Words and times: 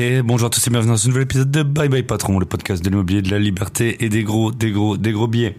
Et 0.00 0.22
bonjour 0.22 0.46
à 0.46 0.50
tous 0.50 0.64
et 0.64 0.70
bienvenue 0.70 0.92
dans 0.92 0.96
ce 0.96 1.08
nouvel 1.08 1.24
épisode 1.24 1.50
de 1.50 1.64
Bye 1.64 1.88
Bye 1.88 2.04
Patron, 2.04 2.38
le 2.38 2.46
podcast 2.46 2.84
de 2.84 2.88
l'immobilier, 2.88 3.20
de 3.20 3.32
la 3.32 3.40
liberté 3.40 4.04
et 4.04 4.08
des 4.08 4.22
gros, 4.22 4.52
des 4.52 4.70
gros, 4.70 4.96
des 4.96 5.10
gros 5.10 5.26
billets. 5.26 5.56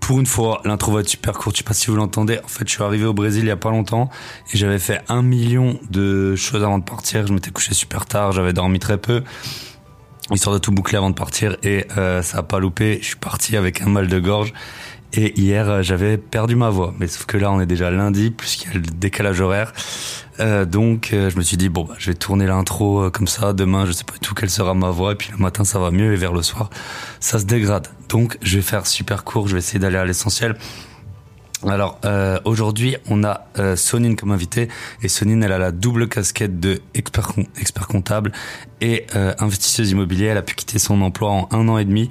Pour 0.00 0.20
une 0.20 0.26
fois, 0.26 0.60
l'intro 0.66 0.92
va 0.92 1.00
être 1.00 1.08
super 1.08 1.32
courte, 1.32 1.56
je 1.56 1.60
sais 1.60 1.64
pas 1.64 1.72
si 1.72 1.86
vous 1.86 1.96
l'entendez. 1.96 2.38
En 2.44 2.48
fait, 2.48 2.68
je 2.68 2.74
suis 2.74 2.82
arrivé 2.82 3.06
au 3.06 3.14
Brésil 3.14 3.44
il 3.44 3.48
y 3.48 3.50
a 3.50 3.56
pas 3.56 3.70
longtemps 3.70 4.10
et 4.52 4.58
j'avais 4.58 4.78
fait 4.78 5.00
un 5.08 5.22
million 5.22 5.80
de 5.88 6.36
choses 6.36 6.62
avant 6.62 6.78
de 6.78 6.84
partir. 6.84 7.26
Je 7.26 7.32
m'étais 7.32 7.50
couché 7.50 7.72
super 7.72 8.04
tard, 8.04 8.32
j'avais 8.32 8.52
dormi 8.52 8.78
très 8.78 8.98
peu 8.98 9.22
histoire 10.30 10.54
de 10.54 10.60
tout 10.60 10.72
boucler 10.72 10.98
avant 10.98 11.10
de 11.10 11.14
partir 11.14 11.56
et 11.62 11.86
euh, 11.96 12.22
ça 12.22 12.38
a 12.38 12.42
pas 12.42 12.58
loupé. 12.58 12.98
Je 13.00 13.06
suis 13.06 13.16
parti 13.16 13.56
avec 13.56 13.80
un 13.82 13.88
mal 13.88 14.08
de 14.08 14.18
gorge 14.18 14.52
et 15.14 15.38
hier 15.38 15.68
euh, 15.68 15.82
j'avais 15.82 16.16
perdu 16.16 16.56
ma 16.56 16.70
voix. 16.70 16.94
Mais 16.98 17.06
sauf 17.06 17.26
que 17.26 17.36
là 17.36 17.50
on 17.50 17.60
est 17.60 17.66
déjà 17.66 17.90
lundi 17.90 18.30
puisqu'il 18.30 18.68
y 18.68 18.70
a 18.70 18.74
le 18.74 18.80
décalage 18.80 19.40
horaire. 19.40 19.72
Euh, 20.40 20.64
donc 20.64 21.10
euh, 21.12 21.30
je 21.30 21.36
me 21.36 21.42
suis 21.42 21.56
dit 21.56 21.68
bon 21.68 21.84
bah 21.84 21.94
je 21.98 22.10
vais 22.10 22.16
tourner 22.16 22.46
l'intro 22.46 23.10
comme 23.10 23.26
ça. 23.26 23.52
Demain 23.52 23.86
je 23.86 23.92
sais 23.92 24.04
pas 24.04 24.14
tout 24.20 24.34
quelle 24.34 24.50
sera 24.50 24.74
ma 24.74 24.90
voix 24.90 25.12
et 25.12 25.16
puis 25.16 25.30
le 25.32 25.38
matin 25.38 25.64
ça 25.64 25.78
va 25.78 25.90
mieux 25.90 26.12
et 26.12 26.16
vers 26.16 26.32
le 26.32 26.42
soir 26.42 26.70
ça 27.20 27.38
se 27.38 27.44
dégrade. 27.44 27.88
Donc 28.08 28.38
je 28.42 28.56
vais 28.56 28.62
faire 28.62 28.86
super 28.86 29.24
court. 29.24 29.48
Je 29.48 29.54
vais 29.54 29.58
essayer 29.58 29.78
d'aller 29.78 29.98
à 29.98 30.04
l'essentiel. 30.04 30.56
Alors 31.68 32.00
euh, 32.04 32.40
aujourd'hui, 32.44 32.96
on 33.08 33.22
a 33.22 33.46
euh, 33.58 33.76
Sonine 33.76 34.16
comme 34.16 34.32
invité 34.32 34.68
et 35.02 35.08
Sonine, 35.08 35.44
elle 35.44 35.52
a 35.52 35.58
la 35.58 35.70
double 35.70 36.08
casquette 36.08 36.58
de 36.58 36.80
expert, 36.94 37.32
expert 37.60 37.86
comptable 37.86 38.32
et 38.80 39.06
euh, 39.14 39.32
investisseuse 39.38 39.90
immobilière. 39.92 40.32
Elle 40.32 40.38
a 40.38 40.42
pu 40.42 40.56
quitter 40.56 40.80
son 40.80 41.00
emploi 41.02 41.30
en 41.30 41.48
un 41.52 41.68
an 41.68 41.78
et 41.78 41.84
demi, 41.84 42.08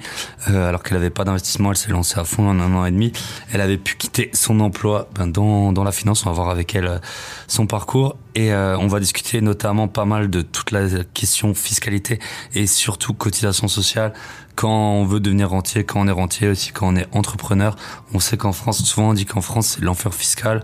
euh, 0.48 0.68
alors 0.68 0.82
qu'elle 0.82 0.96
n'avait 0.96 1.10
pas 1.10 1.24
d'investissement. 1.24 1.70
Elle 1.70 1.76
s'est 1.76 1.90
lancée 1.90 2.18
à 2.18 2.24
fond 2.24 2.48
en 2.48 2.58
un 2.60 2.74
an 2.74 2.86
et 2.86 2.90
demi. 2.90 3.12
Elle 3.52 3.60
avait 3.60 3.76
pu 3.76 3.96
quitter 3.96 4.30
son 4.32 4.58
emploi 4.60 5.10
ben, 5.14 5.26
dans, 5.26 5.72
dans 5.72 5.84
la 5.84 5.92
finance. 5.92 6.24
On 6.24 6.30
va 6.30 6.34
voir 6.34 6.48
avec 6.48 6.74
elle 6.74 7.00
son 7.46 7.66
parcours 7.66 8.16
et 8.34 8.54
on 8.54 8.86
va 8.86 8.98
discuter 8.98 9.42
notamment 9.42 9.88
pas 9.88 10.06
mal 10.06 10.30
de 10.30 10.40
toute 10.40 10.70
la 10.70 10.88
question 11.12 11.52
fiscalité 11.52 12.18
et 12.54 12.66
surtout 12.66 13.12
cotisation 13.12 13.68
sociale 13.68 14.14
quand 14.54 14.92
on 14.92 15.04
veut 15.04 15.20
devenir 15.20 15.50
rentier, 15.50 15.84
quand 15.84 16.00
on 16.00 16.08
est 16.08 16.12
rentier 16.12 16.48
aussi, 16.48 16.72
quand 16.72 16.88
on 16.88 16.96
est 16.96 17.06
entrepreneur. 17.12 17.76
On 18.14 18.20
sait 18.20 18.36
qu'en 18.36 18.52
France, 18.52 18.82
souvent 18.82 19.10
on 19.10 19.14
dit 19.14 19.26
qu'en 19.26 19.40
France 19.40 19.74
c'est 19.74 19.82
l'enfer 19.82 20.14
fiscal. 20.14 20.62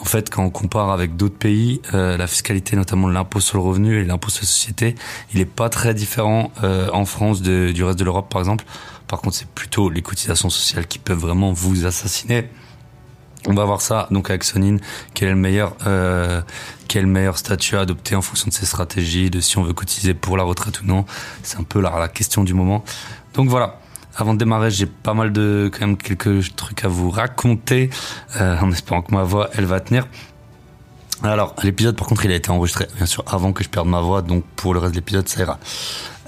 En 0.00 0.04
fait, 0.04 0.30
quand 0.30 0.44
on 0.44 0.50
compare 0.50 0.90
avec 0.90 1.16
d'autres 1.16 1.36
pays, 1.36 1.80
euh, 1.92 2.16
la 2.16 2.28
fiscalité, 2.28 2.76
notamment 2.76 3.08
l'impôt 3.08 3.40
sur 3.40 3.58
le 3.58 3.64
revenu 3.64 4.00
et 4.00 4.04
l'impôt 4.04 4.30
sur 4.30 4.42
la 4.42 4.46
société, 4.46 4.94
il 5.34 5.40
est 5.40 5.44
pas 5.44 5.68
très 5.68 5.92
différent 5.92 6.52
euh, 6.62 6.88
en 6.92 7.04
France 7.04 7.42
de, 7.42 7.72
du 7.72 7.82
reste 7.82 7.98
de 7.98 8.04
l'Europe, 8.04 8.28
par 8.30 8.40
exemple. 8.40 8.64
Par 9.08 9.20
contre, 9.20 9.36
c'est 9.36 9.48
plutôt 9.48 9.90
les 9.90 10.02
cotisations 10.02 10.50
sociales 10.50 10.86
qui 10.86 11.00
peuvent 11.00 11.18
vraiment 11.18 11.52
vous 11.52 11.84
assassiner. 11.84 12.48
On 13.46 13.54
va 13.54 13.64
voir 13.64 13.80
ça 13.80 14.08
donc 14.10 14.30
avec 14.30 14.44
Sonine, 14.44 14.80
quel 15.14 15.28
est 15.28 15.32
le 15.32 15.36
meilleur, 15.36 15.74
euh, 15.86 16.42
quel 16.88 17.06
meilleur 17.06 17.38
statut 17.38 17.76
à 17.76 17.80
adopter 17.80 18.14
en 18.14 18.22
fonction 18.22 18.48
de 18.48 18.52
ses 18.52 18.66
stratégies, 18.66 19.30
de 19.30 19.40
si 19.40 19.58
on 19.58 19.62
veut 19.62 19.72
cotiser 19.72 20.12
pour 20.14 20.36
la 20.36 20.42
retraite 20.42 20.82
ou 20.82 20.86
non. 20.86 21.04
C'est 21.42 21.58
un 21.58 21.62
peu 21.62 21.80
la, 21.80 21.96
la 21.98 22.08
question 22.08 22.44
du 22.44 22.54
moment. 22.54 22.84
Donc 23.34 23.48
voilà. 23.48 23.78
Avant 24.16 24.34
de 24.34 24.38
démarrer, 24.38 24.70
j'ai 24.72 24.86
pas 24.86 25.14
mal 25.14 25.32
de 25.32 25.70
quand 25.72 25.86
même 25.86 25.96
quelques 25.96 26.56
trucs 26.56 26.84
à 26.84 26.88
vous 26.88 27.08
raconter, 27.08 27.88
euh, 28.40 28.58
en 28.58 28.72
espérant 28.72 29.00
que 29.00 29.14
ma 29.14 29.22
voix 29.22 29.48
elle 29.54 29.66
va 29.66 29.78
tenir. 29.78 30.08
Alors 31.22 31.54
l'épisode 31.64 31.96
par 31.96 32.06
contre 32.06 32.24
il 32.24 32.30
a 32.30 32.36
été 32.36 32.50
enregistré 32.50 32.86
bien 32.96 33.06
sûr 33.06 33.24
avant 33.26 33.52
que 33.52 33.64
je 33.64 33.68
perde 33.68 33.88
ma 33.88 34.00
voix, 34.00 34.22
donc 34.22 34.44
pour 34.56 34.72
le 34.72 34.80
reste 34.80 34.94
de 34.94 34.98
l'épisode 35.00 35.28
ça 35.28 35.40
ira. 35.40 35.58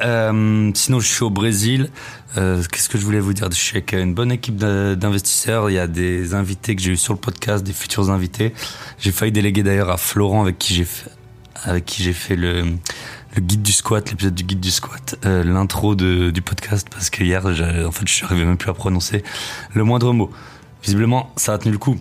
Euh, 0.03 0.71
sinon 0.75 0.99
je 1.01 1.07
suis 1.07 1.23
au 1.23 1.31
Brésil. 1.31 1.91
Euh, 2.37 2.63
Qu'est-ce 2.71 2.89
que 2.89 2.99
je 2.99 3.05
voulais 3.05 3.21
vous 3.21 3.33
dire 3.33 3.49
Je 3.51 3.57
suis 3.57 3.77
avec 3.77 3.93
une 3.93 4.15
bonne 4.15 4.33
équipe 4.33 4.57
d'investisseurs. 4.57 5.71
Il 5.71 5.75
y 5.75 5.79
a 5.79 5.87
des 5.87 6.35
invités 6.35 6.75
que 6.75 6.83
j'ai 6.83 6.93
eu 6.93 6.97
sur 6.97 7.13
le 7.13 7.19
podcast, 7.19 7.63
des 7.65 7.73
futurs 7.73 8.11
invités. 8.11 8.53
J'ai 8.99 9.13
failli 9.13 9.33
déléguer 9.33 9.63
d'ailleurs 9.63 9.91
à 9.91 9.97
Florent 9.97 10.43
avec 10.43 10.59
qui 10.59 10.75
j'ai 10.75 10.85
fait, 10.85 11.11
fait 12.15 12.37
le 12.37 12.65
le 13.37 13.43
guide 13.43 13.63
du 13.63 13.73
squat, 13.73 14.11
l'épisode 14.11 14.35
du 14.35 14.45
guide 14.45 14.61
du 14.61 14.71
squat, 14.71 15.15
euh, 15.25 15.45
l'intro 15.45 15.95
du 15.95 16.43
podcast, 16.43 16.89
parce 16.91 17.11
que 17.11 17.23
hier, 17.23 17.47
en 17.47 17.93
fait, 17.93 18.09
je 18.09 18.25
arrivé 18.25 18.45
même 18.45 18.57
plus 18.57 18.71
à 18.71 18.75
prononcer 18.75 19.23
le 19.73 19.85
moindre 19.85 20.13
mot. 20.13 20.31
Visiblement, 20.83 21.33
ça 21.37 21.55
a 21.55 21.59
tenu 21.59 21.73
le 21.73 21.79
coup. 21.79 21.97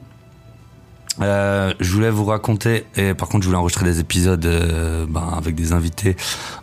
Euh, 1.22 1.74
je 1.80 1.92
voulais 1.92 2.10
vous 2.10 2.26
raconter, 2.26 2.86
et 2.96 3.14
par 3.14 3.28
contre, 3.28 3.44
je 3.44 3.48
voulais 3.48 3.58
enregistrer 3.58 3.86
des 3.86 4.00
épisodes 4.00 4.46
euh, 4.46 5.06
ben, 5.08 5.34
avec 5.36 5.56
des 5.56 5.74
invités 5.74 6.16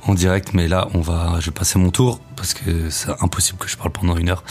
en 0.07 0.15
direct, 0.15 0.55
mais 0.55 0.69
là, 0.69 0.89
on 0.95 1.01
va, 1.01 1.37
je 1.41 1.47
vais 1.47 1.53
passer 1.53 1.79
mon 1.79 1.91
tour 1.91 2.21
parce 2.37 2.55
que 2.55 2.91
c'est 2.91 3.11
impossible 3.21 3.59
que 3.59 3.69
je 3.69 3.77
parle 3.77 3.91
pendant 3.91 4.17
une 4.17 4.31
heure. 4.31 4.45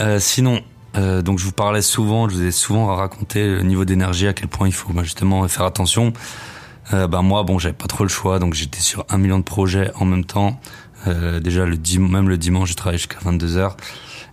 Euh, 0.00 0.18
sinon, 0.20 0.60
euh, 0.96 1.22
donc 1.22 1.38
je 1.38 1.44
vous 1.44 1.52
parlais 1.52 1.82
souvent, 1.82 2.28
je 2.28 2.34
vous 2.34 2.42
ai 2.42 2.50
souvent 2.50 2.94
raconté 2.94 3.46
le 3.46 3.62
niveau 3.62 3.84
d'énergie, 3.84 4.26
à 4.26 4.32
quel 4.32 4.48
point 4.48 4.68
il 4.68 4.74
faut 4.74 4.92
ben, 4.92 5.02
justement 5.02 5.46
faire 5.48 5.64
attention. 5.64 6.12
Euh, 6.92 7.06
bah 7.06 7.22
moi 7.22 7.44
bon 7.44 7.60
j'avais 7.60 7.72
pas 7.72 7.86
trop 7.86 8.02
le 8.02 8.08
choix 8.08 8.40
donc 8.40 8.54
j'étais 8.54 8.80
sur 8.80 9.06
un 9.08 9.16
million 9.16 9.38
de 9.38 9.44
projets 9.44 9.92
en 9.94 10.04
même 10.04 10.24
temps 10.24 10.60
déjà 11.06 11.64
le 11.64 11.78
même 12.00 12.28
le 12.28 12.36
dimanche 12.36 12.70
je 12.70 12.74
travaillais 12.74 12.98
jusqu'à 12.98 13.18
22 13.22 13.56
heures 13.56 13.76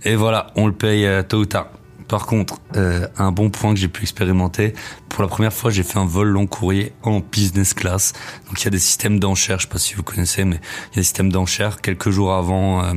et 0.04 0.16
voilà 0.16 0.48
on 0.56 0.66
le 0.66 0.74
paye 0.74 1.08
tôt 1.28 1.38
ou 1.38 1.46
tard 1.46 1.68
par 2.10 2.26
contre 2.26 2.58
euh, 2.76 3.08
un 3.18 3.32
bon 3.32 3.50
point 3.50 3.74
que 3.74 3.80
j'ai 3.80 3.88
pu 3.88 4.02
expérimenter 4.02 4.74
pour 5.08 5.22
la 5.22 5.30
première 5.30 5.54
fois 5.54 5.72
j'ai 5.72 5.84
fait 5.84 5.98
un 5.98 6.06
vol 6.06 6.28
long 6.28 6.48
courrier 6.48 6.92
en 7.04 7.22
business 7.22 7.74
class 7.74 8.14
donc 8.48 8.60
il 8.62 8.66
y 8.66 8.68
a 8.68 8.72
des 8.72 8.80
systèmes 8.80 9.20
d'enchères 9.20 9.60
je 9.60 9.68
sais 9.68 9.72
pas 9.72 9.80
si 9.80 9.94
vous 9.94 10.04
connaissez 10.04 10.44
mais 10.44 10.58
il 10.58 10.96
y 10.96 10.98
a 10.98 11.02
des 11.02 11.04
systèmes 11.04 11.32
d'enchères 11.32 11.80
quelques 11.80 12.10
jours 12.10 12.34
avant 12.34 12.84
euh, 12.84 12.94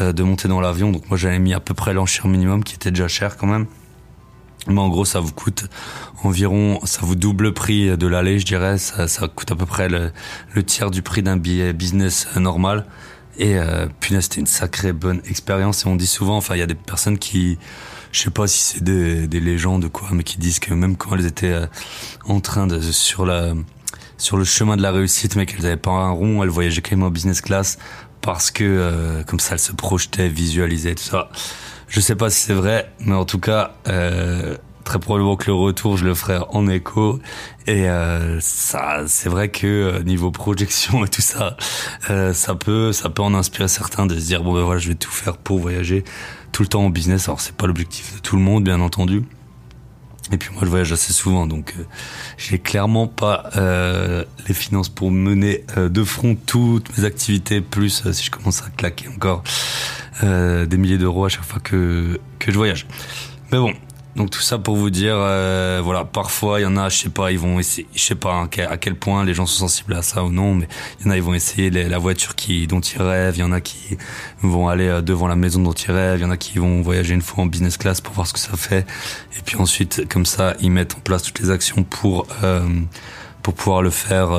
euh, 0.00 0.12
de 0.12 0.22
monter 0.22 0.46
dans 0.46 0.60
l'avion 0.60 0.92
donc 0.92 1.08
moi 1.08 1.16
j'avais 1.16 1.40
mis 1.40 1.54
à 1.54 1.60
peu 1.60 1.74
près 1.74 1.94
l'enchère 1.94 2.28
minimum 2.28 2.62
qui 2.62 2.74
était 2.74 2.90
déjà 2.90 3.08
cher 3.08 3.36
quand 3.36 3.48
même 3.48 3.66
mais 4.68 4.80
en 4.80 4.88
gros, 4.88 5.04
ça 5.04 5.20
vous 5.20 5.30
coûte 5.30 5.66
environ, 6.24 6.80
ça 6.82 6.98
vous 7.02 7.14
double 7.14 7.44
le 7.44 7.54
prix 7.54 7.96
de 7.96 8.06
l'aller, 8.08 8.40
je 8.40 8.46
dirais. 8.46 8.78
Ça, 8.78 9.06
ça 9.06 9.28
coûte 9.28 9.52
à 9.52 9.54
peu 9.54 9.64
près 9.64 9.88
le, 9.88 10.10
le 10.54 10.62
tiers 10.64 10.90
du 10.90 11.02
prix 11.02 11.22
d'un 11.22 11.36
billet 11.36 11.72
business 11.72 12.26
normal. 12.34 12.84
Et 13.38 13.58
euh, 13.58 13.86
punaise, 14.00 14.24
c'était 14.24 14.40
une 14.40 14.46
sacrée 14.46 14.92
bonne 14.92 15.20
expérience. 15.28 15.84
Et 15.84 15.88
on 15.88 15.96
dit 15.96 16.06
souvent, 16.06 16.36
enfin, 16.36 16.54
il 16.54 16.58
y 16.58 16.62
a 16.62 16.66
des 16.66 16.74
personnes 16.74 17.18
qui, 17.18 17.58
je 18.16 18.22
sais 18.22 18.30
pas 18.30 18.46
si 18.46 18.58
c'est 18.62 18.82
des, 18.82 19.26
des 19.26 19.40
légendes 19.40 19.90
quoi, 19.90 20.08
mais 20.12 20.24
qui 20.24 20.38
disent 20.38 20.58
que 20.58 20.72
même 20.72 20.96
quand 20.96 21.14
elles 21.14 21.26
étaient 21.26 21.52
euh, 21.52 21.66
en 22.24 22.40
train 22.40 22.66
de 22.66 22.80
sur 22.80 23.26
la 23.26 23.52
sur 24.16 24.38
le 24.38 24.44
chemin 24.44 24.78
de 24.78 24.82
la 24.82 24.90
réussite, 24.90 25.36
mais 25.36 25.44
qu'elles 25.44 25.66
avaient 25.66 25.76
pas 25.76 25.90
un 25.90 26.10
rond, 26.10 26.42
elles 26.42 26.48
voyageaient 26.48 26.80
quand 26.80 26.96
même 26.96 27.02
en 27.02 27.10
business 27.10 27.42
class 27.42 27.76
parce 28.22 28.50
que 28.50 28.64
euh, 28.64 29.22
comme 29.24 29.38
ça, 29.38 29.52
elles 29.52 29.60
se 29.60 29.72
projetaient, 29.72 30.28
visualisaient 30.28 30.94
tout 30.94 31.04
ça. 31.04 31.28
Je 31.88 32.00
sais 32.00 32.16
pas 32.16 32.30
si 32.30 32.40
c'est 32.40 32.54
vrai, 32.54 32.90
mais 33.00 33.14
en 33.14 33.26
tout 33.26 33.38
cas, 33.38 33.74
euh, 33.86 34.56
très 34.86 34.98
probablement 34.98 35.36
que 35.36 35.48
le 35.48 35.54
retour, 35.54 35.98
je 35.98 36.04
le 36.04 36.14
ferai 36.14 36.38
en 36.48 36.68
écho. 36.68 37.20
Et 37.66 37.90
euh, 37.90 38.38
ça, 38.40 39.02
c'est 39.06 39.28
vrai 39.28 39.50
que 39.50 39.66
euh, 39.66 40.02
niveau 40.04 40.30
projection 40.30 41.04
et 41.04 41.08
tout 41.08 41.20
ça, 41.20 41.56
euh, 42.08 42.32
ça 42.32 42.54
peut, 42.54 42.92
ça 42.92 43.10
peut 43.10 43.22
en 43.22 43.34
inspirer 43.34 43.68
certains 43.68 44.06
de 44.06 44.14
se 44.14 44.24
dire 44.24 44.42
bon 44.42 44.54
ben 44.54 44.62
voilà, 44.62 44.78
je 44.78 44.88
vais 44.88 44.94
tout 44.94 45.10
faire 45.10 45.36
pour 45.36 45.58
voyager 45.58 46.04
tout 46.52 46.62
le 46.62 46.68
temps 46.68 46.84
en 46.84 46.90
business. 46.90 47.28
Alors 47.28 47.40
c'est 47.40 47.56
pas 47.56 47.66
l'objectif 47.66 48.16
de 48.16 48.20
tout 48.20 48.36
le 48.36 48.42
monde, 48.42 48.64
bien 48.64 48.80
entendu. 48.80 49.22
Et 50.32 50.38
puis 50.38 50.50
moi, 50.52 50.62
je 50.64 50.68
voyage 50.68 50.90
assez 50.90 51.12
souvent, 51.12 51.46
donc 51.46 51.74
euh, 51.78 51.84
j'ai 52.36 52.58
clairement 52.58 53.06
pas 53.06 53.48
euh, 53.56 54.24
les 54.48 54.54
finances 54.54 54.88
pour 54.88 55.12
mener 55.12 55.64
euh, 55.76 55.88
de 55.88 56.02
front 56.02 56.34
toutes 56.34 56.98
mes 56.98 57.04
activités, 57.04 57.60
plus 57.60 58.04
euh, 58.04 58.12
si 58.12 58.24
je 58.24 58.30
commence 58.32 58.62
à 58.62 58.70
claquer 58.70 59.08
encore 59.08 59.44
des 60.22 60.78
milliers 60.78 60.96
d'euros 60.96 61.26
à 61.26 61.28
chaque 61.28 61.44
fois 61.44 61.60
que 61.60 62.18
que 62.38 62.50
je 62.50 62.56
voyage. 62.56 62.86
Mais 63.52 63.58
bon, 63.58 63.74
donc 64.16 64.30
tout 64.30 64.40
ça 64.40 64.58
pour 64.58 64.76
vous 64.76 64.88
dire, 64.88 65.14
euh, 65.16 65.80
voilà, 65.84 66.06
parfois 66.06 66.58
il 66.58 66.62
y 66.62 66.66
en 66.66 66.78
a, 66.78 66.88
je 66.88 66.96
sais 66.96 67.10
pas, 67.10 67.32
ils 67.32 67.38
vont 67.38 67.58
essayer, 67.58 67.86
je 67.94 68.00
sais 68.00 68.14
pas 68.14 68.48
à 68.70 68.76
quel 68.78 68.94
point 68.94 69.24
les 69.24 69.34
gens 69.34 69.44
sont 69.44 69.60
sensibles 69.60 69.92
à 69.92 70.00
ça 70.00 70.24
ou 70.24 70.32
non, 70.32 70.54
mais 70.54 70.68
il 70.98 71.06
y 71.06 71.08
en 71.08 71.12
a, 71.12 71.16
ils 71.16 71.22
vont 71.22 71.34
essayer 71.34 71.70
la 71.70 71.98
voiture 71.98 72.34
qui 72.34 72.66
dont 72.66 72.80
ils 72.80 73.00
rêvent, 73.00 73.36
il 73.36 73.40
y 73.40 73.44
en 73.44 73.52
a 73.52 73.60
qui 73.60 73.98
vont 74.40 74.68
aller 74.68 74.88
euh, 74.88 75.02
devant 75.02 75.28
la 75.28 75.36
maison 75.36 75.62
dont 75.62 75.72
ils 75.72 75.92
rêvent, 75.92 76.18
il 76.18 76.22
y 76.22 76.24
en 76.24 76.30
a 76.30 76.38
qui 76.38 76.58
vont 76.58 76.80
voyager 76.80 77.12
une 77.12 77.20
fois 77.20 77.44
en 77.44 77.46
business 77.46 77.76
class 77.76 78.00
pour 78.00 78.14
voir 78.14 78.26
ce 78.26 78.32
que 78.32 78.38
ça 78.38 78.56
fait, 78.56 78.86
et 79.36 79.42
puis 79.44 79.56
ensuite 79.58 80.08
comme 80.08 80.24
ça 80.24 80.54
ils 80.60 80.70
mettent 80.70 80.96
en 80.96 81.00
place 81.00 81.22
toutes 81.22 81.40
les 81.40 81.50
actions 81.50 81.84
pour 81.84 82.26
euh, 82.42 82.66
pour 83.42 83.52
pouvoir 83.52 83.82
le 83.82 83.90
faire. 83.90 84.30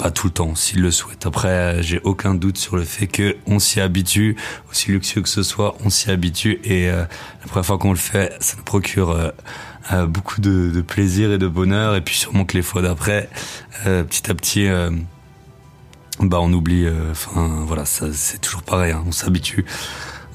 Bah, 0.00 0.10
tout 0.10 0.28
le 0.28 0.32
temps, 0.32 0.54
s'ils 0.54 0.80
le 0.80 0.90
souhaitent. 0.90 1.26
Après, 1.26 1.48
euh, 1.48 1.82
j'ai 1.82 2.00
aucun 2.04 2.34
doute 2.34 2.56
sur 2.56 2.76
le 2.76 2.84
fait 2.84 3.06
que 3.06 3.36
on 3.46 3.58
s'y 3.58 3.80
habitue, 3.80 4.34
aussi 4.70 4.90
luxueux 4.90 5.20
que 5.20 5.28
ce 5.28 5.42
soit, 5.42 5.76
on 5.84 5.90
s'y 5.90 6.10
habitue. 6.10 6.58
Et 6.64 6.88
euh, 6.88 7.04
la 7.42 7.46
première 7.46 7.66
fois 7.66 7.76
qu'on 7.76 7.90
le 7.90 7.98
fait, 7.98 8.34
ça 8.40 8.56
nous 8.56 8.62
procure 8.62 9.10
euh, 9.10 9.30
euh, 9.92 10.06
beaucoup 10.06 10.40
de, 10.40 10.80
plaisir 10.80 11.32
et 11.32 11.38
de 11.38 11.46
bonheur. 11.46 11.96
Et 11.96 12.00
puis 12.00 12.16
sûrement 12.16 12.46
que 12.46 12.56
les 12.56 12.62
fois 12.62 12.80
d'après, 12.80 13.28
petit 13.84 14.30
à 14.30 14.34
petit, 14.34 14.68
bah 16.20 16.38
on 16.40 16.52
oublie. 16.52 16.86
Enfin 17.10 17.64
voilà, 17.66 17.84
ça 17.84 18.06
c'est 18.12 18.40
toujours 18.40 18.62
pareil. 18.62 18.92
hein, 18.92 19.04
on 19.06 19.12
s'habitue, 19.12 19.66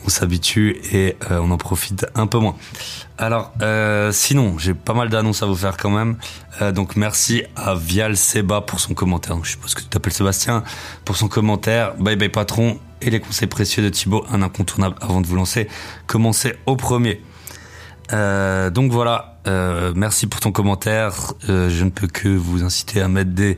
on 0.06 0.10
s'habitue 0.10 0.78
et 0.94 1.18
on 1.32 1.50
en 1.50 1.58
profite 1.58 2.06
un 2.14 2.28
peu 2.28 2.38
moins. 2.38 2.56
Alors, 3.18 3.54
euh, 3.62 4.12
sinon, 4.12 4.58
j'ai 4.58 4.74
pas 4.74 4.94
mal 4.94 5.08
d'annonces 5.08 5.42
à 5.42 5.46
vous 5.46 5.56
faire 5.56 5.78
quand 5.78 5.90
même. 5.90 6.18
Euh, 6.62 6.74
donc, 6.74 6.98
merci 6.98 7.44
à 7.56 7.74
Vial 7.74 8.18
Seba 8.18 8.60
pour 8.60 8.82
son 8.82 8.94
commentaire. 8.94 9.38
Je 9.44 9.52
suppose 9.52 9.74
que 9.74 9.82
tu 9.82 9.88
t'appelles 9.88 10.12
Sébastien 10.12 10.64
pour 11.06 11.16
son 11.16 11.30
commentaire. 11.30 11.96
Bye 11.96 12.18
bye 12.18 12.28
patron 12.28 12.78
et 13.02 13.10
les 13.10 13.22
conseils 13.22 13.48
précieux 13.48 13.84
de 13.84 13.90
Thibaut, 13.90 14.26
un 14.32 14.42
incontournable 14.42 14.98
avant 15.00 15.22
de 15.22 15.28
vous 15.28 15.36
lancer. 15.36 15.70
Commencez 16.08 16.56
au 16.66 16.76
premier. 16.76 17.22
Euh, 18.14 18.70
donc 18.70 18.92
voilà, 18.92 19.40
merci 19.96 20.28
pour 20.28 20.40
ton 20.40 20.52
commentaire. 20.52 21.34
Je 21.48 21.84
ne 21.84 21.90
peux 21.90 22.08
que 22.08 22.30
vous 22.30 22.64
inciter 22.64 23.00
à 23.02 23.08
mettre 23.08 23.32
des 23.32 23.58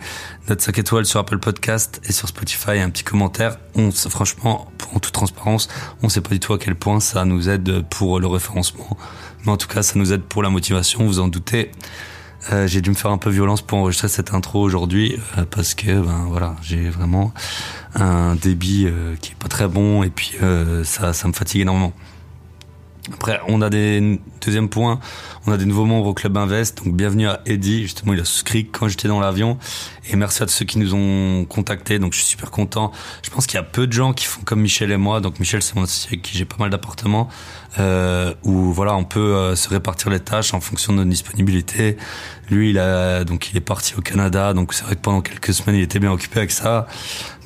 notes 0.49 0.61
5 0.61 0.77
étoiles 0.77 1.05
sur 1.05 1.19
Apple 1.19 1.39
Podcast 1.39 2.01
et 2.07 2.11
sur 2.11 2.27
Spotify. 2.27 2.79
Un 2.79 2.89
petit 2.89 3.03
commentaire. 3.03 3.57
On, 3.75 3.91
franchement, 3.91 4.69
en 4.93 4.99
toute 4.99 5.13
transparence, 5.13 5.67
on 6.01 6.07
ne 6.07 6.11
sait 6.11 6.21
pas 6.21 6.31
du 6.31 6.39
tout 6.39 6.53
à 6.53 6.59
quel 6.59 6.75
point 6.75 6.99
ça 6.99 7.25
nous 7.25 7.49
aide 7.49 7.83
pour 7.89 8.19
le 8.19 8.27
référencement. 8.27 8.97
En 9.51 9.57
tout 9.57 9.67
cas, 9.67 9.83
ça 9.83 9.97
nous 9.97 10.13
aide 10.13 10.23
pour 10.23 10.43
la 10.43 10.49
motivation, 10.49 11.05
vous 11.05 11.19
en 11.19 11.27
doutez. 11.27 11.71
Euh, 12.51 12.67
j'ai 12.67 12.81
dû 12.81 12.89
me 12.89 12.95
faire 12.95 13.11
un 13.11 13.17
peu 13.17 13.29
violence 13.29 13.61
pour 13.61 13.77
enregistrer 13.77 14.07
cette 14.07 14.33
intro 14.33 14.61
aujourd'hui 14.61 15.19
euh, 15.37 15.43
parce 15.49 15.73
que 15.73 15.99
ben 15.99 16.25
voilà 16.29 16.55
j'ai 16.61 16.89
vraiment 16.89 17.33
un 17.95 18.35
débit 18.35 18.85
euh, 18.87 19.15
qui 19.19 19.31
est 19.31 19.35
pas 19.35 19.49
très 19.49 19.67
bon 19.67 20.03
et 20.03 20.09
puis 20.09 20.37
ça 20.83 21.13
ça 21.13 21.27
me 21.27 21.33
fatigue 21.33 21.61
énormément. 21.61 21.93
Après, 23.13 23.39
on 23.47 23.61
a 23.61 23.69
des 23.69 24.19
deuxième 24.41 24.69
point, 24.69 24.99
on 25.45 25.51
a 25.51 25.57
des 25.57 25.65
nouveaux 25.65 25.85
membres 25.85 26.07
au 26.07 26.13
club 26.13 26.37
Invest. 26.37 26.83
Donc 26.83 26.95
bienvenue 26.95 27.27
à 27.27 27.41
Eddie. 27.45 27.83
Justement, 27.83 28.13
il 28.13 28.19
a 28.19 28.25
souscrit 28.25 28.65
quand 28.65 28.87
j'étais 28.87 29.07
dans 29.07 29.19
l'avion. 29.19 29.57
Et 30.09 30.15
merci 30.15 30.43
à 30.43 30.47
ceux 30.47 30.65
qui 30.65 30.79
nous 30.79 30.93
ont 30.93 31.45
contactés. 31.45 31.99
Donc 31.99 32.13
je 32.13 32.19
suis 32.19 32.27
super 32.27 32.51
content. 32.51 32.91
Je 33.23 33.29
pense 33.29 33.45
qu'il 33.45 33.55
y 33.55 33.59
a 33.59 33.63
peu 33.63 33.87
de 33.87 33.93
gens 33.93 34.13
qui 34.13 34.25
font 34.25 34.41
comme 34.43 34.61
Michel 34.61 34.91
et 34.91 34.97
moi. 34.97 35.19
Donc 35.19 35.39
Michel, 35.39 35.61
c'est 35.61 35.75
mon 35.75 35.83
associé 35.83 36.09
avec 36.09 36.21
qui 36.21 36.37
j'ai 36.37 36.45
pas 36.45 36.55
mal 36.59 36.69
d'appartements. 36.69 37.29
Euh, 37.79 38.33
où 38.43 38.71
voilà, 38.71 38.95
on 38.95 39.03
peut 39.03 39.19
euh, 39.19 39.55
se 39.55 39.69
répartir 39.69 40.09
les 40.09 40.19
tâches 40.19 40.53
en 40.53 40.61
fonction 40.61 40.93
de 40.93 40.99
notre 40.99 41.09
disponibilité. 41.09 41.97
Lui, 42.49 42.71
il 42.71 42.79
a 42.79 43.23
donc 43.23 43.51
il 43.51 43.57
est 43.57 43.61
parti 43.61 43.95
au 43.97 44.01
Canada. 44.01 44.53
Donc 44.53 44.73
c'est 44.73 44.83
vrai 44.85 44.95
que 44.95 45.01
pendant 45.01 45.21
quelques 45.21 45.53
semaines, 45.53 45.75
il 45.75 45.83
était 45.83 45.99
bien 45.99 46.11
occupé 46.11 46.39
avec 46.39 46.51
ça. 46.51 46.87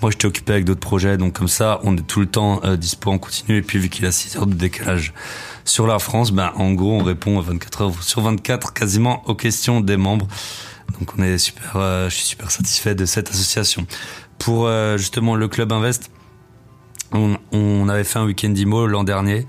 Moi, 0.02 0.12
j'étais 0.12 0.28
occupé 0.28 0.54
avec 0.54 0.66
d'autres 0.66 0.80
projets. 0.80 1.18
Donc 1.18 1.34
comme 1.34 1.48
ça, 1.48 1.80
on 1.84 1.98
est 1.98 2.08
tout 2.08 2.20
le 2.20 2.28
temps 2.28 2.62
euh, 2.64 2.78
dispo 2.78 3.12
en 3.12 3.18
continu. 3.18 3.58
Et 3.58 3.62
puis 3.62 3.80
vu 3.80 3.90
qu'il 3.90 4.06
a 4.06 4.12
6 4.12 4.38
heures 4.38 4.48
de 4.48 4.54
décalage 4.54 5.14
sur 5.66 5.88
la 5.88 6.00
France, 6.00 6.32
ben, 6.32 6.52
en 6.56 6.72
gros, 6.74 6.94
on 6.94 7.04
répond 7.04 7.40
24 7.40 7.82
heures 7.82 8.04
sur 8.04 8.22
24 8.22 8.74
quasiment 8.74 9.24
aux 9.28 9.36
questions 9.36 9.82
des 9.82 9.98
membres. 9.98 10.28
Donc 11.00 11.14
on 11.18 11.24
est 11.24 11.38
super, 11.38 11.74
euh, 11.76 12.10
je 12.10 12.16
suis 12.16 12.26
super 12.26 12.52
satisfait 12.52 12.96
de 12.96 13.06
cette 13.06 13.30
association. 13.30 13.86
Pour 14.38 14.68
euh, 14.68 14.98
justement 14.98 15.36
le 15.36 15.48
club 15.48 15.72
Invest, 15.72 16.12
on, 17.14 17.90
avait 17.90 18.06
fait 18.06 18.20
un 18.20 18.26
week-end 18.26 18.50
d'IMO 18.50 18.88
l'an 18.88 19.04
dernier. 19.04 19.46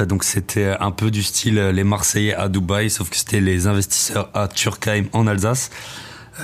Euh, 0.00 0.06
donc 0.06 0.24
c'était 0.24 0.74
un 0.80 0.90
peu 0.90 1.10
du 1.10 1.22
style 1.22 1.58
les 1.58 1.84
Marseillais 1.84 2.34
à 2.34 2.48
Dubaï, 2.48 2.90
sauf 2.90 3.10
que 3.10 3.16
c'était 3.16 3.40
les 3.40 3.66
investisseurs 3.66 4.30
à 4.34 4.48
Turkheim 4.48 5.04
en 5.12 5.26
Alsace. 5.26 5.70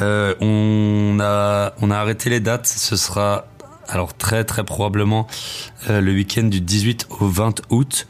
on 0.01 1.19
a 1.21 1.73
on 1.81 1.91
a 1.91 1.97
arrêté 1.97 2.31
les 2.31 2.41
dates. 2.41 2.67
Ce 2.67 2.97
sera 2.97 3.47
alors 3.89 4.15
très 4.15 4.45
très 4.45 4.63
probablement 4.63 5.27
le 5.89 6.13
week-end 6.13 6.45
du 6.45 6.61
18 6.61 7.09
au 7.19 7.27
20 7.27 7.63
août 7.71 8.07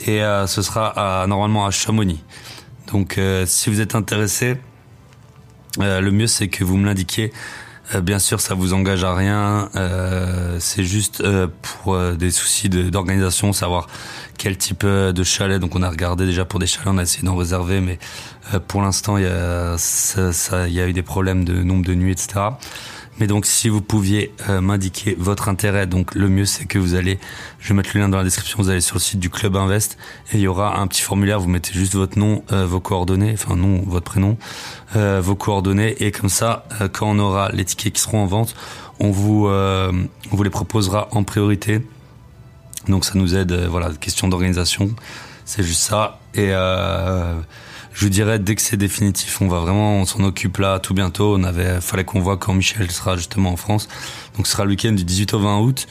et 0.00 0.22
euh, 0.22 0.46
ce 0.46 0.62
sera 0.62 1.22
à, 1.22 1.26
normalement 1.26 1.66
à 1.66 1.70
Chamonix. 1.70 2.22
Donc 2.92 3.18
euh, 3.18 3.44
si 3.46 3.70
vous 3.70 3.80
êtes 3.80 3.94
intéressé, 3.94 4.56
euh, 5.80 6.00
le 6.00 6.10
mieux 6.10 6.26
c'est 6.26 6.48
que 6.48 6.64
vous 6.64 6.76
me 6.76 6.86
l'indiquiez. 6.86 7.32
bien 8.02 8.18
sûr, 8.18 8.40
ça 8.40 8.54
vous 8.54 8.72
engage 8.72 9.04
à 9.04 9.14
rien. 9.14 9.68
c'est 10.58 10.84
juste 10.84 11.22
pour 11.62 11.98
des 12.16 12.30
soucis 12.30 12.68
d'organisation, 12.68 13.52
savoir 13.52 13.88
quel 14.38 14.56
type 14.56 14.86
de 14.86 15.22
chalet. 15.22 15.60
Donc 15.60 15.76
on 15.76 15.82
a 15.82 15.90
regardé 15.90 16.24
déjà 16.24 16.44
pour 16.44 16.60
des 16.60 16.66
chalets, 16.66 16.88
on 16.88 16.98
a 16.98 17.02
essayé 17.02 17.24
d'en 17.24 17.36
réserver, 17.36 17.80
mais 17.80 17.98
pour 18.68 18.80
l'instant 18.82 19.18
il 19.18 19.24
y 19.24 19.78
ça, 19.78 20.68
il 20.68 20.72
y 20.72 20.80
a 20.80 20.88
eu 20.88 20.92
des 20.92 21.02
problèmes 21.02 21.44
de 21.44 21.62
nombre 21.62 21.84
de 21.84 21.94
nuits, 21.94 22.12
etc. 22.12 22.40
Mais 23.18 23.28
donc, 23.28 23.46
si 23.46 23.68
vous 23.68 23.80
pouviez 23.80 24.32
euh, 24.48 24.60
m'indiquer 24.60 25.14
votre 25.18 25.48
intérêt, 25.48 25.86
donc 25.86 26.14
le 26.14 26.28
mieux 26.28 26.46
c'est 26.46 26.64
que 26.64 26.78
vous 26.78 26.94
allez, 26.94 27.20
je 27.60 27.68
vais 27.68 27.74
mettre 27.74 27.90
le 27.94 28.00
lien 28.00 28.08
dans 28.08 28.18
la 28.18 28.24
description, 28.24 28.58
vous 28.60 28.70
allez 28.70 28.80
sur 28.80 28.96
le 28.96 29.00
site 29.00 29.20
du 29.20 29.30
Club 29.30 29.56
Invest 29.56 29.96
et 30.32 30.38
il 30.38 30.40
y 30.40 30.48
aura 30.48 30.80
un 30.80 30.86
petit 30.88 31.02
formulaire, 31.02 31.38
vous 31.38 31.48
mettez 31.48 31.72
juste 31.72 31.94
votre 31.94 32.18
nom, 32.18 32.42
euh, 32.50 32.66
vos 32.66 32.80
coordonnées, 32.80 33.34
enfin 33.34 33.54
non, 33.54 33.82
votre 33.86 34.04
prénom, 34.04 34.36
euh, 34.96 35.20
vos 35.22 35.36
coordonnées 35.36 35.94
et 36.04 36.10
comme 36.10 36.28
ça, 36.28 36.66
quand 36.92 37.08
on 37.08 37.18
aura 37.20 37.50
les 37.52 37.64
tickets 37.64 37.92
qui 37.92 38.00
seront 38.00 38.22
en 38.22 38.26
vente, 38.26 38.56
on 38.98 39.10
vous, 39.10 39.46
on 39.48 40.06
vous 40.30 40.42
les 40.42 40.50
proposera 40.50 41.08
en 41.12 41.24
priorité. 41.24 41.84
Donc 42.88 43.04
ça 43.04 43.12
nous 43.14 43.34
aide, 43.34 43.52
voilà, 43.68 43.90
question 43.92 44.28
d'organisation, 44.28 44.90
c'est 45.44 45.62
juste 45.62 45.80
ça. 45.80 46.20
Et 46.34 46.52
je 47.94 48.08
dirais 48.08 48.40
dès 48.40 48.56
que 48.56 48.60
c'est 48.60 48.76
définitif, 48.76 49.40
on 49.40 49.46
va 49.46 49.60
vraiment, 49.60 50.00
on 50.00 50.04
s'en 50.04 50.22
occupe 50.24 50.58
là 50.58 50.80
tout 50.80 50.94
bientôt. 50.94 51.36
On 51.38 51.44
avait, 51.44 51.80
fallait 51.80 52.04
qu'on 52.04 52.20
voit 52.20 52.36
quand 52.36 52.52
Michel 52.52 52.90
sera 52.90 53.16
justement 53.16 53.52
en 53.52 53.56
France. 53.56 53.88
Donc 54.36 54.46
ce 54.46 54.52
sera 54.52 54.64
le 54.64 54.70
week-end 54.70 54.92
du 54.92 55.04
18 55.04 55.34
au 55.34 55.38
20 55.38 55.60
août. 55.60 55.86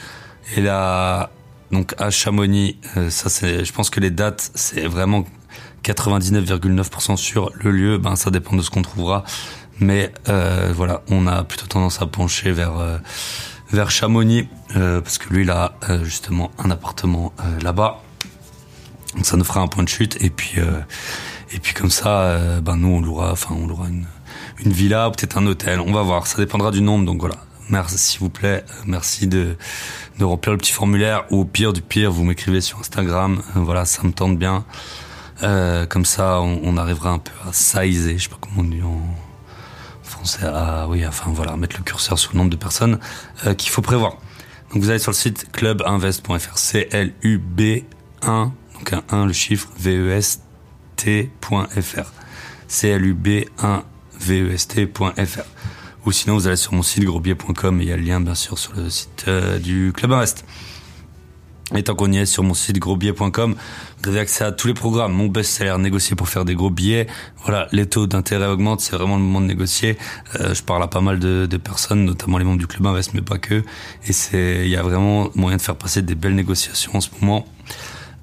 Et 0.54 0.60
là, 0.60 1.30
donc 1.72 1.94
à 1.98 2.10
Chamonix, 2.10 2.76
euh, 2.98 3.08
ça 3.08 3.30
c'est, 3.30 3.64
je 3.64 3.72
pense 3.72 3.88
que 3.88 4.00
les 4.00 4.10
dates, 4.10 4.50
c'est 4.54 4.86
vraiment 4.86 5.24
99,9% 5.82 7.16
sur 7.16 7.50
le 7.54 7.70
lieu. 7.70 7.96
Ben 7.96 8.16
ça 8.16 8.30
dépend 8.30 8.54
de 8.54 8.60
ce 8.60 8.68
qu'on 8.68 8.82
trouvera. 8.82 9.24
Mais 9.80 10.12
euh, 10.28 10.72
voilà, 10.76 11.02
on 11.08 11.26
a 11.26 11.42
plutôt 11.42 11.66
tendance 11.66 12.02
à 12.02 12.06
pencher 12.06 12.52
vers 12.52 12.78
euh, 12.78 12.98
vers 13.72 13.90
Chamonix 13.90 14.46
parce 14.68 15.18
que 15.18 15.32
lui 15.32 15.42
il 15.42 15.50
a 15.50 15.72
justement 16.02 16.50
un 16.58 16.70
appartement 16.70 17.32
là-bas. 17.62 18.02
Donc 19.16 19.26
ça 19.26 19.36
nous 19.36 19.44
fera 19.44 19.60
un 19.60 19.68
point 19.68 19.82
de 19.82 19.88
chute 19.88 20.16
et 20.20 20.30
puis 20.30 20.60
et 21.54 21.58
puis 21.60 21.72
comme 21.72 21.90
ça, 21.90 22.22
euh, 22.22 22.60
ben 22.60 22.76
nous 22.76 22.88
on 22.88 23.00
louera, 23.00 23.32
enfin 23.32 23.54
on 23.56 23.66
louera 23.66 23.88
une, 23.88 24.06
une 24.64 24.72
villa, 24.72 25.10
peut-être 25.10 25.38
un 25.38 25.46
hôtel. 25.46 25.80
On 25.80 25.92
va 25.92 26.02
voir, 26.02 26.26
ça 26.26 26.38
dépendra 26.38 26.70
du 26.70 26.80
nombre. 26.80 27.04
Donc 27.04 27.20
voilà, 27.20 27.36
merci 27.70 27.96
s'il 27.96 28.20
vous 28.20 28.28
plaît, 28.28 28.64
euh, 28.68 28.82
merci 28.86 29.26
de, 29.26 29.56
de 30.18 30.24
remplir 30.24 30.52
le 30.52 30.58
petit 30.58 30.72
formulaire. 30.72 31.24
Ou 31.30 31.40
au 31.40 31.44
pire 31.44 31.72
du 31.72 31.80
pire, 31.80 32.10
vous 32.10 32.24
m'écrivez 32.24 32.60
sur 32.60 32.80
Instagram. 32.80 33.40
Euh, 33.56 33.60
voilà, 33.60 33.84
ça 33.84 34.02
me 34.02 34.12
tente 34.12 34.38
bien. 34.38 34.64
Euh, 35.42 35.86
comme 35.86 36.04
ça, 36.04 36.40
on, 36.40 36.60
on, 36.62 36.76
arrivera 36.76 37.10
un 37.10 37.18
peu 37.18 37.32
à 37.48 37.52
sizer, 37.52 38.18
je 38.18 38.24
sais 38.24 38.28
pas 38.28 38.38
comment 38.40 38.60
on 38.60 38.64
dit 38.64 38.82
en 38.82 39.00
français, 40.02 40.44
à, 40.46 40.86
oui, 40.88 41.04
enfin 41.06 41.30
voilà, 41.34 41.56
mettre 41.56 41.76
le 41.76 41.82
curseur 41.82 42.18
sur 42.18 42.32
le 42.32 42.38
nombre 42.38 42.50
de 42.50 42.56
personnes 42.56 42.98
euh, 43.46 43.54
qu'il 43.54 43.70
faut 43.70 43.82
prévoir. 43.82 44.18
Donc 44.72 44.82
vous 44.82 44.90
allez 44.90 44.98
sur 44.98 45.10
le 45.10 45.16
site 45.16 45.50
clubinvest.fr, 45.52 46.58
C 46.58 46.88
L 46.92 47.14
U 47.22 47.38
B 47.38 47.82
1 48.22 48.52
donc 48.74 48.92
un 48.92 49.02
1 49.10 49.26
le 49.26 49.32
chiffre 49.32 49.68
V 49.78 49.96
E 49.96 50.10
S 50.12 50.40
t.fr. 50.96 52.12
C-L-U-B-1-V-E-S-T.fr. 52.68 55.44
Ou 56.06 56.12
sinon, 56.12 56.34
vous 56.34 56.46
allez 56.46 56.56
sur 56.56 56.74
mon 56.74 56.82
site 56.82 57.04
grosbier.com 57.04 57.80
et 57.80 57.84
il 57.84 57.88
y 57.88 57.92
a 57.92 57.96
le 57.96 58.02
lien, 58.02 58.20
bien 58.20 58.34
sûr, 58.34 58.58
sur 58.58 58.74
le 58.76 58.90
site 58.90 59.24
euh, 59.28 59.58
du 59.58 59.92
Club 59.94 60.12
Invest. 60.12 60.44
Et 61.74 61.82
tant 61.82 61.94
qu'on 61.94 62.12
y 62.12 62.18
est 62.18 62.26
sur 62.26 62.42
mon 62.42 62.52
site 62.52 62.78
grosbier.com, 62.78 63.56
vous 64.02 64.10
avez 64.10 64.20
accès 64.20 64.44
à 64.44 64.52
tous 64.52 64.66
les 64.66 64.74
programmes. 64.74 65.12
Mon 65.12 65.28
best-seller 65.28 65.78
négocié 65.78 66.14
pour 66.14 66.28
faire 66.28 66.44
des 66.44 66.54
gros 66.54 66.68
billets. 66.68 67.06
Voilà, 67.42 67.68
les 67.72 67.86
taux 67.86 68.06
d'intérêt 68.06 68.46
augmentent, 68.46 68.82
c'est 68.82 68.94
vraiment 68.94 69.16
le 69.16 69.22
moment 69.22 69.40
de 69.40 69.46
négocier. 69.46 69.96
Euh, 70.38 70.52
je 70.52 70.62
parle 70.62 70.82
à 70.82 70.88
pas 70.88 71.00
mal 71.00 71.18
de, 71.18 71.46
de, 71.46 71.56
personnes, 71.56 72.04
notamment 72.04 72.36
les 72.36 72.44
membres 72.44 72.58
du 72.58 72.66
Club 72.66 72.86
Invest, 72.86 73.14
mais 73.14 73.22
pas 73.22 73.38
que. 73.38 73.62
Et 74.06 74.12
c'est, 74.12 74.64
il 74.64 74.68
y 74.68 74.76
a 74.76 74.82
vraiment 74.82 75.30
moyen 75.34 75.56
de 75.56 75.62
faire 75.62 75.76
passer 75.76 76.02
des 76.02 76.14
belles 76.14 76.34
négociations 76.34 76.96
en 76.96 77.00
ce 77.00 77.08
moment. 77.20 77.46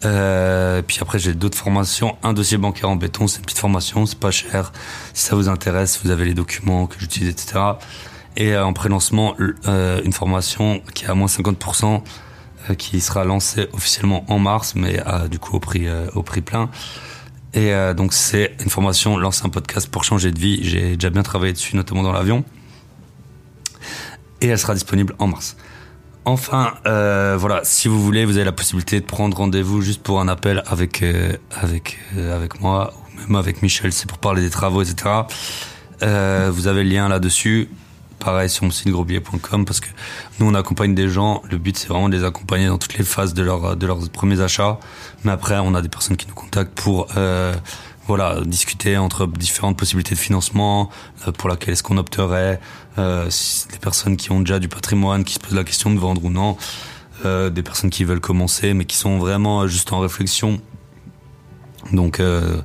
Euh, 0.04 0.82
puis 0.82 0.98
après, 1.02 1.20
j'ai 1.20 1.34
d'autres 1.34 1.58
formations. 1.58 2.18
Un 2.24 2.34
dossier 2.34 2.58
bancaire 2.58 2.90
en 2.90 2.96
béton, 2.96 3.28
c'est 3.28 3.40
une 3.40 3.46
petite 3.46 3.60
formation, 3.60 4.06
c'est 4.06 4.20
pas 4.20 4.32
cher. 4.32 4.72
Si 5.14 5.26
ça 5.26 5.36
vous 5.36 5.50
intéresse, 5.50 6.00
vous 6.04 6.12
avez 6.12 6.26
les 6.26 6.34
documents 6.34 6.88
que 6.88 7.00
j'utilise, 7.00 7.30
etc. 7.30 7.60
Et 8.38 8.54
euh, 8.54 8.66
en 8.66 8.74
pré-lancement, 8.74 9.36
euh, 9.40 10.02
une 10.04 10.14
formation 10.14 10.82
qui 10.94 11.06
est 11.06 11.10
à 11.10 11.14
moins 11.14 11.28
50%, 11.28 12.02
euh, 12.70 12.76
qui 12.76 13.02
sera 13.02 13.26
lancée 13.26 13.68
officiellement 13.74 14.26
en 14.30 14.40
mars, 14.40 14.74
mais 14.76 15.04
du 15.30 15.40
coup 15.40 15.56
au 15.56 15.60
prix, 15.60 15.88
au 16.16 16.24
prix 16.24 16.42
plein. 16.42 16.70
Et 17.54 17.74
donc 17.96 18.14
c'est 18.14 18.56
une 18.64 18.70
formation, 18.70 19.18
lancer 19.18 19.46
un 19.46 19.50
podcast 19.50 19.90
pour 19.90 20.04
changer 20.04 20.32
de 20.32 20.40
vie. 20.40 20.60
J'ai 20.62 20.96
déjà 20.96 21.10
bien 21.10 21.24
travaillé 21.24 21.52
dessus, 21.52 21.76
notamment 21.76 22.04
dans 22.04 22.14
l'avion. 22.14 22.46
Et 24.40 24.48
elle 24.48 24.58
sera 24.58 24.74
disponible 24.74 25.14
en 25.20 25.28
mars. 25.28 25.58
Enfin, 26.26 26.74
euh, 26.86 27.36
voilà, 27.40 27.62
si 27.64 27.88
vous 27.88 28.02
voulez, 28.02 28.26
vous 28.26 28.38
avez 28.38 28.46
la 28.46 28.52
possibilité 28.52 29.00
de 29.00 29.06
prendre 29.06 29.36
rendez-vous 29.36 29.82
juste 29.82 30.04
pour 30.04 30.22
un 30.22 30.28
appel 30.28 30.62
avec 30.68 31.02
euh, 31.02 31.34
avec 31.60 31.98
euh, 32.16 32.36
avec 32.36 32.62
moi 32.62 32.94
ou 32.96 33.22
même 33.22 33.36
avec 33.36 33.64
Michel, 33.64 33.92
c'est 33.92 34.08
pour 34.08 34.20
parler 34.20 34.44
des 34.44 34.52
travaux, 34.52 34.84
etc. 34.84 35.10
Euh, 36.04 36.52
vous 36.54 36.68
avez 36.68 36.84
le 36.84 36.90
lien 36.90 37.10
là-dessus. 37.10 37.70
Pareil 38.20 38.50
sur 38.52 38.66
mon 38.66 38.72
site 38.72 38.90
grosbillet.com 38.90 39.66
parce 39.66 39.80
que 39.80 39.88
nous 40.40 40.46
on 40.46 40.54
accompagne 40.54 40.94
des 40.94 41.10
gens. 41.10 41.42
Le 41.50 41.58
but 41.58 41.76
c'est 41.76 41.88
vraiment 41.88 42.08
de 42.08 42.16
les 42.16 42.24
accompagner 42.24 42.68
dans 42.68 42.78
toutes 42.78 43.00
les 43.00 43.04
phases 43.04 43.34
de 43.34 43.42
leur 43.42 43.76
de 43.76 43.88
leurs 43.88 44.08
premiers 44.12 44.42
achats. 44.42 44.78
Mais 45.24 45.32
après 45.32 45.58
on 45.58 45.74
a 45.74 45.82
des 45.82 45.90
personnes 45.90 46.18
qui 46.18 46.28
nous 46.28 46.36
contactent 46.36 46.80
pour 46.80 47.08
euh, 47.18 47.52
voilà, 48.08 48.42
discuter 48.46 48.98
entre 48.98 49.26
différentes 49.28 49.78
possibilités 49.78 50.16
de 50.16 50.20
financement, 50.20 50.90
euh, 51.28 51.32
pour 51.32 51.50
laquelle 51.50 51.74
est-ce 51.74 51.84
qu'on 51.84 51.98
opterait, 51.98 52.60
euh, 52.98 53.30
des 53.72 53.80
personnes 53.80 54.18
qui 54.18 54.32
ont 54.32 54.40
déjà 54.40 54.60
du 54.60 54.68
patrimoine, 54.68 55.24
qui 55.24 55.36
se 55.36 55.40
posent 55.40 55.56
la 55.56 55.64
question 55.64 55.94
de 55.94 56.00
vendre 56.00 56.24
ou 56.24 56.30
non, 56.30 56.58
euh, 57.26 57.50
des 57.50 57.64
personnes 57.64 57.90
qui 57.90 58.04
veulent 58.04 58.20
commencer, 58.20 58.74
mais 58.74 58.86
qui 58.86 58.98
sont 58.98 59.18
vraiment 59.18 59.68
juste 59.68 59.94
en 59.94 60.00
réflexion. 60.00 60.60
Donc 61.92 62.20
euh, 62.20 62.62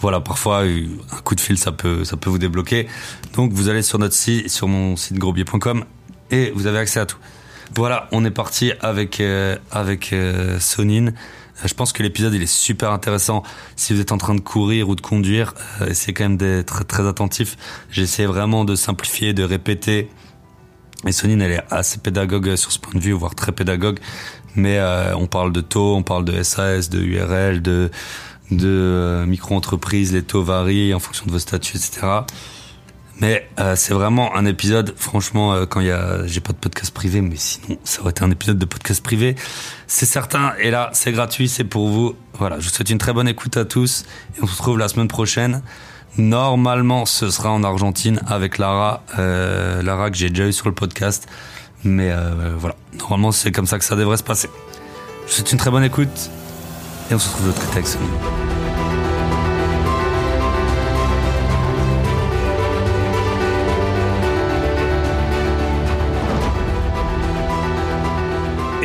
voilà, 0.00 0.20
parfois 0.20 0.62
un 0.62 1.20
coup 1.24 1.34
de 1.34 1.40
fil 1.40 1.58
ça 1.58 1.72
peut 1.72 2.04
ça 2.04 2.16
peut 2.16 2.30
vous 2.30 2.38
débloquer. 2.38 2.86
Donc 3.34 3.52
vous 3.52 3.68
allez 3.68 3.82
sur 3.82 3.98
notre 3.98 4.14
site, 4.14 4.48
sur 4.50 4.68
mon 4.68 4.96
site 4.96 5.18
grosbier.com 5.18 5.84
et 6.30 6.52
vous 6.54 6.66
avez 6.66 6.78
accès 6.78 7.00
à 7.00 7.06
tout. 7.06 7.18
Voilà, 7.74 8.08
on 8.12 8.24
est 8.24 8.30
parti 8.30 8.72
avec 8.80 9.20
euh, 9.20 9.56
avec 9.70 10.12
euh, 10.12 10.58
Sonine. 10.58 11.14
Euh, 11.58 11.68
je 11.68 11.74
pense 11.74 11.92
que 11.92 12.02
l'épisode 12.02 12.34
il 12.34 12.42
est 12.42 12.52
super 12.52 12.92
intéressant. 12.92 13.42
Si 13.76 13.94
vous 13.94 14.00
êtes 14.00 14.12
en 14.12 14.18
train 14.18 14.34
de 14.34 14.40
courir 14.40 14.88
ou 14.88 14.94
de 14.94 15.00
conduire, 15.00 15.54
essayez 15.86 16.14
quand 16.14 16.24
même 16.24 16.36
d'être 16.36 16.84
très 16.84 17.06
attentif. 17.06 17.56
J'essaie 17.90 18.26
vraiment 18.26 18.64
de 18.64 18.74
simplifier, 18.74 19.32
de 19.32 19.42
répéter. 19.42 20.10
Et 21.06 21.12
Sonine, 21.12 21.40
elle 21.42 21.52
est 21.52 21.64
assez 21.70 21.98
pédagogue 21.98 22.56
sur 22.56 22.72
ce 22.72 22.78
point 22.78 22.94
de 22.94 23.00
vue, 23.00 23.12
voire 23.12 23.34
très 23.34 23.52
pédagogue. 23.52 24.00
Mais 24.56 24.80
on 25.14 25.28
parle 25.28 25.52
de 25.52 25.60
taux, 25.60 25.94
on 25.94 26.02
parle 26.02 26.24
de 26.24 26.42
SAS, 26.42 26.90
de 26.90 26.98
URL, 27.00 27.62
de 27.62 27.90
de 28.50 29.24
micro-entreprise. 29.26 30.12
Les 30.12 30.22
taux 30.22 30.42
varient 30.42 30.94
en 30.94 30.98
fonction 30.98 31.26
de 31.26 31.30
vos 31.30 31.38
statuts, 31.38 31.76
etc. 31.76 32.06
Mais 33.20 33.48
euh, 33.58 33.74
c'est 33.74 33.94
vraiment 33.94 34.34
un 34.36 34.46
épisode, 34.46 34.94
franchement, 34.96 35.52
euh, 35.52 35.66
quand 35.66 35.80
il 35.80 35.88
y 35.88 35.90
a, 35.90 36.24
j'ai 36.26 36.40
pas 36.40 36.52
de 36.52 36.58
podcast 36.58 36.94
privé, 36.94 37.20
mais 37.20 37.36
sinon 37.36 37.76
ça 37.82 38.00
aurait 38.00 38.10
été 38.10 38.22
un 38.22 38.30
épisode 38.30 38.58
de 38.58 38.64
podcast 38.64 39.02
privé, 39.02 39.34
c'est 39.86 40.06
certain. 40.06 40.52
Et 40.60 40.70
là, 40.70 40.90
c'est 40.92 41.10
gratuit, 41.12 41.48
c'est 41.48 41.64
pour 41.64 41.88
vous. 41.88 42.14
Voilà, 42.34 42.60
je 42.60 42.68
vous 42.68 42.74
souhaite 42.74 42.90
une 42.90 42.98
très 42.98 43.12
bonne 43.12 43.28
écoute 43.28 43.56
à 43.56 43.64
tous 43.64 44.04
et 44.36 44.42
on 44.42 44.46
se 44.46 44.52
retrouve 44.52 44.78
la 44.78 44.88
semaine 44.88 45.08
prochaine. 45.08 45.62
Normalement, 46.16 47.06
ce 47.06 47.30
sera 47.30 47.50
en 47.50 47.62
Argentine 47.64 48.20
avec 48.26 48.58
Lara, 48.58 49.02
euh, 49.18 49.82
Lara 49.82 50.10
que 50.10 50.16
j'ai 50.16 50.30
déjà 50.30 50.46
eu 50.46 50.52
sur 50.52 50.68
le 50.68 50.74
podcast. 50.74 51.28
Mais 51.84 52.10
euh, 52.10 52.54
voilà, 52.56 52.74
normalement 52.98 53.30
c'est 53.30 53.52
comme 53.52 53.66
ça 53.66 53.78
que 53.78 53.84
ça 53.84 53.96
devrait 53.96 54.16
se 54.16 54.24
passer. 54.24 54.48
Je 55.22 55.30
vous 55.30 55.32
souhaite 55.36 55.52
une 55.52 55.58
très 55.58 55.70
bonne 55.70 55.84
écoute 55.84 56.30
et 57.10 57.14
on 57.14 57.18
se 57.18 57.28
retrouve 57.28 57.46
de 57.46 57.52
l'autre 57.52 57.66
côté. 57.68 57.82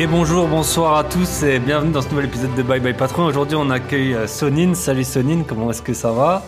Et 0.04 0.06
bonjour, 0.06 0.46
bonsoir 0.48 0.98
à 0.98 1.04
tous 1.04 1.44
et 1.44 1.58
bienvenue 1.58 1.90
dans 1.90 2.02
ce 2.02 2.10
nouvel 2.10 2.26
épisode 2.26 2.54
de 2.54 2.62
Bye 2.62 2.78
Bye 2.78 2.92
Patron. 2.92 3.24
Aujourd'hui, 3.24 3.56
on 3.56 3.70
accueille 3.70 4.12
euh, 4.12 4.26
Sonine. 4.26 4.74
Salut 4.74 5.02
Sonine, 5.02 5.46
comment 5.46 5.70
est-ce 5.70 5.80
que 5.80 5.94
ça 5.94 6.12
va? 6.12 6.42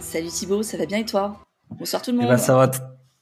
Salut 0.00 0.26
Thibaut, 0.26 0.64
ça 0.64 0.76
va 0.76 0.86
bien 0.86 0.98
et 0.98 1.04
toi? 1.04 1.36
Bonsoir 1.78 2.02
tout 2.02 2.10
le 2.10 2.16
eh 2.16 2.20
monde. 2.22 2.30
ben, 2.30 2.36
ça 2.36 2.56
va, 2.56 2.68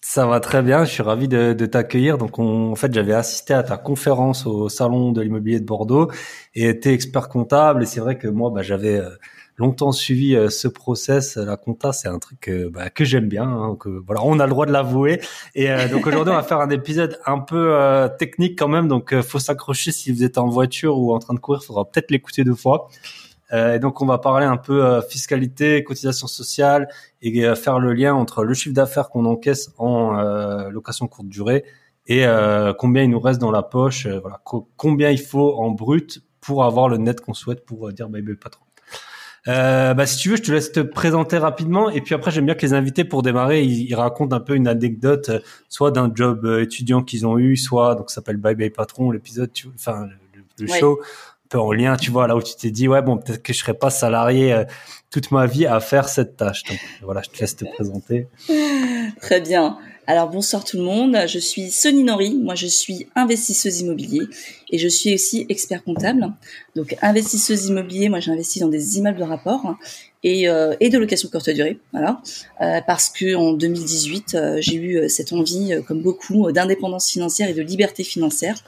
ça 0.01 0.27
va 0.27 0.41
très 0.41 0.63
bien. 0.63 0.87
Je 0.87 0.91
suis 0.91 1.03
ravi 1.03 1.29
de, 1.29 1.53
de 1.53 1.67
t'accueillir. 1.67 2.17
Donc, 2.17 2.39
en 2.39 2.75
fait, 2.77 2.95
j'avais 2.95 3.13
assisté 3.13 3.53
à 3.53 3.63
ta 3.63 3.77
conférence 3.77 4.47
au 4.47 4.71
salon 4.71 5.13
de 5.13 5.21
l'immobilier 5.21 5.61
de 5.61 5.67
Bordeaux 5.67 6.11
et 6.55 6.71
été 6.71 6.95
expert 6.95 7.29
comptable. 7.29 7.83
Et 7.83 7.87
c'est 7.87 8.01
vrai 8.01 8.17
que 8.17 8.27
moi, 8.27 8.51
bah, 8.51 8.63
j'avais 8.63 8.97
euh, 8.97 9.11
longtemps 9.59 9.93
suivi 9.93 10.35
euh, 10.35 10.49
ce 10.49 10.69
process. 10.69 11.37
La 11.37 11.57
compta, 11.57 11.93
c'est 11.93 12.09
un 12.09 12.19
truc 12.19 12.51
bah, 12.73 12.89
que 12.91 13.05
j'aime 13.05 13.29
bien. 13.29 13.45
Hein, 13.45 13.77
que, 13.79 13.89
voilà, 13.89 14.23
on 14.25 14.39
a 14.39 14.45
le 14.45 14.51
droit 14.51 14.65
de 14.65 14.73
l'avouer. 14.73 15.21
Et 15.55 15.71
euh, 15.71 15.89
donc 15.89 16.07
aujourd'hui, 16.07 16.33
on 16.33 16.37
va 16.37 16.43
faire 16.43 16.61
un 16.61 16.71
épisode 16.71 17.19
un 17.27 17.41
peu 17.41 17.75
euh, 17.75 18.09
technique 18.09 18.59
quand 18.59 18.69
même. 18.69 18.89
Donc, 18.89 19.21
faut 19.21 19.39
s'accrocher 19.39 19.93
si 19.93 20.13
vous 20.13 20.25
êtes 20.25 20.39
en 20.39 20.49
voiture 20.49 20.99
ou 20.99 21.13
en 21.13 21.19
train 21.19 21.35
de 21.35 21.41
courir. 21.41 21.63
Faudra 21.63 21.85
peut-être 21.85 22.11
l'écouter 22.11 22.45
deux 22.45 22.55
fois. 22.55 22.89
et 23.53 23.79
donc, 23.79 24.01
on 24.01 24.07
va 24.07 24.19
parler 24.19 24.47
un 24.47 24.57
peu 24.57 25.01
fiscalité, 25.09 25.83
cotisation 25.83 26.27
sociale 26.27 26.89
et 27.23 27.55
faire 27.55 27.79
le 27.79 27.93
lien 27.95 28.15
entre 28.15 28.45
le 28.45 28.55
chiffre 28.55 28.75
d'affaires 28.75 29.09
qu'on 29.09 29.25
encaisse 29.25 29.71
en 29.79 30.13
location 30.71 31.09
courte 31.09 31.29
durée 31.29 31.65
et 32.07 32.27
combien 32.79 33.03
il 33.05 33.11
nous 33.11 33.21
reste 33.21 33.41
dans 33.41 33.51
la 33.51 33.63
poche. 33.63 34.07
voilà, 34.07 34.41
combien 34.77 35.11
il 35.11 35.21
faut 35.21 35.55
en 35.59 35.71
brut 35.71 36.23
pour 36.41 36.65
avoir 36.65 36.89
le 36.89 36.99
net 36.99 37.21
qu'on 37.21 37.35
souhaite 37.35 37.65
pour 37.65 37.91
dire 37.93 38.09
bye 38.11 38.23
bye 38.23 38.37
patron. 38.37 38.68
Euh, 39.47 39.95
bah, 39.95 40.07
si 40.07 40.17
tu 40.19 40.31
veux, 40.31 40.37
je 40.37 40.43
te 40.43 40.53
laisse 40.53 40.73
te 40.73 40.81
présenter 40.81 41.39
rapidement. 41.39 41.91
Et 41.91 42.01
puis 42.01 42.15
après, 42.15 42.31
j'aime 42.31 42.47
bien 42.47 42.55
que 42.55 42.67
les 42.67 42.75
invités, 42.75 43.05
pour 43.05 43.23
démarrer, 43.23 43.63
ils, 43.63 43.95
racontent 43.95 44.35
un 44.35 44.41
peu 44.41 44.55
une 44.55 44.69
anecdote, 44.69 45.29
euh, 45.29 45.41
soit 45.69 45.91
d'un 45.91 46.11
job 46.13 46.45
euh, 46.45 46.63
étudiant 46.63 47.03
qu'ils 47.03 47.27
ont 47.27 47.39
eu, 47.39 47.57
soit, 47.57 47.95
donc 47.95 48.11
ça 48.11 48.17
s'appelle 48.17 48.37
Bye 48.37 48.57
Bye 48.57 48.71
Patron, 48.71 49.11
l'épisode, 49.11 49.51
enfin, 49.75 50.09
le, 50.59 50.67
show, 50.67 51.01
un 51.01 51.49
peu 51.49 51.59
en 51.59 51.73
lien, 51.73 51.97
tu 51.97 52.11
vois, 52.11 52.27
là 52.27 52.37
où 52.37 52.43
tu 52.43 52.55
t'es 52.57 52.71
dit, 52.71 52.89
ouais, 52.89 53.01
bon, 53.01 53.19
peut-être 53.19 53.43
que 53.43 53.53
je 53.53 53.59
serais 53.59 53.75
pas 53.75 53.91
salarié 53.91 54.53
euh, 54.53 54.65
toute 55.11 55.31
ma 55.31 55.47
vie 55.47 55.67
à 55.67 55.81
faire 55.81 56.09
cette 56.09 56.37
tâche. 56.37 56.65
Donc 56.65 56.79
voilà, 57.03 57.23
je 57.23 57.31
te 57.31 57.39
laisse 57.39 57.57
te 57.57 57.65
présenter. 57.65 58.29
Très 59.21 59.41
bien. 59.41 59.79
Alors 60.11 60.31
bonsoir 60.31 60.65
tout 60.65 60.79
le 60.79 60.85
monde, 60.85 61.19
je 61.27 61.39
suis 61.39 61.71
Sonny 61.71 62.03
Nori, 62.03 62.35
moi 62.35 62.55
je 62.55 62.67
suis 62.67 63.09
investisseuse 63.15 63.81
immobilier 63.83 64.23
et 64.71 64.79
je 64.79 64.89
suis 64.89 65.13
aussi 65.13 65.45
expert 65.51 65.85
comptable. 65.85 66.33
Donc 66.75 66.97
investisseuse 67.03 67.67
immobilier, 67.67 68.09
moi 68.09 68.19
j'investis 68.19 68.63
dans 68.63 68.69
des 68.69 68.97
immeubles 68.97 69.19
de 69.19 69.25
rapport 69.25 69.77
et, 70.23 70.49
euh, 70.49 70.75
et 70.81 70.89
de 70.89 70.97
location 70.97 71.29
courte 71.29 71.51
durée, 71.51 71.79
voilà, 71.93 72.23
euh, 72.63 72.81
parce 72.87 73.11
que 73.11 73.35
en 73.35 73.53
2018 73.53 74.35
euh, 74.35 74.57
j'ai 74.63 74.77
eu 74.77 75.11
cette 75.11 75.35
envie, 75.35 75.79
comme 75.87 76.01
beaucoup, 76.01 76.51
d'indépendance 76.53 77.11
financière 77.11 77.51
et 77.51 77.55
de 77.55 77.61
liberté 77.61 78.03
financière. 78.03 78.65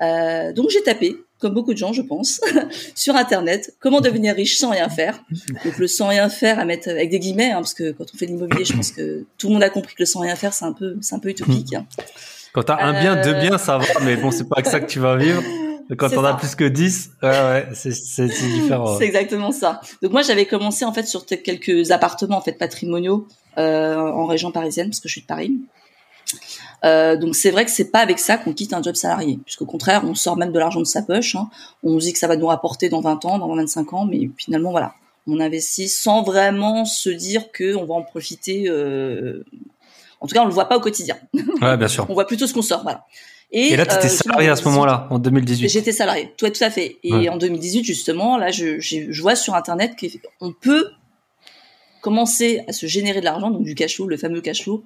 donc 0.00 0.68
j'ai 0.68 0.82
tapé 0.82 1.16
comme 1.44 1.52
beaucoup 1.52 1.74
de 1.74 1.78
gens, 1.78 1.92
je 1.92 2.00
pense, 2.00 2.40
sur 2.94 3.16
Internet, 3.16 3.74
comment 3.78 4.00
devenir 4.00 4.34
riche 4.34 4.56
sans 4.56 4.70
rien 4.70 4.88
faire. 4.88 5.22
Donc 5.62 5.76
le 5.76 5.86
sans 5.86 6.08
rien 6.08 6.30
faire 6.30 6.58
à 6.58 6.64
mettre 6.64 6.88
avec 6.88 7.10
des 7.10 7.18
guillemets, 7.18 7.50
hein, 7.50 7.56
parce 7.56 7.74
que 7.74 7.92
quand 7.92 8.06
on 8.14 8.16
fait 8.16 8.24
de 8.24 8.30
l'immobilier, 8.30 8.64
je 8.64 8.72
pense 8.72 8.90
que 8.90 9.26
tout 9.36 9.48
le 9.48 9.52
monde 9.52 9.62
a 9.62 9.68
compris 9.68 9.94
que 9.94 10.02
le 10.02 10.06
sans 10.06 10.20
rien 10.20 10.36
faire, 10.36 10.54
c'est 10.54 10.64
un 10.64 10.72
peu, 10.72 10.96
c'est 11.02 11.14
un 11.14 11.18
peu 11.18 11.28
utopique. 11.28 11.74
Hein. 11.74 11.84
Quand 12.54 12.62
t'as 12.62 12.82
un 12.82 12.98
bien, 12.98 13.20
deux 13.20 13.34
biens, 13.34 13.58
ça 13.58 13.76
va, 13.76 13.84
mais 14.04 14.16
bon, 14.16 14.30
c'est 14.30 14.48
pas 14.48 14.56
avec 14.56 14.70
ça 14.70 14.80
que 14.80 14.86
tu 14.86 15.00
vas 15.00 15.18
vivre. 15.18 15.42
Quand 15.98 16.16
on 16.16 16.24
a 16.24 16.32
plus 16.32 16.54
que 16.54 16.64
10, 16.64 17.10
ouais, 17.22 17.28
ouais, 17.28 17.68
c'est 17.74 18.24
différent. 18.24 18.96
C'est 18.96 19.04
exactement 19.04 19.52
ça. 19.52 19.82
Donc 20.00 20.12
moi, 20.12 20.22
j'avais 20.22 20.46
commencé 20.46 20.86
en 20.86 20.94
fait 20.94 21.06
sur 21.06 21.26
quelques 21.26 21.90
appartements 21.90 22.38
en 22.38 22.40
fait 22.40 22.54
patrimoniaux 22.54 23.28
euh, 23.58 23.98
en 23.98 24.24
région 24.24 24.50
parisienne, 24.50 24.88
parce 24.88 25.00
que 25.00 25.08
je 25.08 25.12
suis 25.12 25.20
de 25.20 25.26
Paris. 25.26 25.52
Euh, 26.84 27.16
donc 27.16 27.34
c'est 27.34 27.50
vrai 27.50 27.64
que 27.64 27.70
c'est 27.70 27.90
pas 27.90 28.00
avec 28.00 28.18
ça 28.18 28.36
qu'on 28.36 28.52
quitte 28.52 28.72
un 28.72 28.82
job 28.82 28.94
salarié, 28.94 29.38
puisqu'au 29.44 29.64
contraire, 29.64 30.02
on 30.04 30.14
sort 30.14 30.36
même 30.36 30.52
de 30.52 30.58
l'argent 30.58 30.80
de 30.80 30.86
sa 30.86 31.02
poche. 31.02 31.34
Hein. 31.34 31.48
On 31.82 31.96
dit 31.96 32.12
que 32.12 32.18
ça 32.18 32.26
va 32.26 32.36
nous 32.36 32.46
rapporter 32.46 32.88
dans 32.88 33.00
20 33.00 33.24
ans, 33.24 33.38
dans 33.38 33.54
25 33.54 33.92
ans, 33.94 34.04
mais 34.04 34.28
finalement 34.36 34.70
voilà, 34.70 34.94
on 35.26 35.40
investit 35.40 35.88
sans 35.88 36.22
vraiment 36.22 36.84
se 36.84 37.08
dire 37.08 37.50
que 37.52 37.74
on 37.74 37.84
va 37.84 37.94
en 37.94 38.02
profiter. 38.02 38.64
Euh... 38.68 39.44
En 40.20 40.26
tout 40.26 40.34
cas, 40.34 40.42
on 40.42 40.46
le 40.46 40.52
voit 40.52 40.68
pas 40.68 40.76
au 40.76 40.80
quotidien. 40.80 41.16
Ouais, 41.60 41.76
bien 41.76 41.88
sûr. 41.88 42.06
on 42.10 42.14
voit 42.14 42.26
plutôt 42.26 42.46
ce 42.46 42.54
qu'on 42.54 42.62
sort, 42.62 42.82
voilà. 42.82 43.04
Et, 43.50 43.76
là, 43.76 43.86
tu 43.86 43.94
étais 43.94 44.06
euh, 44.06 44.08
salarié 44.08 44.48
à 44.48 44.56
ce 44.56 44.64
moment-là, 44.64 45.06
en 45.10 45.18
2018. 45.18 45.68
J'étais 45.68 45.92
salarié, 45.92 46.32
tout, 46.36 46.48
tout 46.48 46.64
à 46.64 46.70
fait. 46.70 46.96
Et 47.04 47.28
en 47.28 47.36
2018, 47.36 47.84
justement, 47.84 48.36
là, 48.36 48.50
je, 48.50 48.80
je 48.80 49.22
vois 49.22 49.36
sur 49.36 49.54
Internet 49.54 49.94
qu'on 50.40 50.52
peut 50.52 50.88
commencer 52.00 52.62
à 52.68 52.72
se 52.72 52.86
générer 52.86 53.20
de 53.20 53.24
l'argent, 53.24 53.50
donc 53.50 53.62
du 53.62 53.74
cash 53.74 53.96
flow, 53.96 54.06
le 54.06 54.16
fameux 54.16 54.40
cash 54.40 54.64
flow, 54.64 54.84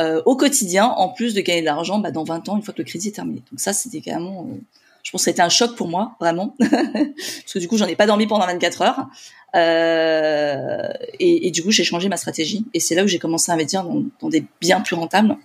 euh, 0.00 0.22
au 0.26 0.36
quotidien, 0.36 0.86
en 0.86 1.08
plus 1.08 1.34
de 1.34 1.40
gagner 1.40 1.60
de 1.60 1.66
l'argent 1.66 1.98
bah, 1.98 2.10
dans 2.10 2.24
20 2.24 2.48
ans, 2.48 2.56
une 2.56 2.62
fois 2.62 2.74
que 2.74 2.82
le 2.82 2.84
crédit 2.84 3.08
est 3.08 3.12
terminé. 3.12 3.42
Donc 3.50 3.60
ça, 3.60 3.72
c'était 3.72 4.00
carrément... 4.00 4.46
Euh, 4.50 4.58
je 5.02 5.10
pense 5.10 5.20
que 5.20 5.24
c'était 5.30 5.42
un 5.42 5.50
choc 5.50 5.76
pour 5.76 5.86
moi, 5.86 6.16
vraiment. 6.18 6.56
Parce 6.58 7.52
que 7.52 7.58
du 7.58 7.68
coup, 7.68 7.76
j'en 7.76 7.86
ai 7.86 7.94
pas 7.94 8.06
dormi 8.06 8.26
pendant 8.26 8.46
24 8.46 8.82
heures. 8.82 9.06
Euh, 9.54 10.88
et, 11.20 11.50
du 11.50 11.62
coup, 11.62 11.70
j'ai 11.70 11.84
changé 11.84 12.08
ma 12.08 12.16
stratégie. 12.16 12.64
Et 12.74 12.80
c'est 12.80 12.94
là 12.94 13.04
où 13.04 13.06
j'ai 13.06 13.18
commencé 13.18 13.52
à 13.52 13.54
investir 13.54 13.84
dans, 13.84 14.02
dans 14.20 14.28
des 14.28 14.44
biens 14.60 14.80
plus 14.80 14.96
rentables, 14.96 15.36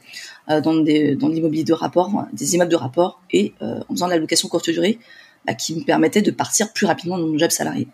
euh, 0.49 0.61
dans, 0.61 0.75
des, 0.75 1.15
dans 1.15 1.27
l'immobilier 1.27 1.63
de 1.63 1.73
rapport, 1.73 2.25
des 2.33 2.55
immeubles 2.55 2.71
de 2.71 2.77
rapport, 2.77 3.21
et 3.31 3.53
euh, 3.61 3.81
en 3.89 3.93
faisant 3.93 4.07
de 4.07 4.13
la 4.13 4.17
location 4.17 4.47
courte 4.47 4.69
durée, 4.69 4.97
bah, 5.45 5.53
qui 5.53 5.75
me 5.75 5.83
permettait 5.83 6.21
de 6.21 6.31
partir 6.31 6.73
plus 6.73 6.85
rapidement 6.85 7.17
dans 7.17 7.27
mon 7.27 7.37
job 7.37 7.51
salarié. 7.51 7.87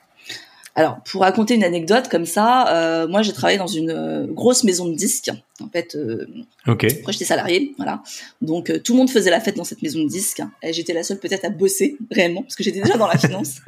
Alors, 0.77 0.98
pour 1.10 1.22
raconter 1.22 1.55
une 1.55 1.63
anecdote 1.63 2.10
comme 2.10 2.25
ça, 2.25 2.67
euh, 2.67 3.08
moi 3.08 3.22
j'ai 3.22 3.32
travaillé 3.32 3.58
dans 3.58 3.65
une 3.65 3.91
euh, 3.91 4.27
grosse 4.27 4.65
maison 4.65 4.86
de 4.86 4.94
disques. 4.94 5.32
En 5.62 5.70
fait, 5.70 5.96
euh, 5.96 6.27
ok. 6.67 6.86
Moi 7.03 7.13
j'étais 7.13 7.24
salarié, 7.24 7.74
voilà. 7.77 8.03
Donc 8.41 8.70
euh, 8.70 8.77
tout 8.79 8.91
le 8.91 8.98
monde 8.98 9.10
faisait 9.10 9.29
la 9.29 9.39
fête 9.39 9.55
dans 9.55 9.63
cette 9.63 9.82
maison 9.82 10.03
de 10.03 10.10
disques. 10.10 10.41
Et 10.62 10.74
j'étais 10.74 10.91
la 10.91 11.03
seule 11.03 11.17
peut-être 11.17 11.46
à 11.46 11.50
bosser 11.50 11.98
réellement, 12.12 12.41
parce 12.41 12.58
que 12.58 12.63
j'étais 12.63 12.82
déjà 12.82 12.98
dans 12.98 13.08
la 13.08 13.17
finance. 13.17 13.60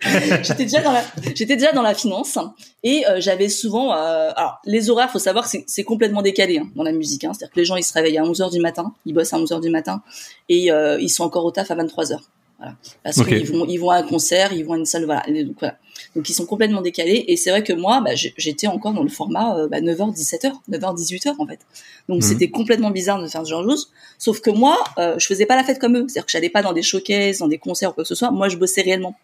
j'étais 0.42 0.64
déjà 0.64 0.80
dans 0.80 0.92
la, 0.92 1.04
j'étais 1.34 1.56
déjà 1.56 1.72
dans 1.72 1.82
la 1.82 1.92
finance. 1.92 2.38
Et 2.82 3.04
j'avais 3.18 3.50
souvent, 3.50 3.90
alors 3.90 4.60
les 4.64 4.88
horaires, 4.88 5.10
faut 5.10 5.18
savoir 5.18 5.50
que 5.50 5.58
c'est 5.66 5.84
complètement 5.84 6.22
décalé 6.22 6.56
hein, 6.56 6.70
dans 6.74 6.84
la 6.84 6.92
musique. 6.92 7.24
Hein. 7.24 7.32
C'est-à-dire 7.34 7.52
que 7.52 7.60
les 7.60 7.66
gens 7.66 7.76
ils 7.76 7.84
se 7.84 7.92
réveillent 7.92 8.18
à 8.18 8.24
11 8.24 8.40
h 8.40 8.50
du 8.50 8.60
matin, 8.60 8.94
ils 9.04 9.12
bossent 9.12 9.34
à 9.34 9.38
11 9.38 9.50
h 9.50 9.60
du 9.60 9.68
matin, 9.68 10.02
et 10.48 10.70
ils 11.00 11.10
sont 11.10 11.24
encore 11.24 11.44
au 11.44 11.50
taf 11.50 11.70
à 11.70 11.74
23 11.74 12.04
h 12.12 12.18
voilà. 12.58 12.74
Parce 13.04 13.24
qu'ils 13.24 13.46
vont, 13.52 13.66
ils 13.66 13.78
vont 13.78 13.90
à 13.90 13.96
un 13.96 14.02
concert, 14.02 14.52
ils 14.52 14.64
vont 14.64 14.74
à 14.74 14.78
une 14.78 14.84
salle, 14.84 15.04
voilà. 15.04 15.22
Donc, 15.28 15.56
voilà. 15.60 15.78
Donc 16.16 16.28
ils 16.28 16.34
sont 16.34 16.46
complètement 16.46 16.80
décalés. 16.80 17.24
Et 17.28 17.36
c'est 17.36 17.50
vrai 17.50 17.62
que 17.62 17.72
moi, 17.72 18.00
bah, 18.04 18.10
j'étais 18.14 18.66
encore 18.66 18.92
dans 18.92 19.02
le 19.02 19.08
format 19.08 19.56
euh, 19.56 19.68
bah, 19.68 19.80
9h, 19.80 20.14
17h, 20.14 20.52
9h, 20.70 20.96
18h 20.96 21.34
en 21.38 21.46
fait. 21.46 21.60
Donc 22.08 22.22
mhm. 22.22 22.28
c'était 22.28 22.50
complètement 22.50 22.90
bizarre 22.90 23.22
de 23.22 23.28
faire 23.28 23.44
ce 23.44 23.50
genre 23.50 23.62
de 23.62 23.70
choses. 23.70 23.92
Sauf 24.18 24.40
que 24.40 24.50
moi, 24.50 24.82
euh, 24.98 25.16
je 25.18 25.26
faisais 25.26 25.46
pas 25.46 25.54
la 25.54 25.62
fête 25.62 25.78
comme 25.78 25.96
eux. 25.96 26.06
C'est-à-dire 26.08 26.26
que 26.26 26.32
j'allais 26.32 26.50
pas 26.50 26.62
dans 26.62 26.72
des 26.72 26.82
showcases, 26.82 27.38
dans 27.38 27.48
des 27.48 27.58
concerts 27.58 27.90
ou 27.90 27.92
quoi 27.92 28.04
que 28.04 28.08
ce 28.08 28.16
soit. 28.16 28.30
Moi, 28.30 28.48
je 28.48 28.56
bossais 28.56 28.82
réellement. 28.82 29.14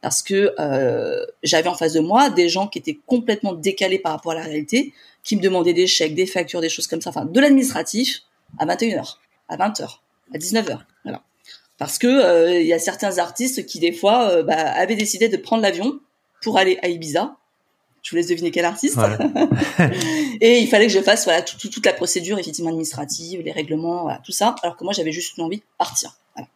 Parce 0.00 0.20
que 0.20 0.52
euh, 0.58 1.24
j'avais 1.44 1.68
en 1.68 1.74
face 1.74 1.92
de 1.92 2.00
moi 2.00 2.30
des 2.30 2.48
gens 2.48 2.66
qui 2.66 2.80
étaient 2.80 2.98
complètement 3.06 3.52
décalés 3.52 4.00
par 4.00 4.10
rapport 4.10 4.32
à 4.32 4.34
la 4.34 4.42
réalité, 4.42 4.92
qui 5.22 5.36
me 5.36 5.40
demandaient 5.40 5.74
des 5.74 5.86
chèques, 5.86 6.16
des 6.16 6.26
factures, 6.26 6.60
des 6.60 6.68
choses 6.68 6.88
comme 6.88 7.00
ça, 7.00 7.10
enfin 7.10 7.24
de 7.24 7.40
l'administratif 7.40 8.22
à 8.58 8.66
21h, 8.66 9.18
à 9.48 9.56
20h, 9.56 9.98
à 10.34 10.38
19h. 10.38 10.78
Voilà 11.04 11.22
parce 11.82 11.98
que 11.98 12.06
euh, 12.06 12.60
il 12.60 12.66
y 12.68 12.72
a 12.72 12.78
certains 12.78 13.18
artistes 13.18 13.66
qui 13.66 13.80
des 13.80 13.90
fois 13.90 14.30
euh, 14.30 14.44
bah, 14.44 14.54
avaient 14.54 14.94
décidé 14.94 15.28
de 15.28 15.36
prendre 15.36 15.62
l'avion 15.62 15.98
pour 16.40 16.56
aller 16.56 16.78
à 16.80 16.86
Ibiza 16.86 17.34
Je 18.02 18.10
vous 18.10 18.16
laisse 18.18 18.28
deviner 18.28 18.52
quel 18.52 18.64
artiste. 18.64 18.96
et 20.40 20.60
il 20.60 20.68
fallait 20.68 20.86
que 20.86 20.92
je 20.92 21.00
fasse 21.00 21.24
voilà 21.24 21.42
toute 21.42 21.84
la 21.84 21.92
procédure 21.92 22.38
effectivement 22.38 22.70
administrative, 22.70 23.40
les 23.40 23.50
règlements, 23.50 24.02
voilà, 24.02 24.20
tout 24.24 24.30
ça. 24.30 24.54
Alors 24.62 24.76
que 24.76 24.84
moi 24.84 24.92
j'avais 24.92 25.10
juste 25.10 25.36
envie 25.40 25.56
de 25.56 25.64
partir. 25.76 26.16
Voilà. 26.36 26.48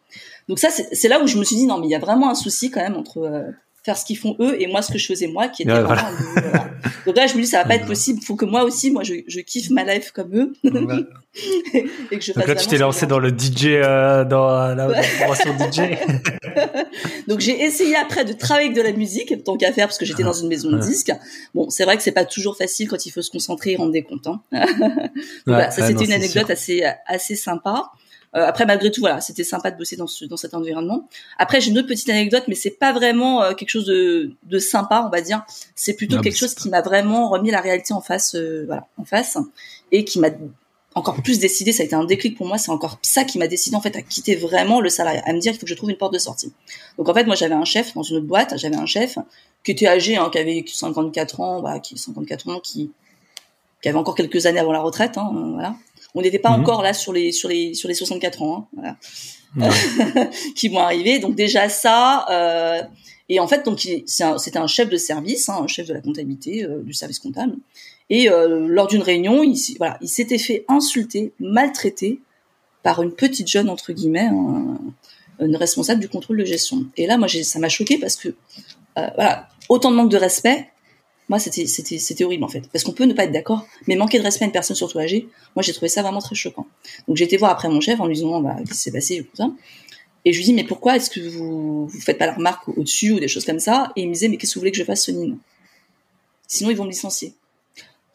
Donc 0.47 0.59
ça 0.59 0.69
c'est 0.69 1.09
là 1.09 1.21
où 1.21 1.27
je 1.27 1.37
me 1.37 1.43
suis 1.43 1.57
dit 1.57 1.65
non 1.65 1.77
mais 1.77 1.87
il 1.87 1.91
y 1.91 1.95
a 1.95 1.99
vraiment 1.99 2.29
un 2.29 2.35
souci 2.35 2.71
quand 2.71 2.79
même 2.79 2.95
entre 2.95 3.17
euh, 3.17 3.51
faire 3.87 3.97
ce 3.97 4.03
qu'ils 4.03 4.17
font 4.17 4.35
eux 4.41 4.61
et 4.61 4.67
moi 4.67 4.81
ce 4.81 4.91
que 4.91 4.97
je 4.97 5.07
faisais 5.07 5.27
moi 5.27 5.47
qui 5.47 5.61
était 5.63 5.71
vraiment 5.71 6.09
donc 7.05 7.15
là 7.15 7.25
je 7.25 7.35
me 7.35 7.41
dis 7.41 7.47
ça 7.47 7.59
va 7.59 7.65
pas 7.65 7.75
être 7.75 7.85
possible. 7.85 8.21
Faut 8.21 8.35
que 8.35 8.43
moi 8.43 8.63
aussi 8.63 8.91
moi 8.91 9.03
je, 9.03 9.13
je 9.27 9.39
kiffe 9.39 9.69
ma 9.69 9.85
life 9.85 10.11
comme 10.11 10.35
eux. 10.35 10.53
Et 12.11 12.17
que 12.17 12.23
je 12.23 12.33
donc 12.33 12.47
là 12.47 12.55
tu 12.55 12.67
t'es 12.67 12.77
lancé 12.77 13.05
dans 13.05 13.19
le 13.19 13.29
DJ 13.29 13.67
euh, 13.67 14.25
dans 14.25 14.75
la, 14.75 15.01
formation 15.03 15.55
DJ 15.57 15.81
donc 17.27 17.39
j'ai 17.39 17.63
essayé 17.63 17.95
après 17.95 18.25
de 18.25 18.33
travailler 18.33 18.69
avec 18.69 18.77
de 18.77 18.81
la 18.81 18.91
musique 18.91 19.41
tant 19.45 19.55
qu'à 19.55 19.71
faire 19.71 19.87
parce 19.87 19.97
que 19.97 20.05
j'étais 20.05 20.23
dans 20.23 20.33
une 20.33 20.49
maison 20.49 20.69
de 20.69 20.79
disques. 20.79 21.13
Bon 21.55 21.69
c'est 21.69 21.85
vrai 21.85 21.95
que 21.95 22.03
c'est 22.03 22.11
pas 22.11 22.25
toujours 22.25 22.57
facile 22.57 22.89
quand 22.89 23.05
il 23.05 23.11
faut 23.11 23.21
se 23.21 23.31
concentrer 23.31 23.71
et 23.71 23.75
rendre 23.77 23.93
des 23.93 24.03
comptes 24.03 24.27
hein. 24.27 24.41
ça 25.47 25.71
c'était 25.71 26.03
une 26.03 26.11
anecdote 26.11 26.49
assez 26.49 26.83
assez 27.05 27.37
sympa. 27.37 27.85
euh, 27.85 28.06
après, 28.45 28.65
malgré 28.65 28.91
tout, 28.91 29.01
voilà, 29.01 29.21
c'était 29.21 29.43
sympa 29.43 29.71
de 29.71 29.77
bosser 29.77 29.95
dans, 29.95 30.07
ce, 30.07 30.25
dans 30.25 30.37
cet 30.37 30.53
environnement. 30.53 31.07
Après, 31.37 31.61
j'ai 31.61 31.71
une 31.71 31.79
autre 31.79 31.87
petite 31.87 32.09
anecdote, 32.09 32.43
mais 32.47 32.55
c'est 32.55 32.71
pas 32.71 32.91
vraiment 32.93 33.41
euh, 33.41 33.53
quelque 33.53 33.69
chose 33.69 33.85
de, 33.85 34.31
de 34.43 34.59
sympa, 34.59 35.03
on 35.05 35.09
va 35.09 35.21
dire. 35.21 35.43
C'est 35.75 35.93
plutôt 35.93 36.19
quelque 36.19 36.37
chose 36.37 36.53
qui 36.53 36.69
m'a 36.69 36.81
vraiment 36.81 37.29
remis 37.29 37.51
la 37.51 37.61
réalité 37.61 37.93
en 37.93 38.01
face, 38.01 38.35
euh, 38.35 38.63
voilà, 38.65 38.87
en 38.97 39.05
face, 39.05 39.37
et 39.91 40.03
qui 40.03 40.19
m'a 40.19 40.29
encore 40.95 41.21
plus 41.21 41.39
décidé. 41.39 41.71
Ça 41.71 41.83
a 41.83 41.85
été 41.85 41.95
un 41.95 42.03
déclic 42.03 42.37
pour 42.37 42.47
moi. 42.47 42.57
C'est 42.57 42.71
encore 42.71 42.99
ça 43.01 43.23
qui 43.23 43.39
m'a 43.39 43.47
décidé 43.47 43.75
en 43.75 43.81
fait 43.81 43.95
à 43.95 44.01
quitter 44.01 44.35
vraiment 44.35 44.81
le 44.81 44.89
salariat, 44.89 45.23
à 45.25 45.33
me 45.33 45.39
dire 45.39 45.53
il 45.53 45.55
faut 45.55 45.65
que 45.65 45.69
je 45.69 45.75
trouve 45.75 45.89
une 45.89 45.97
porte 45.97 46.13
de 46.13 46.19
sortie. 46.19 46.51
Donc 46.97 47.07
en 47.07 47.13
fait, 47.13 47.25
moi, 47.25 47.35
j'avais 47.35 47.55
un 47.55 47.65
chef 47.65 47.93
dans 47.93 48.03
une 48.03 48.17
autre 48.17 48.27
boîte. 48.27 48.57
J'avais 48.57 48.75
un 48.75 48.85
chef 48.85 49.17
qui 49.63 49.71
était 49.71 49.87
âgé, 49.87 50.17
hein, 50.17 50.29
qui 50.31 50.37
avait 50.39 50.65
54 50.67 51.39
ans, 51.39 51.61
voilà, 51.61 51.79
qui 51.79 51.97
54 51.97 52.49
ans, 52.49 52.59
qui 52.59 52.91
qui 53.81 53.89
avait 53.89 53.97
encore 53.97 54.15
quelques 54.15 54.47
années 54.47 54.59
avant 54.59 54.71
la 54.71 54.81
retraite, 54.81 55.17
hein, 55.19 55.29
voilà 55.53 55.75
on 56.15 56.21
n'était 56.21 56.39
pas 56.39 56.51
mhm. 56.51 56.61
encore 56.61 56.81
là 56.81 56.93
sur 56.93 57.13
les 57.13 57.31
sur 57.31 57.49
les 57.49 57.73
sur 57.73 57.87
les 57.87 57.93
64 57.93 58.41
ans 58.41 58.69
hein, 58.83 58.95
voilà. 59.55 60.25
qui 60.55 60.69
vont 60.69 60.79
arriver. 60.79 61.19
Donc 61.19 61.35
déjà 61.35 61.69
ça. 61.69 62.25
Euh, 62.29 62.81
et 63.29 63.39
en 63.39 63.47
fait, 63.47 63.65
donc 63.65 63.79
c'était 63.79 64.57
un, 64.57 64.67
chef 64.67 64.89
de 64.89 64.95
service, 64.95 65.49
hein, 65.49 65.59
un 65.61 65.67
chef 65.67 65.87
de 65.87 65.93
la 65.93 65.99
comptabilité 65.99 66.63
euh, 66.63 66.81
du 66.81 66.93
service 66.93 67.19
comptable. 67.19 67.55
Et 68.09 68.29
euh, 68.29 68.67
lors 68.69 68.87
d'une 68.87 69.01
réunion, 69.01 69.43
il, 69.43 69.57
voilà, 69.79 69.97
il 70.01 70.07
s'était 70.07 70.37
fait 70.37 70.63
insulter, 70.69 71.33
maltraiter 71.41 72.21
par 72.83 73.03
une 73.03 73.11
petite 73.11 73.49
jeune 73.49 73.69
entre 73.69 73.91
guillemets, 73.91 74.29
hein, 74.31 74.77
une 75.41 75.57
responsable 75.57 75.99
du 75.99 76.07
contrôle 76.07 76.37
de 76.37 76.45
gestion. 76.45 76.85
Et 76.95 77.05
là, 77.05 77.17
moi, 77.17 77.27
ça 77.27 77.59
m'a 77.59 77.67
choqué 77.67 77.97
parce 77.97 78.15
que 78.15 78.33
voilà, 78.95 79.49
autant 79.67 79.91
de 79.91 79.97
manque 79.97 80.09
de 80.09 80.17
respect 80.17 80.69
moi 81.29 81.39
c'était 81.39 81.65
c'était 81.67 82.23
horrible 82.23 82.43
en 82.43 82.47
fait. 82.47 82.67
Parce 82.71 82.83
qu'on 82.83 82.93
peut 82.93 83.05
ne 83.05 83.13
pas 83.13 83.25
être 83.25 83.31
d'accord 83.31 83.67
mais 83.87 83.95
manquer 83.95 84.17
de 84.19 84.23
respect 84.23 84.45
à 84.45 84.47
une 84.47 84.51
personne 84.51 84.75
surtout 84.75 84.99
âgée 84.99 85.27
moi 85.55 85.63
j'ai 85.63 85.73
trouvé 85.73 85.89
ça 85.89 86.01
vraiment 86.01 86.19
très 86.19 86.35
choquant. 86.35 86.67
Donc 87.07 87.17
j'ai 87.17 87.25
été 87.25 87.37
voir 87.37 87.51
après 87.51 87.69
mon 87.69 87.81
chef 87.81 87.99
en 87.99 88.07
lui 88.07 88.15
disant 88.15 88.41
bah 88.41 88.55
qu'est-ce 88.59 88.71
qui 88.71 88.77
s'est 88.77 88.91
passé 88.91 89.27
et 90.25 90.33
je 90.33 90.37
lui 90.37 90.45
dis 90.45 90.53
mais 90.53 90.63
pourquoi 90.63 90.95
est-ce 90.95 91.09
que 91.09 91.19
vous 91.19 91.87
vous 91.87 92.01
faites 92.01 92.17
pas 92.17 92.25
la 92.25 92.33
remarque 92.33 92.67
au-dessus 92.69 93.11
ou 93.13 93.19
des 93.19 93.29
choses 93.29 93.45
comme 93.45 93.59
ça? 93.59 93.93
Et 93.95 94.01
il 94.01 94.07
me 94.07 94.13
disait 94.13 94.27
mais 94.27 94.37
qu'est-ce 94.37 94.53
que 94.53 94.59
vous 94.59 94.61
voulez 94.61 94.71
que 94.71 94.77
je 94.77 94.83
fasse 94.83 95.03
Sonine 95.05 95.37
sinon 96.47 96.69
ils 96.69 96.77
vont 96.77 96.85
me 96.85 96.89
licencier. 96.89 97.33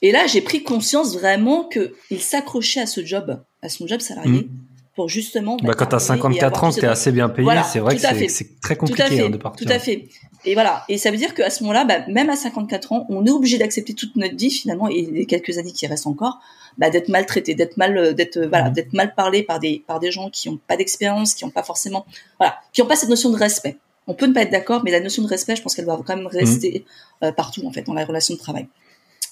Et 0.01 0.13
là 0.13 0.27
j'ai 0.27 0.41
pris 0.41 0.63
conscience 0.63 1.15
vraiment 1.15 1.65
que 1.65 1.95
il 2.11 2.21
s'accrochait 2.21 2.81
à 2.81 2.87
ce 2.87 3.05
job 3.05 3.43
à 3.63 3.69
son 3.69 3.87
job 3.87 4.01
salarié. 4.01 4.43
Mmh 4.43 4.51
pour 4.95 5.09
justement. 5.09 5.57
Bah, 5.63 5.75
quand 5.75 5.87
t'as 5.87 5.99
54 5.99 6.65
ans, 6.65 6.71
t'es 6.71 6.87
assez 6.87 7.13
bien 7.13 7.29
payé. 7.29 7.49
c'est 7.71 7.79
vrai 7.79 7.97
que 7.97 8.29
c'est 8.29 8.61
très 8.61 8.77
compliqué 8.77 9.23
hein, 9.23 9.31
de 9.31 9.37
partir. 9.37 9.67
Tout 9.67 9.73
à 9.73 9.79
fait. 9.79 10.09
Et 10.45 10.55
voilà. 10.55 10.85
Et 10.89 10.99
ça 10.99 11.11
veut 11.11 11.17
dire 11.17 11.35
qu'à 11.35 11.51
ce 11.51 11.63
moment-là, 11.63 11.85
bah, 11.85 12.05
même 12.09 12.29
à 12.31 12.37
54 12.37 12.93
ans, 12.93 13.07
on 13.09 13.25
est 13.25 13.31
obligé 13.31 13.59
d'accepter 13.59 13.95
toute 13.95 14.17
notre 14.17 14.37
vie 14.37 14.51
finalement 14.51 14.89
et 14.89 15.03
les 15.03 15.27
quelques 15.27 15.59
années 15.59 15.73
qui 15.73 15.87
restent 15.87 16.07
encore, 16.07 16.41
bah, 16.79 16.91
d'être 16.91 17.09
maltraité, 17.09 17.55
d'être 17.55 17.77
mal, 17.77 17.97
euh, 17.97 18.13
d'être 18.13 18.39
euh, 18.39 18.49
voilà, 18.49 18.69
mhm. 18.69 18.75
d'être 18.75 18.93
mal 18.93 19.15
parlé 19.15 19.43
par 19.43 19.61
des 19.61 19.83
par 19.87 20.01
des 20.01 20.11
gens 20.11 20.31
qui 20.31 20.49
ont 20.49 20.59
pas 20.67 20.77
d'expérience, 20.77 21.35
qui 21.35 21.45
ont 21.45 21.51
pas 21.51 21.63
forcément, 21.63 22.07
voilà, 22.39 22.59
qui 22.73 22.83
ont 22.83 22.87
pas 22.87 22.97
cette 22.97 23.11
notion 23.11 23.31
de 23.31 23.37
respect. 23.37 23.77
On 24.09 24.15
peut 24.15 24.27
ne 24.27 24.33
pas 24.33 24.43
être 24.43 24.51
d'accord, 24.51 24.83
mais 24.85 24.91
la 24.91 25.01
notion 25.01 25.23
de 25.23 25.29
respect, 25.29 25.55
je 25.55 25.63
pense 25.63 25.77
qu'elle 25.77 25.85
doit 25.85 26.03
quand 26.05 26.17
même 26.17 26.27
rester 26.27 26.85
mhm. 27.23 27.29
euh, 27.29 27.33
partout 27.33 27.65
en 27.67 27.73
fait 27.73 27.83
dans 27.83 27.95
la 27.95 28.05
relation 28.05 28.35
de 28.35 28.39
travail. 28.39 28.67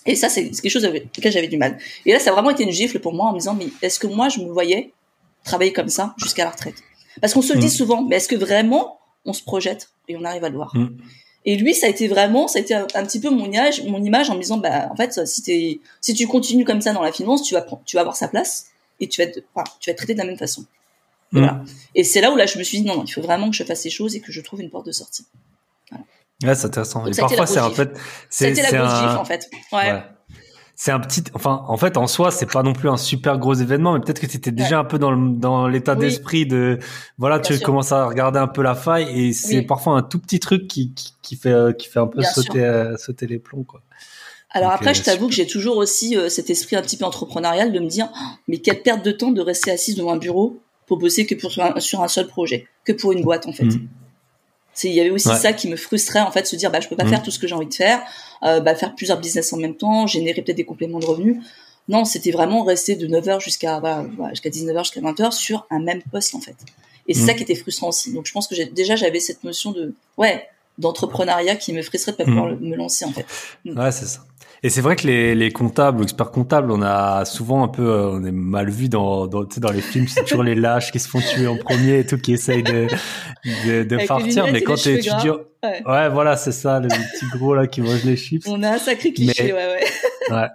Et 0.06 0.14
ça, 0.14 0.28
c'est 0.30 0.50
quelque 0.50 0.70
chose 0.70 0.86
avec 0.86 1.14
lequel 1.14 1.32
j'avais 1.32 1.48
du 1.48 1.58
mal. 1.58 1.76
Et 2.06 2.12
là, 2.12 2.18
ça 2.18 2.30
a 2.30 2.32
vraiment 2.32 2.50
été 2.50 2.62
une 2.62 2.70
gifle 2.70 3.00
pour 3.00 3.12
moi 3.12 3.26
en 3.26 3.32
me 3.32 3.38
disant, 3.38 3.54
mais 3.54 3.66
est-ce 3.82 3.98
que 3.98 4.06
moi, 4.06 4.30
je 4.30 4.40
me 4.40 4.50
voyais 4.50 4.92
travailler 5.44 5.72
comme 5.72 5.88
ça 5.88 6.14
jusqu'à 6.18 6.44
la 6.44 6.50
retraite. 6.50 6.76
Parce 7.20 7.34
qu'on 7.34 7.42
se 7.42 7.52
le 7.52 7.60
dit 7.60 7.66
mm. 7.66 7.70
souvent, 7.70 8.02
mais 8.02 8.16
est-ce 8.16 8.28
que 8.28 8.36
vraiment 8.36 9.00
on 9.24 9.32
se 9.32 9.42
projette 9.42 9.90
et 10.08 10.16
on 10.16 10.24
arrive 10.24 10.44
à 10.44 10.48
le 10.48 10.56
voir? 10.56 10.74
Mm. 10.74 10.96
Et 11.46 11.56
lui, 11.56 11.74
ça 11.74 11.86
a 11.86 11.88
été 11.88 12.06
vraiment, 12.06 12.48
ça 12.48 12.58
a 12.58 12.62
été 12.62 12.74
un, 12.74 12.84
petit 12.84 13.18
peu 13.18 13.30
mon 13.30 13.46
image, 13.46 13.82
mon 13.84 14.02
image 14.02 14.28
en 14.28 14.34
me 14.34 14.40
disant, 14.40 14.58
bah, 14.58 14.88
en 14.90 14.96
fait, 14.96 15.26
si 15.26 15.80
si 16.00 16.14
tu 16.14 16.26
continues 16.26 16.64
comme 16.64 16.82
ça 16.82 16.92
dans 16.92 17.02
la 17.02 17.12
finance, 17.12 17.42
tu 17.42 17.54
vas 17.54 17.66
tu 17.86 17.96
vas 17.96 18.00
avoir 18.00 18.16
sa 18.16 18.28
place 18.28 18.66
et 19.00 19.08
tu 19.08 19.22
vas 19.22 19.28
être, 19.28 19.40
tu 19.80 19.88
vas 19.88 19.92
être 19.92 19.96
traité 19.96 20.12
de 20.12 20.18
la 20.18 20.26
même 20.26 20.38
façon. 20.38 20.62
Et, 21.32 21.36
mm. 21.36 21.40
voilà. 21.40 21.62
et 21.94 22.04
c'est 22.04 22.20
là 22.20 22.30
où 22.30 22.36
là, 22.36 22.46
je 22.46 22.58
me 22.58 22.62
suis 22.62 22.80
dit, 22.80 22.84
non, 22.84 22.96
non, 22.96 23.04
il 23.04 23.12
faut 23.12 23.22
vraiment 23.22 23.50
que 23.50 23.56
je 23.56 23.64
fasse 23.64 23.80
ces 23.80 23.90
choses 23.90 24.14
et 24.16 24.20
que 24.20 24.32
je 24.32 24.40
trouve 24.40 24.60
une 24.60 24.70
porte 24.70 24.86
de 24.86 24.92
sortie. 24.92 25.24
Voilà. 25.90 26.04
Ouais, 26.42 26.54
c'est 26.54 26.66
intéressant. 26.66 27.06
et 27.06 27.12
parfois, 27.12 27.46
c'est 27.46 27.60
en 27.60 27.70
fait, 27.70 27.98
c'est, 28.28 28.52
la 28.54 28.70
grosse 28.70 28.92
un... 28.92 29.16
en 29.16 29.24
fait. 29.24 29.50
ouais 29.72 30.02
c'est 30.82 30.92
un 30.92 31.00
petit, 31.00 31.22
enfin, 31.34 31.62
en 31.68 31.76
fait, 31.76 31.98
en 31.98 32.06
soi, 32.06 32.30
c'est 32.30 32.50
pas 32.50 32.62
non 32.62 32.72
plus 32.72 32.88
un 32.88 32.96
super 32.96 33.36
gros 33.36 33.52
événement, 33.52 33.92
mais 33.92 34.00
peut-être 34.00 34.18
que 34.18 34.26
tu 34.26 34.38
étais 34.38 34.50
déjà 34.50 34.78
un 34.78 34.84
peu 34.84 34.98
dans 34.98 35.14
dans 35.14 35.68
l'état 35.68 35.94
d'esprit 35.94 36.46
de, 36.46 36.78
voilà, 37.18 37.38
tu 37.38 37.60
commences 37.60 37.92
à 37.92 38.06
regarder 38.06 38.38
un 38.38 38.46
peu 38.46 38.62
la 38.62 38.74
faille 38.74 39.06
et 39.14 39.34
c'est 39.34 39.60
parfois 39.60 39.98
un 39.98 40.02
tout 40.02 40.18
petit 40.18 40.40
truc 40.40 40.68
qui, 40.68 40.94
qui, 41.20 41.36
fait, 41.36 41.52
euh, 41.52 41.74
qui 41.74 41.86
fait 41.86 41.98
un 41.98 42.06
peu 42.06 42.22
sauter, 42.22 42.64
euh, 42.64 42.96
sauter 42.96 43.26
les 43.26 43.38
plombs, 43.38 43.64
quoi. 43.64 43.82
Alors 44.52 44.70
après, 44.70 44.92
euh, 44.92 44.94
je 44.94 45.02
t'avoue 45.02 45.28
que 45.28 45.34
j'ai 45.34 45.46
toujours 45.46 45.76
aussi 45.76 46.16
cet 46.30 46.48
esprit 46.48 46.76
un 46.76 46.82
petit 46.82 46.96
peu 46.96 47.04
entrepreneurial 47.04 47.72
de 47.72 47.78
me 47.78 47.86
dire, 47.86 48.08
oh, 48.14 48.26
mais 48.48 48.56
quelle 48.56 48.80
perte 48.80 49.04
de 49.04 49.12
temps 49.12 49.32
de 49.32 49.42
rester 49.42 49.70
assise 49.70 49.96
devant 49.96 50.14
un 50.14 50.18
bureau 50.18 50.62
pour 50.86 50.96
bosser 50.96 51.26
que 51.26 51.34
pour, 51.34 51.52
sur 51.52 52.00
un 52.00 52.08
seul 52.08 52.26
projet, 52.26 52.68
que 52.86 52.92
pour 52.92 53.12
une 53.12 53.20
boîte, 53.20 53.46
en 53.46 53.52
fait. 53.52 53.64
Mmh 53.64 53.86
il 54.88 54.94
y 54.94 55.00
avait 55.00 55.10
aussi 55.10 55.28
ça 55.28 55.52
qui 55.52 55.68
me 55.68 55.76
frustrait 55.76 56.20
en 56.20 56.30
fait 56.30 56.46
se 56.46 56.56
dire 56.56 56.70
bah 56.70 56.80
je 56.80 56.88
peux 56.88 56.96
pas 56.96 57.04
mmh. 57.04 57.08
faire 57.08 57.22
tout 57.22 57.30
ce 57.30 57.38
que 57.38 57.46
j'ai 57.46 57.54
envie 57.54 57.66
de 57.66 57.74
faire 57.74 58.02
euh, 58.42 58.60
bah 58.60 58.74
faire 58.74 58.94
plusieurs 58.94 59.18
business 59.18 59.52
en 59.52 59.56
même 59.56 59.74
temps 59.74 60.06
générer 60.06 60.42
peut-être 60.42 60.56
des 60.56 60.64
compléments 60.64 60.98
de 60.98 61.06
revenus 61.06 61.38
non 61.88 62.04
c'était 62.04 62.30
vraiment 62.30 62.64
rester 62.64 62.96
de 62.96 63.06
9h 63.06 63.40
jusqu'à 63.40 63.78
voilà, 63.80 64.04
jusqu'à 64.30 64.50
19h 64.50 64.78
jusqu'à 64.84 65.00
20h 65.00 65.32
sur 65.32 65.66
un 65.70 65.80
même 65.80 66.02
poste 66.10 66.34
en 66.34 66.40
fait 66.40 66.56
et 67.08 67.14
c'est 67.14 67.22
mmh. 67.22 67.26
ça 67.26 67.34
qui 67.34 67.42
était 67.42 67.54
frustrant 67.54 67.88
aussi 67.88 68.12
donc 68.12 68.26
je 68.26 68.32
pense 68.32 68.46
que 68.46 68.54
déjà 68.72 68.96
j'avais 68.96 69.20
cette 69.20 69.44
notion 69.44 69.72
de 69.72 69.94
ouais 70.16 70.46
d'entrepreneuriat 70.78 71.56
qui 71.56 71.72
me 71.72 71.82
frustrait 71.82 72.12
de 72.12 72.16
pas 72.16 72.24
pouvoir 72.24 72.46
mmh. 72.46 72.60
me 72.60 72.76
lancer 72.76 73.04
en 73.04 73.12
fait 73.12 73.26
ouais 73.66 73.92
c'est 73.92 74.06
ça 74.06 74.24
et 74.62 74.70
c'est 74.70 74.80
vrai 74.80 74.96
que 74.96 75.06
les, 75.06 75.34
les 75.34 75.50
comptables 75.52 76.02
experts 76.02 76.30
comptables, 76.30 76.70
on 76.70 76.82
a 76.82 77.24
souvent 77.24 77.64
un 77.64 77.68
peu, 77.68 77.88
euh, 77.88 78.10
on 78.10 78.24
est 78.24 78.32
mal 78.32 78.68
vu 78.68 78.88
dans, 78.88 79.26
dans, 79.26 79.44
dans 79.44 79.70
les 79.70 79.80
films, 79.80 80.08
c'est 80.08 80.24
toujours 80.24 80.42
les 80.42 80.54
lâches 80.54 80.92
qui 80.92 80.98
se 80.98 81.08
font 81.08 81.20
tuer 81.20 81.46
en 81.46 81.56
premier 81.56 82.00
et 82.00 82.06
tout, 82.06 82.18
qui 82.18 82.32
essayent 82.32 82.62
de, 82.62 82.86
de, 83.66 83.82
de 83.84 84.06
partir. 84.06 84.46
Mais 84.52 84.62
quand 84.62 84.76
t'es 84.76 84.94
étudiant, 84.94 85.38
ouais. 85.62 85.82
ouais. 85.86 86.08
voilà, 86.10 86.36
c'est 86.36 86.52
ça, 86.52 86.80
les 86.80 86.88
petits 86.88 87.26
gros 87.38 87.54
là 87.54 87.66
qui 87.66 87.80
mangent 87.80 88.04
les 88.04 88.16
chips. 88.16 88.46
On 88.46 88.62
a 88.62 88.70
un 88.70 88.78
sacré 88.78 89.12
cliché, 89.12 89.52
ouais, 89.52 89.66
ouais. 89.66 89.84
ouais. 90.30 90.48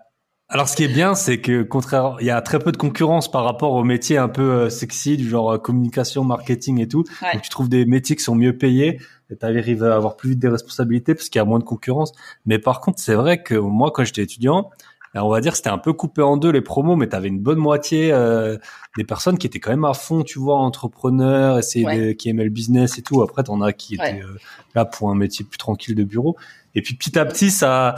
Alors, 0.48 0.70
ce 0.70 0.76
qui 0.76 0.84
est 0.84 0.88
bien, 0.88 1.15
c'est 1.15 1.41
que 1.41 1.63
contraire, 1.63 2.18
il 2.22 2.28
y 2.28 2.30
a 2.30 2.39
très 2.41 2.60
peu 2.60 2.72
de 2.72 2.78
concurrence 2.78 3.32
par 3.32 3.44
rapport 3.44 3.74
aux 3.74 3.84
métiers 3.84 4.18
un 4.18 4.30
peu 4.30 4.44
euh, 4.44 4.70
sexy 4.70 5.18
du 5.18 5.28
genre 5.28 5.54
euh, 5.54 5.58
communication, 5.58 6.24
marketing 6.24 6.80
et 6.80 6.88
tout. 6.88 7.04
Donc, 7.34 7.41
tu 7.41 7.50
trouves 7.50 7.68
des 7.68 7.86
métiers 7.86 8.15
qui 8.15 8.24
sont 8.24 8.36
mieux 8.36 8.56
payés 8.56 9.00
et 9.30 9.36
tu 9.36 9.46
arrives 9.46 9.84
à 9.84 9.96
avoir 9.96 10.16
plus 10.16 10.32
vite 10.32 10.40
des 10.40 10.50
responsabilités 10.50 11.16
parce 11.16 11.30
qu'il 11.30 11.40
y 11.40 11.42
a 11.42 11.46
moins 11.46 11.60
de 11.60 11.64
concurrence. 11.64 12.12
Mais 12.46 12.60
par 12.60 12.82
contre, 12.82 13.00
c'est 13.00 13.16
vrai 13.16 13.42
que 13.42 13.56
moi, 13.56 13.92
quand 13.92 14.04
j'étais 14.04 14.24
étudiant, 14.24 14.70
ben, 15.14 15.24
on 15.24 15.30
va 15.30 15.40
dire 15.42 15.56
c'était 15.56 15.70
un 15.70 15.78
peu 15.78 15.94
coupé 15.94 16.22
en 16.22 16.38
deux 16.38 16.52
les 16.52 16.62
promos, 16.62 16.96
mais 16.96 17.08
tu 17.08 17.16
avais 17.16 17.30
une 17.30 17.40
bonne 17.40 17.58
moitié 17.58 18.12
euh, 18.12 18.58
des 18.98 19.04
personnes 19.04 19.38
qui 19.38 19.48
étaient 19.48 19.60
quand 19.60 19.72
même 19.72 19.86
à 19.86 19.94
fond, 19.94 20.24
tu 20.24 20.40
vois, 20.40 20.58
entrepreneurs, 20.58 21.58
essayer 21.58 22.16
qui 22.16 22.30
aimaient 22.30 22.44
le 22.44 22.50
business 22.50 22.98
et 23.00 23.02
tout. 23.02 23.22
Après, 23.22 23.44
t'en 23.44 23.62
as 23.62 23.74
qui 23.74 23.96
étaient 23.96 24.22
là 24.76 24.86
pour 24.86 25.10
un 25.10 25.16
métier 25.16 25.46
plus 25.46 25.58
tranquille 25.58 25.96
de 25.96 26.04
bureau. 26.04 26.36
Et 26.76 26.82
puis 26.82 26.96
petit 26.96 27.18
à 27.18 27.26
petit, 27.26 27.50
ça 27.50 27.96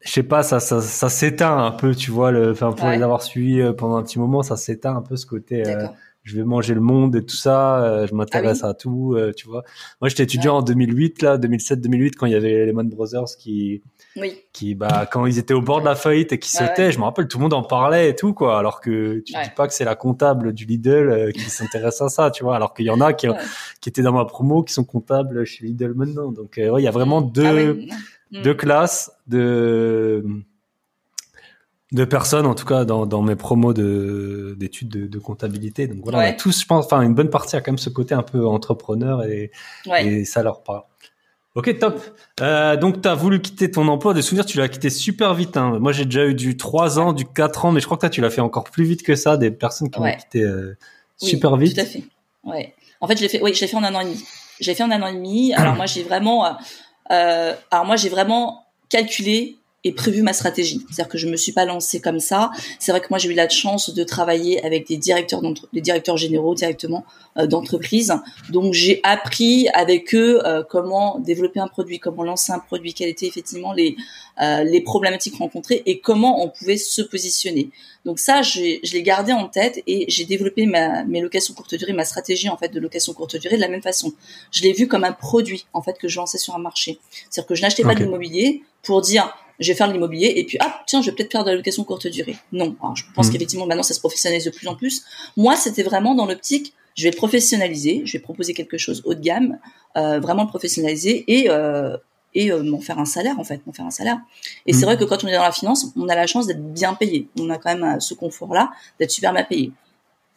je 0.00 0.10
sais 0.10 0.22
pas, 0.22 0.42
ça, 0.42 0.60
ça, 0.60 0.80
ça 0.80 1.08
s'éteint 1.08 1.56
un 1.56 1.70
peu, 1.70 1.94
tu 1.94 2.10
vois, 2.10 2.30
le, 2.30 2.50
enfin, 2.50 2.72
pour 2.72 2.88
les 2.88 3.02
avoir 3.02 3.22
suivis 3.22 3.60
euh, 3.60 3.72
pendant 3.72 3.96
un 3.96 4.02
petit 4.02 4.18
moment, 4.18 4.42
ça 4.42 4.56
s'éteint 4.56 4.94
un 4.94 5.02
peu 5.02 5.16
ce 5.16 5.26
côté, 5.26 5.66
euh, 5.66 5.86
je 6.22 6.36
vais 6.36 6.44
manger 6.44 6.74
le 6.74 6.80
monde 6.80 7.16
et 7.16 7.24
tout 7.24 7.36
ça, 7.36 7.82
euh, 7.82 8.06
je 8.06 8.14
m'intéresse 8.14 8.60
ah 8.62 8.68
à 8.68 8.74
tout, 8.74 9.16
tu 9.36 9.48
vois. 9.48 9.62
Moi, 10.00 10.08
j'étais 10.08 10.24
étudiant 10.24 10.58
en 10.58 10.62
2008, 10.62 11.22
là, 11.22 11.38
2007-2008, 11.38 12.12
quand 12.16 12.26
il 12.26 12.32
y 12.32 12.34
avait 12.34 12.66
les 12.66 12.72
Man 12.72 12.88
Brothers 12.88 13.36
qui, 13.38 13.82
oui. 14.16 14.38
qui, 14.52 14.74
bah, 14.74 15.08
quand 15.10 15.26
ils 15.26 15.38
étaient 15.38 15.54
au 15.54 15.62
bord 15.62 15.80
de 15.80 15.86
la 15.86 15.94
faillite 15.94 16.32
et 16.32 16.38
qui 16.38 16.50
sautaient, 16.50 16.92
je 16.92 16.98
me 16.98 17.04
rappelle, 17.04 17.26
tout 17.26 17.38
le 17.38 17.42
monde 17.42 17.54
en 17.54 17.62
parlait 17.62 18.10
et 18.10 18.14
tout, 18.14 18.34
quoi, 18.34 18.58
alors 18.58 18.80
que 18.80 19.20
tu 19.20 19.32
dis 19.32 19.50
pas 19.56 19.66
que 19.66 19.74
c'est 19.74 19.84
la 19.84 19.96
comptable 19.96 20.52
du 20.52 20.66
Lidl 20.66 21.32
qui 21.32 21.40
s'intéresse 21.50 22.00
à 22.02 22.08
ça, 22.08 22.30
tu 22.30 22.44
vois, 22.44 22.56
alors 22.56 22.74
qu'il 22.74 22.86
y 22.86 22.90
en 22.90 23.00
a 23.00 23.12
qui, 23.12 23.26
qui 23.80 23.88
étaient 23.88 24.02
dans 24.02 24.12
ma 24.12 24.24
promo, 24.24 24.62
qui 24.62 24.72
sont 24.72 24.84
comptables 24.84 25.44
chez 25.44 25.64
Lidl 25.64 25.94
maintenant. 25.94 26.32
Donc, 26.32 26.54
ouais, 26.58 26.82
il 26.82 26.84
y 26.84 26.88
a 26.88 26.92
vraiment 26.92 27.18
ah 27.26 27.30
deux, 27.32 27.86
de 28.30 28.52
mm. 28.52 28.56
classe 28.56 29.12
de 29.26 30.24
de 31.92 32.04
personnes 32.04 32.46
en 32.46 32.54
tout 32.54 32.66
cas 32.66 32.84
dans, 32.84 33.04
dans 33.04 33.22
mes 33.22 33.34
promos 33.34 33.72
de 33.72 34.54
d'études 34.58 34.88
de, 34.88 35.18
comptabilité 35.18 35.88
donc 35.88 36.04
voilà 36.04 36.30
on 36.30 36.36
tous 36.36 36.60
je 36.60 36.66
pense 36.66 36.84
enfin 36.84 37.02
une 37.02 37.14
bonne 37.14 37.30
partie 37.30 37.56
a 37.56 37.60
quand 37.60 37.72
même 37.72 37.78
ce 37.78 37.90
côté 37.90 38.14
un 38.14 38.22
peu 38.22 38.46
entrepreneur 38.46 39.24
et, 39.24 39.50
et 39.98 40.24
ça 40.24 40.42
leur 40.42 40.62
parle 40.62 40.82
Ok, 41.56 41.78
top. 41.80 42.00
Euh, 42.40 42.76
donc, 42.76 43.02
tu 43.02 43.08
as 43.08 43.14
voulu 43.14 43.42
quitter 43.42 43.70
ton 43.70 43.88
emploi. 43.88 44.14
Des 44.14 44.22
souvenirs, 44.22 44.46
tu 44.46 44.58
l'as 44.58 44.68
quitté 44.68 44.88
super 44.88 45.34
vite. 45.34 45.56
Hein. 45.56 45.78
Moi, 45.80 45.90
j'ai 45.90 46.04
déjà 46.04 46.24
eu 46.26 46.34
du 46.34 46.56
3 46.56 47.00
ans, 47.00 47.12
du 47.12 47.26
4 47.26 47.64
ans, 47.64 47.72
mais 47.72 47.80
je 47.80 47.86
crois 47.86 47.96
que 47.96 48.02
toi, 48.02 48.10
tu 48.10 48.20
l'as 48.20 48.30
fait 48.30 48.40
encore 48.40 48.64
plus 48.64 48.84
vite 48.84 49.02
que 49.02 49.16
ça. 49.16 49.36
Des 49.36 49.50
personnes 49.50 49.90
qui 49.90 49.98
ont 49.98 50.12
quitté 50.12 50.42
euh, 50.42 50.76
super 51.16 51.56
vite. 51.56 51.74
Tout 51.74 51.80
à 51.80 51.84
fait. 51.84 52.04
Ouais. 52.44 52.74
En 53.00 53.08
fait, 53.08 53.16
je 53.16 53.22
l'ai 53.22 53.28
fait. 53.28 53.42
Oui, 53.42 53.52
je 53.52 53.60
l'ai 53.60 53.66
fait 53.66 53.76
en 53.76 53.82
un 53.82 53.94
an 53.96 54.00
et 54.00 54.04
demi. 54.04 54.24
J'ai 54.60 54.74
fait 54.74 54.84
en 54.84 54.92
un 54.92 55.02
an 55.02 55.08
et 55.08 55.14
demi. 55.14 55.52
Alors 55.54 55.74
moi, 55.74 55.86
j'ai 55.86 56.04
vraiment. 56.04 56.46
Euh, 56.46 56.50
euh 57.10 57.54
alors 57.72 57.84
moi, 57.84 57.96
j'ai 57.96 58.10
vraiment 58.10 58.66
calculé 58.88 59.56
et 59.82 59.92
prévu 59.92 60.22
ma 60.22 60.34
stratégie. 60.34 60.84
C'est-à-dire 60.90 61.08
que 61.08 61.16
je 61.16 61.26
me 61.26 61.36
suis 61.36 61.52
pas 61.52 61.64
lancée 61.64 62.00
comme 62.00 62.20
ça. 62.20 62.50
C'est 62.78 62.92
vrai 62.92 63.00
que 63.00 63.06
moi 63.08 63.18
j'ai 63.18 63.30
eu 63.30 63.34
la 63.34 63.48
chance 63.48 63.94
de 63.94 64.04
travailler 64.04 64.64
avec 64.64 64.86
des 64.86 64.98
directeurs 64.98 65.40
des 65.72 65.80
directeurs 65.80 66.18
généraux 66.18 66.54
directement 66.54 67.04
euh, 67.38 67.46
d'entreprise. 67.46 68.12
Donc 68.50 68.74
j'ai 68.74 69.00
appris 69.04 69.68
avec 69.68 70.14
eux 70.14 70.40
euh, 70.44 70.62
comment 70.68 71.18
développer 71.18 71.60
un 71.60 71.68
produit, 71.68 71.98
comment 71.98 72.24
lancer 72.24 72.52
un 72.52 72.58
produit, 72.58 72.92
quelles 72.92 73.08
étaient 73.08 73.26
effectivement 73.26 73.72
les 73.72 73.96
euh, 74.42 74.64
les 74.64 74.82
problématiques 74.82 75.36
rencontrées 75.36 75.82
et 75.86 76.00
comment 76.00 76.44
on 76.44 76.50
pouvait 76.50 76.76
se 76.76 77.00
positionner. 77.00 77.70
Donc 78.04 78.18
ça 78.18 78.42
je 78.42 78.60
l'ai 78.60 79.02
gardé 79.02 79.32
en 79.32 79.48
tête 79.48 79.82
et 79.86 80.04
j'ai 80.08 80.26
développé 80.26 80.66
ma 80.66 81.04
mes 81.04 81.22
locations 81.22 81.54
courte 81.54 81.74
durée, 81.74 81.94
ma 81.94 82.04
stratégie 82.04 82.50
en 82.50 82.58
fait 82.58 82.68
de 82.68 82.80
location 82.80 83.14
courte 83.14 83.36
durée 83.36 83.56
de 83.56 83.62
la 83.62 83.68
même 83.68 83.82
façon. 83.82 84.12
Je 84.52 84.62
l'ai 84.62 84.74
vu 84.74 84.88
comme 84.88 85.04
un 85.04 85.12
produit 85.12 85.64
en 85.72 85.80
fait 85.80 85.96
que 85.98 86.06
je 86.06 86.18
lançais 86.18 86.38
sur 86.38 86.54
un 86.54 86.58
marché. 86.58 86.98
C'est-à-dire 87.30 87.48
que 87.48 87.54
je 87.54 87.62
n'achetais 87.62 87.82
pas 87.82 87.94
de 87.94 88.04
l'immobilier 88.04 88.62
pour 88.82 89.00
dire 89.00 89.34
je 89.60 89.70
vais 89.70 89.76
faire 89.76 89.88
de 89.88 89.92
l'immobilier 89.92 90.32
et 90.36 90.44
puis 90.44 90.58
ah 90.60 90.82
tiens 90.86 91.02
je 91.02 91.10
vais 91.10 91.16
peut-être 91.16 91.30
faire 91.30 91.44
de 91.44 91.50
la 91.50 91.56
location 91.56 91.84
courte 91.84 92.06
durée. 92.08 92.36
Non, 92.52 92.74
Alors, 92.80 92.96
je 92.96 93.04
pense 93.14 93.28
mmh. 93.28 93.32
qu'effectivement 93.32 93.66
maintenant 93.66 93.82
ça 93.82 93.94
se 93.94 94.00
professionnalise 94.00 94.44
de 94.44 94.50
plus 94.50 94.66
en 94.66 94.74
plus. 94.74 95.04
Moi 95.36 95.56
c'était 95.56 95.82
vraiment 95.82 96.14
dans 96.14 96.26
l'optique 96.26 96.74
je 96.96 97.04
vais 97.04 97.10
le 97.12 97.16
professionnaliser, 97.16 98.02
je 98.04 98.12
vais 98.14 98.18
proposer 98.18 98.52
quelque 98.52 98.76
chose 98.76 99.02
haut 99.04 99.14
de 99.14 99.20
gamme, 99.20 99.58
euh, 99.96 100.18
vraiment 100.18 100.42
le 100.42 100.48
professionnaliser 100.48 101.24
et 101.28 101.48
euh, 101.48 101.96
et 102.34 102.52
euh, 102.52 102.62
m'en 102.62 102.80
faire 102.80 102.98
un 102.98 103.04
salaire 103.04 103.38
en 103.38 103.44
fait, 103.44 103.64
m'en 103.66 103.72
faire 103.72 103.86
un 103.86 103.90
salaire. 103.90 104.18
Et 104.66 104.72
c'est 104.72 104.80
mmh. 104.80 104.84
vrai 104.84 104.98
que 104.98 105.04
quand 105.04 105.24
on 105.24 105.28
est 105.28 105.34
dans 105.34 105.42
la 105.42 105.52
finance, 105.52 105.86
on 105.96 106.08
a 106.08 106.14
la 106.14 106.26
chance 106.26 106.46
d'être 106.46 106.62
bien 106.72 106.94
payé. 106.94 107.28
On 107.38 107.50
a 107.50 107.58
quand 107.58 107.74
même 107.74 107.96
euh, 107.96 108.00
ce 108.00 108.14
confort 108.14 108.54
là 108.54 108.70
d'être 108.98 109.10
super 109.10 109.32
bien 109.32 109.44
payé. 109.44 109.72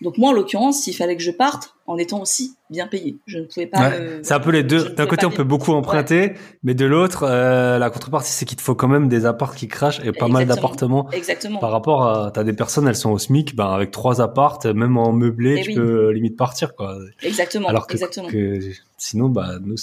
Donc 0.02 0.18
moi 0.18 0.32
en 0.32 0.34
l'occurrence, 0.34 0.82
s'il 0.82 0.96
fallait 0.96 1.16
que 1.16 1.24
je 1.24 1.32
parte, 1.32 1.76
en 1.86 1.98
étant 1.98 2.22
aussi 2.22 2.56
bien 2.70 2.88
payé. 2.88 3.18
Je 3.26 3.40
ne 3.40 3.46
pouvais 3.46 3.68
pas. 3.68 3.92
c'est 4.22 4.34
un 4.34 4.40
peu 4.40 4.52
les 4.52 4.64
deux. 4.64 4.90
D'un 4.90 5.06
côté, 5.06 5.26
on 5.26 5.32
peut 5.32 5.44
beaucoup 5.44 5.74
emprunter, 5.74 6.34
mais 6.64 6.74
de 6.74 6.86
l'autre, 6.86 7.24
euh, 7.24 7.78
la 7.78 7.90
contrepartie, 7.90 8.32
c'est 8.32 8.46
qu'il 8.46 8.58
te 8.58 8.62
faut 8.62 8.76
quand 8.76 8.88
même 8.88 9.10
des 9.10 9.26
apparts 9.26 9.56
qui 9.56 9.68
crachent 9.68 10.02
et 10.04 10.12
pas 10.12 10.28
mal 10.28 10.46
d'appartements. 10.46 11.10
Exactement. 11.12 11.60
Par 11.60 11.72
rapport 11.72 12.08
à, 12.08 12.32
t'as 12.32 12.44
des 12.44 12.54
personnes, 12.54 12.88
elles 12.88 12.96
sont 12.96 13.12
au 13.12 13.20
SMIC, 13.20 13.56
ben 13.56 13.68
avec 13.68 13.92
trois 13.92 14.22
appartes, 14.22 14.66
même 14.66 14.98
en 14.98 15.12
meublé, 15.12 15.58
eh 15.60 15.62
tu 15.62 15.74
peux 15.74 16.12
limite 16.12 16.38
partir 16.38 16.76
quoi. 16.76 16.98
Exactement. 17.22 17.68
Alors 17.68 17.88
que, 17.88 17.94
exactement. 17.94 18.28
que 18.28 18.60
sinon, 19.04 19.28
bah 19.28 19.58
nous, 19.62 19.76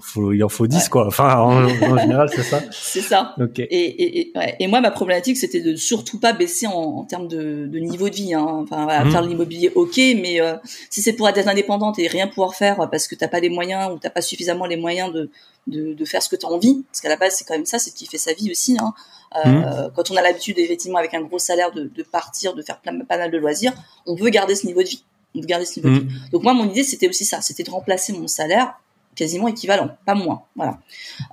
faut, 0.00 0.32
il 0.32 0.42
en 0.44 0.48
faut 0.48 0.66
10 0.66 0.88
quoi. 0.88 1.06
Enfin, 1.06 1.36
en, 1.38 1.68
général, 1.98 2.28
c'est 2.32 2.42
ça. 2.42 2.60
C'est 2.70 3.00
ça. 3.00 3.34
Ok. 3.40 3.58
Et, 3.58 3.64
et, 3.68 4.20
et, 4.20 4.32
ouais. 4.36 4.56
et, 4.60 4.68
moi, 4.68 4.80
ma 4.80 4.90
problématique, 4.90 5.36
c'était 5.36 5.60
de 5.60 5.74
surtout 5.74 6.20
pas 6.20 6.32
baisser 6.32 6.66
en, 6.66 6.72
en 6.72 7.04
termes 7.04 7.26
de, 7.26 7.66
de, 7.66 7.78
niveau 7.78 8.08
de 8.08 8.14
vie. 8.14 8.34
Hein. 8.34 8.46
Enfin, 8.48 8.84
voilà, 8.84 9.04
mmh. 9.04 9.10
faire 9.10 9.22
l'immobilier, 9.22 9.72
ok, 9.74 9.96
mais 9.96 10.40
euh, 10.40 10.54
si 10.90 11.02
c'est 11.02 11.15
pour 11.16 11.28
être 11.28 11.48
indépendante 11.48 11.98
et 11.98 12.06
rien 12.06 12.28
pouvoir 12.28 12.54
faire 12.54 12.88
parce 12.90 13.08
que 13.08 13.14
t'as 13.14 13.28
pas 13.28 13.40
les 13.40 13.48
moyens 13.48 13.92
ou 13.92 13.98
t'as 13.98 14.10
pas 14.10 14.20
suffisamment 14.20 14.66
les 14.66 14.76
moyens 14.76 15.12
de, 15.12 15.30
de, 15.66 15.94
de 15.94 16.04
faire 16.04 16.22
ce 16.22 16.28
que 16.28 16.36
tu 16.36 16.46
as 16.46 16.48
envie, 16.48 16.84
parce 16.90 17.00
qu'à 17.00 17.08
la 17.08 17.16
base 17.16 17.34
c'est 17.36 17.44
quand 17.44 17.54
même 17.54 17.66
ça, 17.66 17.78
c'est 17.78 17.92
qui 17.92 18.06
fait 18.06 18.18
sa 18.18 18.32
vie 18.32 18.50
aussi. 18.50 18.76
Hein. 18.80 18.94
Euh, 19.36 19.48
mmh. 19.48 19.92
Quand 19.96 20.10
on 20.10 20.16
a 20.16 20.22
l'habitude 20.22 20.58
effectivement 20.58 20.98
avec 20.98 21.14
un 21.14 21.22
gros 21.22 21.38
salaire 21.38 21.72
de, 21.72 21.90
de 21.92 22.02
partir, 22.02 22.54
de 22.54 22.62
faire 22.62 22.80
plein, 22.80 22.98
pas 23.00 23.18
mal 23.18 23.30
de 23.30 23.38
loisirs, 23.38 23.72
on 24.06 24.14
veut 24.14 24.30
garder 24.30 24.54
ce 24.54 24.66
niveau 24.66 24.82
de 24.82 24.88
vie. 24.88 25.04
On 25.34 25.40
veut 25.40 25.46
garder 25.46 25.66
ce 25.66 25.80
niveau 25.80 25.88
de 25.94 26.04
mmh. 26.04 26.08
vie. 26.08 26.30
Donc 26.30 26.42
moi 26.42 26.54
mon 26.54 26.68
idée 26.70 26.84
c'était 26.84 27.08
aussi 27.08 27.24
ça, 27.24 27.40
c'était 27.40 27.64
de 27.64 27.70
remplacer 27.70 28.12
mon 28.12 28.28
salaire 28.28 28.74
quasiment 29.16 29.48
équivalent, 29.48 29.88
pas 30.04 30.14
moins. 30.14 30.42
Voilà. 30.54 30.78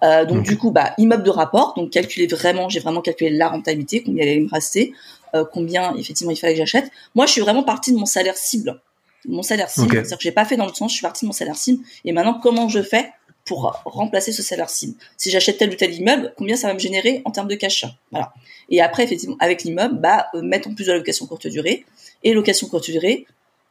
Euh, 0.03 0.23
donc 0.25 0.43
du 0.43 0.57
coup, 0.57 0.71
bah, 0.71 0.93
immeuble 0.97 1.23
de 1.23 1.29
rapport, 1.29 1.73
donc 1.75 1.91
calculer 1.91 2.27
vraiment, 2.27 2.69
j'ai 2.69 2.79
vraiment 2.79 3.01
calculé 3.01 3.29
la 3.29 3.49
rentabilité, 3.49 4.01
combien 4.01 4.23
elle 4.23 4.29
allait 4.29 4.39
me 4.39 4.49
rester, 4.49 4.93
euh, 5.35 5.43
combien 5.43 5.93
effectivement 5.97 6.31
il 6.31 6.37
fallait 6.37 6.53
que 6.53 6.59
j'achète. 6.59 6.89
Moi, 7.13 7.25
je 7.25 7.33
suis 7.33 7.41
vraiment 7.41 7.63
partie 7.63 7.91
de 7.91 7.97
mon 7.97 8.05
salaire 8.05 8.37
cible 8.37 8.79
mon 9.25 9.43
salaire 9.43 9.69
cible. 9.69 9.91
C'est-à-dire 9.91 10.17
que 10.17 10.23
j'ai 10.23 10.31
pas 10.31 10.45
fait 10.45 10.57
dans 10.57 10.65
le 10.65 10.73
sens, 10.73 10.91
je 10.91 10.97
suis 10.97 11.01
partie 11.03 11.25
de 11.25 11.27
mon 11.27 11.33
salaire 11.33 11.55
cible. 11.55 11.83
Et 12.05 12.11
maintenant, 12.11 12.39
comment 12.41 12.69
je 12.69 12.81
fais 12.81 13.11
pour 13.45 13.81
remplacer 13.85 14.31
ce 14.31 14.41
salaire 14.41 14.69
cible? 14.69 14.95
Si 15.17 15.29
j'achète 15.29 15.57
tel 15.57 15.69
ou 15.69 15.75
tel 15.75 15.93
immeuble, 15.93 16.33
combien 16.37 16.55
ça 16.55 16.67
va 16.67 16.73
me 16.73 16.79
générer 16.79 17.21
en 17.25 17.31
termes 17.31 17.47
de 17.47 17.55
cash? 17.55 17.85
Voilà. 18.11 18.33
Et 18.69 18.81
après, 18.81 19.03
effectivement, 19.03 19.37
avec 19.39 19.63
l'immeuble, 19.63 19.99
bah, 19.99 20.27
euh, 20.33 20.41
mettre 20.41 20.69
en 20.69 20.73
plus 20.73 20.85
de 20.85 20.91
la 20.91 20.97
location 20.97 21.25
courte 21.25 21.47
durée. 21.47 21.85
Et 22.23 22.33
location 22.33 22.67
courte 22.67 22.89
durée, 22.89 23.25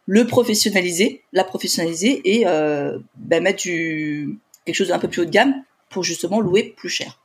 le 0.06 0.26
professionnaliser, 0.26 1.22
la 1.32 1.44
professionnaliser 1.44 2.20
et 2.24 2.46
euh, 2.46 2.98
bah, 3.16 3.40
mettre 3.40 3.62
du, 3.62 4.38
quelque 4.64 4.74
chose 4.74 4.88
d'un 4.88 4.98
peu 4.98 5.08
plus 5.08 5.22
haut 5.22 5.26
de 5.26 5.30
gamme 5.30 5.54
pour 5.88 6.02
justement 6.02 6.40
louer 6.40 6.74
plus 6.76 6.88
cher. 6.88 7.18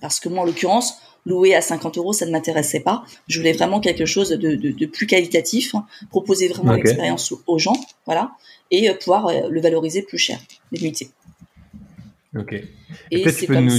Parce 0.00 0.20
que 0.20 0.28
moi, 0.28 0.42
en 0.42 0.46
l'occurrence, 0.46 1.00
louer 1.26 1.54
à 1.54 1.60
50 1.60 1.98
euros, 1.98 2.12
ça 2.12 2.26
ne 2.26 2.30
m'intéressait 2.30 2.80
pas. 2.80 3.04
Je 3.28 3.38
voulais 3.38 3.52
vraiment 3.52 3.80
quelque 3.80 4.06
chose 4.06 4.30
de, 4.30 4.86
plus 4.86 5.06
qualitatif, 5.06 5.74
hein. 5.74 5.86
proposer 6.10 6.48
vraiment 6.48 6.72
l'expérience 6.72 7.32
aux 7.46 7.58
gens, 7.58 7.76
voilà, 8.06 8.32
et 8.70 8.88
euh, 8.88 8.94
pouvoir 8.94 9.26
euh, 9.28 9.48
le 9.50 9.60
valoriser 9.60 10.02
plus 10.02 10.18
cher, 10.18 10.38
l'unité. 10.72 11.10
Ok. 12.36 12.54
Et, 13.10 13.24
tu 13.24 13.46
peux 13.46 13.58
nous, 13.58 13.78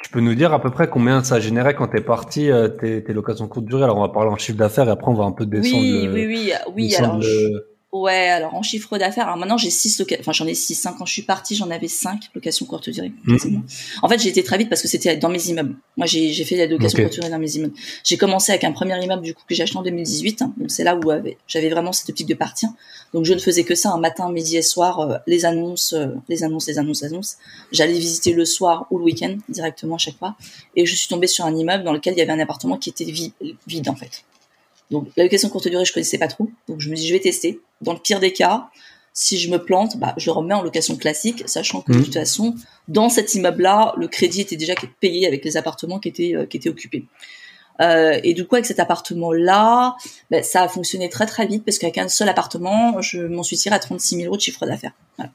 tu 0.00 0.10
peux 0.10 0.20
nous 0.20 0.34
dire 0.34 0.52
à 0.52 0.60
peu 0.60 0.70
près 0.70 0.88
combien 0.88 1.22
ça 1.22 1.40
générait 1.40 1.74
quand 1.74 1.88
t'es 1.88 2.00
parti 2.00 2.50
euh, 2.50 2.68
tes, 2.68 3.02
tes 3.02 3.12
locations 3.12 3.48
courte 3.48 3.66
durée. 3.66 3.84
Alors 3.84 3.98
on 3.98 4.02
va 4.02 4.08
parler 4.08 4.30
en 4.30 4.36
chiffre 4.36 4.58
d'affaires 4.58 4.88
et 4.88 4.92
après 4.92 5.10
on 5.10 5.14
va 5.14 5.24
un 5.24 5.32
peu 5.32 5.46
descendre. 5.46 5.82
Oui, 5.82 6.08
oui, 6.12 6.26
oui, 6.26 6.52
oui. 6.74 6.94
Alors, 6.96 7.20
Ouais, 7.90 8.28
alors 8.28 8.54
en 8.54 8.62
chiffre 8.62 8.98
d'affaires, 8.98 9.24
alors 9.24 9.38
maintenant 9.38 9.56
j'ai 9.56 9.70
6 9.70 9.98
locations, 10.00 10.20
enfin 10.20 10.32
j'en 10.32 10.46
ai 10.46 10.52
6, 10.52 10.74
5 10.74 10.98
quand 10.98 11.06
je 11.06 11.12
suis 11.12 11.22
partie, 11.22 11.56
j'en 11.56 11.70
avais 11.70 11.88
5 11.88 12.20
locations 12.34 12.66
courte 12.66 12.90
durée. 12.90 13.12
Mmh. 13.24 13.60
En 14.02 14.08
fait, 14.10 14.18
j'ai 14.18 14.28
été 14.28 14.42
très 14.42 14.58
vite 14.58 14.68
parce 14.68 14.82
que 14.82 14.88
c'était 14.88 15.16
dans 15.16 15.30
mes 15.30 15.46
immeubles. 15.46 15.74
Moi, 15.96 16.06
j'ai 16.06 16.44
fait 16.44 16.56
la 16.56 16.66
location 16.66 16.98
courte 16.98 17.14
durée 17.14 17.30
dans 17.30 17.38
mes 17.38 17.56
immeubles. 17.56 17.72
J'ai 18.04 18.18
commencé 18.18 18.52
avec 18.52 18.64
un 18.64 18.72
premier 18.72 19.02
immeuble 19.02 19.22
du 19.22 19.32
coup 19.32 19.42
que 19.48 19.54
j'ai 19.54 19.62
acheté 19.62 19.78
en 19.78 19.82
2018, 19.82 20.42
hein. 20.42 20.52
donc 20.58 20.70
c'est 20.70 20.84
là 20.84 20.96
où 20.96 21.10
j'avais 21.46 21.70
vraiment 21.70 21.92
cette 21.92 22.10
optique 22.10 22.28
de 22.28 22.34
partir. 22.34 22.68
Donc 23.14 23.24
je 23.24 23.32
ne 23.32 23.38
faisais 23.38 23.64
que 23.64 23.74
ça 23.74 23.90
un 23.90 23.98
matin, 23.98 24.30
midi 24.30 24.58
et 24.58 24.62
soir, 24.62 25.00
euh, 25.00 25.16
les 25.26 25.46
annonces, 25.46 25.94
euh, 25.94 26.08
les 26.28 26.44
annonces, 26.44 26.66
les 26.66 26.78
annonces, 26.78 27.02
les 27.02 27.08
annonces. 27.08 27.36
J'allais 27.72 27.98
visiter 27.98 28.32
le 28.34 28.44
soir 28.44 28.86
ou 28.90 28.98
le 28.98 29.04
week-end 29.04 29.34
directement 29.48 29.94
à 29.94 29.98
chaque 29.98 30.18
fois 30.18 30.36
et 30.76 30.84
je 30.84 30.94
suis 30.94 31.08
tombée 31.08 31.26
sur 31.26 31.46
un 31.46 31.56
immeuble 31.56 31.84
dans 31.84 31.94
lequel 31.94 32.12
il 32.12 32.18
y 32.18 32.22
avait 32.22 32.32
un 32.32 32.40
appartement 32.40 32.76
qui 32.76 32.90
était 32.90 33.04
vide, 33.04 33.32
vide 33.66 33.88
en 33.88 33.96
fait. 33.96 34.24
Donc 34.90 35.08
la 35.16 35.24
location 35.24 35.48
courte 35.48 35.68
durée, 35.68 35.84
je 35.84 35.92
connaissais 35.92 36.18
pas 36.18 36.28
trop. 36.28 36.50
Donc 36.68 36.80
je 36.80 36.90
me 36.90 36.96
dis 36.96 37.06
je 37.06 37.12
vais 37.12 37.20
tester. 37.20 37.60
Dans 37.80 37.92
le 37.92 37.98
pire 37.98 38.20
des 38.20 38.32
cas, 38.32 38.70
si 39.12 39.38
je 39.38 39.50
me 39.50 39.58
plante, 39.58 39.98
bah, 39.98 40.14
je 40.16 40.26
le 40.26 40.32
remets 40.32 40.54
en 40.54 40.62
location 40.62 40.96
classique, 40.96 41.42
sachant 41.46 41.80
que 41.80 41.92
de 41.92 41.98
mmh. 41.98 42.04
toute 42.04 42.14
façon, 42.14 42.54
dans 42.86 43.08
cet 43.08 43.34
immeuble-là, 43.34 43.94
le 43.96 44.06
crédit 44.08 44.40
était 44.40 44.56
déjà 44.56 44.74
payé 45.00 45.26
avec 45.26 45.44
les 45.44 45.56
appartements 45.56 45.98
qui 45.98 46.08
étaient, 46.08 46.34
euh, 46.34 46.46
qui 46.46 46.56
étaient 46.56 46.68
occupés. 46.68 47.04
Euh, 47.80 48.18
et 48.22 48.34
du 48.34 48.46
coup, 48.46 48.56
avec 48.56 48.66
cet 48.66 48.80
appartement-là, 48.80 49.96
bah, 50.30 50.42
ça 50.42 50.62
a 50.62 50.68
fonctionné 50.68 51.08
très 51.08 51.26
très 51.26 51.46
vite 51.46 51.64
parce 51.64 51.78
qu'avec 51.78 51.98
un 51.98 52.08
seul 52.08 52.28
appartement, 52.28 53.00
je 53.00 53.20
m'en 53.20 53.42
suis 53.42 53.56
tiré 53.56 53.74
à 53.74 53.78
36 53.78 54.16
000 54.16 54.26
euros 54.26 54.36
de 54.36 54.40
chiffre 54.40 54.64
d'affaires. 54.66 54.92
Voilà. 55.16 55.32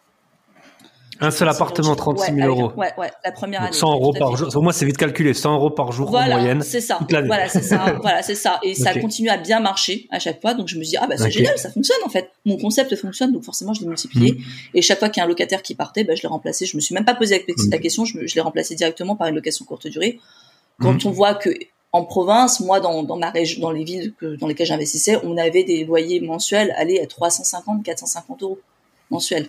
Un 1.20 1.32
seul 1.32 1.48
appartement, 1.48 1.96
36 1.96 2.34
000 2.34 2.48
euros. 2.48 2.72
Ouais, 2.76 2.92
ouais, 2.98 3.12
la 3.24 3.32
première 3.32 3.62
année. 3.62 3.74
100 3.74 3.94
euros 3.94 4.14
par 4.14 4.36
jour. 4.36 4.56
Au 4.56 4.62
moins, 4.62 4.74
c'est 4.74 4.86
vite 4.86 4.98
calculé. 4.98 5.34
100 5.34 5.54
euros 5.56 5.70
par 5.70 5.92
jour 5.92 6.10
en 6.10 6.12
moyenne. 6.12 6.62
c'est 6.62 6.82
ça. 6.82 7.00
Voilà, 7.10 7.48
c'est 7.50 7.62
ça. 7.62 7.98
voilà, 8.02 8.22
c'est 8.24 8.36
ça. 8.36 8.60
Et 8.64 8.74
ça 8.74 8.94
continue 9.00 9.30
à 9.30 9.38
bien 9.38 9.60
marcher 9.60 10.08
à 10.12 10.20
chaque 10.20 10.42
fois. 10.42 10.54
Donc, 10.54 10.68
je 10.68 10.78
me 10.78 10.84
dis, 10.84 10.98
ah, 10.98 11.08
bah, 11.08 11.18
c'est 11.18 11.32
génial, 11.32 11.58
ça 11.58 11.72
fonctionne, 11.72 11.98
en 12.06 12.10
fait. 12.10 12.32
Mon 12.46 12.58
concept 12.58 12.96
fonctionne. 12.96 13.32
Donc, 13.32 13.44
forcément, 13.44 13.74
je 13.74 13.82
l'ai 13.82 13.88
multiplié. 13.88 14.34
Mm. 14.34 14.38
Et 14.76 14.82
chaque 14.82 15.00
fois 15.00 15.10
qu'il 15.10 15.22
y 15.22 15.24
a 15.24 15.26
un 15.26 15.30
locataire 15.30 15.62
qui 15.62 15.76
partait, 15.76 16.04
bah, 16.04 16.16
je 16.16 16.22
l'ai 16.22 16.30
remplacé. 16.30 16.66
Je 16.66 16.76
me 16.76 16.82
suis 16.82 16.94
même 16.94 17.06
pas 17.06 17.16
posé 17.16 17.46
la 17.70 17.78
question. 17.78 18.06
Je, 18.06 18.26
je 18.26 18.36
l'ai 18.36 18.42
remplacé 18.42 18.76
directement 18.76 19.16
par 19.16 19.28
une 19.28 19.36
location 19.36 19.66
courte 19.66 19.88
durée. 19.88 20.20
Quand 20.80 21.04
mm. 21.04 21.08
on 21.08 21.12
voit 21.12 21.36
que, 21.36 21.50
en 21.92 22.06
province, 22.06 22.60
moi, 22.60 22.80
dans, 22.80 23.04
dans 23.04 23.18
ma 23.18 23.30
région, 23.30 23.62
dans 23.62 23.72
les 23.72 23.84
villes 23.84 24.14
que, 24.20 24.36
dans 24.36 24.48
lesquelles 24.48 24.68
j'investissais, 24.68 25.20
on 25.24 25.38
avait 25.38 25.64
des 25.64 25.86
loyers 25.86 26.20
mensuels 26.22 26.74
aller 26.76 27.00
à 27.00 27.06
350, 27.06 27.84
450 27.84 28.44
euros 28.44 28.60
mensuels. 29.12 29.48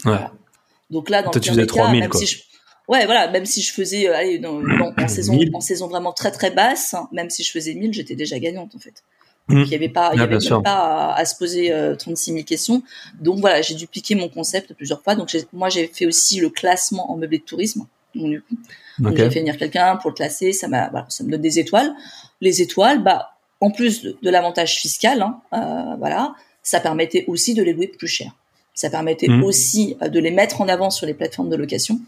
Donc 0.94 1.10
là, 1.10 1.22
dans 1.22 1.32
le 1.34 1.66
cas, 1.66 1.90
même 1.90 2.12
si 2.12 2.24
je, 2.24 2.38
ouais, 2.86 3.04
voilà, 3.04 3.28
même 3.28 3.44
si 3.44 3.62
je 3.62 3.72
faisais, 3.72 4.08
euh, 4.08 4.16
allez, 4.16 4.38
dans, 4.38 4.62
en 4.96 5.08
saison, 5.08 5.36
en 5.52 5.60
saison 5.60 5.88
vraiment 5.88 6.12
très 6.12 6.30
très 6.30 6.52
basse, 6.52 6.94
même 7.10 7.30
si 7.30 7.42
je 7.42 7.50
faisais 7.50 7.74
1000, 7.74 7.92
j'étais 7.92 8.14
déjà 8.14 8.38
gagnante 8.38 8.76
en 8.76 8.78
fait. 8.78 9.02
Donc, 9.48 9.66
il 9.66 9.70
n'y 9.70 9.74
avait 9.74 9.88
pas, 9.88 10.12
il 10.14 10.20
y 10.20 10.22
ah, 10.22 10.60
pas 10.62 11.12
à, 11.12 11.24
se 11.24 11.36
poser 11.36 11.74
36 11.98 12.30
euh, 12.30 12.34
000 12.34 12.46
questions. 12.46 12.82
Donc 13.20 13.40
voilà, 13.40 13.60
j'ai 13.60 13.74
dupliqué 13.74 14.14
mon 14.14 14.28
concept 14.28 14.72
plusieurs 14.72 15.02
fois. 15.02 15.16
Donc 15.16 15.36
moi, 15.52 15.68
j'ai 15.68 15.88
fait 15.88 16.06
aussi 16.06 16.38
le 16.38 16.48
classement 16.48 17.10
en 17.10 17.16
meublé 17.16 17.38
de 17.38 17.44
tourisme. 17.44 17.86
Donc, 18.14 19.16
j'ai 19.16 19.30
fait 19.30 19.40
venir 19.40 19.58
quelqu'un 19.58 19.96
pour 19.96 20.10
le 20.10 20.14
classer. 20.14 20.52
Ça 20.52 20.68
m'a, 20.68 20.88
voilà, 20.90 21.06
ça 21.08 21.24
me 21.24 21.30
donne 21.30 21.42
des 21.42 21.58
étoiles. 21.58 21.92
Les 22.40 22.62
étoiles, 22.62 23.02
bah, 23.02 23.32
en 23.60 23.70
plus 23.72 24.02
de, 24.02 24.30
l'avantage 24.30 24.76
fiscal, 24.76 25.20
hein, 25.20 25.40
euh, 25.52 25.96
voilà, 25.98 26.34
ça 26.62 26.78
permettait 26.78 27.24
aussi 27.26 27.52
de 27.54 27.62
les 27.64 27.72
louer 27.72 27.88
plus 27.88 28.06
cher. 28.06 28.32
Ça 28.74 28.90
permettait 28.90 29.28
mmh. 29.28 29.44
aussi 29.44 29.96
euh, 30.02 30.08
de 30.08 30.18
les 30.18 30.30
mettre 30.30 30.60
en 30.60 30.68
avant 30.68 30.90
sur 30.90 31.06
les 31.06 31.14
plateformes 31.14 31.48
de 31.48 31.56
location. 31.56 32.00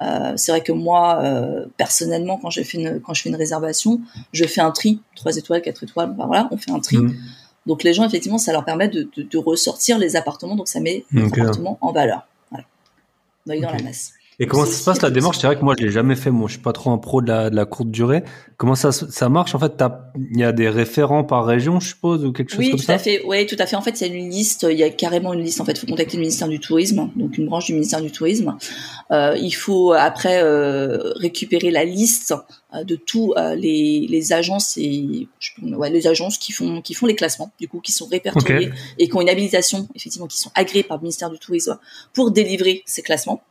Euh, 0.00 0.32
c'est 0.36 0.52
vrai 0.52 0.62
que 0.62 0.72
moi, 0.72 1.20
euh, 1.22 1.66
personnellement, 1.76 2.38
quand 2.38 2.50
je 2.50 2.62
fais 2.62 2.78
une 2.78 3.00
quand 3.00 3.14
je 3.14 3.22
fais 3.22 3.28
une 3.28 3.36
réservation, 3.36 4.00
je 4.32 4.44
fais 4.44 4.60
un 4.60 4.70
tri, 4.70 5.00
trois 5.14 5.36
étoiles, 5.36 5.62
quatre 5.62 5.84
étoiles, 5.84 6.14
voilà, 6.16 6.48
on 6.50 6.56
fait 6.56 6.72
un 6.72 6.80
tri. 6.80 6.96
Mmh. 6.96 7.14
Donc 7.66 7.84
les 7.84 7.94
gens, 7.94 8.04
effectivement, 8.04 8.38
ça 8.38 8.52
leur 8.52 8.64
permet 8.64 8.88
de, 8.88 9.08
de, 9.16 9.22
de 9.22 9.38
ressortir 9.38 9.98
les 9.98 10.16
appartements, 10.16 10.56
donc 10.56 10.68
ça 10.68 10.80
met 10.80 11.04
les 11.12 11.26
appartements 11.26 11.78
en 11.80 11.92
valeur. 11.92 12.26
Voilà. 12.50 12.64
dans 13.46 13.70
la 13.70 13.82
masse. 13.82 14.12
Et 14.38 14.46
comment 14.46 14.64
ça 14.64 14.72
se 14.72 14.84
passe 14.84 15.02
la 15.02 15.10
démarche? 15.10 15.38
C'est 15.38 15.46
vrai 15.46 15.56
que 15.56 15.64
moi 15.64 15.74
je 15.78 15.84
l'ai 15.84 15.90
jamais 15.90 16.16
fait. 16.16 16.30
Moi, 16.30 16.48
je 16.48 16.54
suis 16.54 16.62
pas 16.62 16.72
trop 16.72 16.90
un 16.90 16.98
pro 16.98 17.20
de 17.20 17.28
la, 17.28 17.50
de 17.50 17.56
la 17.56 17.64
courte 17.64 17.90
durée. 17.90 18.24
Comment 18.56 18.74
ça 18.74 18.90
ça 18.90 19.28
marche? 19.28 19.54
En 19.54 19.58
fait, 19.58 19.82
il 20.16 20.38
y 20.38 20.44
a 20.44 20.52
des 20.52 20.68
référents 20.68 21.22
par 21.22 21.44
région, 21.44 21.80
je 21.80 21.88
suppose, 21.88 22.24
ou 22.24 22.32
quelque 22.32 22.50
chose 22.50 22.58
comme 22.58 22.66
ça. 22.66 22.74
Oui, 22.76 22.84
tout 22.86 22.92
à 22.92 22.98
fait. 22.98 23.22
Oui, 23.26 23.46
tout 23.46 23.56
à 23.58 23.66
fait. 23.66 23.76
En 23.76 23.82
fait, 23.82 24.00
il 24.00 24.06
y 24.06 24.10
a 24.10 24.14
une 24.14 24.30
liste. 24.30 24.66
Il 24.68 24.78
y 24.78 24.82
a 24.82 24.90
carrément 24.90 25.32
une 25.32 25.42
liste. 25.42 25.60
En 25.60 25.64
fait, 25.64 25.72
il 25.72 25.78
faut 25.80 25.86
contacter 25.86 26.16
le 26.16 26.22
ministère 26.22 26.48
du 26.48 26.60
Tourisme, 26.60 27.10
donc 27.14 27.36
une 27.38 27.46
branche 27.46 27.66
du 27.66 27.74
ministère 27.74 28.00
du 28.00 28.10
Tourisme. 28.10 28.56
Euh, 29.10 29.36
il 29.40 29.52
faut 29.52 29.92
après 29.92 30.42
euh, 30.42 31.12
récupérer 31.16 31.70
la 31.70 31.84
liste 31.84 32.34
euh, 32.74 32.84
de 32.84 32.96
tous 32.96 33.34
euh, 33.36 33.54
les, 33.54 34.06
les 34.08 34.32
agences 34.32 34.76
et 34.78 35.28
ouais, 35.62 35.90
les 35.90 36.06
agences 36.06 36.38
qui 36.38 36.52
font 36.52 36.80
qui 36.80 36.94
font 36.94 37.06
les 37.06 37.14
classements, 37.14 37.52
du 37.60 37.68
coup, 37.68 37.80
qui 37.80 37.92
sont 37.92 38.06
répertoriées 38.06 38.70
et 38.98 39.08
qui 39.08 39.16
ont 39.16 39.20
une 39.20 39.28
habilitation, 39.28 39.88
effectivement, 39.94 40.26
qui 40.26 40.38
sont 40.38 40.50
agréées 40.54 40.82
par 40.84 40.96
le 40.96 41.02
ministère 41.02 41.30
du 41.30 41.38
Tourisme 41.38 41.78
pour 42.14 42.30
délivrer 42.30 42.82
ces 42.86 43.02
classements. 43.02 43.42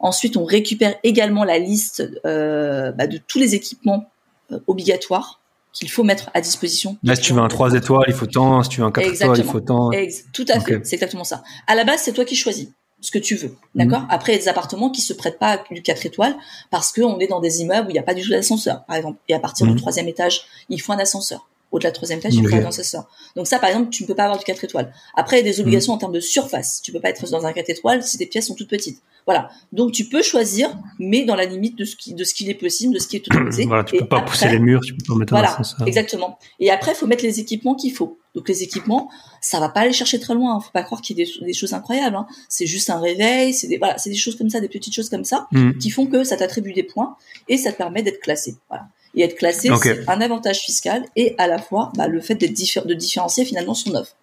Ensuite, 0.00 0.36
on 0.36 0.44
récupère 0.44 0.96
également 1.04 1.44
la 1.44 1.58
liste 1.58 2.02
euh, 2.24 2.90
bah, 2.92 3.06
de 3.06 3.18
tous 3.18 3.38
les 3.38 3.54
équipements 3.54 4.10
euh, 4.50 4.58
obligatoires 4.66 5.40
qu'il 5.72 5.90
faut 5.90 6.02
mettre 6.02 6.30
à 6.34 6.40
disposition. 6.40 6.96
Là, 7.04 7.14
si 7.14 7.22
tu 7.22 7.32
veux 7.32 7.40
un 7.40 7.48
3 7.48 7.74
étoiles, 7.74 8.06
il 8.08 8.14
faut 8.14 8.26
tant. 8.26 8.62
Si 8.62 8.70
tu 8.70 8.80
veux 8.80 8.86
un 8.86 8.90
4 8.90 9.06
étoiles, 9.06 9.38
il 9.38 9.44
faut 9.44 9.60
tant. 9.60 9.90
tout 10.32 10.46
à 10.48 10.58
fait, 10.58 10.80
c'est 10.84 10.96
exactement 10.96 11.24
ça. 11.24 11.42
À 11.66 11.74
la 11.74 11.84
base, 11.84 12.00
c'est 12.00 12.12
toi 12.12 12.24
qui 12.24 12.34
choisis 12.34 12.68
ce 13.02 13.10
que 13.10 13.18
tu 13.18 13.34
veux, 13.34 13.54
d'accord? 13.74 14.00
Mhm. 14.00 14.08
Après, 14.10 14.32
il 14.32 14.36
y 14.36 14.38
a 14.38 14.42
des 14.42 14.48
appartements 14.48 14.90
qui 14.90 15.00
se 15.00 15.12
prêtent 15.12 15.38
pas 15.38 15.52
à 15.52 15.64
du 15.70 15.82
4 15.82 16.06
étoiles 16.06 16.34
parce 16.70 16.92
qu'on 16.92 17.18
est 17.18 17.28
dans 17.28 17.40
des 17.40 17.60
immeubles 17.62 17.88
où 17.88 17.90
il 17.90 17.94
n'y 17.94 17.98
a 17.98 18.02
pas 18.02 18.14
du 18.14 18.22
tout 18.22 18.30
d'ascenseur, 18.30 18.84
par 18.86 18.96
exemple. 18.96 19.18
Et 19.28 19.34
à 19.34 19.38
partir 19.38 19.66
du 19.66 19.72
mhm. 19.72 19.78
troisième 19.78 20.08
étage, 20.08 20.42
il 20.70 20.80
faut 20.80 20.92
un 20.92 20.98
ascenseur 20.98 21.49
au-delà 21.72 21.90
de 21.90 21.94
troisième 21.94 22.18
étage, 22.18 22.34
tu 22.34 22.42
peux 22.42 22.48
faire 22.48 22.66
ascenseur. 22.66 23.08
Donc 23.36 23.46
ça, 23.46 23.58
par 23.58 23.68
exemple, 23.68 23.90
tu 23.90 24.02
ne 24.02 24.08
peux 24.08 24.14
pas 24.14 24.24
avoir 24.24 24.38
du 24.38 24.44
4 24.44 24.64
étoiles. 24.64 24.92
Après, 25.14 25.40
il 25.40 25.46
y 25.46 25.48
a 25.48 25.52
des 25.52 25.58
mhm. 25.58 25.66
obligations 25.66 25.92
en 25.92 25.98
termes 25.98 26.12
de 26.12 26.20
surface. 26.20 26.80
Tu 26.82 26.92
peux 26.92 27.00
pas 27.00 27.10
être 27.10 27.30
dans 27.30 27.46
un 27.46 27.52
4 27.52 27.70
étoiles 27.70 28.02
si 28.02 28.18
tes 28.18 28.26
pièces 28.26 28.48
sont 28.48 28.54
toutes 28.54 28.70
petites. 28.70 29.02
Voilà. 29.26 29.50
Donc 29.72 29.92
tu 29.92 30.06
peux 30.06 30.22
choisir, 30.22 30.76
mais 30.98 31.24
dans 31.24 31.36
la 31.36 31.44
limite 31.44 31.76
de 31.76 31.84
ce 31.84 31.94
qui, 31.94 32.14
de 32.14 32.24
ce 32.24 32.34
qu'il 32.34 32.48
est 32.48 32.54
possible, 32.54 32.94
de 32.94 32.98
ce 32.98 33.06
qui 33.06 33.16
est 33.16 33.28
autorisé. 33.28 33.64
voilà, 33.66 33.84
tu 33.84 33.96
peux 33.96 34.06
pas 34.06 34.22
pousser 34.22 34.48
les 34.48 34.58
murs, 34.58 34.80
tu 34.80 34.94
peux 34.94 35.04
pas 35.06 35.14
mettre 35.14 35.32
voilà, 35.32 35.56
un 35.78 35.84
Exactement. 35.84 36.38
Et 36.58 36.70
après, 36.70 36.92
il 36.92 36.96
faut 36.96 37.06
mettre 37.06 37.22
les 37.22 37.38
équipements 37.38 37.74
qu'il 37.74 37.92
faut. 37.92 38.18
Donc 38.34 38.48
les 38.48 38.62
équipements, 38.62 39.10
ça 39.40 39.60
va 39.60 39.68
pas 39.68 39.80
aller 39.80 39.92
chercher 39.92 40.18
très 40.18 40.34
loin. 40.34 40.56
Hein. 40.56 40.60
Faut 40.60 40.70
pas 40.72 40.82
croire 40.82 41.00
qu'il 41.00 41.18
y 41.18 41.22
ait 41.22 41.26
des, 41.44 41.52
choses 41.52 41.74
incroyables. 41.74 42.16
Hein. 42.16 42.26
C'est 42.48 42.66
juste 42.66 42.90
un 42.90 42.98
réveil, 42.98 43.52
c'est 43.52 43.66
des 43.66 43.78
voilà, 43.78 43.98
c'est 43.98 44.10
des 44.10 44.16
choses 44.16 44.36
comme 44.36 44.50
ça, 44.50 44.60
des 44.60 44.68
petites 44.68 44.94
choses 44.94 45.10
comme 45.10 45.24
ça, 45.24 45.48
mhm. 45.52 45.78
qui 45.78 45.90
font 45.90 46.06
que 46.06 46.24
ça 46.24 46.36
t'attribue 46.36 46.72
des 46.72 46.84
points 46.84 47.16
et 47.48 47.56
ça 47.56 47.72
te 47.72 47.76
permet 47.76 48.02
d'être 48.02 48.20
classé. 48.20 48.56
Voilà 48.68 48.86
et 49.14 49.22
être 49.22 49.36
classé, 49.36 49.70
c'est 49.82 50.08
un 50.08 50.20
avantage 50.20 50.60
fiscal 50.60 51.04
et 51.16 51.34
à 51.38 51.46
la 51.46 51.58
fois 51.58 51.92
bah, 51.96 52.06
le 52.06 52.20
fait 52.20 52.34
d'être 52.34 52.86
de 52.86 52.94
différencier 52.94 53.44
finalement 53.44 53.74
son 53.74 53.94
offre 53.94 54.14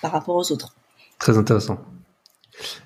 par 0.00 0.12
rapport 0.12 0.36
aux 0.36 0.52
autres. 0.52 0.74
Très 1.18 1.36
intéressant. 1.36 1.78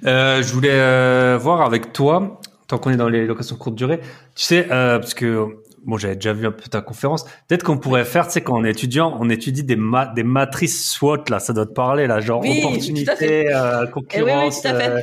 Euh, 0.07 0.43
je 0.43 0.53
voulais 0.53 0.71
euh, 0.73 1.39
voir 1.41 1.63
avec 1.63 1.93
toi, 1.93 2.41
tant 2.67 2.79
qu'on 2.79 2.91
est 2.91 2.97
dans 2.97 3.09
les 3.09 3.27
locations 3.27 3.57
courte 3.57 3.77
durée, 3.77 4.01
tu 4.35 4.45
sais, 4.45 4.67
euh, 4.71 4.99
parce 4.99 5.15
que 5.15 5.57
bon, 5.85 5.97
j'avais 5.97 6.17
déjà 6.17 6.33
vu 6.33 6.47
un 6.47 6.53
peu 6.53 6.69
ta 6.69 6.81
conférence. 6.81 7.25
Peut-être 7.49 7.63
qu'on 7.63 7.79
pourrait 7.79 8.05
faire, 8.05 8.27
tu 8.27 8.35
sais, 8.35 8.41
quand 8.41 8.59
on 8.59 8.65
est 8.65 8.71
étudiant, 8.71 9.17
on 9.21 9.29
étudie 9.29 9.65
des, 9.65 9.79
des 10.15 10.23
matrices 10.23 10.91
SWOT 10.91 11.25
là, 11.29 11.39
ça 11.39 11.53
doit 11.53 11.67
te 11.67 11.73
parler 11.73 12.07
là, 12.07 12.21
genre 12.21 12.45
opportunité, 12.45 13.53
euh, 13.55 13.87
concurrence. 13.87 14.65
Eh 14.65 14.69
oui, 14.69 15.03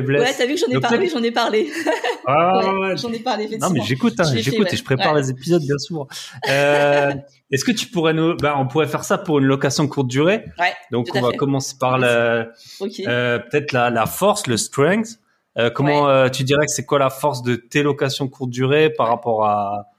oui, 0.00 0.18
Ouais, 0.18 0.34
t'as 0.36 0.46
vu 0.46 0.54
que 0.54 0.60
j'en 0.60 0.68
ai 0.68 0.80
parlé, 0.80 1.08
j'en 1.08 1.22
ai 1.22 1.30
parlé. 1.30 1.70
Ah, 2.26 2.74
ouais, 2.78 2.96
j'en 2.96 3.12
ai 3.12 3.18
parlé, 3.18 3.44
effectivement. 3.44 3.68
Non, 3.68 3.74
mais 3.74 3.82
j'écoute, 3.82 4.14
hein, 4.18 4.24
j'écoute 4.34 4.72
et 4.72 4.76
je 4.76 4.82
prépare 4.82 5.14
les 5.14 5.28
épisodes 5.28 5.60
bien 5.60 5.76
souvent. 5.76 6.08
Euh, 6.48 7.12
Est-ce 7.50 7.66
que 7.66 7.72
tu 7.72 7.88
pourrais 7.88 8.14
nous, 8.14 8.34
ben, 8.36 8.54
on 8.56 8.66
pourrait 8.66 8.86
faire 8.86 9.04
ça 9.04 9.18
pour 9.18 9.40
une 9.40 9.44
location 9.44 9.86
courte 9.88 10.08
durée? 10.08 10.46
Ouais. 10.58 10.72
Donc, 10.90 11.08
on 11.14 11.20
va 11.20 11.32
commencer 11.32 11.76
par 11.78 11.98
la, 11.98 12.08
euh, 12.08 13.38
peut-être 13.38 13.72
la, 13.72 13.90
la 13.90 14.06
force, 14.06 14.46
le 14.46 14.56
strength. 14.56 15.18
Euh, 15.58 15.68
comment 15.68 16.30
tu 16.30 16.44
dirais 16.44 16.64
que 16.64 16.72
c'est 16.72 16.86
quoi 16.86 16.98
la 16.98 17.10
force 17.10 17.42
de 17.42 17.56
tes 17.56 17.82
locations 17.82 18.26
courte 18.28 18.50
durée 18.50 18.88
par 18.88 19.08
rapport 19.08 19.44
à, 19.46 19.90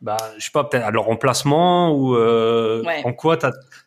bah, 0.00 0.16
je 0.38 0.44
sais 0.44 0.50
pas, 0.50 0.64
peut-être 0.64 0.84
à 0.84 0.90
leur 0.90 1.04
remplacement 1.04 1.94
ou 1.94 2.16
euh, 2.16 2.82
en 3.04 3.12
quoi 3.12 3.36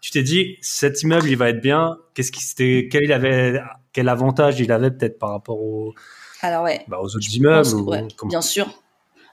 tu 0.01 0.11
t'es 0.11 0.23
dit 0.23 0.57
cet 0.61 1.01
immeuble 1.03 1.27
il 1.27 1.37
va 1.37 1.49
être 1.49 1.61
bien. 1.61 1.97
Qu'est-ce 2.13 2.31
qui 2.31 2.43
c'était, 2.43 2.87
quel 2.91 3.03
il 3.03 3.13
avait, 3.13 3.61
quel 3.91 4.09
avantage 4.09 4.59
il 4.59 4.71
avait 4.71 4.91
peut-être 4.91 5.17
par 5.17 5.29
rapport 5.29 5.59
aux, 5.59 5.93
alors 6.43 6.63
ouais, 6.63 6.83
bah, 6.89 6.99
aux 7.01 7.15
autres 7.15 7.35
immeubles. 7.35 7.67
Bien 8.25 8.41
sûr. 8.41 8.67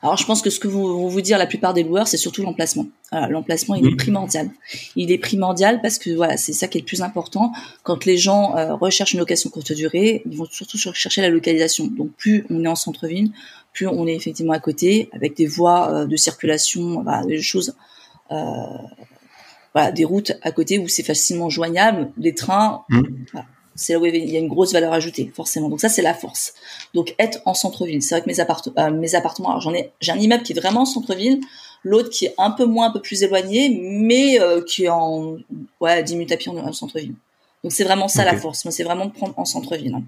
Alors 0.02 0.16
je 0.16 0.24
pense 0.24 0.40
que 0.40 0.48
ce 0.48 0.58
que 0.58 0.68
vont 0.68 1.08
vous 1.08 1.20
dire 1.20 1.36
la 1.36 1.46
plupart 1.46 1.74
des 1.74 1.82
loueurs, 1.82 2.08
c'est 2.08 2.16
surtout 2.16 2.42
l'emplacement. 2.42 2.86
l'emplacement, 3.12 3.74
il 3.74 3.86
est 3.86 3.96
primordial. 3.96 4.50
Il 4.96 5.12
est 5.12 5.18
primordial 5.18 5.82
parce 5.82 5.98
que 5.98 6.10
voilà, 6.10 6.38
c'est 6.38 6.54
ça 6.54 6.68
qui 6.68 6.78
est 6.78 6.80
le 6.80 6.86
plus 6.86 7.02
important. 7.02 7.52
Quand 7.82 8.06
les 8.06 8.16
gens 8.16 8.56
euh, 8.56 8.74
recherchent 8.74 9.12
une 9.12 9.18
location 9.18 9.50
courte 9.50 9.72
durée, 9.72 10.22
ils 10.24 10.36
vont 10.36 10.46
surtout 10.50 10.78
chercher 10.78 11.20
la 11.20 11.28
localisation. 11.28 11.86
Donc 11.86 12.12
plus 12.16 12.46
on 12.48 12.64
est 12.64 12.68
en 12.68 12.76
centre-ville, 12.76 13.30
plus 13.74 13.86
on 13.86 14.06
est 14.06 14.14
effectivement 14.14 14.54
à 14.54 14.58
côté, 14.58 15.10
avec 15.12 15.36
des 15.36 15.46
voies 15.46 15.92
euh, 15.92 16.06
de 16.06 16.16
circulation, 16.16 17.04
des 17.26 17.42
choses, 17.42 17.74
euh, 18.30 18.36
voilà, 19.74 19.92
des 19.92 20.04
routes 20.04 20.32
à 20.40 20.50
côté 20.50 20.78
où 20.78 20.88
c'est 20.88 21.02
facilement 21.02 21.50
joignable, 21.50 22.10
des 22.16 22.34
trains. 22.34 22.84
Mmh. 22.88 23.02
C'est 23.81 23.95
là 23.95 23.99
où 23.99 24.07
il 24.07 24.31
y 24.31 24.37
a 24.37 24.38
une 24.38 24.49
grosse 24.49 24.73
valeur 24.73 24.93
ajoutée, 24.93 25.33
forcément. 25.35 25.69
Donc 25.69 25.81
ça, 25.81 25.88
c'est 25.88 26.03
la 26.03 26.14
force. 26.14 26.55
Donc 26.95 27.14
être 27.19 27.40
en 27.47 27.55
centre-ville. 27.55 28.03
C'est 28.03 28.14
vrai 28.14 28.23
que 28.23 28.27
mes, 28.27 28.38
euh, 28.79 28.90
mes 28.90 29.14
appartements, 29.14 29.51
alors 29.51 29.61
j'en 29.61 29.73
ai, 29.73 29.90
j'ai 30.01 30.12
un 30.12 30.19
immeuble 30.19 30.43
qui 30.43 30.53
est 30.53 30.61
vraiment 30.61 30.83
en 30.83 30.87
centre-ville, 30.87 31.40
l'autre 31.83 32.11
qui 32.11 32.27
est 32.27 32.35
un 32.37 32.51
peu 32.51 32.66
moins, 32.66 32.88
un 32.88 32.93
peu 32.93 33.01
plus 33.01 33.23
éloigné, 33.23 33.81
mais 33.81 34.38
qui 34.66 34.85
est 34.85 34.88
en 34.90 35.37
ouais 35.81 36.03
10 36.03 36.14
minutes 36.14 36.33
à 36.33 36.37
pied 36.37 36.53
en, 36.53 36.73
centre-ville. 36.73 37.14
Donc 37.62 37.73
c'est 37.73 37.85
vraiment 37.85 38.09
ça 38.09 38.25
la 38.25 38.37
force. 38.37 38.64
Moi, 38.64 38.73
c'est 38.73 38.85
vraiment 38.85 39.07
de 39.07 39.12
prendre 39.12 39.35
en 39.38 39.45
centre-ville. 39.45 39.95
Hein. 39.95 40.03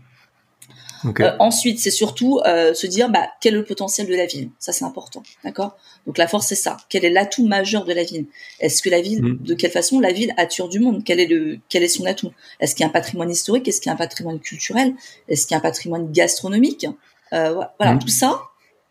Euh, 1.05 1.33
ensuite, 1.39 1.79
c'est 1.79 1.91
surtout 1.91 2.41
euh, 2.47 2.75
se 2.75 2.87
dire 2.87 3.11
bah, 3.11 3.29
quel 3.41 3.55
est 3.55 3.59
le 3.59 3.65
potentiel 3.65 4.07
de 4.07 4.15
la 4.15 4.27
ville. 4.27 4.51
Ça, 4.59 4.73
c'est 4.73 4.85
important, 4.85 5.23
d'accord? 5.45 5.77
Donc 6.07 6.19
la 6.19 6.27
force, 6.27 6.47
c'est 6.47 6.55
ça. 6.55 6.77
Quel 6.89 7.05
est 7.05 7.11
l'atout 7.11 7.47
majeur 7.47 7.85
de 7.85 7.93
la 7.93 8.05
ville 8.05 8.27
Est-ce 8.61 8.83
que 8.83 8.91
la 8.91 9.01
ville, 9.01 9.23
mm. 9.23 9.39
de 9.43 9.55
quelle 9.55 9.71
façon 9.71 10.01
la 10.01 10.13
ville 10.13 10.33
attire 10.37 10.69
du 10.69 10.81
monde? 10.81 11.03
Quel 11.05 11.21
est 11.21 11.27
le, 11.27 11.59
quel 11.69 11.83
est 11.83 11.89
son 11.89 12.05
atout? 12.07 12.33
Est-ce 12.61 12.75
qu'il 12.75 12.85
y 12.85 12.87
a 12.87 12.89
un 12.89 12.93
patrimoine 12.93 13.31
historique? 13.31 13.67
Est-ce 13.69 13.81
qu'il 13.81 13.91
y 13.91 13.93
a 13.93 13.95
un 13.95 13.99
patrimoine 13.99 14.39
culturel? 14.39 14.95
Est-ce 15.29 15.47
qu'il 15.47 15.55
y 15.55 15.57
a 15.57 15.59
un 15.59 15.63
patrimoine 15.63 16.11
gastronomique? 16.13 16.87
Euh, 17.33 17.65
Voilà, 17.79 17.95
mm. 17.95 17.99
tout 17.99 18.09
ça, 18.09 18.43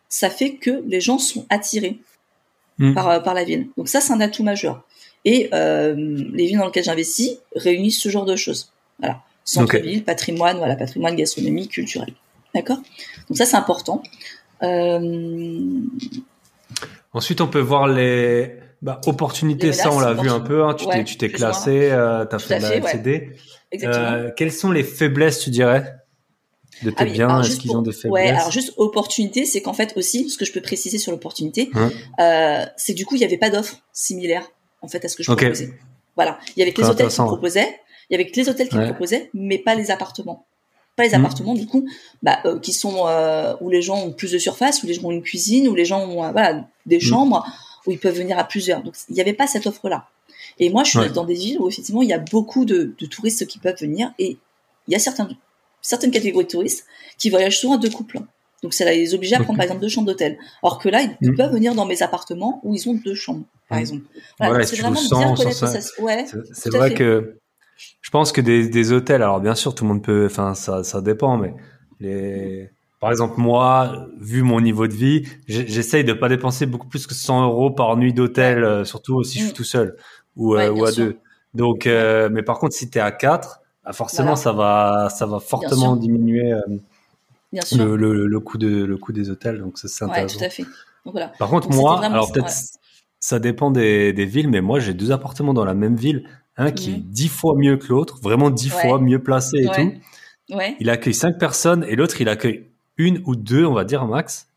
ça 0.10 0.30
fait 0.30 0.56
que 0.56 0.84
les 0.88 1.02
gens 1.02 1.18
sont 1.18 1.46
attirés 1.50 2.00
mm. 2.78 2.94
par 2.94 3.24
par 3.24 3.34
la 3.34 3.44
ville. 3.44 3.70
Donc 3.78 3.88
ça, 3.88 4.02
c'est 4.02 4.14
un 4.14 4.22
atout 4.22 4.44
majeur. 4.44 4.84
Et 5.24 5.50
les 5.54 6.46
villes 6.46 6.58
dans 6.58 6.66
lesquelles 6.66 6.84
j'investis 6.84 7.38
réunissent 7.56 8.02
ce 8.02 8.10
genre 8.10 8.26
de 8.26 8.36
choses. 8.36 8.72
Voilà 9.00 9.22
centre-ville, 9.44 10.04
patrimoine, 10.04 10.58
voilà, 10.58 10.76
patrimoine 10.76 11.16
gastronomique, 11.16 11.72
culturel. 11.72 12.14
D'accord? 12.54 12.78
Donc 13.30 13.38
ça, 13.38 13.46
c'est 13.46 13.58
important. 13.58 14.04
Euh... 14.64 15.60
Ensuite, 17.14 17.42
on 17.42 17.48
peut 17.48 17.60
voir 17.60 17.88
les 17.88 18.56
bah, 18.82 19.00
opportunités. 19.06 19.74
ça, 19.74 19.92
on 19.92 20.00
l'a 20.00 20.14
vu 20.14 20.30
un 20.30 20.40
peu. 20.40 20.64
Hein. 20.64 20.76
Tu 20.76 21.18
t'es 21.18 21.30
classé, 21.30 21.90
euh, 21.92 22.26
tu 22.26 22.36
as 22.36 22.40
fait 22.40 22.60
la 22.60 22.76
LCD. 22.76 23.32
Euh, 23.84 24.32
quelles 24.36 24.52
sont 24.52 24.72
les 24.72 24.84
faiblesses, 24.84 25.40
tu 25.40 25.50
dirais 25.50 25.96
de 26.84 26.90
tes 26.90 26.96
ah 26.98 27.06
biens? 27.06 27.42
Est-ce 27.42 27.58
qu'ils 27.58 27.76
ont 27.76 27.82
des 27.82 27.92
faiblesses? 27.92 28.12
Ouais, 28.12 28.30
alors 28.30 28.52
juste 28.52 28.74
opportunité, 28.78 29.46
c'est 29.46 29.62
qu'en 29.62 29.74
fait 29.74 29.94
aussi, 29.96 30.30
ce 30.30 30.38
que 30.38 30.46
je 30.46 30.52
peux 30.52 30.62
préciser 30.62 30.98
sur 30.98 31.12
l'opportunité, 31.12 31.70
hein 31.74 31.92
euh, 32.20 32.66
c'est 32.76 32.94
du 32.94 33.06
coup, 33.06 33.16
il 33.16 33.20
n'y 33.20 33.26
avait 33.26 33.38
pas 33.38 33.50
d'offres 33.50 33.78
similaires 33.94 34.50
en 34.82 34.88
fait 34.88 35.06
à 35.06 35.08
ce 35.08 35.16
que 35.16 35.24
je 35.24 35.32
proposais. 35.32 35.74
Voilà, 36.16 36.40
il 36.56 36.60
y 36.60 36.64
avait 36.64 36.74
que 36.74 36.82
les 36.82 36.90
hôtels 36.90 37.08
qui 37.08 37.16
proposaient, 37.16 37.80
il 38.12 38.16
y 38.16 38.22
avait 38.22 38.30
que 38.30 38.36
les 38.36 38.50
hôtels 38.50 38.68
qui 38.68 38.76
me 38.76 38.86
proposaient, 38.88 39.30
mais 39.34 39.58
pas 39.58 39.74
les 39.74 39.90
appartements. 39.90 40.46
Pas 40.98 41.04
les 41.04 41.12
mmh. 41.12 41.22
appartements, 41.22 41.54
du 41.54 41.66
coup, 41.66 41.88
bah, 42.22 42.40
euh, 42.46 42.60
qui 42.60 42.74
sont 42.74 43.08
euh, 43.08 43.56
où 43.62 43.70
les 43.70 43.82
gens 43.82 44.04
ont 44.04 44.12
plus 44.12 44.34
de 44.34 44.38
surface, 44.38 44.84
où 44.84 44.88
les 44.88 44.96
gens 44.96 45.06
ont 45.06 45.12
une 45.12 45.22
cuisine, 45.22 45.70
où 45.70 45.76
les 45.76 45.86
gens 45.86 46.06
ont 46.06 46.26
euh, 46.26 46.32
voilà 46.32 46.68
des 46.86 46.98
mmh. 46.98 47.02
chambres 47.02 47.46
où 47.88 47.92
ils 47.92 48.00
peuvent 48.00 48.18
venir 48.18 48.38
à 48.38 48.44
plusieurs. 48.44 48.84
Donc 48.84 48.96
il 49.08 49.16
n'y 49.16 49.22
avait 49.22 49.34
pas 49.34 49.48
cette 49.48 49.66
offre-là. 49.66 50.10
Et 50.60 50.70
moi, 50.70 50.84
je 50.84 51.00
suis 51.00 51.10
dans 51.12 51.24
des 51.24 51.36
villes 51.36 51.58
où 51.60 51.70
effectivement 51.70 52.02
il 52.02 52.10
y 52.10 52.14
a 52.14 52.20
beaucoup 52.20 52.66
de, 52.66 52.94
de, 53.00 53.06
touristes 53.06 53.48
qui 53.48 53.60
peuvent 53.60 53.80
venir 53.80 54.14
et 54.20 54.38
il 54.88 54.92
y 54.92 54.96
a 54.96 55.00
certains, 55.00 55.30
certaines 55.82 56.12
catégories 56.12 56.46
de 56.46 56.52
touristes 56.52 56.86
qui 57.18 57.30
voyagent 57.30 57.58
souvent 57.58 57.76
à 57.76 57.78
deux 57.78 57.90
couples. 57.90 58.20
Donc 58.62 58.74
ça 58.74 58.86
les 58.86 59.16
oblige 59.16 59.34
à 59.34 59.40
prendre 59.40 59.58
par 59.58 59.64
exemple 59.64 59.82
deux 59.82 59.88
chambres 59.88 60.08
d'hôtel. 60.08 60.38
Or 60.62 60.80
que 60.80 60.90
là, 60.90 61.02
ils 61.22 61.32
mmh. 61.32 61.36
peuvent 61.36 61.54
venir 61.54 61.74
dans 61.74 61.86
mes 61.86 62.04
appartements 62.04 62.60
où 62.64 62.76
ils 62.76 62.90
ont 62.90 62.94
deux 62.94 63.16
chambres, 63.16 63.46
par 63.70 63.78
exemple. 63.78 64.04
Voilà, 64.38 64.66
c'est 64.66 64.76
vraiment 64.76 65.02
bien 65.02 65.34
connaître 65.34 65.68
ça. 65.68 66.02
Ouais, 66.02 66.26
c'est 66.54 66.70
vrai 66.70 66.94
que 66.94 67.41
je 68.02 68.10
pense 68.10 68.32
que 68.32 68.42
des, 68.42 68.68
des 68.68 68.92
hôtels, 68.92 69.22
alors 69.22 69.40
bien 69.40 69.56
sûr, 69.56 69.76
tout 69.76 69.84
le 69.84 69.90
monde 69.90 70.04
peut, 70.04 70.26
enfin, 70.26 70.54
ça, 70.54 70.84
ça 70.84 71.02
dépend, 71.02 71.38
mais 71.38 71.54
les, 72.00 72.70
par 73.02 73.10
exemple, 73.10 73.34
moi, 73.40 74.08
vu 74.20 74.44
mon 74.44 74.62
niveau 74.62 74.88
de 74.88 74.94
vie, 74.94 75.28
j'essaye 75.48 76.04
de 76.04 76.14
pas 76.14 76.30
dépenser 76.30 76.68
beaucoup 76.68 76.88
plus 76.88 77.08
que 77.08 77.16
100 77.16 77.46
euros 77.46 77.72
par 77.72 77.98
nuit 77.98 78.14
d'hôtel, 78.14 78.64
euh, 78.64 78.86
surtout 78.86 79.24
si 79.24 79.40
je 79.40 79.44
suis 79.46 79.52
mm. 79.52 79.56
tout 79.56 79.64
seul 79.64 79.96
ou, 80.36 80.56
euh, 80.56 80.70
ou 80.70 80.86
à 80.86 80.92
deux. 80.92 81.18
Donc, 81.56 81.88
euh, 81.88 82.30
mais 82.32 82.44
par 82.44 82.60
contre, 82.60 82.76
si 82.76 82.92
tu 82.92 83.00
es 83.00 83.02
à 83.02 83.12
4, 83.12 83.62
bah 83.84 83.94
forcément, 83.94 84.36
ça 84.36 84.52
va, 84.52 85.10
ça 85.10 85.26
va 85.26 85.40
fortement 85.40 85.96
diminuer 85.96 86.54
le, 87.52 87.96
le, 87.96 88.28
le, 88.28 88.40
coût 88.40 88.60
de, 88.60 88.86
le 88.86 88.98
coût 88.98 89.14
des 89.14 89.32
hôtels. 89.32 89.60
Donc, 89.60 89.80
c'est 89.80 90.06
intéressant. 90.06 90.36
Ouais, 90.36 90.40
tout 90.40 90.46
à 90.46 90.50
fait. 90.50 90.64
Donc, 91.04 91.14
voilà. 91.14 91.30
Par 91.40 91.50
contre, 91.50 91.72
moi, 91.72 92.06
alors 92.06 92.32
peut-être, 92.32 92.54
ça 93.20 93.40
dépend 93.40 93.72
des, 93.72 94.14
des 94.14 94.26
villes, 94.26 94.50
mais 94.50 94.62
moi, 94.62 94.80
j'ai 94.80 94.94
deux 94.94 95.12
appartements 95.12 95.56
dans 95.56 95.66
la 95.66 95.74
même 95.74 95.96
ville 95.96 96.28
un 96.58 96.72
qui 96.72 96.92
est 96.92 96.98
dix 96.98 97.30
fois 97.30 97.56
mieux 97.56 97.78
que 97.78 97.88
l'autre, 97.88 98.20
vraiment 98.22 98.50
dix 98.50 98.70
fois 98.70 99.00
mieux 99.00 99.20
placé 99.20 99.58
et 99.58 99.68
tout. 99.68 99.94
Il 100.80 100.90
accueille 100.90 101.14
cinq 101.14 101.38
personnes 101.40 101.86
et 101.88 101.96
l'autre, 101.96 102.20
il 102.22 102.30
accueille 102.30 102.66
une 102.98 103.22
ou 103.26 103.36
deux, 103.36 103.66
on 103.66 103.74
va 103.74 103.84
dire 103.84 104.06
max. 104.06 104.48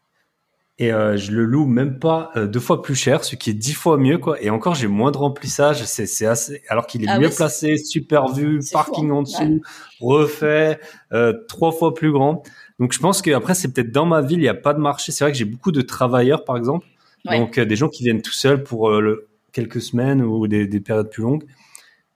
Et 0.77 0.93
euh, 0.93 1.17
je 1.17 1.31
le 1.31 1.45
loue 1.45 1.67
même 1.67 2.01
pas 2.01 2.33
euh, 2.35 2.49
deux 2.49 2.59
fois 2.59 2.83
plus 2.83 2.97
cher, 2.97 3.23
ce 3.23 3.37
qui 3.37 3.51
est 3.51 3.55
dix 3.55 3.75
fois 3.75 3.97
mieux 3.97 4.19
quoi. 4.19 4.43
Et 4.43 4.51
encore 4.51 4.75
j'ai 4.75 4.89
moins 4.89 5.13
de 5.13 5.17
remplissage, 5.19 5.85
c'est 5.85 6.07
c'est 6.07 6.27
assez 6.27 6.63
alors 6.69 6.89
qu'il 6.89 7.05
est 7.05 7.09
ah 7.09 7.21
mieux 7.21 7.31
placé, 7.31 7.77
super 7.77 8.27
vu, 8.27 8.59
parking 8.73 9.13
en 9.13 9.23
dessous, 9.23 9.63
refait, 10.01 10.81
euh, 11.13 11.33
trois 11.47 11.71
fois 11.71 11.95
plus 11.95 12.11
grand. 12.11 12.43
Donc 12.81 12.93
je 12.93 12.99
pense 12.99 13.23
que 13.23 13.31
après 13.31 13.55
c'est 13.55 13.73
peut-être 13.73 13.93
dans 13.93 14.05
ma 14.05 14.21
ville 14.21 14.41
il 14.41 14.45
y 14.45 14.49
a 14.49 14.55
pas 14.55 14.75
de 14.75 14.81
marché. 14.81 15.13
C'est 15.13 15.23
vrai 15.23 15.31
que 15.31 15.39
j'ai 15.39 15.45
beaucoup 15.45 15.71
de 15.71 15.81
travailleurs 15.81 16.45
par 16.45 16.57
exemple, 16.57 16.85
donc 17.25 17.61
des 17.61 17.77
gens 17.77 17.89
qui 17.89 18.03
viennent 18.03 18.23
tout 18.23 18.33
seuls 18.33 18.65
pour 18.65 18.91
le, 18.91 19.29
quelques 19.53 19.81
semaines 19.81 20.23
ou 20.23 20.49
des, 20.49 20.67
des 20.67 20.81
périodes 20.81 21.09
plus 21.09 21.23
longues. 21.23 21.45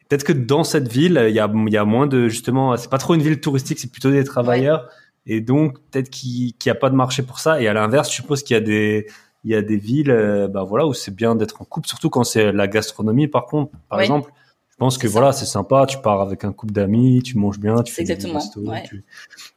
Peut-être 0.09 0.25
que 0.25 0.33
dans 0.33 0.65
cette 0.65 0.91
ville 0.91 1.23
il 1.29 1.35
y 1.35 1.41
a 1.41 1.49
y 1.53 1.77
a 1.77 1.85
moins 1.85 2.07
de 2.07 2.29
justement 2.29 2.77
c'est 2.77 2.91
pas 2.91 2.99
trop 2.99 3.15
une 3.15 3.23
ville 3.23 3.41
touristique, 3.41 3.79
c'est 3.79 3.91
plutôt 3.91 4.11
des 4.11 4.25
travailleurs. 4.25 4.89
Et 5.29 5.43
donc, 5.43 5.79
peut-être 5.91 6.09
qu'il 6.09 6.55
n'y 6.65 6.71
a 6.71 6.75
pas 6.75 6.89
de 6.89 6.97
marché 6.97 7.23
pour 7.23 7.39
ça. 7.39 7.61
Et 7.61 7.69
à 7.69 7.75
l'inverse, 7.75 8.09
je 8.09 8.15
suppose 8.15 8.43
qu'il 8.43 8.55
y 8.55 8.57
a 8.57 8.63
des, 8.63 9.07
il 9.45 9.51
y 9.51 9.55
a 9.55 9.61
des 9.61 9.77
villes, 9.77 10.11
euh, 10.11 10.49
bah 10.49 10.63
voilà, 10.63 10.87
où 10.87 10.95
c'est 10.95 11.15
bien 11.15 11.35
d'être 11.35 11.61
en 11.61 11.67
couple, 11.67 11.87
surtout 11.87 12.09
quand 12.09 12.25
c'est 12.25 12.51
la 12.51 12.67
gastronomie. 12.67 13.29
Par 13.29 13.45
contre, 13.45 13.73
par 13.91 14.01
exemple, 14.01 14.33
je 14.71 14.77
pense 14.77 14.97
que 14.97 15.07
voilà, 15.07 15.33
c'est 15.33 15.45
sympa. 15.45 15.85
Tu 15.87 15.99
pars 15.99 16.23
avec 16.23 16.45
un 16.45 16.53
couple 16.53 16.73
d'amis, 16.73 17.23
tu 17.23 17.37
manges 17.37 17.59
bien, 17.61 17.83
tu 17.83 17.93
fais 17.93 18.05
des 18.05 18.15
restos, 18.15 18.65
tu, 18.87 19.05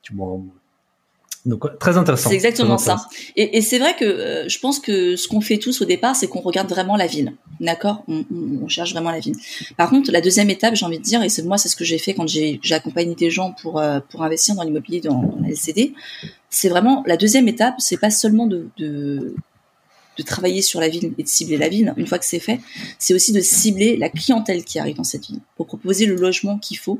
tu 0.01 0.13
bois 0.13 0.39
donc 1.45 1.79
très 1.79 1.97
intéressant. 1.97 2.29
C'est 2.29 2.35
exactement 2.35 2.77
ça. 2.77 3.07
Et, 3.35 3.57
et 3.57 3.61
c'est 3.61 3.79
vrai 3.79 3.95
que 3.95 4.05
euh, 4.05 4.49
je 4.49 4.59
pense 4.59 4.79
que 4.79 5.15
ce 5.15 5.27
qu'on 5.27 5.41
fait 5.41 5.57
tous 5.57 5.81
au 5.81 5.85
départ, 5.85 6.15
c'est 6.15 6.27
qu'on 6.27 6.41
regarde 6.41 6.69
vraiment 6.69 6.95
la 6.95 7.07
ville. 7.07 7.33
D'accord? 7.59 8.03
On, 8.07 8.23
on, 8.63 8.67
cherche 8.67 8.93
vraiment 8.93 9.11
la 9.11 9.19
ville. 9.19 9.35
Par 9.77 9.89
contre, 9.89 10.11
la 10.11 10.21
deuxième 10.21 10.49
étape, 10.49 10.75
j'ai 10.75 10.85
envie 10.85 10.99
de 10.99 11.03
dire, 11.03 11.23
et 11.23 11.29
c'est 11.29 11.43
moi, 11.43 11.57
c'est 11.57 11.69
ce 11.69 11.75
que 11.75 11.83
j'ai 11.83 11.97
fait 11.97 12.13
quand 12.13 12.27
j'ai 12.27 12.59
accompagné 12.71 13.15
des 13.15 13.31
gens 13.31 13.53
pour 13.61 13.79
euh, 13.79 13.99
pour 14.09 14.23
investir 14.23 14.55
dans 14.55 14.63
l'immobilier 14.63 15.01
dans, 15.01 15.21
dans, 15.21 15.39
la 15.41 15.49
LCD. 15.49 15.93
C'est 16.49 16.69
vraiment 16.69 17.03
la 17.07 17.17
deuxième 17.17 17.47
étape. 17.47 17.75
C'est 17.79 17.99
pas 17.99 18.11
seulement 18.11 18.45
de, 18.45 18.67
de 18.77 19.35
de 20.17 20.23
travailler 20.23 20.61
sur 20.61 20.79
la 20.79 20.89
ville 20.89 21.13
et 21.17 21.23
de 21.23 21.27
cibler 21.27 21.57
la 21.57 21.69
ville. 21.69 21.93
Une 21.97 22.07
fois 22.07 22.19
que 22.19 22.25
c'est 22.25 22.39
fait, 22.39 22.59
c'est 22.99 23.13
aussi 23.13 23.31
de 23.31 23.41
cibler 23.41 23.97
la 23.97 24.09
clientèle 24.09 24.63
qui 24.63 24.79
arrive 24.79 24.97
dans 24.97 25.03
cette 25.03 25.25
ville 25.25 25.39
pour 25.55 25.67
proposer 25.67 26.05
le 26.05 26.15
logement 26.15 26.57
qu'il 26.57 26.77
faut 26.77 26.99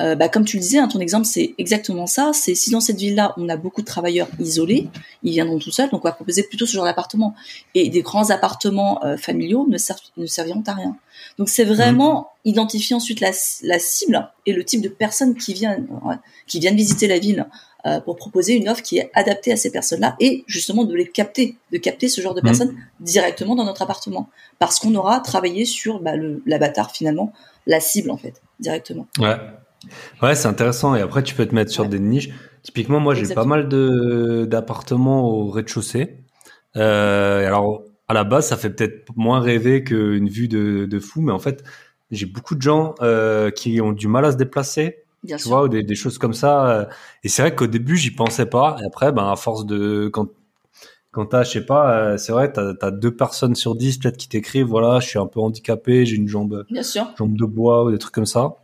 euh, 0.00 0.16
bah, 0.16 0.28
comme 0.28 0.44
tu 0.44 0.56
le 0.56 0.62
disais, 0.62 0.78
hein, 0.78 0.88
ton 0.88 0.98
exemple, 0.98 1.26
c'est 1.26 1.54
exactement 1.58 2.06
ça. 2.06 2.32
C'est 2.32 2.54
si 2.54 2.70
dans 2.70 2.80
cette 2.80 2.98
ville-là, 2.98 3.32
on 3.36 3.48
a 3.48 3.56
beaucoup 3.56 3.80
de 3.80 3.86
travailleurs 3.86 4.28
isolés, 4.40 4.88
ils 5.22 5.32
viendront 5.32 5.58
tout 5.58 5.70
seuls, 5.70 5.88
donc 5.90 6.04
on 6.04 6.08
va 6.08 6.12
proposer 6.12 6.42
plutôt 6.42 6.66
ce 6.66 6.72
genre 6.72 6.84
d'appartement. 6.84 7.34
Et 7.74 7.88
des 7.90 8.02
grands 8.02 8.30
appartements 8.30 9.04
euh, 9.04 9.16
familiaux 9.16 9.66
ne, 9.68 9.78
ne 10.16 10.26
serviront 10.26 10.62
à 10.66 10.74
rien. 10.74 10.96
Donc 11.38 11.48
c'est 11.48 11.64
vraiment 11.64 12.32
mmh. 12.44 12.48
identifier 12.48 12.96
ensuite 12.96 13.20
la, 13.20 13.30
la, 13.62 13.78
cible 13.78 14.28
et 14.46 14.52
le 14.52 14.64
type 14.64 14.80
de 14.80 14.88
personnes 14.88 15.36
qui 15.36 15.54
viennent, 15.54 15.86
qui 16.46 16.58
viennent 16.58 16.76
visiter 16.76 17.06
la 17.06 17.18
ville 17.18 17.46
euh, 17.86 18.00
pour 18.00 18.16
proposer 18.16 18.54
une 18.54 18.68
offre 18.68 18.82
qui 18.82 18.98
est 18.98 19.10
adaptée 19.14 19.52
à 19.52 19.56
ces 19.56 19.70
personnes-là 19.70 20.16
et 20.20 20.44
justement 20.46 20.84
de 20.84 20.94
les 20.94 21.06
capter, 21.06 21.56
de 21.72 21.78
capter 21.78 22.08
ce 22.08 22.20
genre 22.20 22.34
de 22.34 22.40
mmh. 22.40 22.44
personnes 22.44 22.74
directement 23.00 23.54
dans 23.54 23.64
notre 23.64 23.82
appartement, 23.82 24.28
parce 24.58 24.78
qu'on 24.78 24.94
aura 24.94 25.20
travaillé 25.20 25.64
sur 25.64 26.00
bah, 26.00 26.12
l'avatar 26.46 26.90
finalement, 26.90 27.32
la 27.66 27.80
cible 27.80 28.10
en 28.10 28.16
fait, 28.16 28.40
directement. 28.60 29.06
Ouais. 29.18 29.36
Ouais, 30.22 30.34
c'est 30.34 30.48
intéressant. 30.48 30.94
Et 30.94 31.00
après, 31.00 31.22
tu 31.22 31.34
peux 31.34 31.46
te 31.46 31.54
mettre 31.54 31.70
sur 31.70 31.86
des 31.86 31.98
niches. 31.98 32.30
Typiquement, 32.62 33.00
moi, 33.00 33.14
j'ai 33.14 33.34
pas 33.34 33.44
mal 33.44 33.68
de 33.68 34.46
d'appartements 34.48 35.28
au 35.28 35.50
rez-de-chaussée. 35.50 36.24
Euh, 36.76 37.46
alors, 37.46 37.82
à 38.08 38.14
la 38.14 38.24
base, 38.24 38.48
ça 38.48 38.56
fait 38.56 38.70
peut-être 38.70 39.04
moins 39.16 39.40
rêver 39.40 39.84
qu'une 39.84 40.28
vue 40.28 40.48
de, 40.48 40.86
de 40.86 40.98
fou, 40.98 41.20
mais 41.20 41.32
en 41.32 41.38
fait, 41.38 41.62
j'ai 42.10 42.26
beaucoup 42.26 42.54
de 42.54 42.62
gens 42.62 42.94
euh, 43.00 43.50
qui 43.50 43.80
ont 43.80 43.92
du 43.92 44.08
mal 44.08 44.24
à 44.24 44.32
se 44.32 44.36
déplacer. 44.36 45.03
Bien 45.24 45.36
tu 45.36 45.48
vois, 45.48 45.64
ou 45.64 45.68
des, 45.68 45.82
des, 45.82 45.94
choses 45.94 46.18
comme 46.18 46.34
ça. 46.34 46.70
Euh. 46.70 46.84
Et 47.24 47.28
c'est 47.28 47.42
vrai 47.42 47.54
qu'au 47.54 47.66
début, 47.66 47.96
j'y 47.96 48.10
pensais 48.10 48.46
pas. 48.46 48.76
Et 48.82 48.86
après, 48.86 49.10
ben, 49.10 49.30
à 49.30 49.36
force 49.36 49.66
de 49.66 50.08
quand 50.12 50.28
quand 51.14 51.26
t'as, 51.26 51.44
je 51.44 51.52
sais 51.52 51.64
pas, 51.64 51.96
euh, 51.96 52.16
c'est 52.18 52.32
vrai, 52.32 52.52
t'as 52.52 52.72
as 52.82 52.90
deux 52.90 53.14
personnes 53.14 53.54
sur 53.54 53.76
dix 53.76 53.98
peut-être 53.98 54.16
qui 54.16 54.28
t'écrivent, 54.28 54.66
voilà, 54.66 54.98
je 54.98 55.08
suis 55.08 55.18
un 55.18 55.26
peu 55.26 55.38
handicapé, 55.38 56.04
j'ai 56.04 56.16
une 56.16 56.26
jambe, 56.26 56.66
Bien 56.68 56.82
sûr. 56.82 57.06
jambe 57.16 57.36
de 57.36 57.44
bois 57.44 57.84
ou 57.84 57.92
des 57.92 57.98
trucs 57.98 58.14
comme 58.14 58.26
ça. 58.26 58.56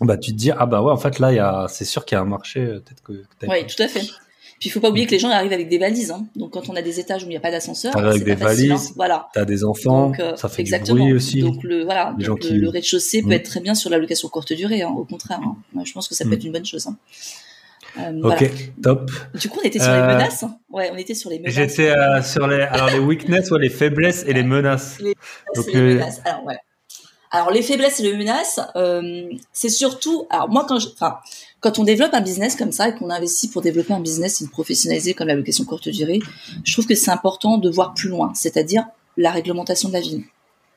Bah, 0.00 0.16
tu 0.16 0.32
te 0.32 0.36
dis, 0.36 0.50
ah 0.50 0.66
bah 0.66 0.82
ouais, 0.82 0.92
en 0.92 0.96
fait, 0.96 1.18
là, 1.18 1.32
il 1.32 1.36
y 1.36 1.40
a, 1.40 1.66
c'est 1.68 1.84
sûr 1.84 2.04
qu'il 2.04 2.16
y 2.16 2.18
a 2.18 2.22
un 2.22 2.26
marché, 2.26 2.60
euh, 2.60 2.80
peut-être 2.80 3.02
que, 3.02 3.12
Oui, 3.46 3.66
tout 3.66 3.82
à 3.82 3.88
fait. 3.88 4.06
Puis 4.58 4.68
il 4.68 4.72
faut 4.72 4.80
pas 4.80 4.90
oublier 4.90 5.06
que 5.06 5.12
les 5.12 5.20
gens 5.20 5.30
arrivent 5.30 5.52
avec 5.52 5.68
des 5.68 5.78
valises. 5.78 6.10
Hein. 6.10 6.26
Donc 6.34 6.52
quand 6.52 6.68
on 6.68 6.74
a 6.74 6.82
des 6.82 6.98
étages 6.98 7.22
où 7.22 7.26
il 7.26 7.30
n'y 7.30 7.36
a 7.36 7.40
pas 7.40 7.50
d'ascenseur, 7.50 7.96
avec 7.96 8.24
des 8.24 8.34
valises, 8.34 8.72
hein. 8.72 8.92
voilà. 8.96 9.28
T'as 9.32 9.44
des 9.44 9.64
enfants, 9.64 10.12
euh, 10.18 10.34
ça 10.36 10.48
fait 10.48 10.62
exactement. 10.62 10.96
du 10.96 11.02
bruit 11.02 11.12
aussi. 11.12 11.40
Donc 11.40 11.62
le 11.62 11.84
voilà, 11.84 12.14
le, 12.18 12.68
rez-de-chaussée 12.68 13.22
peut 13.22 13.28
mm. 13.28 13.32
être 13.32 13.44
très 13.44 13.60
bien 13.60 13.74
sur 13.74 13.88
la 13.88 13.98
location 13.98 14.28
courte 14.28 14.52
durée. 14.52 14.82
Hein, 14.82 14.90
au 14.96 15.04
contraire, 15.04 15.40
hein. 15.44 15.84
je 15.84 15.92
pense 15.92 16.08
que 16.08 16.14
ça 16.14 16.24
peut 16.24 16.30
mm. 16.30 16.34
être 16.34 16.44
une 16.44 16.52
bonne 16.52 16.66
chose. 16.66 16.88
Euh, 17.98 18.20
ok, 18.22 18.50
top. 18.82 19.10
Du 19.34 19.48
coup, 19.48 19.60
on 19.62 19.66
était 19.66 19.78
sur 19.78 19.92
les 19.92 20.00
menaces. 20.00 20.44
Ouais, 20.70 20.90
on 20.92 20.96
était 20.96 21.14
sur 21.14 21.30
les 21.30 21.38
menaces. 21.38 21.54
J'étais 21.54 21.92
sur 22.22 22.48
les 22.48 22.60
alors 22.62 22.90
les 22.90 22.98
weaknesses, 22.98 23.50
ouais, 23.52 23.60
les 23.60 23.70
faiblesses 23.70 24.24
et 24.26 24.32
les 24.32 24.42
menaces. 24.42 24.98
Les, 25.00 25.14
Donc, 25.54 25.72
les 25.72 25.80
menaces. 25.80 26.20
Alors 26.24 26.44
ouais. 26.44 26.58
Alors 27.30 27.50
les 27.50 27.62
faiblesses 27.62 28.00
et 28.00 28.04
les 28.04 28.16
menaces, 28.16 28.60
euh, 28.76 29.28
c'est 29.52 29.68
surtout. 29.68 30.26
Alors 30.30 30.48
moi 30.48 30.64
quand, 30.66 30.78
je, 30.78 30.88
enfin, 30.88 31.18
quand 31.60 31.78
on 31.78 31.84
développe 31.84 32.14
un 32.14 32.20
business 32.20 32.56
comme 32.56 32.72
ça 32.72 32.88
et 32.88 32.94
qu'on 32.94 33.10
investit 33.10 33.48
pour 33.48 33.62
développer 33.62 33.92
un 33.92 34.00
business 34.00 34.40
et 34.40 34.44
le 34.44 34.50
professionnaliser 34.50 35.14
comme 35.14 35.28
la 35.28 35.34
location 35.34 35.64
courte 35.64 35.88
durée, 35.88 36.20
je 36.64 36.72
trouve 36.72 36.86
que 36.86 36.94
c'est 36.94 37.10
important 37.10 37.58
de 37.58 37.68
voir 37.68 37.94
plus 37.94 38.08
loin, 38.08 38.32
c'est-à-dire 38.34 38.86
la 39.16 39.30
réglementation 39.30 39.88
de 39.88 39.94
la 39.94 40.00
ville. 40.00 40.24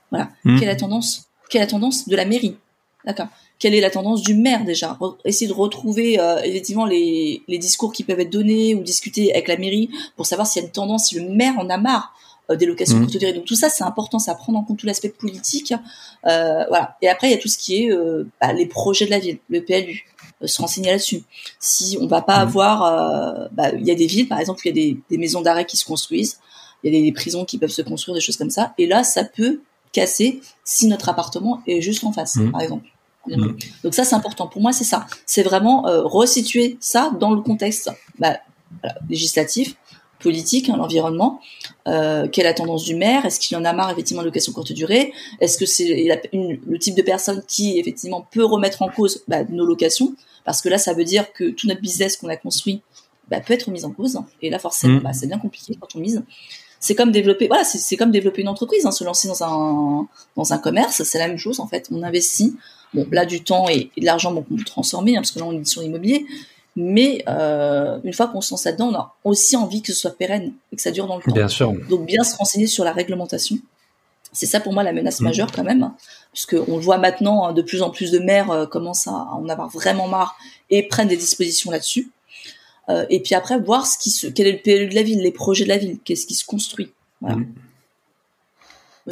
Voilà. 0.09 0.29
Mmh. 0.43 0.59
Quelle 0.59 0.69
est 0.69 0.71
la 0.71 0.75
tendance 0.75 1.29
Quelle 1.49 1.61
est 1.61 1.65
la 1.65 1.69
tendance 1.71 2.07
de 2.07 2.15
la 2.15 2.25
mairie? 2.25 2.57
D'accord. 3.05 3.27
Quelle 3.59 3.75
est 3.75 3.81
la 3.81 3.91
tendance 3.91 4.23
du 4.23 4.33
maire 4.33 4.65
déjà? 4.65 4.97
Essayer 5.23 5.47
de 5.47 5.53
retrouver 5.53 6.19
euh, 6.19 6.41
effectivement 6.43 6.85
les, 6.85 7.43
les 7.47 7.57
discours 7.59 7.93
qui 7.93 8.03
peuvent 8.03 8.19
être 8.19 8.31
donnés 8.31 8.73
ou 8.73 8.81
discuter 8.81 9.31
avec 9.33 9.47
la 9.47 9.57
mairie 9.57 9.89
pour 10.15 10.25
savoir 10.25 10.47
s'il 10.47 10.61
y 10.61 10.65
a 10.65 10.67
une 10.67 10.73
tendance, 10.73 11.09
si 11.09 11.19
le 11.19 11.29
maire 11.29 11.53
en 11.59 11.69
a 11.69 11.77
marre 11.77 12.13
euh, 12.51 12.55
des 12.55 12.65
locations 12.65 12.97
mmh. 12.97 13.01
courte 13.01 13.17
durée. 13.17 13.33
Donc 13.33 13.45
tout 13.45 13.55
ça, 13.55 13.69
c'est 13.69 13.83
important, 13.83 14.19
ça 14.19 14.35
prendre 14.35 14.57
en 14.57 14.63
compte 14.63 14.79
tout 14.79 14.87
l'aspect 14.87 15.09
politique. 15.09 15.73
Euh, 16.25 16.65
voilà. 16.69 16.97
Et 17.01 17.09
après, 17.09 17.27
il 17.27 17.31
y 17.31 17.33
a 17.33 17.37
tout 17.37 17.47
ce 17.47 17.57
qui 17.57 17.83
est 17.83 17.91
euh, 17.91 18.27
bah, 18.39 18.53
les 18.53 18.65
projets 18.65 19.05
de 19.05 19.11
la 19.11 19.19
ville, 19.19 19.37
le 19.49 19.63
PLU, 19.63 20.05
se 20.45 20.61
renseigner 20.61 20.91
là-dessus. 20.91 21.23
Si 21.59 21.97
on 22.01 22.07
va 22.07 22.21
pas 22.21 22.39
mmh. 22.39 22.47
avoir, 22.47 23.49
bah, 23.51 23.71
il 23.73 23.85
y 23.85 23.91
a 23.91 23.95
des 23.95 24.07
villes, 24.07 24.27
par 24.27 24.39
exemple, 24.39 24.61
il 24.65 24.69
y 24.69 24.71
a 24.71 24.73
des, 24.73 24.97
des 25.09 25.17
maisons 25.17 25.41
d'arrêt 25.41 25.65
qui 25.65 25.77
se 25.77 25.85
construisent, 25.85 26.39
il 26.83 26.93
y 26.93 26.97
a 26.97 27.01
des, 27.01 27.11
prisons 27.11 27.45
qui 27.45 27.57
peuvent 27.57 27.69
se 27.69 27.81
construire, 27.81 28.15
des 28.15 28.21
choses 28.21 28.37
comme 28.37 28.49
ça. 28.49 28.73
Et 28.77 28.87
là, 28.87 29.03
ça 29.03 29.23
peut 29.23 29.61
casser 29.91 30.41
si 30.63 30.87
notre 30.87 31.09
appartement 31.09 31.61
est 31.67 31.81
juste 31.81 32.03
en 32.03 32.11
face, 32.11 32.35
mmh. 32.35 32.51
par 32.51 32.61
exemple. 32.61 32.87
Donc 33.83 33.93
ça, 33.93 34.03
c'est 34.03 34.15
important. 34.15 34.47
Pour 34.47 34.61
moi, 34.61 34.73
c'est 34.73 34.83
ça. 34.83 35.05
C'est 35.27 35.43
vraiment 35.43 35.83
resituer 35.85 36.77
ça 36.79 37.11
dans 37.19 37.31
le 37.31 37.41
contexte 37.41 37.91
bah, 38.17 38.37
législatif, 39.09 39.75
politique, 40.21 40.69
hein, 40.69 40.77
l'environnement. 40.77 41.39
Euh, 41.87 42.27
quelle 42.27 42.45
est 42.45 42.49
la 42.49 42.53
tendance 42.53 42.83
du 42.83 42.95
maire 42.95 43.25
Est-ce 43.25 43.39
qu'il 43.39 43.57
en 43.57 43.65
a 43.65 43.73
marre 43.73 43.91
effectivement 43.91 44.21
de 44.21 44.27
location 44.27 44.53
courte 44.53 44.71
durée 44.71 45.13
Est-ce 45.39 45.57
que 45.57 45.65
c'est 45.65 45.85
le 46.33 46.77
type 46.79 46.95
de 46.95 47.01
personne 47.01 47.43
qui 47.47 47.79
effectivement 47.79 48.25
peut 48.31 48.45
remettre 48.45 48.81
en 48.81 48.89
cause 48.89 49.23
bah, 49.27 49.43
nos 49.49 49.65
locations 49.65 50.15
Parce 50.45 50.61
que 50.61 50.69
là, 50.69 50.77
ça 50.77 50.93
veut 50.93 51.03
dire 51.03 51.33
que 51.33 51.49
tout 51.49 51.67
notre 51.67 51.81
business 51.81 52.17
qu'on 52.17 52.29
a 52.29 52.37
construit 52.37 52.81
bah, 53.29 53.39
peut 53.39 53.53
être 53.53 53.69
mis 53.71 53.85
en 53.85 53.91
cause. 53.91 54.19
Et 54.41 54.49
là, 54.49 54.59
forcément, 54.59 54.99
mmh. 54.99 55.03
bah, 55.03 55.13
c'est 55.13 55.27
bien 55.27 55.39
compliqué 55.39 55.77
quand 55.79 55.95
on 55.95 55.99
mise. 55.99 56.23
C'est 56.81 56.95
comme 56.95 57.11
développer, 57.11 57.47
voilà, 57.47 57.63
c'est 57.63 57.95
comme 57.95 58.09
développer 58.09 58.41
une 58.41 58.47
entreprise, 58.47 58.87
hein, 58.87 58.91
se 58.91 59.03
lancer 59.03 59.27
dans 59.27 59.43
un 59.43 60.07
dans 60.35 60.51
un 60.51 60.57
commerce, 60.57 61.03
c'est 61.03 61.19
la 61.19 61.27
même 61.27 61.37
chose 61.37 61.59
en 61.59 61.67
fait. 61.67 61.87
On 61.91 62.01
investit, 62.01 62.55
bon 62.95 63.07
là 63.11 63.23
du 63.27 63.43
temps 63.43 63.69
et, 63.69 63.91
de 63.95 64.03
l'argent 64.03 64.31
bon, 64.31 64.41
qu'on 64.41 64.55
peut 64.55 64.63
transformer, 64.63 65.15
hein, 65.15 65.21
parce 65.21 65.29
que 65.29 65.37
là 65.37 65.45
on 65.45 65.51
est 65.51 65.63
sur 65.63 65.83
l'immobilier, 65.83 66.25
mais 66.75 67.23
euh, 67.27 67.99
une 68.03 68.13
fois 68.13 68.27
qu'on 68.27 68.41
se 68.41 68.51
lance 68.53 68.65
là-dedans, 68.65 68.89
on 68.89 68.95
a 68.95 69.15
aussi 69.23 69.55
envie 69.57 69.81
que 69.81 69.93
ce 69.93 69.99
soit 69.99 70.17
pérenne 70.17 70.53
et 70.71 70.75
que 70.75 70.81
ça 70.81 70.91
dure 70.91 71.07
dans 71.07 71.17
le 71.17 71.23
temps. 71.23 71.31
Bien 71.31 71.47
sûr. 71.47 71.73
Donc 71.89 72.05
bien 72.05 72.23
se 72.23 72.35
renseigner 72.37 72.67
sur 72.67 72.83
la 72.83 72.93
réglementation. 72.93 73.57
C'est 74.31 74.45
ça 74.45 74.61
pour 74.61 74.71
moi 74.71 74.83
la 74.83 74.93
menace 74.93 75.19
mm. 75.19 75.23
majeure 75.25 75.51
quand 75.51 75.63
même, 75.63 75.91
puisque 76.31 76.55
on 76.67 76.77
le 76.77 76.81
voit 76.81 76.97
maintenant, 76.97 77.45
hein, 77.45 77.53
de 77.53 77.61
plus 77.61 77.81
en 77.81 77.89
plus 77.89 78.11
de 78.11 78.19
maires 78.19 78.51
euh, 78.51 78.65
commencent 78.65 79.07
à 79.07 79.11
en 79.11 79.49
avoir 79.49 79.69
vraiment 79.69 80.07
marre 80.07 80.37
et 80.69 80.87
prennent 80.87 81.09
des 81.09 81.17
dispositions 81.17 81.71
là-dessus. 81.71 82.09
Euh, 82.89 83.05
et 83.09 83.19
puis 83.19 83.35
après 83.35 83.59
voir 83.59 83.85
ce 83.85 83.97
qui 83.97 84.09
se, 84.09 84.27
quel 84.27 84.47
est 84.47 84.53
le 84.53 84.59
PLU 84.59 84.87
de 84.87 84.95
la 84.95 85.03
ville, 85.03 85.21
les 85.21 85.31
projets 85.31 85.65
de 85.65 85.69
la 85.69 85.77
ville, 85.77 85.99
qu'est-ce 86.05 86.25
qui 86.25 86.35
se 86.35 86.45
construit. 86.45 86.91
Voilà. 87.19 87.35
Mm. 87.35 87.53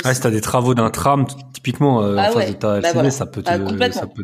Ah, 0.04 0.14
si 0.14 0.22
t'as 0.22 0.30
des 0.30 0.42
travaux 0.42 0.76
d'un 0.76 0.90
tram, 0.92 1.26
typiquement, 1.54 2.04
euh, 2.04 2.16
ah 2.18 2.30
en 2.30 2.34
face 2.34 2.50
de 2.50 2.54
ta 2.54 2.80
bah 2.80 3.10
ça 3.10 3.26
peut 3.26 3.42
te, 3.42 3.50
ah, 3.50 3.92
ça 3.92 4.06
peut 4.06 4.24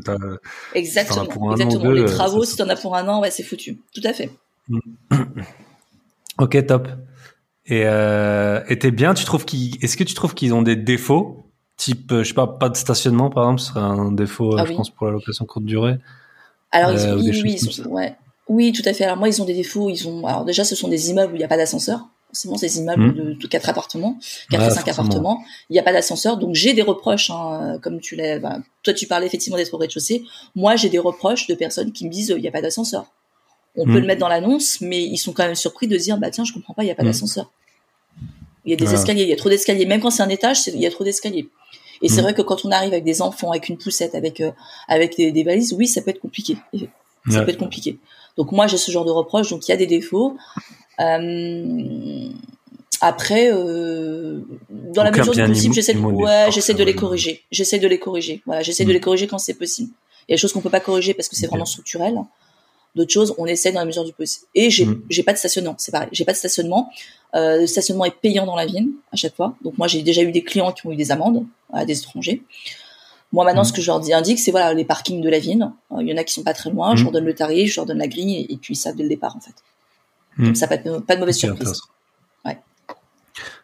Exactement. 0.75 1.53
Exactement. 1.53 1.91
les 1.91 2.01
euh, 2.01 2.05
travaux, 2.05 2.43
si 2.43 2.55
t'en 2.55 2.69
as 2.69 2.75
pour 2.75 2.95
un 2.95 3.07
an, 3.07 3.21
ouais, 3.21 3.31
c'est 3.31 3.43
foutu. 3.43 3.79
Tout 3.93 4.01
à 4.03 4.13
fait. 4.13 4.29
ok, 6.39 6.65
top. 6.67 6.87
Et 7.67 7.83
euh, 7.85 8.61
t'es 8.79 8.91
bien, 8.91 9.13
tu 9.15 9.25
trouves 9.25 9.45
qu'ils, 9.45 9.83
est-ce 9.83 9.97
que 9.97 10.03
tu 10.03 10.13
trouves 10.13 10.35
qu'ils 10.35 10.53
ont 10.53 10.61
des 10.61 10.75
défauts? 10.75 11.47
Type, 11.77 12.11
euh, 12.11 12.23
je 12.23 12.29
sais 12.29 12.33
pas, 12.33 12.47
pas 12.47 12.69
de 12.69 12.77
stationnement, 12.77 13.29
par 13.29 13.45
exemple, 13.45 13.61
ce 13.61 13.67
serait 13.67 13.81
un 13.81 14.11
défaut, 14.11 14.55
ah 14.57 14.65
je 14.65 14.73
pense, 14.73 14.89
pour 14.91 15.07
la 15.07 15.13
location 15.13 15.45
courte 15.45 15.65
durée. 15.65 15.97
Alors, 16.71 16.91
euh, 16.91 17.17
oui, 17.17 17.41
oui, 17.43 17.81
ouais. 17.87 18.15
Oui, 18.47 18.71
tout 18.71 18.87
à 18.87 18.93
fait. 18.93 19.05
Alors 19.05 19.17
moi, 19.17 19.27
ils 19.27 19.41
ont 19.41 19.45
des 19.45 19.55
défauts. 19.55 19.89
Ils 19.89 20.07
ont. 20.07 20.27
Alors 20.27 20.45
déjà, 20.45 20.63
ce 20.63 20.75
sont 20.75 20.87
des 20.87 21.09
immeubles 21.09 21.33
où 21.33 21.35
il 21.35 21.39
n'y 21.39 21.45
a 21.45 21.47
pas 21.47 21.57
d'ascenseur 21.57 22.07
forcément 22.35 22.57
ces 22.57 22.79
immeubles 22.79 23.05
mmh. 23.05 23.37
de, 23.37 23.47
quatre 23.47 23.69
appartements, 23.69 24.19
quatre 24.49 24.69
ou 24.69 24.75
cinq 24.75 24.87
appartements. 24.89 25.41
Il 25.69 25.73
n'y 25.73 25.79
a 25.79 25.83
pas 25.83 25.93
d'ascenseur, 25.93 26.35
donc 26.37 26.53
j'ai 26.53 26.73
des 26.73 26.81
reproches, 26.81 27.29
hein, 27.29 27.79
comme 27.81 28.01
tu 28.01 28.17
l'as. 28.17 28.39
toi, 28.83 28.93
tu 28.93 29.07
parlais 29.07 29.25
effectivement 29.25 29.57
d'être 29.57 29.73
au 29.73 29.77
rez-de-chaussée. 29.77 30.23
Moi, 30.53 30.75
j'ai 30.75 30.89
des 30.89 30.99
reproches 30.99 31.47
de 31.47 31.55
personnes 31.55 31.93
qui 31.93 32.05
me 32.05 32.11
disent 32.11 32.33
il 32.35 32.41
n'y 32.41 32.47
a 32.47 32.51
pas 32.51 32.61
d'ascenseur. 32.61 33.05
on 33.77 33.85
peut 33.85 33.99
le 33.99 34.05
mettre 34.05 34.19
dans 34.19 34.27
l'annonce, 34.27 34.81
mais 34.81 35.01
ils 35.01 35.17
sont 35.17 35.31
quand 35.31 35.45
même 35.45 35.55
surpris 35.55 35.87
de 35.87 35.95
dire, 35.95 36.17
bah 36.17 36.29
tiens, 36.29 36.43
je 36.43 36.51
comprends 36.51 36.73
pas, 36.73 36.83
il 36.83 36.87
y 36.87 36.91
a 36.91 36.95
pas 36.95 37.03
d'ascenseur. 37.03 37.49
Il 38.65 38.71
y 38.71 38.73
a 38.73 38.77
des 38.77 38.93
escaliers, 38.93 39.23
il 39.23 39.29
y 39.29 39.33
a 39.33 39.37
trop 39.37 39.49
d'escaliers. 39.49 39.85
Même 39.85 40.01
quand 40.01 40.09
c'est 40.09 40.23
un 40.23 40.29
étage, 40.29 40.67
il 40.67 40.81
y 40.81 40.85
a 40.85 40.91
trop 40.91 41.05
d'escaliers. 41.05 41.47
Et 42.01 42.09
c'est 42.09 42.21
vrai 42.21 42.33
que 42.33 42.41
quand 42.41 42.65
on 42.65 42.71
arrive 42.71 42.91
avec 42.91 43.05
des 43.05 43.21
enfants, 43.21 43.51
avec 43.51 43.69
une 43.69 43.77
poussette, 43.77 44.15
avec 44.15 44.43
avec 44.89 45.15
des, 45.15 45.43
valises, 45.43 45.73
oui, 45.73 45.87
ça 45.87 46.01
peut 46.01 46.09
être 46.09 46.19
compliqué. 46.19 46.57
Ça 47.29 47.41
peut 47.43 47.51
être 47.51 47.57
compliqué. 47.57 47.97
Donc 48.37 48.51
moi, 48.51 48.67
j'ai 48.67 48.77
ce 48.77 48.91
genre 48.91 49.05
de 49.05 49.11
reproche. 49.11 49.49
Donc 49.49 49.67
il 49.67 49.71
y 49.71 49.73
a 49.73 49.77
des 49.77 49.87
défauts. 49.87 50.35
Euh, 50.99 52.29
après, 53.01 53.51
euh, 53.51 54.41
dans 54.69 55.03
la 55.03 55.11
mesure 55.11 55.33
du 55.33 55.43
possible, 55.43 55.73
j'essaie 55.73 55.93
de, 55.93 55.99
ouais, 55.99 56.47
j'essaie 56.51 56.73
de 56.73 56.83
les 56.83 56.95
corriger. 56.95 57.43
J'essaie 57.51 57.79
de 57.79 57.87
les 57.87 57.99
corriger. 57.99 58.41
Voilà, 58.45 58.61
j'essaie 58.61 58.85
de 58.85 58.91
les 58.91 58.99
corriger 58.99 59.27
quand 59.27 59.37
c'est 59.37 59.53
possible. 59.53 59.91
Il 60.27 60.31
y 60.31 60.33
a 60.33 60.35
des 60.35 60.41
choses 60.41 60.53
qu'on 60.53 60.61
peut 60.61 60.69
pas 60.69 60.79
corriger 60.79 61.13
parce 61.13 61.29
que 61.29 61.35
c'est 61.35 61.47
vraiment 61.47 61.65
structurel. 61.65 62.15
D'autres 62.95 63.11
choses, 63.11 63.35
on 63.37 63.45
essaie 63.45 63.73
dans 63.73 63.81
la 63.81 63.85
mesure 63.85 64.05
du 64.05 64.13
possible. 64.13 64.45
Et 64.55 64.69
j'ai, 64.69 64.85
mm. 64.85 65.03
j'ai 65.09 65.23
pas 65.23 65.33
de 65.33 65.37
stationnement. 65.37 65.75
C'est 65.77 65.91
pareil. 65.91 66.07
J'ai 66.13 66.23
pas 66.23 66.31
de 66.31 66.37
stationnement. 66.37 66.89
Euh, 67.35 67.59
le 67.59 67.67
stationnement 67.67 68.05
est 68.05 68.15
payant 68.15 68.45
dans 68.45 68.55
la 68.55 68.65
ville 68.65 68.87
à 69.11 69.17
chaque 69.17 69.35
fois. 69.35 69.55
Donc 69.63 69.77
moi, 69.77 69.87
j'ai 69.87 70.01
déjà 70.01 70.21
eu 70.21 70.31
des 70.31 70.43
clients 70.43 70.71
qui 70.71 70.87
ont 70.87 70.91
eu 70.91 70.95
des 70.95 71.11
amendes 71.11 71.45
à 71.73 71.85
des 71.85 71.99
étrangers. 71.99 72.41
Moi 73.35 73.45
maintenant, 73.45 73.61
mm. 73.61 73.65
ce 73.65 73.73
que 73.73 73.81
je 73.81 73.87
leur 73.87 73.99
dis, 73.99 74.13
indique, 74.13 74.39
c'est 74.39 74.51
voilà 74.51 74.73
les 74.73 74.85
parkings 74.85 75.21
de 75.21 75.29
la 75.29 75.39
ville. 75.39 75.69
Euh, 75.91 75.97
il 75.99 76.07
y 76.07 76.13
en 76.13 76.17
a 76.17 76.23
qui 76.23 76.33
sont 76.33 76.43
pas 76.43 76.53
très 76.53 76.71
loin. 76.71 76.95
Je 76.95 77.01
mm. 77.01 77.03
leur 77.03 77.11
donne 77.11 77.25
le 77.25 77.35
tarif, 77.35 77.71
je 77.71 77.75
leur 77.75 77.85
donne 77.85 77.99
la 77.99 78.07
grille, 78.07 78.47
et, 78.49 78.57
puis 78.57 78.73
ils 78.73 78.77
savent 78.77 78.95
dès 78.95 79.03
le 79.03 79.09
départ 79.09 79.35
en 79.35 79.41
fait. 79.41 79.53
Comme 80.37 80.55
ça, 80.55 80.67
pas 80.67 80.77
de, 80.77 80.99
pas 80.99 81.15
de 81.15 81.19
mauvaise 81.19 81.37
surprise. 81.37 81.81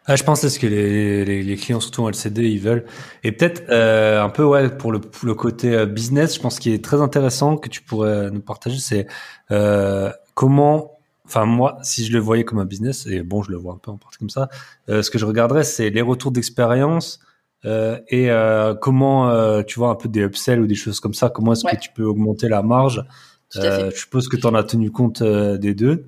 Ah, 0.04 0.16
je 0.16 0.24
pense 0.24 0.40
que 0.40 0.48
c'est 0.48 0.54
ce 0.54 0.58
que 0.58 0.66
les, 0.66 1.24
les, 1.24 1.42
les, 1.44 1.56
clients, 1.56 1.78
surtout 1.78 2.02
en 2.02 2.08
LCD, 2.08 2.42
ils 2.42 2.60
veulent. 2.60 2.84
Et 3.22 3.30
peut-être 3.30 3.62
euh, 3.70 4.20
un 4.20 4.30
peu 4.30 4.42
ouais 4.42 4.68
pour 4.68 4.90
le, 4.90 5.00
le 5.22 5.34
côté 5.34 5.72
euh, 5.74 5.86
business, 5.86 6.34
je 6.34 6.40
pense 6.40 6.58
qu'il 6.58 6.72
est 6.72 6.84
très 6.84 7.00
intéressant 7.00 7.56
que 7.56 7.68
tu 7.68 7.82
pourrais 7.82 8.30
nous 8.30 8.40
partager, 8.40 8.78
c'est 8.78 9.06
euh, 9.50 10.10
comment. 10.34 10.98
Enfin 11.24 11.44
moi, 11.44 11.78
si 11.82 12.04
je 12.04 12.12
le 12.12 12.18
voyais 12.18 12.44
comme 12.44 12.58
un 12.58 12.64
business, 12.64 13.06
et 13.06 13.22
bon, 13.22 13.42
je 13.42 13.52
le 13.52 13.56
vois 13.56 13.74
un 13.74 13.78
peu 13.78 13.92
en 13.92 13.96
partie 13.96 14.18
comme 14.18 14.28
ça, 14.28 14.48
euh, 14.88 15.02
ce 15.02 15.10
que 15.10 15.18
je 15.18 15.24
regarderais, 15.24 15.62
c'est 15.62 15.88
les 15.88 16.02
retours 16.02 16.32
d'expérience 16.32 17.20
euh, 17.64 17.98
et 18.08 18.30
euh, 18.30 18.74
comment 18.74 19.62
tu 19.64 19.78
vois 19.78 19.90
un 19.90 19.94
peu 19.94 20.08
des 20.08 20.20
upsells 20.20 20.60
ou 20.60 20.66
des 20.66 20.74
choses 20.74 21.00
comme 21.00 21.14
ça. 21.14 21.28
Comment 21.30 21.52
est-ce 21.52 21.64
que 21.64 21.80
tu 21.80 21.90
peux 21.92 22.04
augmenter 22.04 22.48
la 22.48 22.62
marge? 22.62 23.04
Je 23.50 23.90
suppose 23.94 24.28
que 24.28 24.36
tu 24.36 24.46
en 24.46 24.54
as 24.54 24.64
tenu 24.64 24.90
compte 24.90 25.22
des 25.22 25.74
deux. 25.74 26.06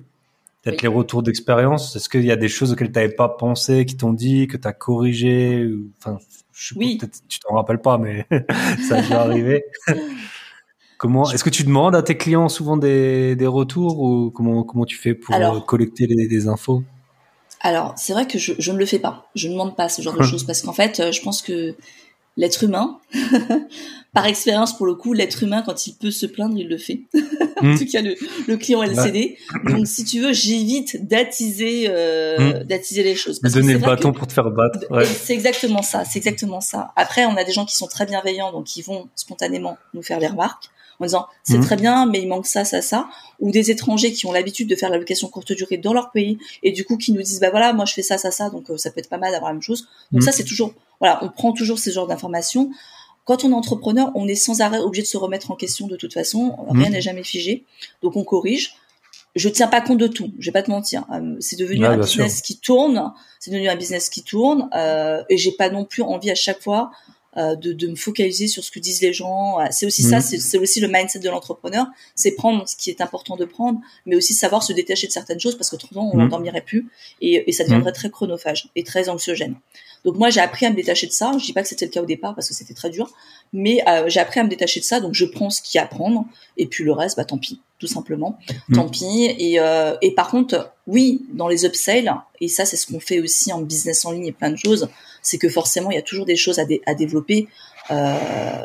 Peut-être 0.61 0.81
les 0.81 0.87
retours 0.87 1.21
d'expérience. 1.21 1.95
Est-ce 1.95 2.09
qu'il 2.09 2.25
y 2.25 2.31
a 2.31 2.35
des 2.35 2.47
choses 2.47 2.71
auxquelles 2.71 2.91
tu 2.91 2.99
n'avais 2.99 3.13
pas 3.13 3.29
pensé, 3.29 3.85
qui 3.85 3.97
t'ont 3.97 4.13
dit, 4.13 4.47
que 4.47 4.57
tu 4.57 4.67
as 4.67 4.73
corrigé 4.73 5.69
Enfin, 5.99 6.17
je 6.55 6.73
oui. 6.75 6.97
peut-être 6.97 7.19
tu 7.27 7.39
t'en 7.39 7.53
rappelles 7.53 7.81
pas, 7.81 7.99
mais 7.99 8.25
ça 8.87 8.97
a 8.97 9.01
dû 9.01 9.13
arriver. 9.13 9.65
comment 10.97 11.29
Est-ce 11.29 11.43
que 11.43 11.51
tu 11.51 11.63
demandes 11.65 11.95
à 11.95 12.01
tes 12.01 12.17
clients 12.17 12.49
souvent 12.49 12.77
des, 12.77 13.35
des 13.35 13.45
retours 13.45 13.99
ou 13.99 14.31
comment 14.31 14.63
comment 14.63 14.85
tu 14.85 14.97
fais 14.97 15.13
pour 15.13 15.35
euh, 15.35 15.59
collecter 15.59 16.07
les, 16.07 16.27
des 16.27 16.47
infos? 16.47 16.83
Alors, 17.65 17.95
c'est 17.97 18.13
vrai 18.13 18.27
que 18.27 18.37
je, 18.37 18.53
je, 18.59 18.71
ne 18.71 18.77
le 18.77 18.85
fais 18.85 18.99
pas. 18.99 19.27
Je 19.33 19.47
ne 19.47 19.53
demande 19.53 19.75
pas 19.75 19.89
ce 19.89 20.03
genre 20.03 20.15
de 20.15 20.21
choses 20.31 20.43
parce 20.43 20.61
qu'en 20.61 20.71
fait, 20.71 20.99
euh, 20.99 21.11
je 21.11 21.19
pense 21.21 21.41
que 21.41 21.75
l'être 22.37 22.63
humain, 22.63 22.99
par 24.13 24.27
expérience 24.27 24.77
pour 24.77 24.85
le 24.85 24.93
coup, 24.93 25.13
l'être 25.13 25.41
humain 25.41 25.63
quand 25.65 25.87
il 25.87 25.95
peut 25.95 26.11
se 26.11 26.27
plaindre, 26.27 26.55
il 26.59 26.67
le 26.67 26.77
fait. 26.77 26.99
en 27.59 27.65
hmm. 27.65 27.79
tout 27.79 27.87
cas, 27.87 28.03
le, 28.03 28.13
le 28.47 28.57
client 28.57 28.83
LCD. 28.83 29.39
Donc, 29.67 29.87
si 29.87 30.05
tu 30.05 30.19
veux, 30.19 30.31
j'évite 30.31 31.07
d'attiser, 31.07 31.87
euh, 31.89 32.37
hmm. 32.37 32.63
d'attiser 32.65 33.01
les 33.01 33.15
choses. 33.15 33.39
Parce 33.39 33.55
donner 33.55 33.73
le 33.73 33.79
bâton 33.79 34.13
pour 34.13 34.27
te 34.27 34.33
faire 34.33 34.51
battre. 34.51 34.85
Ouais. 34.91 35.03
C'est 35.03 35.33
exactement 35.33 35.81
ça. 35.81 36.05
C'est 36.05 36.19
exactement 36.19 36.61
ça. 36.61 36.93
Après, 36.95 37.25
on 37.25 37.35
a 37.35 37.43
des 37.43 37.51
gens 37.51 37.65
qui 37.65 37.75
sont 37.75 37.87
très 37.87 38.05
bienveillants, 38.05 38.51
donc 38.51 38.65
qui 38.65 38.83
vont 38.83 39.09
spontanément 39.15 39.79
nous 39.95 40.03
faire 40.03 40.19
des 40.19 40.27
remarques 40.27 40.69
en 40.99 41.05
disant 41.05 41.27
c'est 41.43 41.57
hmm. 41.57 41.65
très 41.65 41.75
bien, 41.75 42.05
mais 42.05 42.21
il 42.21 42.27
manque 42.27 42.45
ça, 42.45 42.65
ça, 42.65 42.81
ça, 42.81 43.07
ou 43.39 43.51
des 43.51 43.71
étrangers 43.71 44.11
qui 44.13 44.25
ont 44.25 44.31
l'habitude 44.31 44.69
de 44.69 44.75
faire 44.75 44.89
la 44.89 44.97
location 44.97 45.27
courte 45.27 45.53
durée 45.53 45.77
dans 45.77 45.93
leur 45.93 46.11
pays 46.11 46.37
et 46.63 46.71
du 46.71 46.85
coup 46.85 46.97
qui 46.97 47.11
nous 47.11 47.21
disent 47.21 47.39
bah 47.39 47.49
voilà, 47.49 47.73
moi 47.73 47.85
je 47.85 47.93
fais 47.93 48.01
ça, 48.01 48.17
ça, 48.17 48.31
ça, 48.31 48.49
donc 48.49 48.69
euh, 48.69 48.77
ça 48.77 48.91
peut 48.91 48.99
être 48.99 49.09
pas 49.09 49.17
mal 49.17 49.31
d'avoir 49.31 49.51
la 49.51 49.55
même 49.55 49.61
chose. 49.61 49.87
Donc 50.11 50.23
ça 50.23 50.31
c'est 50.31 50.45
toujours 50.45 50.73
voilà, 50.99 51.19
on 51.23 51.29
prend 51.29 51.51
toujours 51.51 51.79
ces 51.79 51.91
genres 51.91 52.07
d'informations. 52.07 52.71
Quand 53.25 53.43
on 53.43 53.51
est 53.51 53.55
entrepreneur, 53.55 54.11
on 54.15 54.27
est 54.27 54.35
sans 54.35 54.61
arrêt 54.61 54.79
obligé 54.79 55.01
de 55.01 55.07
se 55.07 55.17
remettre 55.17 55.51
en 55.51 55.55
question 55.55 55.87
de 55.87 55.95
toute 55.95 56.13
façon. 56.13 56.55
Rien 56.69 56.87
mhm. 56.87 56.93
n'est 56.93 57.01
jamais 57.01 57.23
figé. 57.23 57.65
Donc 58.01 58.15
on 58.15 58.23
corrige. 58.23 58.75
Je 59.35 59.49
tiens 59.49 59.67
pas 59.67 59.81
compte 59.81 59.97
de 59.97 60.07
tout. 60.07 60.31
Je 60.39 60.45
vais 60.45 60.53
pas 60.53 60.61
te 60.61 60.71
mentir. 60.71 61.05
Euh, 61.11 61.35
c'est 61.39 61.59
devenu 61.59 61.85
un 61.85 61.97
business 61.97 62.41
qui 62.41 62.57
tourne. 62.57 63.11
C'est 63.39 63.51
devenu 63.51 63.67
un 63.67 63.75
business 63.75 64.09
qui 64.09 64.23
tourne. 64.23 64.69
Euh, 64.75 65.23
et 65.29 65.37
j'ai 65.37 65.51
pas 65.51 65.69
non 65.69 65.85
plus 65.85 66.03
envie 66.03 66.31
à 66.31 66.35
chaque 66.35 66.61
fois 66.61 66.91
euh, 67.37 67.55
de, 67.55 67.73
de, 67.73 67.87
me 67.87 67.95
focaliser 67.95 68.47
sur 68.47 68.63
ce 68.63 68.71
que 68.71 68.79
disent 68.79 69.01
les 69.01 69.13
gens. 69.13 69.57
C'est 69.71 69.85
aussi 69.85 70.03
ça, 70.03 70.17
mhm. 70.17 70.39
c'est 70.39 70.57
aussi 70.57 70.79
le 70.79 70.87
mindset 70.87 71.19
de 71.19 71.29
l'entrepreneur, 71.29 71.87
c'est 72.15 72.31
prendre 72.31 72.67
ce 72.67 72.75
qui 72.75 72.89
est 72.89 73.01
important 73.01 73.35
de 73.35 73.45
prendre, 73.45 73.79
mais 74.05 74.15
aussi 74.15 74.33
savoir 74.33 74.63
se 74.63 74.73
détacher 74.73 75.07
de 75.07 75.11
certaines 75.11 75.39
choses 75.39 75.55
parce 75.55 75.69
qu'autrement 75.69 76.11
on 76.11 76.15
mhm. 76.15 76.23
n'endormirait 76.23 76.61
plus 76.61 76.89
et, 77.21 77.49
et, 77.49 77.51
ça 77.51 77.63
deviendrait 77.63 77.91
très 77.91 78.09
chronophage 78.09 78.69
et 78.75 78.83
très 78.83 79.09
anxiogène. 79.09 79.55
Donc 80.05 80.17
moi 80.17 80.29
j'ai 80.29 80.39
appris 80.39 80.65
à 80.67 80.69
me 80.69 80.75
détacher 80.75 81.07
de 81.07 81.11
ça. 81.11 81.31
Je 81.37 81.45
dis 81.45 81.53
pas 81.53 81.63
que 81.63 81.67
c'était 81.67 81.85
le 81.85 81.91
cas 81.91 82.01
au 82.01 82.05
départ 82.05 82.35
parce 82.35 82.47
que 82.47 82.53
c'était 82.53 82.75
très 82.75 82.91
dur, 82.91 83.09
mais 83.51 83.81
euh, 83.89 84.07
j'ai 84.07 84.19
appris 84.19 84.39
à 84.39 84.43
me 84.43 84.49
détacher 84.49 84.79
de 84.79 84.85
ça. 84.85 84.99
Donc 84.99 85.13
je 85.13 85.25
prends 85.25 85.49
ce 85.49 85.61
qu'il 85.61 85.79
y 85.79 85.81
a 85.81 85.83
à 85.83 85.87
prendre 85.87 86.25
et 86.57 86.67
puis 86.67 86.83
le 86.83 86.93
reste, 86.93 87.17
bah 87.17 87.25
tant 87.25 87.39
pis, 87.39 87.59
tout 87.79 87.87
simplement, 87.87 88.37
tant 88.73 88.87
pis. 88.87 89.35
Et, 89.39 89.59
euh, 89.59 89.97
et 90.01 90.13
par 90.13 90.29
contre, 90.29 90.71
oui, 90.85 91.25
dans 91.33 91.47
les 91.47 91.65
upsells 91.65 92.13
et 92.39 92.47
ça 92.47 92.65
c'est 92.65 92.77
ce 92.77 92.85
qu'on 92.85 92.99
fait 92.99 93.19
aussi 93.19 93.51
en 93.51 93.61
business 93.61 94.05
en 94.05 94.11
ligne 94.11 94.27
et 94.27 94.31
plein 94.31 94.51
de 94.51 94.57
choses, 94.57 94.87
c'est 95.25 95.39
que 95.39 95.49
forcément 95.49 95.91
il 95.91 95.95
y 95.95 95.97
a 95.97 96.03
toujours 96.03 96.25
des 96.25 96.35
choses 96.35 96.59
à, 96.59 96.93
développer. 96.93 97.47
Euh, 97.91 98.15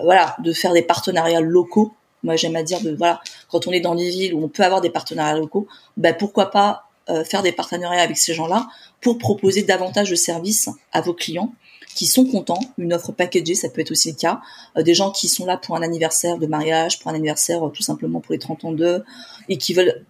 voilà, 0.04 0.36
de 0.42 0.52
faire 0.52 0.72
des 0.72 0.82
partenariats 0.82 1.40
locaux. 1.40 1.92
Moi 2.22 2.36
j'aime 2.36 2.56
à 2.56 2.62
dire 2.62 2.80
de 2.80 2.94
voilà, 2.94 3.20
quand 3.48 3.66
on 3.66 3.72
est 3.72 3.80
dans 3.80 3.94
des 3.94 4.08
villes 4.08 4.34
où 4.34 4.44
on 4.44 4.48
peut 4.48 4.62
avoir 4.62 4.80
des 4.80 4.90
partenariats 4.90 5.36
locaux, 5.36 5.66
bah 5.96 6.12
pourquoi 6.12 6.50
pas 6.50 6.84
euh, 7.08 7.24
faire 7.24 7.42
des 7.42 7.52
partenariats 7.52 8.02
avec 8.02 8.18
ces 8.18 8.34
gens-là 8.34 8.68
pour 9.00 9.18
proposer 9.18 9.62
davantage 9.62 10.10
de 10.10 10.14
services 10.14 10.68
à 10.92 11.00
vos 11.00 11.14
clients 11.14 11.52
qui 11.94 12.06
sont 12.06 12.24
contents, 12.24 12.60
une 12.78 12.92
offre 12.92 13.10
packagée, 13.10 13.54
ça 13.54 13.68
peut 13.68 13.80
être 13.80 13.90
aussi 13.90 14.10
le 14.12 14.16
cas, 14.16 14.40
euh, 14.76 14.82
des 14.82 14.94
gens 14.94 15.10
qui 15.10 15.28
sont 15.28 15.46
là 15.46 15.56
pour 15.56 15.76
un 15.76 15.82
anniversaire 15.82 16.38
de 16.38 16.46
mariage, 16.46 17.00
pour 17.00 17.10
un 17.10 17.14
anniversaire 17.14 17.62
tout 17.74 17.82
simplement 17.82 18.20
pour 18.20 18.32
les 18.32 18.38
30 18.38 18.64
ans 18.64 18.72
d'eux, 18.72 19.02
et 19.48 19.56
qui 19.58 19.74
veulent 19.74 20.04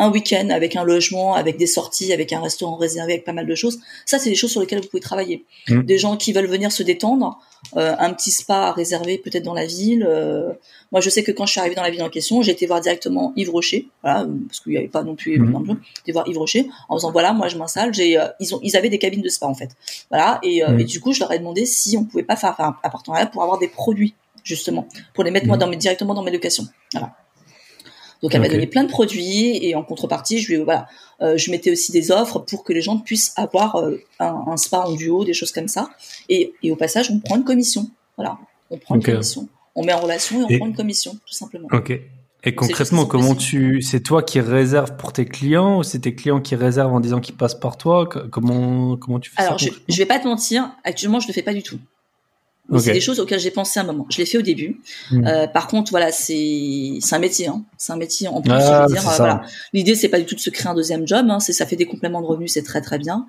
un 0.00 0.10
week-end 0.10 0.48
avec 0.48 0.76
un 0.76 0.82
logement, 0.82 1.34
avec 1.34 1.58
des 1.58 1.66
sorties, 1.66 2.10
avec 2.12 2.32
un 2.32 2.40
restaurant 2.40 2.76
réservé, 2.76 3.12
avec 3.12 3.24
pas 3.26 3.34
mal 3.34 3.46
de 3.46 3.54
choses. 3.54 3.80
Ça, 4.06 4.18
c'est 4.18 4.30
des 4.30 4.34
choses 4.34 4.50
sur 4.50 4.62
lesquelles 4.62 4.80
vous 4.80 4.88
pouvez 4.88 5.02
travailler. 5.02 5.44
Mmh. 5.68 5.82
Des 5.82 5.98
gens 5.98 6.16
qui 6.16 6.32
veulent 6.32 6.48
venir 6.48 6.72
se 6.72 6.82
détendre, 6.82 7.38
euh, 7.76 7.94
un 7.98 8.14
petit 8.14 8.30
spa 8.30 8.72
réservé 8.72 9.18
peut-être 9.18 9.44
dans 9.44 9.52
la 9.52 9.66
ville. 9.66 10.06
Euh. 10.08 10.54
moi, 10.90 11.02
je 11.02 11.10
sais 11.10 11.22
que 11.22 11.32
quand 11.32 11.44
je 11.44 11.52
suis 11.52 11.60
arrivée 11.60 11.74
dans 11.74 11.82
la 11.82 11.90
ville 11.90 12.02
en 12.02 12.08
question, 12.08 12.40
j'ai 12.40 12.52
été 12.52 12.66
voir 12.66 12.80
directement 12.80 13.34
Yves 13.36 13.50
Rocher, 13.50 13.88
voilà, 14.02 14.26
parce 14.48 14.60
qu'il 14.60 14.72
n'y 14.72 14.78
avait 14.78 14.88
pas 14.88 15.02
non 15.02 15.16
plus 15.16 15.38
mmh. 15.38 15.76
J'ai 16.06 16.12
voir 16.12 16.26
Yves 16.26 16.38
Rocher 16.38 16.70
en 16.88 16.96
disant 16.96 17.12
voilà, 17.12 17.34
moi 17.34 17.48
je 17.48 17.58
m'installe. 17.58 17.92
J'ai, 17.92 18.18
euh, 18.18 18.28
ils 18.40 18.54
ont, 18.54 18.60
ils 18.62 18.78
avaient 18.78 18.88
des 18.88 18.98
cabines 18.98 19.20
de 19.20 19.28
spa 19.28 19.46
en 19.46 19.54
fait, 19.54 19.68
voilà, 20.08 20.40
et, 20.42 20.62
mmh. 20.66 20.80
et, 20.80 20.84
du 20.84 21.00
coup, 21.00 21.12
je 21.12 21.20
leur 21.20 21.30
ai 21.30 21.38
demandé 21.38 21.66
si 21.66 21.98
on 21.98 22.04
pouvait 22.04 22.22
pas 22.22 22.36
faire, 22.36 22.58
un 22.58 22.72
partenariat 22.72 23.26
pour 23.26 23.42
avoir 23.42 23.58
des 23.58 23.68
produits 23.68 24.14
justement, 24.44 24.88
pour 25.12 25.24
les 25.24 25.30
mettre 25.30 25.46
moi 25.46 25.58
dans 25.58 25.68
mes, 25.68 25.76
directement 25.76 26.14
dans 26.14 26.22
mes 26.22 26.30
locations, 26.30 26.66
voilà. 26.94 27.14
Donc 28.22 28.34
elle 28.34 28.40
m'a 28.40 28.48
donné 28.48 28.66
plein 28.66 28.84
de 28.84 28.90
produits 28.90 29.64
et 29.64 29.74
en 29.74 29.82
contrepartie, 29.82 30.40
je 30.40 30.52
lui 30.52 30.62
voilà, 30.62 30.88
euh, 31.22 31.36
je 31.36 31.50
mettais 31.50 31.70
aussi 31.70 31.90
des 31.90 32.10
offres 32.10 32.40
pour 32.40 32.64
que 32.64 32.72
les 32.72 32.82
gens 32.82 32.98
puissent 32.98 33.32
avoir 33.36 33.76
euh, 33.76 34.02
un, 34.18 34.44
un, 34.46 34.56
spa 34.56 34.80
en 34.80 34.94
duo, 34.94 35.24
des 35.24 35.32
choses 35.32 35.52
comme 35.52 35.68
ça. 35.68 35.90
Et, 36.28 36.52
et, 36.62 36.70
au 36.70 36.76
passage, 36.76 37.10
on 37.10 37.18
prend 37.18 37.36
une 37.36 37.44
commission. 37.44 37.90
Voilà, 38.16 38.38
on 38.70 38.76
prend 38.76 38.96
une 38.96 39.02
commission. 39.02 39.48
On 39.74 39.84
met 39.84 39.92
en 39.92 40.00
relation 40.00 40.48
et 40.48 40.56
on 40.56 40.58
prend 40.58 40.66
une 40.66 40.76
commission, 40.76 41.12
tout 41.26 41.32
simplement. 41.32 41.68
Ok. 41.72 41.98
Et 42.42 42.54
concrètement, 42.54 43.04
comment 43.04 43.34
tu, 43.34 43.82
c'est 43.82 44.00
toi 44.00 44.22
qui 44.22 44.40
réserves 44.40 44.96
pour 44.96 45.12
tes 45.12 45.26
clients 45.26 45.78
ou 45.78 45.82
c'est 45.82 46.00
tes 46.00 46.14
clients 46.14 46.40
qui 46.40 46.56
réservent 46.56 46.92
en 46.92 47.00
disant 47.00 47.20
qu'ils 47.20 47.36
passent 47.36 47.58
par 47.58 47.76
toi? 47.76 48.06
Comment 48.06 48.96
comment 48.96 49.20
tu 49.20 49.30
fais 49.30 49.42
Alors, 49.42 49.60
ça 49.60 49.66
Alors, 49.66 49.78
je, 49.86 49.92
je 49.92 49.98
vais 49.98 50.06
pas 50.06 50.18
te 50.18 50.26
mentir. 50.26 50.70
Actuellement, 50.84 51.20
je 51.20 51.28
le 51.28 51.34
fais 51.34 51.42
pas 51.42 51.52
du 51.52 51.62
tout. 51.62 51.78
C'est 52.78 52.92
des 52.92 53.00
choses 53.00 53.20
auxquelles 53.20 53.40
j'ai 53.40 53.50
pensé 53.50 53.80
un 53.80 53.84
moment. 53.84 54.06
Je 54.10 54.18
l'ai 54.18 54.26
fait 54.26 54.38
au 54.38 54.42
début. 54.42 54.80
Hmm. 55.10 55.26
Euh, 55.26 55.46
par 55.46 55.66
contre, 55.66 55.90
voilà, 55.90 56.12
c'est 56.12 56.98
c'est 57.00 57.14
un 57.14 57.18
métier. 57.18 57.48
Hein. 57.48 57.64
C'est 57.76 57.92
un 57.92 57.96
métier 57.96 58.28
en 58.28 58.40
plus. 58.40 58.52
Ah, 58.52 58.86
dire, 58.88 59.08
euh, 59.08 59.16
voilà. 59.16 59.42
L'idée, 59.72 59.94
c'est 59.94 60.08
pas 60.08 60.18
du 60.18 60.26
tout 60.26 60.34
de 60.34 60.40
se 60.40 60.50
créer 60.50 60.68
un 60.68 60.74
deuxième 60.74 61.06
job. 61.06 61.26
Hein. 61.28 61.40
C'est 61.40 61.52
ça 61.52 61.66
fait 61.66 61.76
des 61.76 61.86
compléments 61.86 62.20
de 62.20 62.26
revenus, 62.26 62.52
c'est 62.52 62.62
très 62.62 62.80
très 62.80 62.98
bien. 62.98 63.26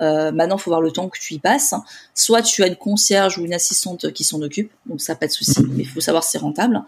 Euh, 0.00 0.32
maintenant, 0.32 0.58
faut 0.58 0.70
voir 0.70 0.80
le 0.80 0.90
temps 0.90 1.08
que 1.08 1.18
tu 1.18 1.34
y 1.34 1.38
passes. 1.38 1.74
Soit 2.14 2.42
tu 2.42 2.62
as 2.62 2.66
une 2.66 2.76
concierge 2.76 3.38
ou 3.38 3.44
une 3.44 3.54
assistante 3.54 4.12
qui 4.12 4.24
s'en 4.24 4.40
occupe, 4.42 4.70
donc 4.86 5.00
ça 5.00 5.14
pas 5.14 5.26
de 5.26 5.32
souci. 5.32 5.60
Hmm. 5.60 5.72
Mais 5.72 5.82
il 5.82 5.88
faut 5.88 6.00
savoir 6.00 6.24
si 6.24 6.30
c'est 6.32 6.38
rentable. 6.38 6.82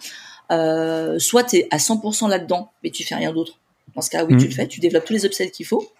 Euh, 0.51 1.19
soit 1.19 1.45
tu 1.45 1.57
es 1.57 1.69
à 1.71 1.79
100% 1.79 2.29
là-dedans, 2.29 2.71
mais 2.85 2.91
tu 2.91 3.05
fais 3.05 3.15
rien 3.15 3.33
d'autre. 3.33 3.59
Dans 3.95 4.03
ce 4.03 4.11
cas, 4.11 4.25
oui, 4.25 4.37
tu 4.37 4.45
hmm. 4.45 4.49
le 4.49 4.55
fais. 4.55 4.69
Tu 4.69 4.81
développes 4.81 5.05
tous 5.05 5.15
les 5.15 5.25
upsells 5.25 5.51
qu'il 5.51 5.67
faut. 5.67 5.91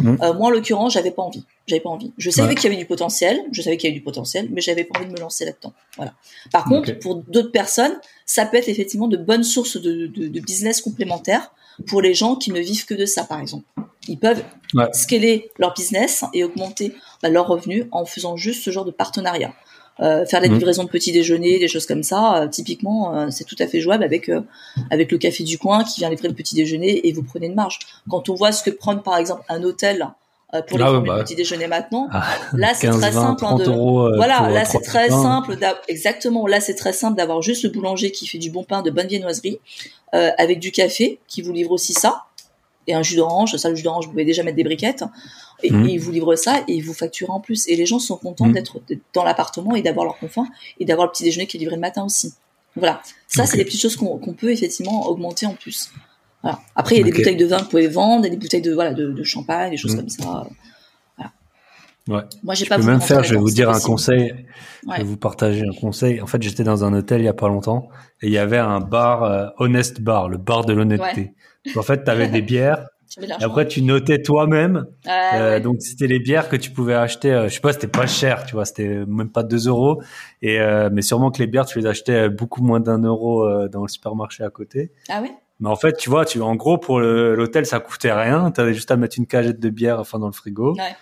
Euh, 0.00 0.34
moi, 0.34 0.48
en 0.48 0.50
l'occurrence, 0.50 0.92
j'avais 0.92 1.10
pas 1.10 1.22
envie. 1.22 1.44
J'avais 1.66 1.80
pas 1.80 1.90
envie. 1.90 2.12
Je 2.18 2.30
savais 2.30 2.54
qu'il 2.54 2.64
y 2.64 2.66
avait 2.68 2.76
du 2.76 2.86
potentiel. 2.86 3.40
Je 3.52 3.62
savais 3.62 3.76
qu'il 3.76 3.88
y 3.88 3.92
avait 3.92 3.98
du 3.98 4.04
potentiel, 4.04 4.48
mais 4.50 4.60
j'avais 4.60 4.84
pas 4.84 4.98
envie 4.98 5.08
de 5.08 5.12
me 5.12 5.20
lancer 5.20 5.44
là-dedans. 5.44 5.72
Voilà. 5.96 6.14
Par 6.52 6.64
contre, 6.64 6.98
pour 6.98 7.16
d'autres 7.16 7.52
personnes, 7.52 7.98
ça 8.26 8.46
peut 8.46 8.56
être 8.56 8.68
effectivement 8.68 9.08
de 9.08 9.16
bonnes 9.16 9.44
sources 9.44 9.76
de, 9.76 10.06
de, 10.06 10.28
de, 10.28 10.40
business 10.40 10.80
complémentaires 10.80 11.52
pour 11.86 12.02
les 12.02 12.14
gens 12.14 12.36
qui 12.36 12.52
ne 12.52 12.60
vivent 12.60 12.86
que 12.86 12.94
de 12.94 13.06
ça, 13.06 13.24
par 13.24 13.40
exemple. 13.40 13.64
Ils 14.08 14.18
peuvent 14.18 14.42
scaler 14.92 15.50
leur 15.58 15.74
business 15.74 16.24
et 16.32 16.44
augmenter 16.44 16.94
bah, 17.22 17.28
leurs 17.28 17.46
revenus 17.46 17.86
en 17.92 18.04
faisant 18.04 18.36
juste 18.36 18.62
ce 18.62 18.70
genre 18.70 18.84
de 18.84 18.90
partenariat. 18.90 19.52
Euh, 20.00 20.24
faire 20.26 20.40
la 20.40 20.48
mmh. 20.48 20.54
livraison 20.54 20.84
de 20.84 20.88
petits 20.88 21.12
déjeuners, 21.12 21.58
des 21.58 21.68
choses 21.68 21.86
comme 21.86 22.02
ça. 22.02 22.48
typiquement, 22.50 23.30
c'est 23.30 23.44
tout 23.44 23.56
à 23.58 23.66
fait 23.66 23.80
jouable 23.80 24.04
avec 24.04 24.30
avec 24.90 25.12
le 25.12 25.18
café 25.18 25.44
du 25.44 25.58
coin 25.58 25.84
qui 25.84 26.00
vient 26.00 26.10
livrer 26.10 26.28
le 26.28 26.34
petit 26.34 26.54
déjeuner 26.54 27.06
et 27.06 27.12
vous 27.12 27.22
prenez 27.22 27.46
une 27.46 27.54
marge. 27.54 27.78
Quand 28.08 28.28
on 28.28 28.34
voit 28.34 28.52
ce 28.52 28.62
que 28.62 28.70
prend 28.70 28.96
par 28.96 29.16
exemple 29.16 29.42
un 29.48 29.62
hôtel 29.62 30.08
pour 30.66 30.78
les 30.78 30.84
ah 30.84 31.00
bah. 31.00 31.22
petit 31.22 31.36
déjeuner 31.36 31.68
maintenant. 31.68 32.08
Ah, 32.12 32.24
là, 32.54 32.74
c'est 32.74 32.90
très 32.90 33.12
simple. 33.12 33.44
Hein, 33.44 33.56
de... 33.56 34.16
voilà, 34.16 34.48
là, 34.50 34.64
c'est 34.64 34.80
très 34.80 35.08
simple. 35.08 35.56
Exactement. 35.88 36.46
Là, 36.46 36.60
c'est 36.60 36.74
très 36.74 36.92
simple 36.92 37.16
d'avoir 37.16 37.40
juste 37.42 37.62
le 37.62 37.70
boulanger 37.70 38.10
qui 38.10 38.26
fait 38.26 38.38
du 38.38 38.50
bon 38.50 38.64
pain, 38.64 38.82
de 38.82 38.90
bonne 38.90 39.06
viennoiserie, 39.06 39.60
euh, 40.14 40.30
avec 40.38 40.58
du 40.58 40.72
café, 40.72 41.20
qui 41.28 41.42
vous 41.42 41.52
livre 41.52 41.70
aussi 41.70 41.92
ça 41.92 42.24
et 42.90 42.94
un 42.94 43.02
jus 43.02 43.16
d'orange. 43.16 43.56
Ça, 43.56 43.68
le 43.68 43.76
jus 43.76 43.82
d'orange, 43.82 44.04
vous 44.06 44.10
pouvez 44.10 44.24
déjà 44.24 44.42
mettre 44.42 44.56
des 44.56 44.64
briquettes. 44.64 45.04
Et, 45.62 45.70
mmh. 45.70 45.88
il 45.88 45.98
vous 45.98 46.12
livre 46.12 46.36
ça 46.36 46.58
et 46.68 46.74
il 46.74 46.82
vous 46.82 46.94
facture 46.94 47.30
en 47.30 47.40
plus. 47.40 47.66
Et 47.68 47.76
les 47.76 47.86
gens 47.86 47.98
sont 47.98 48.16
contents 48.16 48.46
mmh. 48.46 48.52
d'être 48.52 48.80
dans 49.14 49.24
l'appartement 49.24 49.74
et 49.74 49.82
d'avoir 49.82 50.04
leur 50.04 50.18
confort 50.18 50.46
et 50.78 50.84
d'avoir 50.84 51.06
le 51.06 51.12
petit 51.12 51.24
déjeuner 51.24 51.46
qui 51.46 51.56
est 51.56 51.60
livré 51.60 51.76
le 51.76 51.80
matin 51.80 52.04
aussi. 52.04 52.34
Voilà. 52.76 53.02
Ça, 53.26 53.46
c'est 53.46 53.56
des 53.56 53.64
petites 53.64 53.80
choses 53.80 53.96
qu'on 53.96 54.18
peut 54.18 54.50
effectivement 54.50 55.06
augmenter 55.06 55.46
en 55.46 55.54
plus. 55.54 55.90
Voilà. 56.42 56.60
Après, 56.74 56.96
il 56.96 56.98
y 56.98 57.02
a 57.02 57.04
des 57.04 57.12
bouteilles 57.12 57.36
de 57.36 57.46
vin 57.46 57.58
que 57.58 57.64
vous 57.64 57.70
pouvez 57.70 57.88
vendre, 57.88 58.22
des 58.22 58.36
bouteilles 58.36 58.62
de 58.62 58.72
voilà 58.72 58.92
de, 58.92 59.10
de 59.10 59.22
champagne, 59.22 59.70
des 59.70 59.76
choses 59.76 59.94
mmh. 59.94 59.98
comme 59.98 60.08
ça. 60.08 60.46
Ouais. 62.10 62.22
Moi, 62.42 62.54
j'ai 62.54 62.66
pas. 62.66 62.76
Je 62.76 62.80
peux 62.82 62.86
même 62.90 63.00
faire. 63.00 63.22
Je 63.22 63.34
vais 63.34 63.40
vous 63.40 63.50
dire 63.50 63.70
un 63.70 63.78
conseil. 63.80 64.34
Je 64.90 64.96
vais 64.98 65.02
vous 65.04 65.16
partager 65.16 65.62
un 65.62 65.78
conseil. 65.80 66.20
En 66.20 66.26
fait, 66.26 66.42
j'étais 66.42 66.64
dans 66.64 66.84
un 66.84 66.92
hôtel 66.92 67.20
il 67.20 67.24
y 67.24 67.28
a 67.28 67.34
pas 67.34 67.48
longtemps 67.48 67.88
et 68.22 68.26
il 68.26 68.32
y 68.32 68.38
avait 68.38 68.58
un 68.58 68.80
bar 68.80 69.22
euh, 69.24 69.46
Honest 69.58 70.00
Bar, 70.00 70.28
le 70.28 70.36
bar 70.38 70.64
de 70.64 70.72
l'honnêteté. 70.72 71.34
En 71.76 71.82
fait, 71.82 72.04
tu 72.04 72.10
avais 72.10 72.28
des 72.28 72.42
bières. 72.42 72.86
Et 73.20 73.42
après, 73.42 73.66
tu 73.66 73.82
notais 73.82 74.22
toi-même. 74.22 74.86
euh, 75.34 75.58
Donc, 75.58 75.82
c'était 75.82 76.06
les 76.06 76.20
bières 76.20 76.48
que 76.48 76.54
tu 76.54 76.70
pouvais 76.70 76.94
acheter. 76.94 77.32
Euh, 77.32 77.48
je 77.48 77.54
sais 77.54 77.60
pas, 77.60 77.72
c'était 77.72 77.88
pas 77.88 78.06
cher, 78.06 78.44
tu 78.46 78.54
vois, 78.54 78.64
c'était 78.64 79.04
même 79.04 79.30
pas 79.30 79.42
2 79.42 79.66
euros. 79.66 80.00
Et 80.42 80.60
euh, 80.60 80.90
mais 80.92 81.02
sûrement 81.02 81.32
que 81.32 81.40
les 81.40 81.48
bières, 81.48 81.66
tu 81.66 81.80
les 81.80 81.86
achetais 81.86 82.28
beaucoup 82.28 82.62
moins 82.62 82.78
d'un 82.78 83.02
euro 83.02 83.44
dans 83.68 83.82
le 83.82 83.88
supermarché 83.88 84.44
à 84.44 84.50
côté. 84.50 84.92
Ah 85.08 85.18
oui. 85.22 85.30
Mais 85.58 85.68
en 85.68 85.74
fait, 85.74 85.96
tu 85.96 86.08
vois, 86.08 86.24
tu 86.24 86.40
en 86.40 86.54
gros 86.54 86.78
pour 86.78 87.00
l'hôtel, 87.00 87.66
ça 87.66 87.80
coûtait 87.80 88.12
rien. 88.12 88.52
Tu 88.52 88.60
avais 88.60 88.74
juste 88.74 88.92
à 88.92 88.96
mettre 88.96 89.18
une 89.18 89.26
cagette 89.26 89.58
de 89.58 89.70
bière, 89.70 89.98
enfin 89.98 90.20
dans 90.20 90.28
le 90.28 90.32
frigo. 90.32 90.74
Ouais. 90.74 90.94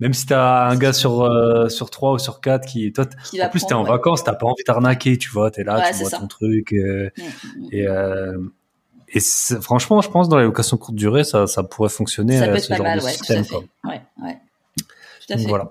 Même 0.00 0.14
si 0.14 0.26
t'as 0.26 0.68
un 0.68 0.76
gars 0.76 0.92
sur 0.92 1.22
euh, 1.22 1.68
sur 1.68 1.90
trois 1.90 2.12
ou 2.12 2.18
sur 2.18 2.40
quatre 2.40 2.66
qui 2.66 2.92
toi 2.92 3.04
en 3.42 3.48
plus 3.48 3.66
t'es 3.66 3.74
en 3.74 3.82
vacances 3.82 4.22
t'as 4.22 4.34
pas 4.34 4.46
envie 4.46 4.62
d'arnaquer 4.64 5.18
tu 5.18 5.28
vois 5.28 5.50
t'es 5.50 5.64
là 5.64 5.90
tu 5.90 5.98
vois 5.98 6.10
ton 6.10 6.28
truc 6.28 6.72
euh, 6.72 7.10
mm, 7.16 7.22
mm, 7.22 7.64
mm. 7.64 7.68
et 7.72 7.86
euh, 7.88 8.38
et 9.08 9.20
franchement 9.60 10.00
je 10.00 10.08
pense 10.08 10.28
dans 10.28 10.38
les 10.38 10.44
locations 10.44 10.76
courte 10.76 10.94
durée 10.94 11.24
ça 11.24 11.48
ça 11.48 11.64
pourrait 11.64 11.88
fonctionner 11.88 12.38
ça 12.38 12.46
peut 12.46 12.56
être 12.56 12.68
pas 12.68 12.78
mal, 12.78 13.00
ouais, 13.02 13.10
système, 13.10 13.44
tout 13.44 13.56
à 13.56 13.58
fait. 13.58 13.88
ouais 13.88 14.02
ouais 14.22 14.38
tout 15.26 15.32
à 15.32 15.36
fait 15.36 15.48
voilà 15.48 15.68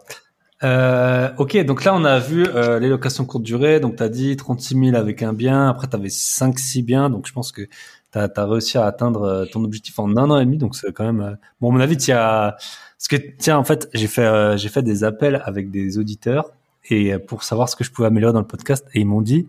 euh, 0.63 1.30
ok, 1.38 1.55
donc 1.65 1.84
là 1.84 1.93
on 1.93 2.03
a 2.03 2.17
vu 2.17 2.43
euh, 2.47 2.80
les 2.80 2.89
locations 2.89 3.25
courte 3.25 3.43
durée. 3.43 3.80
Donc 3.80 3.97
tu 3.97 4.03
as 4.03 4.09
dit 4.09 4.36
36 4.36 4.86
000 4.86 4.95
avec 4.95 5.21
un 5.21 5.34
bien. 5.34 5.69
Après 5.69 5.88
tu 5.88 5.95
avais 5.95 6.07
5-6 6.07 6.84
biens. 6.84 7.09
Donc 7.09 7.28
je 7.28 7.34
pense 7.34 7.51
que 7.51 7.61
tu 7.61 8.17
as, 8.17 8.45
réussi 8.45 8.78
à 8.80 8.86
atteindre 8.86 9.45
ton 9.51 9.63
objectif 9.63 9.99
en 9.99 10.09
un 10.17 10.32
an 10.32 10.39
et 10.39 10.45
demi. 10.45 10.57
Donc 10.57 10.75
c'est 10.75 10.91
quand 10.91 11.05
même... 11.05 11.38
bon, 11.61 11.69
à 11.69 11.73
mon 11.73 11.80
avis, 11.80 11.97
tu 11.97 12.11
as 12.11 12.57
parce 12.98 13.08
que 13.10 13.16
tiens, 13.38 13.58
en 13.58 13.64
fait, 13.64 13.89
j'ai 13.93 14.08
fait 14.08 14.26
euh, 14.26 14.58
j'ai 14.58 14.70
fait 14.70 14.82
des 14.82 15.04
appels 15.04 15.41
avec 15.45 15.70
des 15.70 16.00
auditeurs 16.00 16.52
et 16.89 17.14
euh, 17.14 17.20
pour 17.20 17.43
savoir 17.43 17.70
ce 17.70 17.76
que 17.76 17.84
je 17.84 17.91
pouvais 17.91 18.08
améliorer 18.08 18.34
dans 18.34 18.39
le 18.39 18.48
podcast 18.48 18.88
et 18.93 19.02
ils 19.02 19.06
m'ont 19.06 19.22
dit 19.22 19.48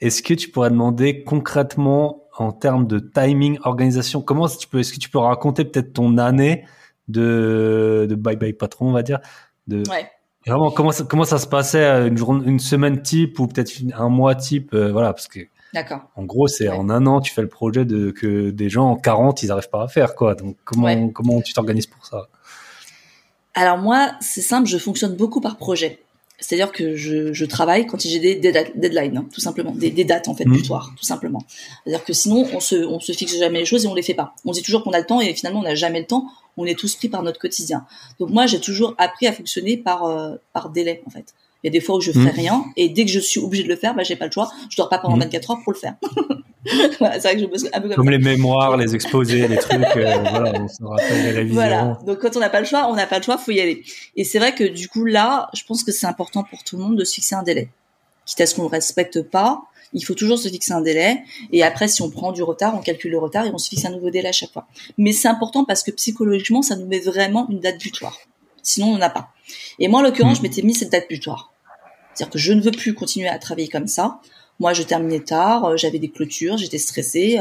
est-ce 0.00 0.22
que 0.22 0.34
tu 0.34 0.48
pourrais 0.50 0.70
demander 0.70 1.24
concrètement 1.24 2.24
en 2.36 2.52
termes 2.52 2.86
de 2.86 3.00
timing, 3.00 3.58
organisation, 3.64 4.22
comment 4.22 4.48
tu 4.48 4.68
peux 4.68 4.78
est-ce 4.78 4.92
que 4.92 4.98
tu 4.98 5.10
peux 5.10 5.18
raconter 5.18 5.64
peut-être 5.64 5.92
ton 5.92 6.16
année 6.16 6.64
de 7.08 8.06
de 8.08 8.14
bye 8.14 8.36
bye 8.36 8.52
patron, 8.52 8.88
on 8.88 8.92
va 8.92 9.02
dire, 9.02 9.18
de 9.66 9.82
ouais. 9.90 10.08
Vraiment, 10.46 10.70
comment 10.70 10.90
ça, 10.90 11.04
comment 11.04 11.24
ça 11.24 11.38
se 11.38 11.46
passait 11.46 11.84
euh, 11.84 12.06
une 12.06 12.16
journée, 12.16 12.46
une 12.46 12.60
semaine 12.60 13.02
type 13.02 13.38
ou 13.40 13.46
peut-être 13.46 13.72
un 13.94 14.08
mois 14.08 14.34
type, 14.36 14.74
voilà, 14.74 15.12
parce 15.12 15.28
que 15.28 15.40
D'accord. 15.72 16.00
En 16.16 16.24
gros, 16.24 16.48
c'est 16.48 16.68
en 16.68 16.90
un 16.90 17.06
an, 17.06 17.20
tu 17.20 17.32
fais 17.32 17.42
le 17.42 17.48
projet 17.48 17.84
de 17.84 18.10
que 18.10 18.50
des 18.50 18.68
gens 18.68 18.90
en 18.90 18.96
40, 18.96 19.42
ils 19.42 19.48
n'arrivent 19.48 19.70
pas 19.70 19.84
à 19.84 19.88
faire, 19.88 20.16
quoi. 20.16 20.34
Donc, 20.34 20.56
comment, 20.64 21.08
comment 21.10 21.40
tu 21.40 21.52
t'organises 21.52 21.86
pour 21.86 22.04
ça? 22.04 22.26
Alors 23.54 23.78
moi, 23.78 24.12
c'est 24.20 24.42
simple, 24.42 24.68
je 24.68 24.78
fonctionne 24.78 25.16
beaucoup 25.16 25.40
par 25.40 25.56
projet. 25.56 26.00
C'est-à-dire 26.40 26.72
que 26.72 26.96
je, 26.96 27.34
je, 27.34 27.44
travaille 27.44 27.86
quand 27.86 28.00
j'ai 28.00 28.18
des, 28.18 28.34
deadlines, 28.34 29.18
hein, 29.18 29.26
tout 29.32 29.42
simplement, 29.42 29.72
des, 29.72 29.90
des, 29.90 30.04
dates 30.04 30.26
en 30.26 30.34
fait, 30.34 30.46
mmh. 30.46 30.62
tout 30.62 31.04
simplement. 31.04 31.44
C'est-à-dire 31.84 32.04
que 32.04 32.14
sinon, 32.14 32.46
on 32.54 32.60
se, 32.60 32.76
on 32.76 32.98
se 32.98 33.12
fixe 33.12 33.38
jamais 33.38 33.58
les 33.58 33.66
choses 33.66 33.84
et 33.84 33.88
on 33.88 33.94
les 33.94 34.02
fait 34.02 34.14
pas. 34.14 34.34
On 34.46 34.52
dit 34.52 34.62
toujours 34.62 34.82
qu'on 34.82 34.92
a 34.92 34.98
le 34.98 35.04
temps 35.04 35.20
et 35.20 35.34
finalement, 35.34 35.60
on 35.60 35.64
n'a 35.64 35.74
jamais 35.74 36.00
le 36.00 36.06
temps. 36.06 36.26
On 36.56 36.64
est 36.64 36.78
tous 36.78 36.96
pris 36.96 37.10
par 37.10 37.22
notre 37.22 37.38
quotidien. 37.38 37.84
Donc 38.18 38.30
moi, 38.30 38.46
j'ai 38.46 38.60
toujours 38.60 38.94
appris 38.96 39.26
à 39.26 39.32
fonctionner 39.32 39.76
par, 39.76 40.04
euh, 40.04 40.36
par 40.54 40.70
délai 40.70 41.02
en 41.06 41.10
fait. 41.10 41.34
Il 41.62 41.66
y 41.66 41.68
a 41.68 41.72
des 41.72 41.80
fois 41.80 41.96
où 41.96 42.00
je 42.00 42.12
fais 42.12 42.18
mmh. 42.18 42.28
rien 42.28 42.64
et 42.76 42.88
dès 42.88 43.04
que 43.04 43.10
je 43.10 43.18
suis 43.18 43.38
obligée 43.38 43.64
de 43.64 43.68
le 43.68 43.76
faire, 43.76 43.94
bah 43.94 44.02
j'ai 44.02 44.16
pas 44.16 44.26
le 44.26 44.32
choix. 44.32 44.50
Je 44.70 44.76
dors 44.76 44.88
pas 44.88 44.98
pendant 44.98 45.18
24 45.18 45.48
mmh. 45.48 45.52
heures 45.52 45.58
pour 45.62 45.72
le 45.72 45.78
faire. 45.78 45.94
voilà, 46.98 47.20
c'est 47.20 47.28
vrai 47.28 47.34
que 47.34 47.40
je 47.40 47.46
bosse 47.46 47.66
un 47.72 47.80
peu 47.80 47.88
comme, 47.88 47.96
comme 47.96 48.10
les 48.10 48.18
mémoires, 48.18 48.76
les 48.76 48.94
exposés, 48.94 49.46
les 49.46 49.58
trucs. 49.58 49.82
Euh, 49.96 50.16
voilà, 50.30 50.52
on 50.60 50.68
se 50.68 50.82
rappelle 50.82 51.22
les 51.22 51.30
révisions. 51.30 51.54
Voilà. 51.54 51.98
Donc 52.06 52.18
quand 52.18 52.36
on 52.36 52.40
n'a 52.40 52.50
pas 52.50 52.60
le 52.60 52.66
choix, 52.66 52.88
on 52.90 52.94
n'a 52.94 53.06
pas 53.06 53.18
le 53.18 53.24
choix, 53.24 53.36
faut 53.36 53.50
y 53.50 53.60
aller. 53.60 53.82
Et 54.16 54.24
c'est 54.24 54.38
vrai 54.38 54.54
que 54.54 54.64
du 54.64 54.88
coup 54.88 55.04
là, 55.04 55.50
je 55.54 55.62
pense 55.64 55.84
que 55.84 55.92
c'est 55.92 56.06
important 56.06 56.44
pour 56.44 56.64
tout 56.64 56.76
le 56.76 56.82
monde 56.82 56.96
de 56.96 57.04
se 57.04 57.14
fixer 57.14 57.34
un 57.34 57.42
délai. 57.42 57.68
Quitte 58.24 58.40
à 58.40 58.46
ce 58.46 58.54
qu'on 58.54 58.64
ne 58.64 58.68
respecte 58.68 59.22
pas, 59.22 59.62
il 59.92 60.04
faut 60.04 60.14
toujours 60.14 60.38
se 60.38 60.48
fixer 60.48 60.72
un 60.72 60.80
délai. 60.80 61.22
Et 61.52 61.62
après, 61.62 61.88
si 61.88 62.02
on 62.02 62.10
prend 62.10 62.32
du 62.32 62.42
retard, 62.42 62.74
on 62.74 62.80
calcule 62.80 63.10
le 63.10 63.18
retard 63.18 63.46
et 63.46 63.50
on 63.52 63.58
se 63.58 63.68
fixe 63.68 63.84
un 63.84 63.90
nouveau 63.90 64.10
délai 64.10 64.28
à 64.28 64.32
chaque 64.32 64.52
fois. 64.52 64.66
Mais 64.98 65.12
c'est 65.12 65.28
important 65.28 65.64
parce 65.64 65.82
que 65.82 65.90
psychologiquement, 65.90 66.62
ça 66.62 66.76
nous 66.76 66.86
met 66.86 67.00
vraiment 67.00 67.48
une 67.50 67.60
date 67.60 67.80
butoir. 67.80 68.16
Sinon, 68.62 68.88
on 68.88 68.94
n'en 68.98 69.02
a 69.02 69.10
pas. 69.10 69.30
Et 69.78 69.88
moi, 69.88 70.00
en 70.00 70.02
l'occurrence, 70.02 70.36
je 70.36 70.40
hmm. 70.40 70.44
m'étais 70.44 70.62
mis 70.62 70.74
cette 70.74 70.90
date 70.90 71.08
butoir. 71.08 71.52
C'est-à-dire 72.14 72.32
que 72.32 72.38
je 72.38 72.52
ne 72.52 72.60
veux 72.60 72.72
plus 72.72 72.94
continuer 72.94 73.28
à 73.28 73.38
travailler 73.38 73.68
comme 73.68 73.86
ça. 73.86 74.20
Moi, 74.58 74.72
je 74.72 74.82
terminais 74.82 75.20
tard, 75.20 75.64
euh, 75.64 75.76
j'avais 75.76 75.98
des 75.98 76.10
clôtures, 76.10 76.58
j'étais 76.58 76.78
stressée. 76.78 77.40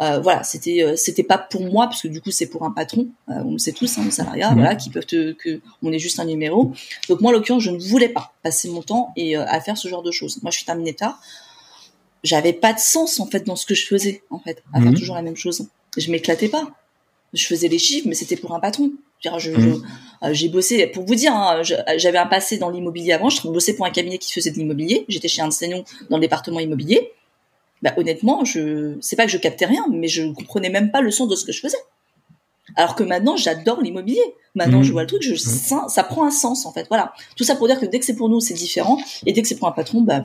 Euh, 0.00 0.20
voilà, 0.20 0.42
c'était 0.42 0.82
euh, 0.82 0.96
c'était 0.96 1.22
pas 1.22 1.38
pour 1.38 1.62
moi 1.62 1.86
parce 1.86 2.02
que 2.02 2.08
du 2.08 2.20
coup 2.20 2.30
c'est 2.30 2.46
pour 2.46 2.64
un 2.64 2.70
patron, 2.70 3.08
euh, 3.28 3.34
on 3.44 3.52
le 3.52 3.58
sait 3.58 3.72
tous, 3.72 3.98
hein, 3.98 4.02
le 4.04 4.10
salariat, 4.10 4.50
hmm. 4.50 4.54
voilà, 4.54 4.74
qui 4.74 4.90
peuvent 4.90 5.06
te, 5.06 5.32
que 5.32 5.60
on 5.82 5.92
est 5.92 5.98
juste 5.98 6.18
un 6.18 6.24
numéro. 6.24 6.72
Donc 7.08 7.20
moi, 7.20 7.30
en 7.30 7.34
l'occurrence, 7.34 7.62
je 7.62 7.70
ne 7.70 7.78
voulais 7.78 8.08
pas 8.08 8.32
passer 8.42 8.70
mon 8.70 8.82
temps 8.82 9.12
et 9.16 9.36
à 9.36 9.60
faire 9.60 9.76
ce 9.76 9.88
genre 9.88 10.02
de 10.02 10.10
choses. 10.10 10.42
Moi, 10.42 10.50
je 10.50 10.56
suis 10.56 10.66
terminée 10.66 10.94
tard. 10.94 11.20
J'avais 12.24 12.52
pas 12.52 12.72
de 12.72 12.78
sens 12.78 13.20
en 13.20 13.26
fait 13.26 13.46
dans 13.46 13.56
ce 13.56 13.66
que 13.66 13.74
je 13.74 13.86
faisais 13.86 14.22
en 14.30 14.38
fait, 14.38 14.62
à 14.72 14.80
faire 14.80 14.92
hmm. 14.92 14.94
toujours 14.94 15.14
la 15.14 15.22
même 15.22 15.36
chose. 15.36 15.68
Je 15.96 16.10
m'éclatais 16.10 16.48
pas. 16.48 16.70
Je 17.34 17.46
faisais 17.46 17.68
les 17.68 17.78
chiffres, 17.78 18.08
mais 18.08 18.14
c'était 18.14 18.36
pour 18.36 18.54
un 18.54 18.60
patron. 18.60 18.92
Mmh. 19.30 19.82
Euh, 20.24 20.32
j'ai 20.32 20.48
bossé, 20.48 20.86
pour 20.88 21.04
vous 21.04 21.14
dire, 21.14 21.32
hein, 21.34 21.62
j'avais 21.96 22.18
un 22.18 22.26
passé 22.26 22.58
dans 22.58 22.70
l'immobilier 22.70 23.12
avant, 23.12 23.28
je 23.28 23.46
bossais 23.48 23.74
pour 23.74 23.86
un 23.86 23.90
cabinet 23.90 24.18
qui 24.18 24.32
faisait 24.32 24.50
de 24.50 24.56
l'immobilier, 24.56 25.04
j'étais 25.08 25.28
chez 25.28 25.42
un 25.42 25.46
enseignant 25.46 25.84
dans 26.10 26.16
le 26.16 26.20
département 26.20 26.60
immobilier. 26.60 27.12
Bah, 27.82 27.92
honnêtement, 27.96 28.44
je, 28.44 28.96
c'est 29.00 29.16
pas 29.16 29.24
que 29.24 29.32
je 29.32 29.38
captais 29.38 29.66
rien, 29.66 29.84
mais 29.90 30.06
je 30.06 30.32
comprenais 30.32 30.70
même 30.70 30.90
pas 30.92 31.00
le 31.00 31.10
sens 31.10 31.28
de 31.28 31.34
ce 31.34 31.44
que 31.44 31.52
je 31.52 31.60
faisais. 31.60 31.78
Alors 32.76 32.94
que 32.94 33.02
maintenant, 33.02 33.36
j'adore 33.36 33.80
l'immobilier. 33.80 34.22
Maintenant, 34.54 34.80
mmh. 34.80 34.84
je 34.84 34.92
vois 34.92 35.02
le 35.02 35.08
truc, 35.08 35.22
je, 35.22 35.34
mmh. 35.34 35.88
ça, 35.88 36.04
prend 36.04 36.24
un 36.24 36.30
sens, 36.30 36.64
en 36.64 36.72
fait. 36.72 36.86
Voilà. 36.88 37.12
Tout 37.36 37.42
ça 37.42 37.56
pour 37.56 37.66
dire 37.66 37.80
que 37.80 37.86
dès 37.86 37.98
que 37.98 38.04
c'est 38.04 38.14
pour 38.14 38.28
nous, 38.28 38.40
c'est 38.40 38.54
différent, 38.54 38.98
et 39.26 39.32
dès 39.32 39.42
que 39.42 39.48
c'est 39.48 39.56
pour 39.56 39.66
un 39.66 39.72
patron, 39.72 40.02
bah, 40.02 40.24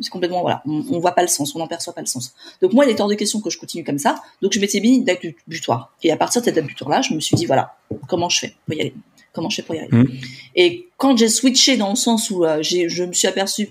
c'est 0.00 0.10
complètement 0.10 0.40
voilà, 0.42 0.62
on, 0.66 0.84
on, 0.90 0.98
voit 0.98 1.12
pas 1.12 1.22
le 1.22 1.28
sens, 1.28 1.54
on 1.54 1.58
n'en 1.58 1.66
perçoit 1.66 1.92
pas 1.92 2.00
le 2.00 2.06
sens. 2.06 2.34
Donc 2.62 2.72
moi, 2.72 2.84
il 2.84 2.90
est 2.90 3.00
hors 3.00 3.08
de 3.08 3.14
question 3.14 3.40
que 3.40 3.50
je 3.50 3.58
continue 3.58 3.84
comme 3.84 3.98
ça. 3.98 4.22
Donc 4.42 4.52
je 4.52 4.60
m'étais 4.60 4.80
mis 4.80 4.96
une 4.96 5.04
date 5.04 5.20
butoir. 5.46 5.92
Et 6.02 6.10
à 6.10 6.16
partir 6.16 6.40
de 6.40 6.46
cette 6.46 6.54
date 6.54 6.66
butoir-là, 6.66 7.02
je 7.02 7.14
me 7.14 7.20
suis 7.20 7.36
dit 7.36 7.46
voilà, 7.46 7.76
comment 8.08 8.28
je 8.28 8.40
fais 8.40 8.54
pour 8.66 8.74
y 8.74 8.80
aller? 8.80 8.94
Comment 9.32 9.48
je 9.48 9.56
fais 9.56 9.62
pour 9.62 9.74
y 9.74 9.78
aller 9.78 9.88
mmh. 9.90 10.08
Et 10.56 10.88
quand 10.96 11.16
j'ai 11.16 11.28
switché 11.28 11.76
dans 11.76 11.90
le 11.90 11.96
sens 11.96 12.30
où 12.30 12.44
euh, 12.44 12.62
je 12.62 13.04
me 13.04 13.12
suis 13.12 13.28
aperçu 13.28 13.70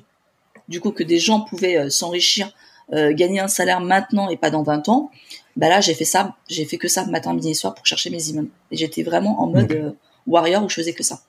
du 0.67 0.79
coup 0.79 0.91
que 0.91 1.03
des 1.03 1.19
gens 1.19 1.41
pouvaient 1.41 1.77
euh, 1.77 1.89
s'enrichir, 1.89 2.53
euh, 2.93 3.13
gagner 3.13 3.39
un 3.39 3.47
salaire 3.47 3.81
maintenant 3.81 4.29
et 4.29 4.37
pas 4.37 4.51
dans 4.51 4.63
20 4.63 4.87
ans, 4.89 5.11
bah 5.55 5.67
là 5.67 5.81
j'ai 5.81 5.93
fait 5.93 6.05
ça, 6.05 6.35
j'ai 6.47 6.63
fait 6.65 6.77
que 6.77 6.87
ça 6.87 7.05
matin, 7.05 7.33
midi 7.33 7.49
et 7.49 7.53
soir 7.53 7.75
pour 7.75 7.85
chercher 7.85 8.09
mes 8.09 8.29
immeubles. 8.29 8.49
Et 8.71 8.77
j'étais 8.77 9.03
vraiment 9.03 9.41
en 9.41 9.47
mode 9.47 9.95
warrior 10.27 10.63
où 10.63 10.69
je 10.69 10.75
faisais 10.75 10.93
que 10.93 11.03
ça. 11.03 11.21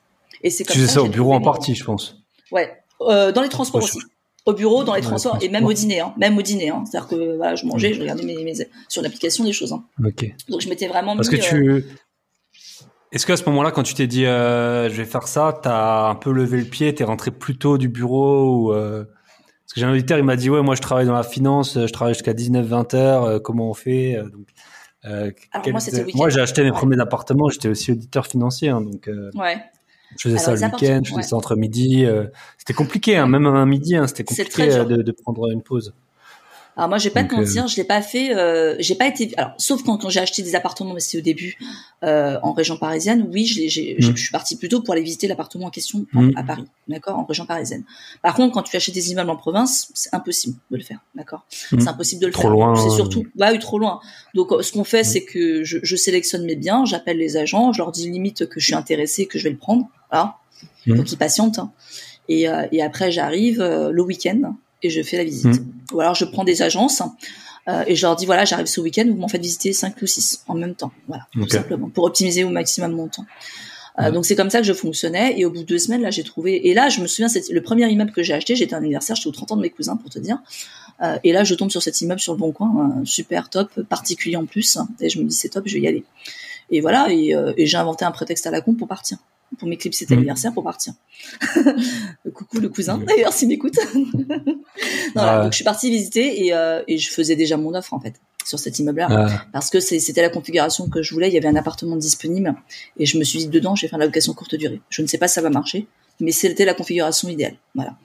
Et 0.43 0.49
c'est 0.49 0.63
comme 0.63 0.73
tu 0.73 0.79
faisais 0.79 0.93
ça, 0.93 1.03
au 1.03 1.07
bureau 1.07 1.33
en 1.33 1.41
partie, 1.41 1.75
je 1.75 1.83
pense. 1.83 2.17
Ouais, 2.51 2.71
dans 2.99 3.41
les 3.41 3.49
transports 3.49 3.83
aussi 3.83 3.99
au 4.45 4.53
bureau, 4.53 4.83
dans 4.83 4.95
les 4.95 5.01
transports 5.01 5.37
et 5.41 5.49
même 5.49 5.65
au 5.65 5.73
dîner, 5.73 5.99
hein, 5.99 6.13
même 6.17 6.37
au 6.37 6.41
dîner. 6.41 6.69
Hein. 6.69 6.83
C'est-à-dire 6.85 7.09
que 7.09 7.37
voilà, 7.37 7.55
je 7.55 7.65
mangeais, 7.65 7.93
je 7.93 8.01
regardais 8.01 8.23
mes, 8.23 8.43
mes 8.43 8.53
sur 8.87 9.01
l'application 9.01 9.43
des 9.43 9.53
choses. 9.53 9.73
Hein. 9.73 9.83
Ok. 10.03 10.25
Donc 10.49 10.61
je 10.61 10.69
m'étais 10.69 10.87
vraiment 10.87 11.15
Parce 11.15 11.29
que 11.29 11.35
tu. 11.35 11.69
Euh, 11.69 11.81
Est-ce 13.11 13.25
qu'à 13.25 13.37
ce, 13.37 13.45
moment-là, 13.45 13.71
quand 13.71 13.83
tu 13.83 13.93
t'es 13.93 14.07
dit 14.07 14.25
euh, 14.25 14.89
je 14.89 14.95
vais 14.95 15.05
faire 15.05 15.27
ça, 15.27 15.59
t'as 15.61 16.09
un 16.09 16.15
peu 16.15 16.31
levé 16.31 16.57
le 16.57 16.65
pied, 16.65 16.93
t'es 16.93 17.03
rentré 17.03 17.31
plus 17.31 17.57
tôt 17.57 17.77
du 17.77 17.87
bureau 17.87 18.55
ou 18.55 18.73
euh... 18.73 19.03
Parce 19.03 19.75
que 19.75 19.79
j'ai 19.79 19.85
un 19.85 19.91
auditeur, 19.93 20.17
il 20.17 20.25
m'a 20.25 20.35
dit 20.35 20.49
ouais, 20.49 20.61
moi 20.61 20.75
je 20.75 20.81
travaille 20.81 21.05
dans 21.05 21.13
la 21.13 21.23
finance, 21.23 21.75
je 21.75 21.91
travaille 21.93 22.13
jusqu'à 22.13 22.33
19-20 22.33 22.95
heures, 22.95 23.23
euh, 23.23 23.39
comment 23.39 23.69
on 23.69 23.73
fait 23.73 24.17
donc, 24.33 24.47
Alors, 25.03 25.69
moi, 25.69 25.79
moi 26.15 26.29
j'ai 26.29 26.41
acheté 26.41 26.63
mes 26.63 26.71
premiers 26.71 26.99
appartements, 26.99 27.47
j'étais 27.47 27.69
aussi 27.69 27.91
auditeur 27.91 28.27
financier, 28.27 28.69
hein, 28.69 28.81
donc. 28.81 29.09
ouais. 29.35 29.61
Je 30.17 30.29
faisais 30.29 30.37
ça 30.37 30.53
le 30.53 30.61
week-end, 30.61 31.01
je 31.03 31.11
faisais 31.11 31.29
ça 31.29 31.35
entre 31.35 31.55
midi. 31.55 32.05
Euh, 32.05 32.25
c'était 32.57 32.73
compliqué, 32.73 33.17
hein, 33.17 33.27
même 33.27 33.45
un 33.45 33.65
midi, 33.65 33.95
hein, 33.95 34.07
c'était 34.07 34.23
compliqué 34.23 34.71
euh, 34.71 34.85
de, 34.85 35.01
de, 35.01 35.11
prendre 35.11 35.49
une 35.51 35.61
pause. 35.61 35.93
Alors 36.77 36.89
moi, 36.89 36.97
je 36.97 37.05
vais 37.05 37.13
pas 37.13 37.23
te 37.23 37.35
mentir, 37.35 37.67
je 37.67 37.75
l'ai 37.75 37.83
pas 37.83 38.01
fait. 38.01 38.35
Euh, 38.35 38.75
j'ai 38.79 38.95
pas 38.95 39.07
été. 39.07 39.31
Alors, 39.37 39.53
sauf 39.57 39.83
quand, 39.83 39.97
quand 39.97 40.09
j'ai 40.09 40.21
acheté 40.21 40.41
des 40.41 40.55
appartements, 40.55 40.93
mais 40.93 41.01
c'est 41.01 41.17
au 41.17 41.21
début 41.21 41.57
euh, 42.03 42.39
en 42.43 42.53
région 42.53 42.77
parisienne. 42.77 43.27
Oui, 43.31 43.45
je, 43.45 43.67
j'ai, 43.67 43.97
mm. 43.99 44.15
je 44.15 44.21
suis 44.21 44.31
partie 44.31 44.55
plutôt 44.57 44.81
pour 44.81 44.93
aller 44.93 45.03
visiter 45.03 45.27
l'appartement 45.27 45.65
en 45.65 45.69
question 45.69 46.05
mm. 46.13 46.31
à 46.35 46.43
Paris, 46.43 46.63
d'accord, 46.87 47.19
en 47.19 47.25
région 47.25 47.45
parisienne. 47.45 47.83
Par 48.21 48.35
contre, 48.35 48.53
quand 48.53 48.63
tu 48.63 48.75
achètes 48.75 48.95
des 48.95 49.11
immeubles 49.11 49.29
en 49.29 49.35
province, 49.35 49.91
c'est 49.93 50.13
impossible 50.13 50.57
de 50.71 50.77
le 50.77 50.83
faire, 50.83 50.99
d'accord. 51.13 51.45
Mm. 51.71 51.81
C'est 51.81 51.89
impossible 51.89 52.21
de 52.21 52.27
le 52.27 52.33
trop 52.33 52.43
faire. 52.43 52.51
Loin, 52.51 52.75
c'est 52.75 52.95
surtout, 52.95 53.25
bah 53.35 53.49
oui, 53.51 53.59
trop 53.59 53.77
loin. 53.77 53.99
Donc, 54.33 54.51
euh, 54.51 54.61
ce 54.61 54.71
qu'on 54.71 54.85
fait, 54.85 55.03
c'est 55.03 55.25
que 55.25 55.63
je, 55.63 55.79
je, 55.83 55.95
sélectionne 55.97 56.45
mes 56.45 56.55
biens, 56.55 56.85
j'appelle 56.85 57.17
les 57.17 57.35
agents, 57.35 57.73
je 57.73 57.79
leur 57.79 57.91
dis 57.91 58.09
limite 58.09 58.47
que 58.47 58.59
je 58.59 58.65
suis 58.65 58.75
intéressé, 58.75 59.25
que 59.25 59.37
je 59.37 59.43
vais 59.43 59.51
le 59.51 59.57
prendre, 59.57 59.89
voilà, 60.11 60.37
donc 60.87 61.11
ils 61.11 61.17
patientent. 61.17 61.59
Hein. 61.59 61.71
Et, 62.29 62.47
euh, 62.47 62.65
et 62.71 62.81
après, 62.81 63.11
j'arrive 63.11 63.61
euh, 63.61 63.91
le 63.91 64.01
week-end 64.01 64.55
et 64.83 64.89
je 64.89 65.01
fais 65.01 65.17
la 65.17 65.23
visite. 65.23 65.61
Mm. 65.61 65.73
Ou 65.93 65.99
alors 65.99 66.15
je 66.15 66.25
prends 66.25 66.43
des 66.43 66.61
agences 66.61 67.01
euh, 67.67 67.83
et 67.87 67.95
je 67.95 68.05
leur 68.05 68.15
dis 68.15 68.25
voilà, 68.25 68.45
j'arrive 68.45 68.67
ce 68.67 68.81
week-end, 68.81 69.05
vous 69.07 69.17
m'en 69.17 69.27
faites 69.27 69.41
visiter 69.41 69.73
5 69.73 70.01
ou 70.01 70.07
6 70.07 70.45
en 70.47 70.55
même 70.55 70.75
temps. 70.75 70.91
Voilà, 71.07 71.27
tout 71.33 71.49
simplement, 71.49 71.89
pour 71.89 72.05
optimiser 72.05 72.43
au 72.43 72.49
maximum 72.49 72.93
mon 72.93 73.07
temps. 73.07 73.25
Euh, 73.99 74.09
donc 74.11 74.25
c'est 74.25 74.37
comme 74.37 74.49
ça 74.49 74.59
que 74.59 74.65
je 74.65 74.71
fonctionnais 74.71 75.37
et 75.37 75.43
au 75.43 75.51
bout 75.51 75.59
de 75.59 75.65
deux 75.65 75.77
semaines 75.77 76.01
là 76.01 76.11
j'ai 76.11 76.23
trouvé 76.23 76.69
et 76.69 76.73
là 76.73 76.87
je 76.87 77.01
me 77.01 77.07
souviens 77.07 77.27
c'est 77.27 77.49
le 77.49 77.61
premier 77.61 77.89
immeuble 77.89 78.13
que 78.13 78.23
j'ai 78.23 78.33
acheté 78.33 78.55
j'étais 78.55 78.73
un 78.73 78.77
anniversaire 78.77 79.17
j'étais 79.17 79.27
aux 79.27 79.33
30 79.33 79.51
ans 79.51 79.57
de 79.57 79.61
mes 79.61 79.69
cousins 79.69 79.97
pour 79.97 80.09
te 80.09 80.17
dire 80.17 80.41
et 81.25 81.33
là 81.33 81.43
je 81.43 81.53
tombe 81.55 81.69
sur 81.69 81.83
cet 81.83 81.99
immeuble 81.99 82.21
sur 82.21 82.31
le 82.31 82.39
bon 82.39 82.53
coin 82.53 83.01
super 83.03 83.49
top 83.49 83.81
particulier 83.89 84.37
en 84.37 84.45
plus 84.45 84.77
et 85.01 85.09
je 85.09 85.19
me 85.19 85.25
dis 85.25 85.35
c'est 85.35 85.49
top 85.49 85.63
je 85.65 85.73
vais 85.73 85.81
y 85.81 85.87
aller 85.89 86.05
et 86.69 86.79
voilà 86.79 87.07
et, 87.11 87.35
et 87.57 87.65
j'ai 87.65 87.75
inventé 87.75 88.05
un 88.05 88.11
prétexte 88.11 88.47
à 88.47 88.51
la 88.51 88.61
con 88.61 88.75
pour 88.75 88.87
partir 88.87 89.17
pour 89.57 89.67
m'éclipser 89.67 90.05
cet 90.05 90.11
mmh. 90.11 90.19
anniversaire 90.19 90.53
pour 90.53 90.63
partir. 90.63 90.93
Coucou 92.33 92.59
le 92.59 92.69
cousin 92.69 92.97
mmh. 92.97 93.05
d'ailleurs 93.05 93.33
s'il 93.33 93.47
m'écoute. 93.47 93.75
donc 95.15 95.51
je 95.51 95.55
suis 95.55 95.63
partie 95.63 95.89
visiter 95.89 96.45
et, 96.45 96.53
euh, 96.53 96.83
et, 96.87 96.97
je 96.97 97.09
faisais 97.11 97.35
déjà 97.35 97.57
mon 97.57 97.73
offre 97.73 97.93
en 97.93 97.99
fait 97.99 98.15
sur 98.45 98.59
cet 98.59 98.79
immeuble-là 98.79 99.29
parce 99.53 99.69
que 99.69 99.79
c'était 99.79 100.21
la 100.21 100.29
configuration 100.29 100.89
que 100.89 101.03
je 101.03 101.13
voulais. 101.13 101.27
Il 101.27 101.33
y 101.33 101.37
avait 101.37 101.47
un 101.47 101.55
appartement 101.55 101.95
disponible 101.95 102.55
et 102.97 103.05
je 103.05 103.17
me 103.17 103.23
suis 103.23 103.39
dit 103.39 103.47
dedans, 103.47 103.75
je 103.75 103.83
vais 103.83 103.87
faire 103.87 103.99
la 103.99 104.05
location 104.05 104.33
courte 104.33 104.55
durée. 104.55 104.81
Je 104.89 105.01
ne 105.01 105.07
sais 105.07 105.17
pas 105.17 105.27
si 105.27 105.35
ça 105.35 105.41
va 105.41 105.49
marcher, 105.49 105.87
mais 106.19 106.31
c'était 106.31 106.65
la 106.65 106.73
configuration 106.73 107.29
idéale. 107.29 107.55
Voilà. 107.75 107.97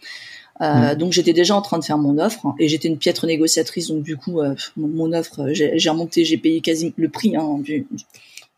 Euh, 0.63 0.95
mmh. 0.95 0.95
Donc 0.97 1.13
j'étais 1.13 1.33
déjà 1.33 1.55
en 1.55 1.63
train 1.63 1.79
de 1.79 1.85
faire 1.85 1.99
mon 1.99 2.19
offre 2.19 2.55
et 2.59 2.69
j'étais 2.69 2.89
une 2.89 2.99
piètre 2.99 3.27
négociatrice. 3.27 3.89
Donc 3.89 4.03
du 4.03 4.17
coup, 4.17 4.41
euh, 4.41 4.55
mon, 4.77 5.13
offre, 5.13 5.49
j'ai 5.53 5.91
remonté, 5.91 6.25
j'ai 6.25 6.39
payé 6.39 6.61
quasi 6.61 6.93
le 6.97 7.09
prix 7.09 7.37
hein, 7.37 7.59
du, 7.61 7.87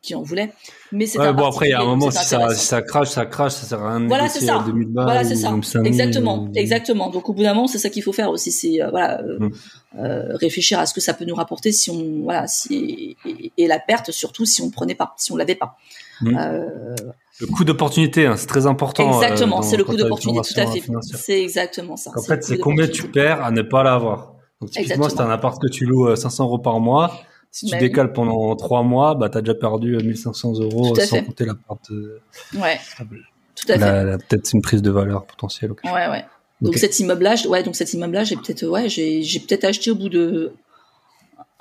qui 0.00 0.14
en 0.14 0.22
voulait. 0.22 0.52
Mais 0.92 1.06
c'est 1.06 1.18
ouais, 1.18 1.32
bon 1.32 1.46
après 1.46 1.68
il 1.68 1.70
y 1.70 1.74
a 1.74 1.80
un 1.80 1.84
moment 1.84 2.10
si 2.10 2.24
ça, 2.24 2.54
si 2.54 2.64
ça 2.64 2.82
crache, 2.82 3.08
ça 3.08 3.26
crache, 3.26 3.52
ça 3.52 3.66
sert 3.66 3.82
à 3.82 3.90
rien 3.90 4.00
de 4.00 4.06
voilà, 4.06 4.28
c'est 4.28 4.44
ça. 4.44 4.64
voilà, 4.94 5.24
c'est 5.24 5.34
ça. 5.34 5.52
Exactement, 5.84 6.48
exactement. 6.54 7.10
Donc 7.10 7.28
au 7.28 7.32
bout 7.32 7.42
d'un 7.42 7.54
moment, 7.54 7.66
c'est 7.66 7.78
ça 7.78 7.90
qu'il 7.90 8.02
faut 8.02 8.12
faire 8.12 8.30
aussi, 8.30 8.52
c'est 8.52 8.80
euh, 8.80 8.90
voilà 8.90 9.20
euh, 9.22 9.38
mm. 9.38 9.52
euh, 9.98 10.36
réfléchir 10.36 10.78
à 10.78 10.86
ce 10.86 10.94
que 10.94 11.00
ça 11.00 11.14
peut 11.14 11.24
nous 11.24 11.34
rapporter 11.34 11.72
si 11.72 11.90
on 11.90 12.22
voilà 12.22 12.46
si 12.46 13.16
et, 13.56 13.66
la 13.66 13.78
perte 13.80 14.12
surtout 14.12 14.44
si 14.44 14.62
on 14.62 14.70
prenait 14.70 14.94
pas, 14.94 15.14
si 15.16 15.32
on 15.32 15.36
l'avait 15.36 15.56
pas. 15.56 15.76
Mm. 16.20 16.38
Euh, 16.38 16.94
le 17.40 17.46
coût 17.46 17.64
d'opportunité, 17.64 18.26
hein, 18.26 18.36
c'est 18.36 18.46
très 18.46 18.66
important. 18.66 19.20
Exactement, 19.20 19.62
c'est 19.62 19.76
le 19.76 19.84
coût 19.84 19.96
d'opportunité, 19.96 20.40
tout 20.54 20.60
à 20.60 20.66
fait. 20.66 20.82
C'est 21.16 21.40
exactement 21.40 21.96
ça. 21.96 22.12
En 22.16 22.22
fait, 22.22 22.42
c'est 22.44 22.58
combien 22.58 22.86
tu 22.86 23.08
perds 23.08 23.44
à 23.44 23.50
ne 23.50 23.62
pas 23.62 23.82
l'avoir. 23.82 24.34
Donc 24.60 24.70
typiquement, 24.70 25.08
c'est 25.08 25.20
un 25.20 25.30
appart 25.30 25.60
que 25.60 25.68
tu 25.68 25.86
loues 25.86 26.14
500 26.14 26.44
euros 26.44 26.58
par 26.58 26.78
mois 26.80 27.12
si 27.50 27.66
tu 27.66 27.72
bah 27.72 27.78
décales 27.78 28.12
pendant 28.12 28.54
trois 28.56 28.82
mois, 28.82 29.14
bah, 29.14 29.28
tu 29.28 29.38
as 29.38 29.40
déjà 29.40 29.54
perdu 29.54 29.96
1500 29.96 30.54
euh, 30.54 30.62
euros 30.64 30.94
sans 30.94 31.22
compter 31.24 31.44
la 31.44 31.54
part 31.54 31.78
de... 31.90 32.20
Ouais. 32.54 32.78
Tout 33.54 33.72
à 33.72 33.78
fait. 33.78 34.18
Peut-être 34.28 34.52
une 34.52 34.62
prise 34.62 34.82
de 34.82 34.90
valeur 34.90 35.24
potentielle. 35.26 35.72
Ouais, 35.84 36.08
ouais. 36.08 36.24
Donc 36.60 36.76
cet 36.76 36.98
immeuble-là, 36.98 37.36
ouais, 37.48 37.62
donc 37.62 37.76
cet 37.76 37.92
immeuble-là, 37.94 38.24
j'ai 38.24 38.36
peut-être, 38.36 38.66
ouais, 38.66 38.88
j'ai, 38.88 39.22
j'ai 39.22 39.40
peut-être 39.40 39.64
acheté 39.64 39.90
au 39.90 39.94
bout 39.94 40.08
de 40.08 40.52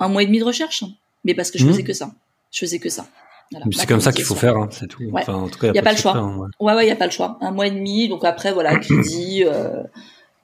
un 0.00 0.08
mois 0.08 0.22
et 0.22 0.26
demi 0.26 0.38
de 0.38 0.44
recherche, 0.44 0.84
mais 1.24 1.34
parce 1.34 1.50
que 1.50 1.58
je 1.58 1.64
mmh. 1.64 1.68
faisais 1.68 1.84
que 1.84 1.92
ça. 1.92 2.10
Je 2.50 2.58
faisais 2.60 2.78
que 2.78 2.88
ça. 2.88 3.06
Voilà. 3.50 3.66
C'est 3.72 3.86
comme 3.86 4.00
ça 4.00 4.12
qu'il 4.12 4.24
faut 4.24 4.34
faire, 4.34 4.56
hein, 4.56 4.68
c'est 4.70 4.86
tout. 4.86 5.02
Enfin, 5.12 5.34
en 5.34 5.48
tout 5.48 5.58
cas, 5.58 5.68
il 5.68 5.72
n'y 5.72 5.78
a, 5.78 5.82
pas, 5.82 5.92
le 5.92 5.98
choix. 5.98 6.16
Hein, 6.16 6.48
ouais, 6.60 6.74
ouais, 6.74 6.84
il 6.84 6.88
y 6.88 6.92
a 6.92 6.96
pas 6.96 7.06
le 7.06 7.12
choix. 7.12 7.38
Un 7.40 7.50
mois 7.50 7.66
et 7.66 7.70
demi, 7.70 8.08
donc 8.08 8.24
après, 8.24 8.52
voilà, 8.52 8.76
crédit, 8.78 9.44
euh, 9.46 9.82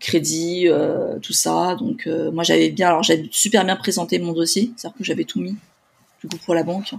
crédit, 0.05 0.69
euh, 0.69 1.19
tout 1.21 1.33
ça. 1.33 1.77
Donc 1.79 2.07
euh, 2.07 2.31
moi 2.31 2.45
j'avais 2.45 2.71
bien, 2.71 2.89
alors 2.89 3.03
j'avais 3.03 3.27
super 3.31 3.65
bien 3.65 3.75
présenté 3.75 4.19
mon 4.19 4.33
dossier, 4.33 4.71
c'est-à-dire 4.77 4.99
que 4.99 5.05
j'avais 5.05 5.25
tout 5.25 5.41
mis 5.41 5.57
du 6.21 6.29
coup 6.29 6.37
pour 6.45 6.55
la 6.55 6.63
banque. 6.63 6.93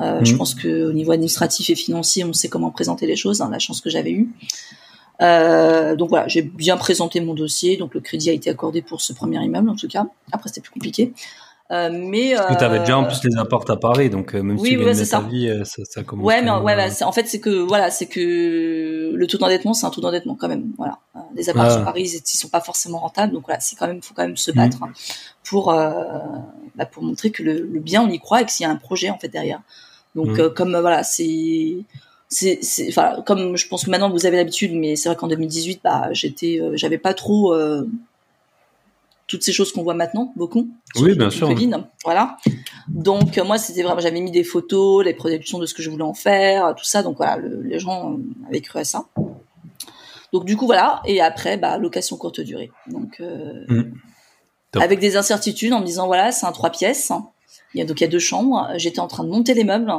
Euh, 0.00 0.20
Je 0.24 0.32
mhm. 0.32 0.38
pense 0.38 0.54
que 0.54 0.88
au 0.88 0.92
niveau 0.92 1.12
administratif 1.12 1.68
et 1.68 1.74
financier, 1.74 2.24
on 2.24 2.32
sait 2.32 2.48
comment 2.48 2.70
présenter 2.70 3.06
les 3.06 3.16
choses. 3.16 3.42
Hein, 3.42 3.50
la 3.52 3.58
chance 3.58 3.82
que 3.82 3.90
j'avais 3.90 4.12
eue. 4.12 4.30
Donc 5.20 6.08
voilà, 6.08 6.26
j'ai 6.28 6.40
bien 6.40 6.78
présenté 6.78 7.20
mon 7.20 7.34
dossier. 7.34 7.76
Donc 7.76 7.92
le 7.92 8.00
crédit 8.00 8.30
a 8.30 8.32
été 8.32 8.48
accordé 8.48 8.80
pour 8.80 9.02
ce 9.02 9.12
premier 9.12 9.42
immeuble 9.44 9.68
en 9.68 9.76
tout 9.76 9.88
cas. 9.88 10.06
Après 10.32 10.48
c'était 10.48 10.62
plus 10.62 10.72
compliqué. 10.72 11.12
Euh, 11.70 11.88
mais 11.92 12.34
Parce 12.34 12.54
que 12.54 12.58
tu 12.58 12.64
avais 12.64 12.80
déjà 12.80 12.98
en 12.98 13.04
plus 13.04 13.22
les 13.22 13.38
apports 13.38 13.64
à 13.70 13.76
Paris, 13.76 14.10
donc 14.10 14.34
même 14.34 14.58
si 14.58 14.70
tu 14.70 14.84
ouais, 14.84 15.06
ta 15.06 15.20
vie, 15.20 15.60
ça, 15.64 15.82
ça 15.84 16.02
commence. 16.02 16.26
Ouais, 16.26 16.42
mais 16.42 16.50
ouais, 16.50 16.74
bah, 16.74 16.88
en 17.06 17.12
fait 17.12 17.28
c'est 17.28 17.38
que 17.38 17.50
voilà, 17.50 17.90
c'est 17.90 18.06
que 18.06 19.12
le 19.14 19.26
taux 19.26 19.38
d'endettement, 19.38 19.72
c'est 19.72 19.86
un 19.86 19.90
taux 19.90 20.00
d'endettement 20.00 20.34
quand 20.34 20.48
même. 20.48 20.72
Voilà, 20.76 20.98
les 21.34 21.48
apparts 21.48 21.78
à 21.78 21.84
Paris, 21.84 22.20
ils, 22.24 22.36
sont 22.36 22.48
pas 22.48 22.60
forcément 22.60 22.98
rentables, 22.98 23.32
donc 23.32 23.44
voilà, 23.46 23.60
c'est 23.60 23.76
quand 23.76 23.86
même, 23.86 24.02
faut 24.02 24.14
quand 24.14 24.26
même 24.26 24.36
se 24.36 24.50
battre 24.50 24.78
mmh. 24.80 24.92
pour 25.44 25.72
euh, 25.72 26.18
bah, 26.74 26.86
pour 26.86 27.02
montrer 27.02 27.30
que 27.30 27.42
le, 27.42 27.62
bien 27.78 28.02
on 28.02 28.08
y 28.08 28.18
croit 28.18 28.42
et 28.42 28.44
que 28.44 28.50
s'il 28.50 28.64
y 28.64 28.66
a 28.66 28.72
un 28.72 28.76
projet 28.76 29.10
en 29.10 29.18
fait 29.18 29.28
derrière. 29.28 29.60
Donc 30.14 30.28
mmh. 30.28 30.40
euh, 30.40 30.50
comme 30.50 30.76
voilà, 30.76 31.02
c'est 31.02 31.84
c'est 32.28 32.60
enfin 32.88 33.22
comme 33.26 33.56
je 33.56 33.68
pense 33.68 33.84
que 33.84 33.90
maintenant 33.90 34.10
vous 34.10 34.26
avez 34.26 34.36
l'habitude, 34.36 34.72
mais 34.74 34.96
c'est 34.96 35.08
vrai 35.08 35.16
qu'en 35.16 35.28
2018, 35.28 35.80
bah 35.84 36.08
j'étais, 36.12 36.60
j'avais 36.74 36.98
pas 36.98 37.14
trop 37.14 37.54
toutes 39.30 39.44
ces 39.44 39.52
choses 39.52 39.72
qu'on 39.72 39.84
voit 39.84 39.94
maintenant, 39.94 40.32
beaucoup. 40.34 40.68
Oui, 40.96 41.16
bien 41.16 41.30
sûr. 41.30 41.54
voilà. 42.04 42.36
Donc 42.88 43.38
moi, 43.38 43.58
c'était 43.58 43.82
vraiment, 43.82 44.00
j'avais 44.00 44.20
mis 44.20 44.32
des 44.32 44.42
photos, 44.42 45.04
les 45.04 45.14
projections 45.14 45.60
de 45.60 45.66
ce 45.66 45.72
que 45.72 45.82
je 45.82 45.88
voulais 45.88 46.02
en 46.02 46.14
faire, 46.14 46.74
tout 46.76 46.84
ça. 46.84 47.04
Donc 47.04 47.16
voilà, 47.16 47.40
les 47.62 47.78
gens 47.78 48.18
avaient 48.48 48.60
cru 48.60 48.80
à 48.80 48.84
ça. 48.84 49.06
Donc 50.32 50.44
du 50.44 50.56
coup 50.56 50.66
voilà. 50.66 51.00
Et 51.06 51.20
après, 51.20 51.56
bah 51.56 51.78
location 51.78 52.16
courte 52.16 52.40
durée. 52.40 52.70
Donc 52.86 53.20
euh, 53.20 53.64
mmh. 53.68 53.92
avec 54.80 54.98
des 54.98 55.16
incertitudes 55.16 55.72
en 55.72 55.80
me 55.80 55.86
disant 55.86 56.06
voilà, 56.06 56.32
c'est 56.32 56.46
un 56.46 56.52
trois 56.52 56.70
pièces. 56.70 57.12
Il 57.74 57.78
y 57.78 57.82
a 57.82 57.86
donc 57.86 58.00
il 58.00 58.04
y 58.04 58.06
a 58.06 58.10
deux 58.10 58.18
chambres. 58.18 58.68
J'étais 58.76 59.00
en 59.00 59.08
train 59.08 59.24
de 59.24 59.28
monter 59.28 59.54
les 59.54 59.64
meubles. 59.64 59.92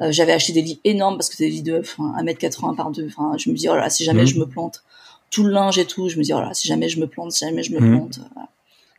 Euh, 0.00 0.12
j'avais 0.12 0.32
acheté 0.32 0.52
des 0.52 0.62
lits 0.62 0.80
énormes 0.84 1.16
parce 1.16 1.28
que 1.28 1.36
c'était 1.36 1.50
des 1.50 1.56
lits 1.56 1.62
de 1.62 1.80
1m80 1.80 2.74
par 2.74 2.90
2. 2.90 3.06
Enfin, 3.06 3.36
je 3.36 3.50
me 3.50 3.54
dis 3.54 3.68
oh 3.68 3.76
là, 3.76 3.90
si 3.90 4.04
jamais 4.04 4.22
mmh. 4.22 4.26
je 4.26 4.38
me 4.38 4.46
plante, 4.46 4.82
tout 5.30 5.44
le 5.44 5.50
linge 5.50 5.78
et 5.78 5.84
tout, 5.84 6.08
je 6.08 6.18
me 6.18 6.22
dis 6.22 6.32
oh 6.32 6.40
là, 6.40 6.54
si 6.54 6.68
jamais 6.68 6.88
je 6.88 7.00
me 7.00 7.06
plante, 7.06 7.32
si 7.32 7.44
jamais 7.44 7.62
je 7.62 7.72
me 7.72 7.80
mmh. 7.80 7.90
plante. 7.90 8.20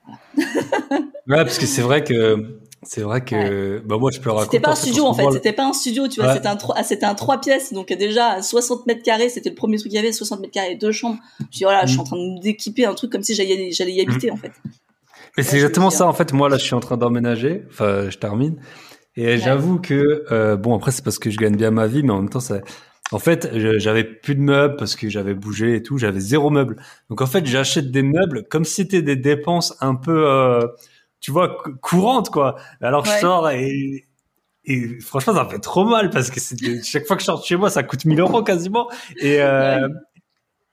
Voilà 0.06 0.18
ouais, 1.28 1.46
parce 1.46 1.58
que 1.58 1.66
c'est 1.66 1.82
vrai 1.82 2.04
que 2.04 2.60
c'est 2.84 3.02
vrai 3.02 3.24
que 3.24 3.80
bah 3.86 3.98
moi 4.00 4.10
je 4.12 4.20
peux 4.20 4.32
raconter. 4.32 4.58
C'était 4.58 4.62
pas 4.62 4.72
un 4.72 4.76
studio 4.76 5.06
en 5.06 5.14
fait, 5.14 5.32
c'était 5.34 5.54
pas 5.54 5.66
un 5.68 5.74
studio, 5.74 6.08
tu 6.08 6.20
vois, 6.22 6.34
c'était 6.34 6.48
un 6.48 6.58
ah, 6.76 6.84
c'était 6.84 7.06
un 7.06 7.14
trois 7.14 7.40
pièces, 7.40 7.74
donc 7.74 7.94
déjà 7.94 8.42
60 8.42 8.88
mètres 8.88 9.04
carrés, 9.04 9.30
c'était 9.30 9.50
le 9.50 9.56
premier 9.56 9.78
truc 9.78 9.92
qu'il 9.92 10.02
y 10.02 10.04
avait, 10.04 10.12
60 10.12 10.40
mètres 10.40 10.54
carrés, 10.54 10.76
deux 10.76 10.92
chambres. 10.92 11.20
Je 11.52 11.58
dis 11.60 11.64
voilà, 11.64 11.86
je 11.86 11.92
suis 11.92 12.00
en 12.00 12.04
mm. 12.04 12.08
train 12.08 12.40
d'équiper 12.42 12.86
un 12.86 12.96
truc 12.96 13.12
comme 13.12 13.24
si 13.24 13.36
j'allais 13.36 13.72
j'allais 13.72 13.94
y 13.94 14.02
habiter 14.02 14.32
mm. 14.32 14.34
en 14.34 14.38
fait. 14.38 14.52
Mais 15.38 15.44
c'est 15.44 15.58
exactement 15.58 15.92
ça 15.92 16.08
en 16.08 16.14
fait. 16.14 16.34
Moi 16.34 16.50
là, 16.50 16.58
je 16.58 16.64
suis 16.64 16.74
en 16.74 16.80
train 16.80 16.98
d'emménager, 16.98 17.64
enfin 17.70 18.10
je 18.10 18.18
termine, 18.18 18.58
et 19.16 19.38
j'avoue 19.38 19.80
que 19.80 20.26
euh, 20.32 20.56
bon 20.56 20.76
après 20.76 20.92
c'est 20.92 21.04
parce 21.04 21.20
que 21.20 21.30
je 21.30 21.38
gagne 21.38 21.56
bien 21.56 21.70
ma 21.70 21.86
vie, 21.86 22.02
mais 22.02 22.12
en 22.12 22.18
même 22.22 22.30
temps 22.30 22.40
ça 22.40 22.62
en 23.12 23.20
fait, 23.20 23.50
j'avais 23.78 24.04
plus 24.04 24.36
de 24.36 24.42
meubles 24.42 24.78
parce 24.78 24.96
que 24.96 25.10
j'avais 25.10 25.34
bougé 25.34 25.76
et 25.76 25.84
tout. 25.84 25.98
J'avais 25.98 26.20
zéro 26.22 26.50
meuble. 26.50 26.78
Donc 27.10 27.22
en 27.22 27.28
fait, 27.28 27.46
j'achète 27.46 27.92
des 27.92 28.04
meubles 28.04 28.48
comme 28.50 28.64
si 28.64 28.76
c'était 28.76 29.02
des 29.02 29.18
dépenses 29.18 29.76
un 29.82 29.96
peu, 29.96 30.30
euh, 30.30 30.66
tu 31.20 31.32
vois, 31.32 31.58
courantes 31.82 32.30
quoi. 32.30 32.56
Alors 32.80 33.06
je 33.06 33.12
sors 33.20 33.50
et, 33.50 34.06
et 34.64 35.00
franchement, 35.02 35.34
ça 35.34 35.44
me 35.44 35.50
fait 35.50 35.60
trop 35.60 35.84
mal 35.86 36.10
parce 36.10 36.30
que 36.30 36.40
chaque 36.84 37.06
fois 37.06 37.18
que 37.18 37.22
je 37.22 37.26
sors 37.26 37.40
de 37.42 37.46
chez 37.46 37.58
moi, 37.58 37.70
ça 37.70 37.84
coûte 37.84 38.06
1000 38.06 38.20
euros 38.20 38.44
quasiment. 38.44 38.90
Et 39.20 39.42
euh, 39.42 39.88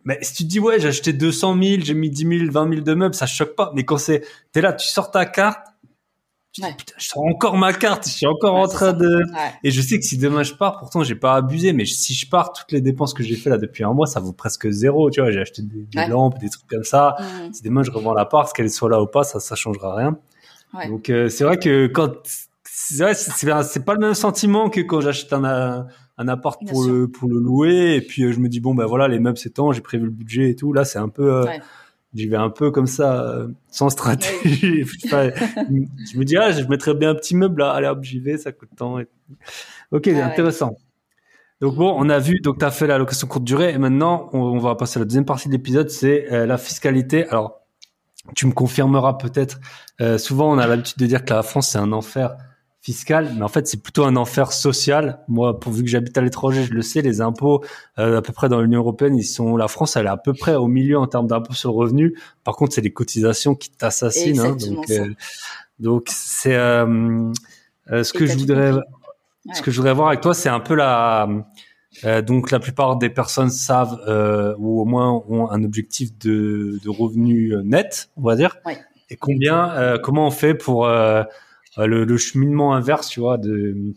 mais 0.05 0.18
si 0.22 0.34
tu 0.34 0.45
te 0.45 0.49
dis 0.49 0.61
ouais, 0.61 0.78
j'ai 0.78 0.89
acheté 0.89 1.12
200 1.12 1.61
000, 1.61 1.82
j'ai 1.82 1.95
mis 1.95 2.09
10 2.09 2.39
000, 2.39 2.53
20 2.53 2.70
000 2.70 2.80
de 2.82 2.95
meubles, 2.95 3.14
ça 3.14 3.26
choque 3.26 3.57
pas. 3.57 3.72
Mais 3.74 3.84
quand 3.84 3.99
c'est, 3.99 4.24
t'es 4.53 4.61
là, 4.61 4.72
tu 4.72 4.86
sors 4.86 5.11
ta 5.11 5.26
carte 5.26 5.66
putain, 6.61 6.94
je 6.98 7.09
sors 7.09 7.24
encore 7.24 7.56
ma 7.56 7.72
carte, 7.72 8.06
je 8.06 8.12
suis 8.12 8.26
encore 8.26 8.54
en 8.54 8.68
train 8.68 8.92
de. 8.92 9.22
Et 9.64 9.70
je 9.70 9.80
sais 9.80 9.98
que 9.98 10.04
si 10.04 10.18
demain 10.18 10.42
je 10.42 10.54
pars, 10.54 10.78
pourtant 10.78 11.02
j'ai 11.02 11.14
pas 11.14 11.34
abusé, 11.34 11.72
mais 11.72 11.84
si 11.84 12.14
je 12.14 12.28
pars, 12.28 12.52
toutes 12.52 12.72
les 12.72 12.80
dépenses 12.80 13.14
que 13.14 13.22
j'ai 13.22 13.36
fait 13.36 13.50
là 13.50 13.59
depuis 13.59 13.84
un 13.84 13.92
mois, 13.92 14.06
ça 14.06 14.20
vaut 14.20 14.32
presque 14.32 14.68
zéro. 14.70 15.11
Tu 15.11 15.20
vois, 15.20 15.30
j'ai 15.30 15.40
acheté 15.40 15.62
des, 15.62 16.06
lampes, 16.06 16.38
des 16.38 16.50
trucs 16.50 16.68
comme 16.68 16.84
ça. 16.84 17.16
Mmh. 17.18 17.52
Si 17.52 17.62
demain 17.62 17.82
je 17.82 17.90
revends 17.90 18.14
la 18.14 18.24
part, 18.24 18.52
qu'elle 18.52 18.70
soit 18.70 18.90
là 18.90 19.00
ou 19.02 19.06
pas, 19.06 19.24
ça, 19.24 19.40
ça 19.40 19.54
changera 19.54 19.94
rien. 19.94 20.18
Donc 20.88 21.11
euh, 21.11 21.28
c'est 21.28 21.44
vrai 21.44 21.59
que 21.59 21.86
quand 21.86 22.12
c'est 22.64 23.84
pas 23.84 23.94
le 23.94 24.00
même 24.00 24.14
sentiment 24.14 24.70
que 24.70 24.80
quand 24.80 25.00
j'achète 25.00 25.32
un, 25.32 25.86
un 26.18 26.28
appart 26.28 26.61
pour 26.66 26.84
le 26.84 27.09
pour 27.09 27.28
le 27.28 27.38
louer 27.38 27.96
et 27.96 28.00
puis 28.00 28.24
euh, 28.24 28.32
je 28.32 28.40
me 28.40 28.48
dis 28.48 28.61
bon 28.61 28.74
ben 28.74 28.86
voilà 28.86 29.09
les 29.09 29.18
meubles 29.18 29.38
c'est 29.38 29.54
temps, 29.54 29.72
j'ai 29.72 29.80
prévu 29.80 30.04
le 30.04 30.11
budget 30.11 30.50
et 30.50 30.54
tout. 30.56 30.72
Là 30.72 30.84
c'est 30.84 30.98
un 30.98 31.09
peu 31.09 31.32
euh, 31.32 31.46
j'y 32.14 32.26
vais 32.26 32.36
un 32.36 32.50
peu 32.50 32.70
comme 32.70 32.86
ça, 32.86 33.22
euh, 33.22 33.48
sans 33.70 33.90
stratégie. 33.90 34.84
je 35.02 36.18
me 36.18 36.24
dis, 36.24 36.36
ah, 36.36 36.52
je 36.52 36.64
mettrais 36.64 36.94
bien 36.94 37.11
un 37.11 37.14
petit 37.14 37.36
meuble 37.36 37.61
là. 37.61 37.72
Allez 37.72 37.88
hop, 37.88 38.02
j'y 38.02 38.20
vais, 38.20 38.38
ça 38.38 38.52
coûte 38.52 38.70
tant. 38.76 38.98
Ok, 39.90 40.09
ah 40.09 40.24
intéressant. 40.24 40.76
Donc 41.61 41.74
bon, 41.74 41.92
on 41.96 42.09
a 42.09 42.18
vu, 42.18 42.40
donc 42.40 42.59
tu 42.59 42.64
as 42.64 42.70
fait 42.70 42.86
la 42.86 42.98
location 42.98 43.26
courte 43.26 43.44
durée 43.44 43.72
et 43.72 43.78
maintenant 43.78 44.30
on, 44.32 44.59
va 44.59 44.76
passer 44.76 44.98
à 44.98 45.00
la 45.00 45.06
deuxième 45.06 45.24
partie 45.24 45.48
de 45.48 45.52
l'épisode, 45.52 45.90
c'est 45.90 46.32
euh, 46.32 46.46
la 46.46 46.56
fiscalité. 46.56 47.26
Alors, 47.28 47.62
tu 48.36 48.46
me 48.46 48.52
confirmeras 48.52 49.14
peut-être. 49.14 49.59
Euh, 50.00 50.18
souvent, 50.18 50.52
on 50.52 50.59
a 50.59 50.66
l'habitude 50.66 50.98
de 50.98 51.06
dire 51.06 51.24
que 51.24 51.34
la 51.34 51.42
France 51.42 51.70
c'est 51.70 51.78
un 51.78 51.90
enfer 51.92 52.36
mais 53.11 53.43
en 53.43 53.49
fait 53.49 53.66
c'est 53.66 53.82
plutôt 53.82 54.05
un 54.05 54.16
enfer 54.16 54.53
social. 54.53 55.20
Moi, 55.28 55.59
pourvu 55.59 55.82
que 55.82 55.89
j'habite 55.89 56.16
à 56.18 56.20
l'étranger, 56.20 56.64
je 56.64 56.72
le 56.72 56.82
sais, 56.82 57.03
les 57.03 57.20
impôts 57.20 57.64
euh, 57.99 58.18
à 58.18 58.22
peu 58.22 58.32
près 58.32 58.49
dans 58.49 58.61
l'Union 58.61 58.80
européenne, 58.80 59.16
ils 59.16 59.24
sont. 59.24 59.57
La 59.57 59.68
France, 59.68 59.97
elle 59.97 60.07
est 60.07 60.11
à 60.11 60.16
peu 60.16 60.32
près 60.32 60.55
au 60.55 60.66
milieu 60.66 60.99
en 60.99 61.07
termes 61.07 61.26
d'impôts 61.26 61.55
sur 61.55 61.70
le 61.70 61.76
revenu. 61.76 62.18
Par 62.45 62.57
contre, 62.57 62.74
c'est 62.74 62.80
les 62.80 62.93
cotisations 62.93 63.55
qui 63.55 63.70
t'assassinent. 63.70 64.41
Hein, 64.41 64.57
donc, 64.57 64.91
euh, 64.91 65.07
donc 65.78 66.05
c'est 66.09 66.57
euh, 66.57 67.32
ce 67.89 68.12
que 68.12 68.26
je 68.26 68.39
voudrais. 68.39 68.72
Ce 69.55 69.62
que 69.62 69.70
je 69.70 69.76
voudrais 69.78 69.95
voir 69.95 70.09
avec 70.09 70.20
toi, 70.20 70.34
c'est 70.34 70.51
un 70.51 70.61
peu 70.61 70.74
la 70.74 71.26
euh, 72.05 72.22
donc 72.22 72.51
la 72.51 72.61
plupart 72.61 72.97
des 72.97 73.11
personnes 73.11 73.51
savent 73.51 74.01
euh, 74.07 74.55
ou 74.59 74.80
au 74.80 74.84
moins 74.84 75.22
ont 75.28 75.51
un 75.51 75.64
objectif 75.64 76.16
de, 76.18 76.78
de 76.82 76.89
revenu 76.89 77.55
net, 77.64 78.11
on 78.16 78.22
va 78.22 78.36
dire. 78.36 78.59
Et 79.11 79.16
combien, 79.16 79.70
euh, 79.70 79.99
comment 79.99 80.26
on 80.26 80.30
fait 80.30 80.55
pour 80.55 80.89
le, 81.77 82.05
le, 82.05 82.16
cheminement 82.16 82.75
inverse, 82.75 83.09
tu 83.09 83.21
vois, 83.21 83.39
de 83.39 83.95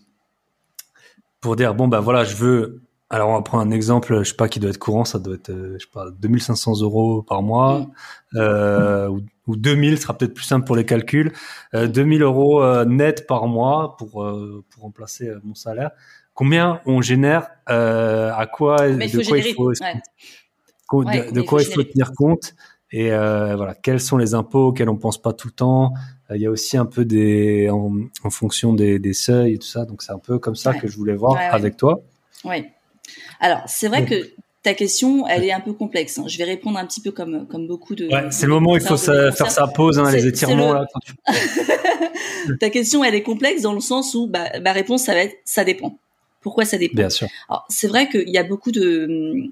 pour 1.40 1.56
dire 1.56 1.74
bon 1.74 1.88
ben 1.88 2.00
voilà, 2.00 2.24
je 2.24 2.36
veux. 2.36 2.82
Alors 3.10 3.30
on 3.30 3.34
va 3.34 3.42
prendre 3.42 3.64
un 3.64 3.72
exemple, 3.72 4.20
je 4.20 4.30
sais 4.30 4.36
pas 4.36 4.48
qui 4.48 4.60
doit 4.62 4.70
être 4.70 4.78
courant, 4.78 5.04
ça 5.04 5.20
doit 5.20 5.36
être 5.36 5.52
je 5.52 5.80
sais 5.80 5.92
pas 5.92 6.06
2500 6.12 6.82
euros 6.82 7.24
par 7.24 7.42
mois 7.42 7.88
mm. 8.32 9.10
ou, 9.10 9.22
ou 9.48 9.56
2000 9.58 9.98
sera 9.98 10.18
peut-être 10.18 10.34
plus 10.34 10.46
simple 10.46 10.66
pour 10.66 10.78
les 10.78 10.86
calculs. 10.86 11.34
2000 11.74 12.22
euros 12.22 12.86
net 12.86 13.28
par 13.28 13.48
mois 13.48 13.98
pour 13.98 14.12
pour 14.70 14.84
remplacer 14.84 15.30
mon 15.44 15.56
salaire 15.56 15.92
combien 16.34 16.82
on 16.86 17.02
génère, 17.02 17.50
euh, 17.70 18.32
à 18.34 18.48
quoi, 18.48 18.90
de 18.90 19.28
quoi 19.28 19.38
il 19.38 19.54
faut, 19.54 19.74
de, 19.74 21.42
quoi 21.42 21.62
il 21.62 21.68
faut 21.68 21.84
tenir 21.84 22.14
compte 22.14 22.56
et 22.94 23.14
euh, 23.14 23.56
voilà, 23.56 23.74
quels 23.74 24.02
sont 24.02 24.18
les 24.18 24.34
impôts 24.34 24.68
auxquels 24.68 24.90
on 24.90 24.98
pense 24.98 25.22
pas 25.22 25.32
tout 25.32 25.48
le 25.48 25.54
temps. 25.54 25.94
Euh, 26.32 26.38
il 26.38 26.42
y 26.42 26.46
a 26.46 26.50
aussi 26.50 26.78
un 26.78 26.86
peu 26.86 27.06
des 27.06 27.70
en, 27.70 28.30
fonction 28.30 28.74
des, 28.74 29.00
des, 29.00 29.14
seuils 29.14 29.54
et 29.54 29.58
tout 29.58 29.68
ça. 29.68 29.86
Donc 29.86 30.02
c'est 30.02 30.12
un 30.12 30.20
peu 30.20 30.40
comme 30.40 30.56
ça 30.56 30.74
que 30.74 30.88
je 30.88 30.96
voulais 30.96 31.16
voir 31.16 31.38
avec 31.52 31.78
toi. 31.78 32.02
Oui. 32.46 32.66
Alors 33.40 33.62
c'est 33.68 33.88
vrai 33.88 34.06
que 34.06 34.32
ta 34.64 34.74
question, 34.74 35.28
elle 35.28 35.44
est 35.44 35.52
un 35.52 35.60
peu 35.60 35.74
complexe. 35.74 36.18
Hein. 36.20 36.26
Je 36.28 36.38
vais 36.38 36.44
répondre 36.44 36.78
un 36.78 36.86
petit 36.86 37.02
peu 37.02 37.12
comme 37.12 37.48
comme 37.48 37.68
beaucoup 37.68 37.96
de. 37.96 38.08
Ouais, 38.08 38.28
c'est 38.32 38.46
le 38.46 38.54
moment 38.54 38.72
où 38.72 38.78
il 38.78 38.82
faut 38.82 38.98
faire 38.98 39.52
sa 39.52 39.68
pause, 39.68 40.00
hein, 40.00 40.12
les 40.12 40.28
étirements 40.28 40.74
là. 40.74 40.86
ta 42.60 42.70
question, 42.70 43.04
elle 43.04 43.16
est 43.16 43.24
complexe 43.24 43.62
dans 43.64 43.74
le 43.74 43.80
sens 43.80 44.16
où 44.16 44.28
bah, 44.28 44.60
ma 44.62 44.72
réponse, 44.72 45.04
ça 45.04 45.14
va 45.14 45.22
être, 45.22 45.38
ça 45.46 45.64
dépend. 45.64 45.98
Pourquoi 46.42 46.66
ça 46.66 46.78
dépend? 46.78 46.96
Bien 46.96 47.10
sûr. 47.10 47.28
c'est 47.70 47.88
vrai 47.88 48.10
qu'il 48.10 48.30
y 48.30 48.38
a 48.38 48.44
beaucoup 48.44 48.72
de, 48.72 49.52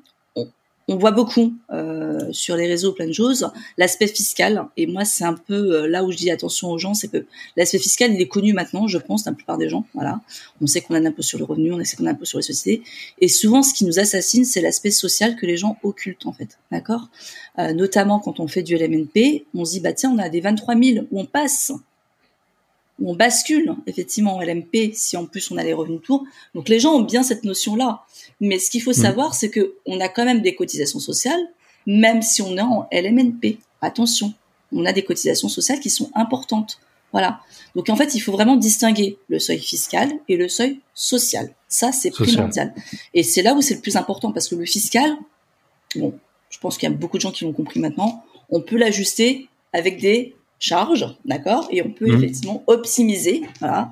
on, 0.90 0.98
voit 0.98 1.12
beaucoup 1.12 1.54
euh, 1.72 2.20
sur 2.32 2.56
les 2.56 2.68
réseaux 2.68 2.92
plein 2.92 3.08
de 3.08 3.14
choses 3.14 3.50
l'aspect 3.78 4.08
fiscal. 4.08 4.66
Et 4.78 4.88
moi, 4.88 5.06
c'est 5.06 5.24
un 5.24 5.34
peu 5.34 5.54
euh, 5.54 5.88
là 5.88 6.04
où 6.04 6.12
je 6.12 6.18
dis 6.18 6.32
attention 6.32 6.70
aux 6.70 6.78
gens, 6.78 6.94
c'est 6.94 7.08
que 7.08 7.26
l'aspect 7.56 7.80
fiscal, 7.80 8.14
il 8.14 8.22
est 8.22 8.28
connu 8.28 8.54
maintenant, 8.54 8.88
je 8.88 8.98
pense, 8.98 9.26
la 9.26 9.34
plupart 9.34 9.58
des 9.58 9.70
gens. 9.70 9.86
Voilà, 9.94 10.22
on 10.62 10.68
sait 10.68 10.82
qu'on 10.82 10.96
a 10.96 11.00
un 11.00 11.06
impôt 11.06 11.22
sur 11.22 11.40
le 11.40 11.46
revenu, 11.46 11.72
on 11.72 11.84
sait 11.84 11.96
qu'on 11.96 12.06
a 12.06 12.10
un 12.10 12.14
impôt 12.14 12.26
sur 12.26 12.40
les 12.40 12.44
sociétés. 12.44 12.84
Et 13.20 13.28
souvent, 13.28 13.62
ce 13.62 13.74
qui 13.74 13.86
nous 13.86 14.00
assassine, 14.00 14.46
c'est 14.46 14.62
l'aspect 14.62 14.92
social 14.92 15.36
que 15.36 15.46
les 15.46 15.58
gens 15.58 15.78
occultent 15.84 16.26
en 16.26 16.34
fait. 16.34 16.58
D'accord? 16.72 17.10
Euh, 17.58 17.74
Notamment 17.74 18.20
quand 18.20 18.40
on 18.40 18.48
fait 18.48 18.64
du 18.64 18.76
LMNP, 18.76 19.46
on 19.54 19.66
se 19.66 19.74
dit 19.74 19.80
bah 19.80 19.94
tiens, 19.94 20.12
on 20.12 20.18
a 20.18 20.30
des 20.30 20.42
23 20.42 20.76
000 20.76 21.06
où 21.12 21.20
on 21.20 21.26
passe 21.26 21.72
où 23.00 23.12
on 23.12 23.16
bascule 23.16 23.76
effectivement 23.88 24.36
en 24.36 24.42
LMP 24.42 24.94
si 24.94 25.18
en 25.18 25.26
plus 25.26 25.52
on 25.52 25.58
a 25.58 25.64
les 25.64 25.74
revenus 25.74 26.02
tours. 26.02 26.26
Donc 26.56 26.70
les 26.70 26.80
gens 26.80 26.94
ont 26.94 27.02
bien 27.02 27.24
cette 27.24 27.44
notion-là. 27.44 28.04
Mais 28.40 28.60
ce 28.60 28.70
qu'il 28.70 28.82
faut 28.82 28.92
mm. 28.92 29.02
savoir, 29.02 29.34
c'est 29.34 29.50
que 29.50 29.76
on 29.86 30.00
a 30.00 30.10
quand 30.10 30.26
même 30.26 30.42
des 30.42 30.56
cotisations 30.56 31.00
sociales, 31.00 31.42
même 31.86 32.22
si 32.22 32.42
on 32.42 32.58
est 32.58 32.62
en 32.62 32.88
LMNP. 32.92 33.58
Attention, 33.82 34.34
on 34.72 34.86
a 34.86 34.94
des 34.94 35.04
cotisations 35.04 35.50
sociales 35.50 35.80
qui 35.80 35.90
sont 35.90 36.12
importantes. 36.14 36.80
Voilà. 37.12 37.42
Donc 37.76 37.90
en 37.90 37.96
fait, 37.96 38.14
il 38.16 38.20
faut 38.20 38.32
vraiment 38.32 38.56
distinguer 38.56 39.18
le 39.30 39.40
seuil 39.40 39.60
fiscal 39.60 40.12
et 40.28 40.38
le 40.38 40.48
seuil 40.48 40.80
social. 40.94 41.54
Ça, 41.68 41.92
c'est 41.92 42.12
primordial. 42.12 42.74
Et 43.14 43.24
c'est 43.24 43.42
là 43.42 43.54
où 43.54 43.62
c'est 43.62 43.76
le 43.76 43.82
plus 43.82 43.96
important 43.96 44.32
parce 44.32 44.48
que 44.48 44.56
le 44.56 44.66
fiscal, 44.66 45.16
bon, 45.96 46.14
je 46.50 46.58
pense 46.60 46.78
qu'il 46.78 46.90
y 46.90 46.92
a 46.92 46.96
beaucoup 46.96 47.18
de 47.18 47.22
gens 47.22 47.32
qui 47.32 47.46
l'ont 47.46 47.54
compris 47.54 47.80
maintenant, 47.80 48.24
on 48.50 48.62
peut 48.62 48.78
l'ajuster 48.78 49.48
avec 49.74 50.00
des 50.00 50.36
charge, 50.60 51.08
d'accord 51.26 51.68
Et 51.72 51.82
on 51.82 51.92
peut 51.92 52.08
mmh. 52.08 52.18
effectivement 52.18 52.64
optimiser, 52.68 53.44
voilà, 53.60 53.92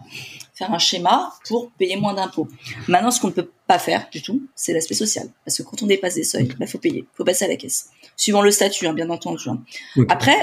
faire 0.53 0.73
un 0.73 0.79
schéma 0.79 1.33
pour 1.47 1.71
payer 1.71 1.95
moins 1.95 2.13
d'impôts. 2.13 2.47
Maintenant, 2.87 3.11
ce 3.11 3.21
qu'on 3.21 3.27
ne 3.27 3.33
peut 3.33 3.49
pas 3.67 3.79
faire 3.79 4.07
du 4.11 4.21
tout, 4.21 4.41
c'est 4.55 4.73
l'aspect 4.73 4.95
social. 4.95 5.29
Parce 5.45 5.57
que 5.57 5.63
quand 5.63 5.83
on 5.83 5.87
dépasse 5.87 6.15
des 6.15 6.23
seuils, 6.23 6.47
il 6.49 6.57
bah, 6.57 6.67
faut 6.67 6.79
payer, 6.79 7.05
faut 7.13 7.23
passer 7.23 7.45
à 7.45 7.47
la 7.47 7.55
caisse. 7.55 7.89
Suivant 8.15 8.41
le 8.41 8.51
statut, 8.51 8.87
hein, 8.87 8.93
bien 8.93 9.09
entendu. 9.09 9.49
Hein. 9.49 9.61
Après, 10.09 10.35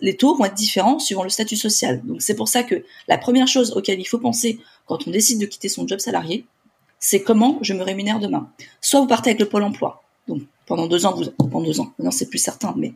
les 0.00 0.16
taux 0.16 0.34
vont 0.34 0.44
être 0.44 0.54
différents 0.54 0.98
suivant 0.98 1.22
le 1.22 1.30
statut 1.30 1.56
social. 1.56 2.02
Donc 2.04 2.22
c'est 2.22 2.34
pour 2.34 2.48
ça 2.48 2.62
que 2.62 2.84
la 3.08 3.18
première 3.18 3.48
chose 3.48 3.72
auquel 3.72 4.00
il 4.00 4.04
faut 4.04 4.18
penser 4.18 4.60
quand 4.86 5.06
on 5.06 5.10
décide 5.10 5.40
de 5.40 5.46
quitter 5.46 5.68
son 5.68 5.86
job 5.86 5.98
salarié, 5.98 6.44
c'est 6.98 7.22
comment 7.22 7.58
je 7.62 7.74
me 7.74 7.82
rémunère 7.82 8.20
demain. 8.20 8.50
Soit 8.80 9.00
vous 9.00 9.06
partez 9.06 9.30
avec 9.30 9.40
le 9.40 9.48
pôle 9.48 9.62
emploi, 9.62 10.02
donc 10.28 10.42
pendant 10.66 10.86
deux 10.86 11.06
ans, 11.06 11.14
vous, 11.14 11.30
pendant 11.30 11.62
deux 11.62 11.80
ans, 11.80 11.92
non 11.98 12.10
c'est 12.10 12.28
plus 12.28 12.38
certain, 12.38 12.74
mais 12.76 12.94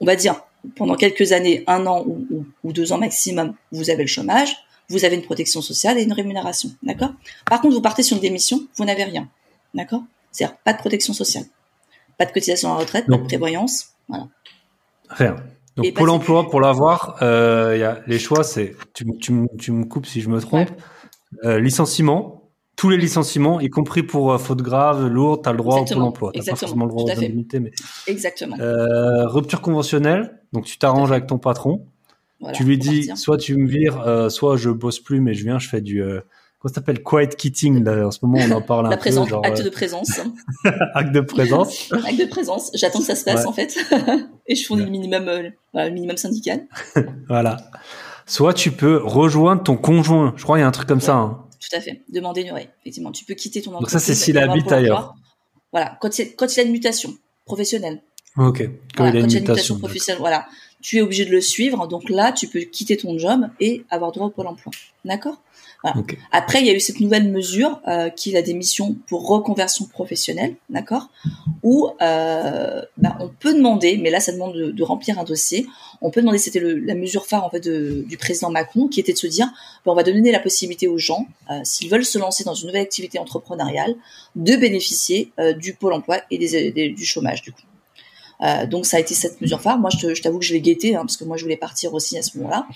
on 0.00 0.06
va 0.06 0.16
dire 0.16 0.42
pendant 0.76 0.94
quelques 0.94 1.32
années, 1.32 1.64
un 1.66 1.86
an 1.86 2.04
ou, 2.06 2.72
deux 2.72 2.92
ans 2.92 2.98
maximum, 2.98 3.54
vous 3.72 3.90
avez 3.90 4.02
le 4.02 4.08
chômage, 4.08 4.56
vous 4.88 5.04
avez 5.04 5.16
une 5.16 5.22
protection 5.22 5.62
sociale 5.62 5.98
et 5.98 6.02
une 6.02 6.12
rémunération, 6.12 6.70
d'accord? 6.82 7.12
Par 7.46 7.60
contre, 7.60 7.74
vous 7.74 7.80
partez 7.80 8.02
sur 8.02 8.16
une 8.16 8.22
démission, 8.22 8.60
vous 8.76 8.84
n'avez 8.84 9.04
rien, 9.04 9.28
d'accord? 9.74 10.02
C'est-à-dire 10.30 10.56
pas 10.58 10.72
de 10.72 10.78
protection 10.78 11.12
sociale, 11.12 11.44
pas 12.18 12.26
de 12.26 12.32
cotisation 12.32 12.70
à 12.70 12.74
la 12.74 12.80
retraite, 12.80 13.06
pas 13.06 13.16
de 13.16 13.22
prévoyance, 13.22 13.94
voilà. 14.08 14.28
Rien. 15.08 15.36
Donc 15.76 15.94
Pôle 15.94 16.10
Emploi, 16.10 16.50
pour 16.50 16.60
l'avoir, 16.60 17.16
euh, 17.22 17.96
les 18.06 18.18
choix, 18.18 18.44
c'est 18.44 18.76
tu, 18.92 19.06
tu, 19.18 19.46
tu, 19.58 19.72
me 19.72 19.84
coupes 19.84 20.06
si 20.06 20.20
je 20.20 20.28
me 20.28 20.40
trompe, 20.40 20.70
euh, 21.44 21.58
licenciement, 21.58 22.39
tous 22.80 22.88
les 22.88 22.96
licenciements, 22.96 23.60
y 23.60 23.68
compris 23.68 24.02
pour 24.02 24.32
euh, 24.32 24.38
faute 24.38 24.62
grave, 24.62 25.06
lourde, 25.06 25.42
tu 25.42 25.50
as 25.50 25.52
le 25.52 25.58
droit 25.58 25.80
au 25.80 25.84
Pôle 25.84 26.02
emploi. 26.02 26.30
Tu 26.32 26.42
pas 26.42 26.56
forcément 26.56 26.86
le 26.86 26.90
droit 26.90 27.02
aux 27.04 27.10
indemnités, 27.10 27.60
mais. 27.60 27.72
Exactement. 28.06 28.58
Euh, 28.58 29.28
rupture 29.28 29.60
conventionnelle, 29.60 30.40
donc 30.54 30.64
tu 30.64 30.78
t'arranges 30.78 31.12
avec 31.12 31.26
ton 31.26 31.36
patron. 31.36 31.84
tu 32.54 32.64
lui 32.64 32.78
dis, 32.78 33.10
soit 33.16 33.36
tu 33.36 33.54
me 33.54 33.68
vires, 33.68 34.00
euh, 34.06 34.30
soit 34.30 34.56
je 34.56 34.70
bosse 34.70 34.98
plus, 34.98 35.20
mais 35.20 35.34
je 35.34 35.44
viens, 35.44 35.58
je 35.58 35.68
fais 35.68 35.82
du. 35.82 36.02
Comment 36.58 36.72
ça 36.72 36.76
s'appelle? 36.76 37.02
Quiet 37.02 37.28
quitting, 37.36 37.84
là, 37.84 38.06
en 38.06 38.10
ce 38.10 38.20
moment, 38.22 38.38
on 38.48 38.50
en 38.50 38.62
parle 38.62 38.86
un 38.90 38.96
peu. 38.96 39.10
Genre, 39.10 39.42
acte 39.44 39.62
de 39.62 39.68
présence. 39.68 40.18
acte 40.94 41.12
de 41.12 41.20
présence. 41.20 41.92
acte 41.92 42.18
de 42.18 42.30
présence. 42.30 42.70
J'attends 42.74 43.00
que 43.00 43.04
ça 43.04 43.14
se 43.14 43.24
passe, 43.24 43.44
en 43.44 43.52
fait. 43.52 43.76
Et 44.46 44.54
je 44.54 44.66
fournis 44.66 44.84
le 44.84 44.90
minimum, 44.90 45.26
le 45.74 45.90
minimum 45.90 46.16
syndical. 46.16 46.66
voilà. 47.28 47.58
Soit 48.24 48.54
tu 48.54 48.70
peux 48.70 49.02
rejoindre 49.04 49.62
ton 49.62 49.76
conjoint. 49.76 50.32
Je 50.36 50.44
crois 50.44 50.56
qu'il 50.56 50.62
y 50.62 50.64
a 50.64 50.68
un 50.68 50.70
truc 50.70 50.88
comme 50.88 51.02
ça. 51.02 51.16
Hein 51.16 51.44
tout 51.60 51.76
à 51.76 51.80
fait. 51.80 52.00
Demander 52.08 52.42
une 52.42 52.56
Effectivement, 52.80 53.12
tu 53.12 53.24
peux 53.24 53.34
quitter 53.34 53.60
ton 53.62 53.72
entreprise. 53.72 53.92
Donc 53.92 54.00
ça, 54.00 54.04
c'est 54.04 54.14
s'il 54.14 54.38
habite 54.38 54.70
ailleurs. 54.72 55.14
Voilà, 55.72 55.96
quand, 56.00 56.10
quand 56.36 56.56
il 56.56 56.60
a 56.60 56.62
une 56.62 56.72
mutation 56.72 57.16
professionnelle. 57.44 58.02
Ok. 58.36 58.68
Quand 58.96 59.06
il 59.06 59.16
a 59.16 59.20
une 59.20 59.32
mutation, 59.32 59.78
professionnelle, 59.78 60.20
voilà, 60.20 60.48
tu 60.80 60.98
es 60.98 61.00
obligé 61.02 61.24
de 61.24 61.30
le 61.30 61.40
suivre. 61.40 61.86
Donc 61.86 62.08
là, 62.08 62.32
tu 62.32 62.48
peux 62.48 62.60
quitter 62.60 62.96
ton 62.96 63.18
job 63.18 63.48
et 63.60 63.84
avoir 63.90 64.12
droit 64.12 64.26
au 64.26 64.30
pôle 64.30 64.46
emploi. 64.46 64.72
D'accord? 65.04 65.40
Après, 66.30 66.60
il 66.60 66.66
y 66.66 66.70
a 66.70 66.74
eu 66.74 66.80
cette 66.80 67.00
nouvelle 67.00 67.30
mesure 67.30 67.80
euh, 67.88 68.10
qui 68.10 68.30
est 68.30 68.34
la 68.34 68.42
démission 68.42 68.96
pour 69.06 69.26
reconversion 69.26 69.86
professionnelle, 69.86 70.56
d'accord? 70.68 71.08
Où 71.62 71.88
euh, 72.02 72.82
bah, 72.98 73.16
on 73.20 73.28
peut 73.28 73.54
demander, 73.54 73.98
mais 73.98 74.10
là 74.10 74.20
ça 74.20 74.32
demande 74.32 74.54
de, 74.54 74.82
remplir 74.82 75.18
un 75.18 75.24
dossier. 75.24 75.66
On 76.02 76.10
peut 76.10 76.20
demander, 76.20 76.38
c'était 76.38 76.60
la 76.60 76.94
mesure 76.94 77.26
phare 77.26 77.44
en 77.44 77.50
fait 77.50 77.66
du 77.66 78.16
président 78.18 78.50
Macron, 78.50 78.88
qui 78.88 79.00
était 79.00 79.12
de 79.12 79.18
se 79.18 79.26
dire, 79.26 79.46
bah, 79.84 79.92
on 79.92 79.94
va 79.94 80.02
donner 80.02 80.32
la 80.32 80.40
possibilité 80.40 80.86
aux 80.86 80.98
gens, 80.98 81.26
euh, 81.50 81.60
s'ils 81.64 81.90
veulent 81.90 82.04
se 82.04 82.18
lancer 82.18 82.44
dans 82.44 82.54
une 82.54 82.66
nouvelle 82.66 82.82
activité 82.82 83.18
entrepreneuriale, 83.18 83.94
de 84.36 84.56
bénéficier 84.56 85.32
euh, 85.38 85.52
du 85.52 85.74
pôle 85.74 85.94
emploi 85.94 86.18
et 86.30 86.38
des, 86.38 86.90
du 86.90 87.04
chômage 87.04 87.42
du 87.42 87.52
coup. 87.52 87.62
Euh, 88.42 88.66
donc 88.66 88.86
ça 88.86 88.96
a 88.96 89.00
été 89.00 89.14
cette 89.14 89.40
mesure 89.40 89.60
phare. 89.60 89.78
Moi, 89.78 89.90
je, 89.90 90.20
t'avoue 90.20 90.38
que 90.38 90.44
je 90.44 90.54
l'ai 90.54 90.60
guetté 90.60 90.96
hein, 90.96 91.00
parce 91.00 91.16
que 91.16 91.24
moi, 91.24 91.36
je 91.36 91.42
voulais 91.42 91.56
partir 91.56 91.92
aussi 91.94 92.16
à 92.16 92.22
ce 92.22 92.38
moment-là. 92.38 92.66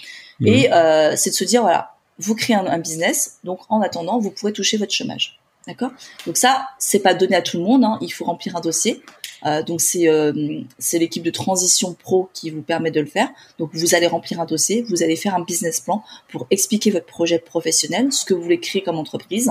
Mmh. 0.40 0.46
Et 0.46 0.72
euh, 0.72 1.14
c'est 1.16 1.30
de 1.30 1.34
se 1.34 1.44
dire 1.44 1.62
voilà, 1.62 1.93
vous 2.18 2.34
créez 2.34 2.56
un, 2.56 2.78
business, 2.78 3.38
donc 3.44 3.60
en 3.68 3.80
attendant, 3.80 4.18
vous 4.18 4.30
pouvez 4.30 4.52
toucher 4.52 4.76
votre 4.76 4.92
chômage. 4.92 5.38
D'accord? 5.66 5.90
Donc 6.26 6.36
ça, 6.36 6.68
c'est 6.78 6.98
pas 6.98 7.14
donné 7.14 7.36
à 7.36 7.42
tout 7.42 7.56
le 7.56 7.64
monde. 7.64 7.84
Hein, 7.84 7.98
il 8.02 8.12
faut 8.12 8.24
remplir 8.24 8.54
un 8.54 8.60
dossier. 8.60 9.02
Euh, 9.46 9.62
donc 9.62 9.80
c'est 9.80 10.08
euh, 10.08 10.32
c'est 10.78 10.98
l'équipe 10.98 11.22
de 11.22 11.30
transition 11.30 11.94
pro 11.94 12.30
qui 12.32 12.50
vous 12.50 12.62
permet 12.62 12.90
de 12.90 13.00
le 13.00 13.06
faire. 13.06 13.28
Donc 13.58 13.70
vous 13.72 13.94
allez 13.94 14.06
remplir 14.06 14.40
un 14.40 14.46
dossier, 14.46 14.82
vous 14.82 15.02
allez 15.02 15.16
faire 15.16 15.34
un 15.34 15.42
business 15.42 15.80
plan 15.80 16.02
pour 16.30 16.46
expliquer 16.50 16.90
votre 16.90 17.06
projet 17.06 17.38
professionnel, 17.38 18.12
ce 18.12 18.24
que 18.24 18.34
vous 18.34 18.42
voulez 18.42 18.60
créer 18.60 18.82
comme 18.82 18.98
entreprise, 18.98 19.50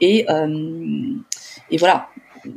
et 0.00 0.30
euh, 0.30 1.14
et 1.70 1.76
voilà 1.76 2.08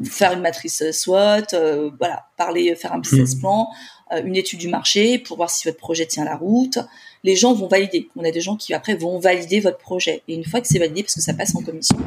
faire 0.04 0.34
une 0.34 0.42
matrice 0.42 0.84
SWOT, 0.92 1.54
euh, 1.54 1.90
voilà 1.98 2.28
parler, 2.38 2.76
faire 2.76 2.94
un 2.94 3.00
business 3.00 3.36
mmh. 3.36 3.40
plan, 3.40 3.70
une 4.12 4.36
étude 4.36 4.60
du 4.60 4.68
marché 4.68 5.20
pour 5.20 5.38
voir 5.38 5.50
si 5.50 5.68
votre 5.68 5.78
projet 5.78 6.06
tient 6.06 6.26
la 6.26 6.36
route. 6.36 6.80
Les 7.24 7.36
gens 7.36 7.54
vont 7.54 7.68
valider. 7.68 8.10
On 8.16 8.24
a 8.24 8.32
des 8.32 8.42
gens 8.42 8.56
qui 8.56 8.74
après 8.74 8.96
vont 8.96 9.20
valider 9.20 9.60
votre 9.60 9.78
projet. 9.78 10.24
Et 10.28 10.34
une 10.34 10.46
fois 10.46 10.62
que 10.62 10.68
c'est 10.68 10.80
validé, 10.80 11.04
parce 11.04 11.16
que 11.16 11.22
ça 11.22 11.34
passe 11.34 11.56
en 11.56 11.62
commission, 11.62 11.98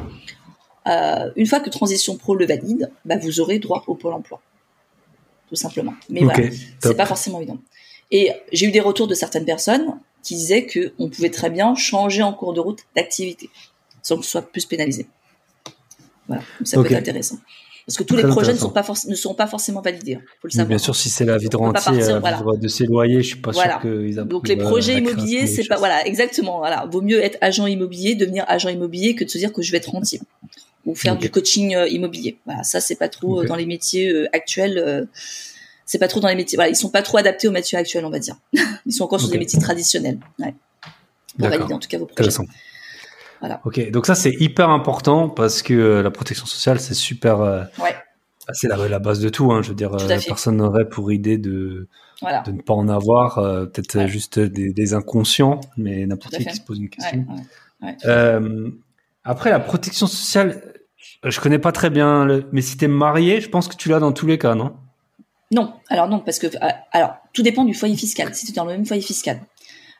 euh, 0.87 1.31
une 1.35 1.45
fois 1.45 1.59
que 1.59 1.69
Transition 1.69 2.17
Pro 2.17 2.35
le 2.35 2.45
valide, 2.45 2.91
bah, 3.05 3.17
vous 3.17 3.39
aurez 3.39 3.59
droit 3.59 3.83
au 3.87 3.95
pôle 3.95 4.13
emploi, 4.13 4.41
tout 5.49 5.55
simplement. 5.55 5.93
Mais 6.09 6.21
voilà, 6.23 6.49
c'est 6.81 6.95
pas 6.95 7.05
forcément 7.05 7.39
évident. 7.39 7.59
Et 8.11 8.31
j'ai 8.51 8.67
eu 8.67 8.71
des 8.71 8.81
retours 8.81 9.07
de 9.07 9.15
certaines 9.15 9.45
personnes 9.45 9.97
qui 10.23 10.35
disaient 10.35 10.67
qu'on 10.67 11.09
pouvait 11.09 11.29
très 11.29 11.49
bien 11.49 11.75
changer 11.75 12.21
en 12.21 12.33
cours 12.33 12.53
de 12.53 12.59
route 12.59 12.79
d'activité 12.95 13.49
sans 14.03 14.17
que 14.17 14.23
ce 14.23 14.31
soit 14.31 14.41
plus 14.41 14.65
pénalisé. 14.65 15.07
Voilà, 16.27 16.43
ça 16.63 16.77
peut 16.77 16.85
être 16.85 16.93
intéressant. 16.93 17.37
Parce 17.85 17.97
que 17.97 18.03
tous 18.03 18.15
les 18.15 18.23
projets 18.23 18.53
ne 18.53 18.57
sont, 18.57 18.69
pas 18.69 18.85
ne 19.07 19.15
seront 19.15 19.33
pas 19.33 19.47
forcément 19.47 19.81
validés. 19.81 20.15
Hein, 20.15 20.21
faut 20.41 20.47
le 20.47 20.51
savoir. 20.51 20.67
Bien 20.69 20.77
sûr, 20.77 20.95
si 20.95 21.09
c'est 21.09 21.25
la 21.25 21.37
vie 21.37 21.49
de 21.49 21.57
rentier, 21.57 22.01
euh, 22.03 22.57
de 22.57 22.67
ses 22.69 22.85
loyers, 22.85 23.21
je 23.21 23.27
suis 23.27 23.41
pas 23.41 23.51
sûr 23.51 23.81
qu'ils 23.81 24.15
Donc 24.15 24.47
les 24.47 24.55
projets 24.55 24.97
immobiliers, 24.97 25.47
c'est 25.47 25.65
pas 25.65 25.77
voilà 25.77 26.05
exactement. 26.07 26.59
Voilà, 26.59 26.87
vaut 26.89 27.01
mieux 27.01 27.21
être 27.21 27.37
agent 27.41 27.67
immobilier, 27.67 28.15
devenir 28.15 28.45
agent 28.47 28.69
immobilier 28.69 29.15
que 29.15 29.25
de 29.25 29.29
se 29.29 29.37
dire 29.37 29.51
que 29.51 29.61
je 29.61 29.71
vais 29.71 29.79
être 29.79 29.89
rentier 29.89 30.21
ou 30.85 30.95
faire 30.95 31.17
du 31.17 31.29
coaching 31.29 31.75
euh, 31.75 31.87
immobilier. 31.87 32.37
Voilà, 32.45 32.63
ça 32.63 32.79
c'est 32.79 32.95
pas 32.95 33.09
trop 33.09 33.41
euh, 33.41 33.45
dans 33.45 33.55
les 33.55 33.65
métiers 33.65 34.27
actuels. 34.31 35.07
c'est 35.85 35.99
pas 35.99 36.07
trop 36.07 36.21
dans 36.21 36.29
les 36.29 36.35
métiers. 36.35 36.55
Voilà, 36.55 36.69
ils 36.69 36.75
sont 36.75 36.89
pas 36.89 37.01
trop 37.01 37.17
adaptés 37.17 37.49
aux 37.49 37.51
métiers 37.51 37.77
actuels, 37.77 38.05
on 38.05 38.09
va 38.09 38.19
dire. 38.19 38.37
Ils 38.85 38.93
sont 38.93 39.03
encore 39.03 39.19
sur 39.19 39.29
des 39.29 39.37
métiers 39.37 39.59
traditionnels. 39.59 40.19
Ouais. 40.39 40.53
Pour 41.37 41.49
valider 41.49 41.73
en 41.73 41.79
tout 41.79 41.89
cas 41.89 41.97
vos 41.97 42.05
projets. 42.05 42.31
Ok, 43.65 43.91
donc 43.91 44.05
ça 44.05 44.15
c'est 44.15 44.33
hyper 44.39 44.69
important 44.69 45.29
parce 45.29 45.61
que 45.61 45.73
euh, 45.73 46.03
la 46.03 46.11
protection 46.11 46.45
sociale 46.45 46.79
c'est 46.79 46.93
super. 46.93 47.41
Euh, 47.41 47.63
ouais. 47.79 47.95
Bah, 48.47 48.53
c'est 48.53 48.67
la, 48.67 48.99
base 48.99 49.19
de 49.19 49.29
tout. 49.29 49.51
Hein, 49.51 49.61
je 49.61 49.69
veux 49.69 49.75
dire, 49.75 49.93
euh, 49.93 50.19
personne 50.27 50.57
n'aurait 50.57 50.87
pour 50.87 51.11
idée 51.11 51.37
de 51.37 51.87
de 52.21 52.51
ne 52.51 52.61
pas 52.61 52.73
en 52.73 52.89
avoir. 52.89 53.35
Peut-être 53.35 54.07
juste 54.07 54.39
des, 54.39 54.93
inconscients, 54.93 55.61
mais 55.77 56.05
n'importe 56.05 56.37
qui 56.37 56.45
qui 56.45 56.55
se 56.55 56.61
pose 56.61 56.79
une 56.79 56.89
question. 56.89 57.25
après 59.23 59.49
la 59.49 59.59
protection 59.59 60.07
sociale, 60.07 60.61
je 61.23 61.39
connais 61.39 61.59
pas 61.59 61.71
très 61.71 61.89
bien, 61.89 62.25
le... 62.25 62.45
mais 62.51 62.61
si 62.61 62.77
tu 62.77 62.85
es 62.85 62.89
marié, 62.89 63.39
je 63.41 63.49
pense 63.49 63.67
que 63.67 63.75
tu 63.75 63.89
l'as 63.89 63.99
dans 63.99 64.11
tous 64.11 64.27
les 64.27 64.37
cas, 64.37 64.55
non? 64.55 64.73
Non, 65.51 65.73
alors 65.89 66.07
non, 66.07 66.19
parce 66.19 66.39
que 66.39 66.47
alors 66.91 67.15
tout 67.33 67.43
dépend 67.43 67.63
du 67.63 67.73
foyer 67.73 67.95
fiscal. 67.95 68.33
Si 68.33 68.45
tu 68.45 68.51
es 68.51 68.55
dans 68.55 68.65
le 68.65 68.71
même 68.71 68.85
foyer 68.85 69.01
fiscal. 69.01 69.39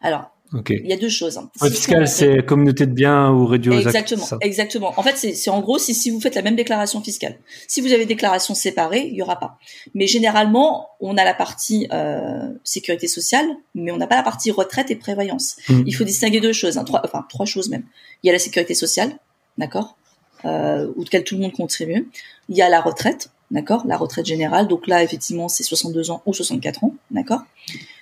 Alors, 0.02 0.33
il 0.70 0.88
y 0.88 0.94
a 0.94 0.98
deux 0.98 1.10
choses. 1.10 1.38
Hein. 1.38 1.50
fiscal, 1.70 2.08
c'est 2.08 2.46
communauté 2.46 2.86
de 2.86 2.92
biens 2.92 3.32
ou 3.32 3.46
réduire 3.46 3.78
Exactement, 3.80 4.28
exactement. 4.42 4.94
En 4.98 5.04
fait, 5.04 5.18
c'est 5.18 5.50
en 5.50 5.62
gros, 5.62 5.78
si, 5.78 5.94
si 5.94 6.10
vous 6.10 6.20
faites 6.20 6.36
la 6.36 6.42
même 6.42 6.56
déclaration 6.56 7.02
fiscale. 7.02 7.38
Si 7.68 7.82
vous 7.82 7.92
avez 7.92 8.06
déclaration 8.06 8.54
séparée, 8.54 9.08
il 9.10 9.16
y 9.16 9.22
aura 9.22 9.40
pas. 9.40 9.58
Mais 9.94 10.08
généralement, 10.08 10.90
on 11.00 11.18
a 11.18 11.24
la 11.24 11.34
partie 11.34 11.88
euh, 11.92 12.50
sécurité 12.64 13.08
sociale, 13.08 13.48
mais 13.76 13.92
on 13.92 13.98
n'a 13.98 14.08
pas 14.08 14.16
la 14.16 14.24
partie 14.24 14.52
retraite 14.52 14.92
et 14.92 14.96
prévoyance. 14.96 15.58
Hmm. 15.70 15.84
Il 15.86 15.94
faut 15.96 16.04
distinguer 16.04 16.40
deux 16.40 16.54
choses, 16.54 16.78
hein, 16.78 16.84
trois, 16.84 17.02
enfin 17.04 17.26
trois 17.30 17.46
choses 17.46 17.70
même. 17.70 17.84
Il 18.22 18.28
y 18.28 18.30
a 18.30 18.34
la 18.34 18.40
sécurité 18.40 18.74
sociale, 18.74 19.18
d'accord, 19.58 19.98
euh, 20.46 20.92
auquel 20.96 21.24
tout 21.24 21.36
le 21.36 21.42
monde 21.42 21.54
contribue. 21.54 22.10
Il 22.50 22.56
y 22.56 22.62
a 22.62 22.70
la 22.70 22.82
retraite, 22.82 23.30
d'accord, 23.54 23.84
la 23.86 23.96
retraite 23.96 24.26
générale. 24.26 24.68
Donc 24.68 24.88
là, 24.88 25.04
effectivement, 25.04 25.48
c'est 25.48 25.64
62 25.64 26.12
ans 26.12 26.22
ou 26.26 26.34
64 26.34 26.84
ans, 26.84 26.96
d'accord? 27.12 27.42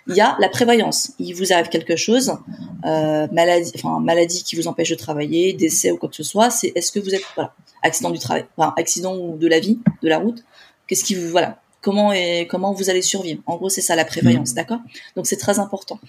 Il 0.07 0.15
y 0.15 0.21
a 0.21 0.35
la 0.39 0.49
prévoyance. 0.49 1.11
Il 1.19 1.35
vous 1.35 1.53
arrive 1.53 1.69
quelque 1.69 1.95
chose, 1.95 2.33
euh, 2.85 3.27
maladie, 3.31 3.71
enfin 3.75 3.99
maladie 3.99 4.43
qui 4.43 4.55
vous 4.55 4.67
empêche 4.67 4.89
de 4.89 4.95
travailler, 4.95 5.53
décès 5.53 5.91
ou 5.91 5.97
quoi 5.97 6.09
que 6.09 6.15
ce 6.15 6.23
soit. 6.23 6.49
C'est 6.49 6.71
est-ce 6.73 6.91
que 6.91 6.99
vous 6.99 7.13
êtes 7.13 7.21
voilà 7.35 7.53
accident 7.83 8.09
du 8.09 8.17
travail, 8.17 8.45
enfin 8.57 8.73
accident 8.77 9.15
ou 9.15 9.37
de 9.37 9.47
la 9.47 9.59
vie, 9.59 9.77
de 10.01 10.09
la 10.09 10.17
route? 10.17 10.43
Qu'est-ce 10.87 11.03
qui 11.03 11.13
vous 11.13 11.29
voilà 11.29 11.59
comment 11.81 12.13
et 12.13 12.47
comment 12.49 12.73
vous 12.73 12.89
allez 12.89 13.01
survivre? 13.01 13.41
En 13.45 13.57
gros, 13.57 13.69
c'est 13.69 13.81
ça 13.81 13.95
la 13.95 14.05
prévoyance, 14.05 14.53
mmh. 14.53 14.55
d'accord? 14.55 14.79
Donc 15.15 15.27
c'est 15.27 15.37
très 15.37 15.59
important. 15.59 15.99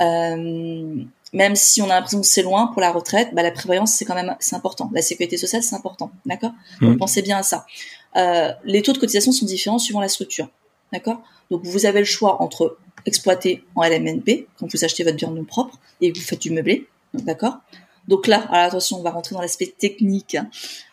Euh, 0.00 1.04
même 1.32 1.56
si 1.56 1.82
on 1.82 1.86
a 1.86 1.94
l'impression 1.94 2.20
que 2.20 2.26
c'est 2.26 2.42
loin 2.42 2.68
pour 2.68 2.80
la 2.80 2.92
retraite, 2.92 3.30
bah, 3.32 3.42
la 3.42 3.50
prévoyance 3.50 3.92
c'est 3.92 4.04
quand 4.04 4.14
même 4.14 4.36
c'est 4.38 4.56
important. 4.56 4.90
La 4.94 5.02
sécurité 5.02 5.36
sociale 5.36 5.62
c'est 5.62 5.74
important, 5.74 6.10
d'accord? 6.24 6.52
Mmh. 6.80 6.96
Pensez 6.96 7.22
bien 7.22 7.38
à 7.38 7.42
ça. 7.42 7.66
Euh, 8.16 8.52
les 8.64 8.82
taux 8.82 8.92
de 8.92 8.98
cotisation 8.98 9.32
sont 9.32 9.46
différents 9.46 9.78
suivant 9.78 10.00
la 10.00 10.08
structure, 10.08 10.48
d'accord? 10.92 11.22
Donc 11.50 11.64
vous 11.64 11.86
avez 11.86 11.98
le 11.98 12.04
choix 12.04 12.40
entre 12.42 12.78
exploité 13.06 13.64
en 13.74 13.82
LMNP 13.82 14.46
quand 14.58 14.72
vous 14.72 14.84
achetez 14.84 15.04
votre 15.04 15.16
bien 15.16 15.28
en 15.28 15.32
nom 15.32 15.44
propre 15.44 15.78
et 16.00 16.12
vous 16.12 16.20
faites 16.20 16.40
du 16.40 16.50
meublé, 16.50 16.86
d'accord? 17.12 17.58
Donc 18.08 18.26
là, 18.26 18.44
alors 18.50 18.66
attention, 18.66 18.98
on 18.98 19.02
va 19.02 19.10
rentrer 19.10 19.34
dans 19.34 19.40
l'aspect 19.40 19.72
technique. 19.78 20.34
Hein. 20.34 20.48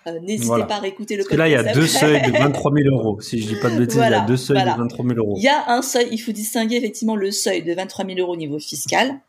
Euh, 0.07 0.19
n'hésitez 0.21 0.63
pas 0.67 0.75
à 0.75 0.79
réécouter 0.79 1.15
le 1.15 1.23
Parce 1.23 1.31
que 1.31 1.35
là, 1.35 1.49
il 1.49 1.51
y 1.51 1.55
a 1.55 1.73
deux 1.73 1.87
seuils 1.87 2.21
de 2.21 2.31
23 2.31 2.71
000 2.73 2.95
euros. 2.95 3.19
Si 3.19 3.39
je 3.41 3.47
dis 3.47 3.59
pas 3.59 3.69
de 3.69 3.77
bêtises, 3.77 3.97
il 3.97 4.11
y 4.11 4.13
a 4.13 4.21
deux 4.21 4.37
seuils 4.37 4.63
de 4.63 4.77
23 4.77 5.05
000 5.05 5.17
euros. 5.17 5.33
Il 5.37 5.43
y 5.43 5.49
a 5.49 5.71
un 5.71 5.81
seuil, 5.81 6.07
il 6.11 6.17
faut 6.17 6.31
distinguer 6.31 6.77
effectivement 6.77 7.15
le 7.15 7.31
seuil 7.31 7.63
de 7.63 7.73
23 7.73 8.05
000 8.05 8.19
euros 8.19 8.33
au 8.33 8.37
niveau 8.37 8.59
fiscal, 8.59 9.19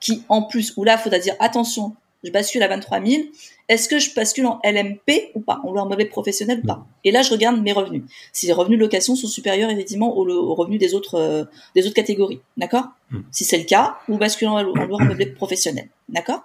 qui 0.00 0.22
en 0.28 0.42
plus, 0.42 0.74
où 0.76 0.84
là, 0.84 0.96
il 0.98 1.02
faudra 1.02 1.18
dire 1.18 1.34
attention, 1.40 1.96
je 2.24 2.32
bascule 2.32 2.62
à 2.62 2.68
23 2.68 3.04
000, 3.04 3.22
est-ce 3.68 3.88
que 3.88 3.98
je 3.98 4.14
bascule 4.14 4.46
en 4.46 4.60
LMP 4.64 5.30
ou 5.34 5.40
pas, 5.40 5.60
en 5.64 5.72
loi 5.72 5.84
meublé 5.84 6.06
professionnel 6.06 6.60
ou 6.64 6.66
pas? 6.66 6.86
Et 7.04 7.10
là, 7.10 7.22
je 7.22 7.30
regarde 7.30 7.60
mes 7.60 7.72
revenus. 7.72 8.02
Si 8.32 8.46
les 8.46 8.52
revenus 8.52 8.78
de 8.78 8.82
location 8.82 9.14
sont 9.14 9.28
supérieurs 9.28 9.70
effectivement 9.70 10.16
aux, 10.16 10.54
revenus 10.54 10.80
des 10.80 10.94
autres 10.94 11.14
euh, 11.16 11.44
des 11.74 11.84
autres 11.86 11.94
catégories, 11.94 12.40
d'accord? 12.56 12.86
Hmm. 13.10 13.20
Si 13.30 13.44
c'est 13.44 13.58
le 13.58 13.64
cas, 13.64 13.98
ou 14.08 14.18
basculer 14.18 14.48
en, 14.48 14.62
loi 14.62 15.04
meublé 15.04 15.26
professionnel, 15.26 15.88
d'accord? 16.08 16.42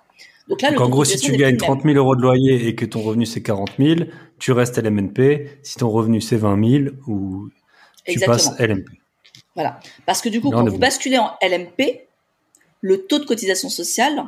Donc 0.49 0.61
là, 0.61 0.71
en 0.77 0.89
gros, 0.89 1.05
si 1.05 1.17
tu 1.17 1.31
gagnes 1.37 1.55
30 1.55 1.83
000 1.83 1.95
euros 1.95 2.15
de 2.15 2.21
loyer 2.21 2.67
et 2.67 2.75
que 2.75 2.85
ton 2.85 3.01
revenu 3.01 3.25
c'est 3.25 3.41
40 3.41 3.71
000, 3.79 4.01
tu 4.39 4.51
restes 4.51 4.77
LMNP. 4.77 5.59
Si 5.63 5.77
ton 5.77 5.89
revenu 5.89 6.19
c'est 6.19 6.35
20 6.35 6.69
000 6.69 6.83
ou 7.07 7.49
tu 8.05 8.19
passes 8.19 8.51
LMP. 8.59 8.89
Voilà. 9.55 9.79
Parce 10.05 10.21
que 10.21 10.29
du 10.29 10.41
coup, 10.41 10.51
quand 10.51 10.67
vous 10.67 10.77
basculez 10.77 11.17
en 11.17 11.31
LMP, 11.41 12.07
le 12.81 13.05
taux 13.05 13.19
de 13.19 13.25
cotisation 13.25 13.69
sociale 13.69 14.25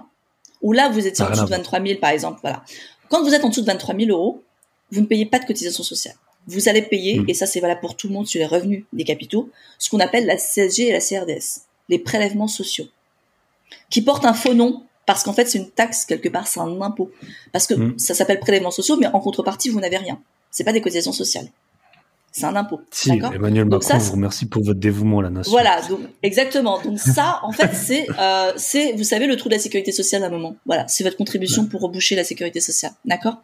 ou 0.61 0.71
là, 0.71 0.89
vous 0.89 1.05
étiez 1.05 1.23
en 1.23 1.29
dessous 1.29 1.45
de 1.45 1.49
23 1.49 1.81
000, 1.81 1.99
par 1.99 2.09
exemple. 2.09 2.39
Voilà. 2.41 2.63
Quand 3.09 3.23
vous 3.23 3.33
êtes 3.33 3.43
en 3.43 3.49
dessous 3.49 3.61
de 3.61 3.67
23 3.67 3.95
000 3.95 4.09
euros, 4.09 4.43
vous 4.91 5.01
ne 5.01 5.05
payez 5.05 5.25
pas 5.25 5.39
de 5.39 5.45
cotisation 5.45 5.83
sociale. 5.83 6.15
Vous 6.47 6.69
allez 6.69 6.81
payer, 6.81 7.19
hmm. 7.19 7.25
et 7.29 7.33
ça 7.33 7.45
c'est 7.45 7.59
valable 7.59 7.81
pour 7.81 7.95
tout 7.95 8.07
le 8.07 8.13
monde 8.13 8.27
sur 8.27 8.39
les 8.39 8.45
revenus 8.45 8.85
des 8.93 9.03
capitaux, 9.03 9.49
ce 9.79 9.89
qu'on 9.89 9.99
appelle 9.99 10.25
la 10.25 10.37
CSG 10.37 10.87
et 10.87 10.91
la 10.91 10.99
CRDS, 10.99 11.61
les 11.89 11.97
prélèvements 11.97 12.47
sociaux, 12.47 12.85
qui 13.89 14.01
portent 14.01 14.25
un 14.25 14.33
faux 14.33 14.53
nom 14.53 14.83
parce 15.07 15.23
qu'en 15.23 15.33
fait 15.33 15.47
c'est 15.47 15.57
une 15.57 15.69
taxe 15.69 16.05
quelque 16.05 16.29
part, 16.29 16.47
c'est 16.47 16.59
un 16.59 16.81
impôt, 16.81 17.11
parce 17.51 17.65
que 17.65 17.73
hmm. 17.73 17.97
ça 17.97 18.13
s'appelle 18.13 18.39
prélèvements 18.39 18.71
sociaux, 18.71 18.97
mais 18.97 19.07
en 19.07 19.19
contrepartie 19.19 19.69
vous 19.69 19.79
n'avez 19.79 19.97
rien. 19.97 20.21
C'est 20.51 20.63
pas 20.63 20.73
des 20.73 20.81
cotisations 20.81 21.11
sociales 21.11 21.47
c'est 22.35 22.45
un 22.45 22.55
impôt. 22.57 22.81
Si, 22.91 23.11
Emmanuel 23.11 23.63
Macron 23.63 23.97
vous 23.97 24.11
remercie 24.11 24.45
pour 24.45 24.61
votre 24.61 24.77
dévouement 24.77 25.19
à 25.19 25.23
la 25.23 25.29
nation. 25.29 25.53
Voilà, 25.53 25.81
donc 25.83 26.01
exactement. 26.21 26.81
Donc 26.81 26.99
ça, 26.99 27.39
en 27.43 27.53
fait, 27.53 27.73
c'est, 27.73 28.05
euh, 28.19 28.51
c'est, 28.57 28.91
vous 28.91 29.05
savez, 29.05 29.25
le 29.25 29.37
trou 29.37 29.47
de 29.47 29.53
la 29.53 29.59
sécurité 29.59 29.93
sociale 29.93 30.21
à 30.21 30.27
un 30.27 30.31
moment. 30.31 30.57
Voilà, 30.65 30.85
c'est 30.89 31.05
votre 31.05 31.15
contribution 31.15 31.65
pour 31.65 31.79
reboucher 31.79 32.13
la 32.13 32.25
sécurité 32.25 32.59
sociale, 32.59 32.91
d'accord 33.05 33.37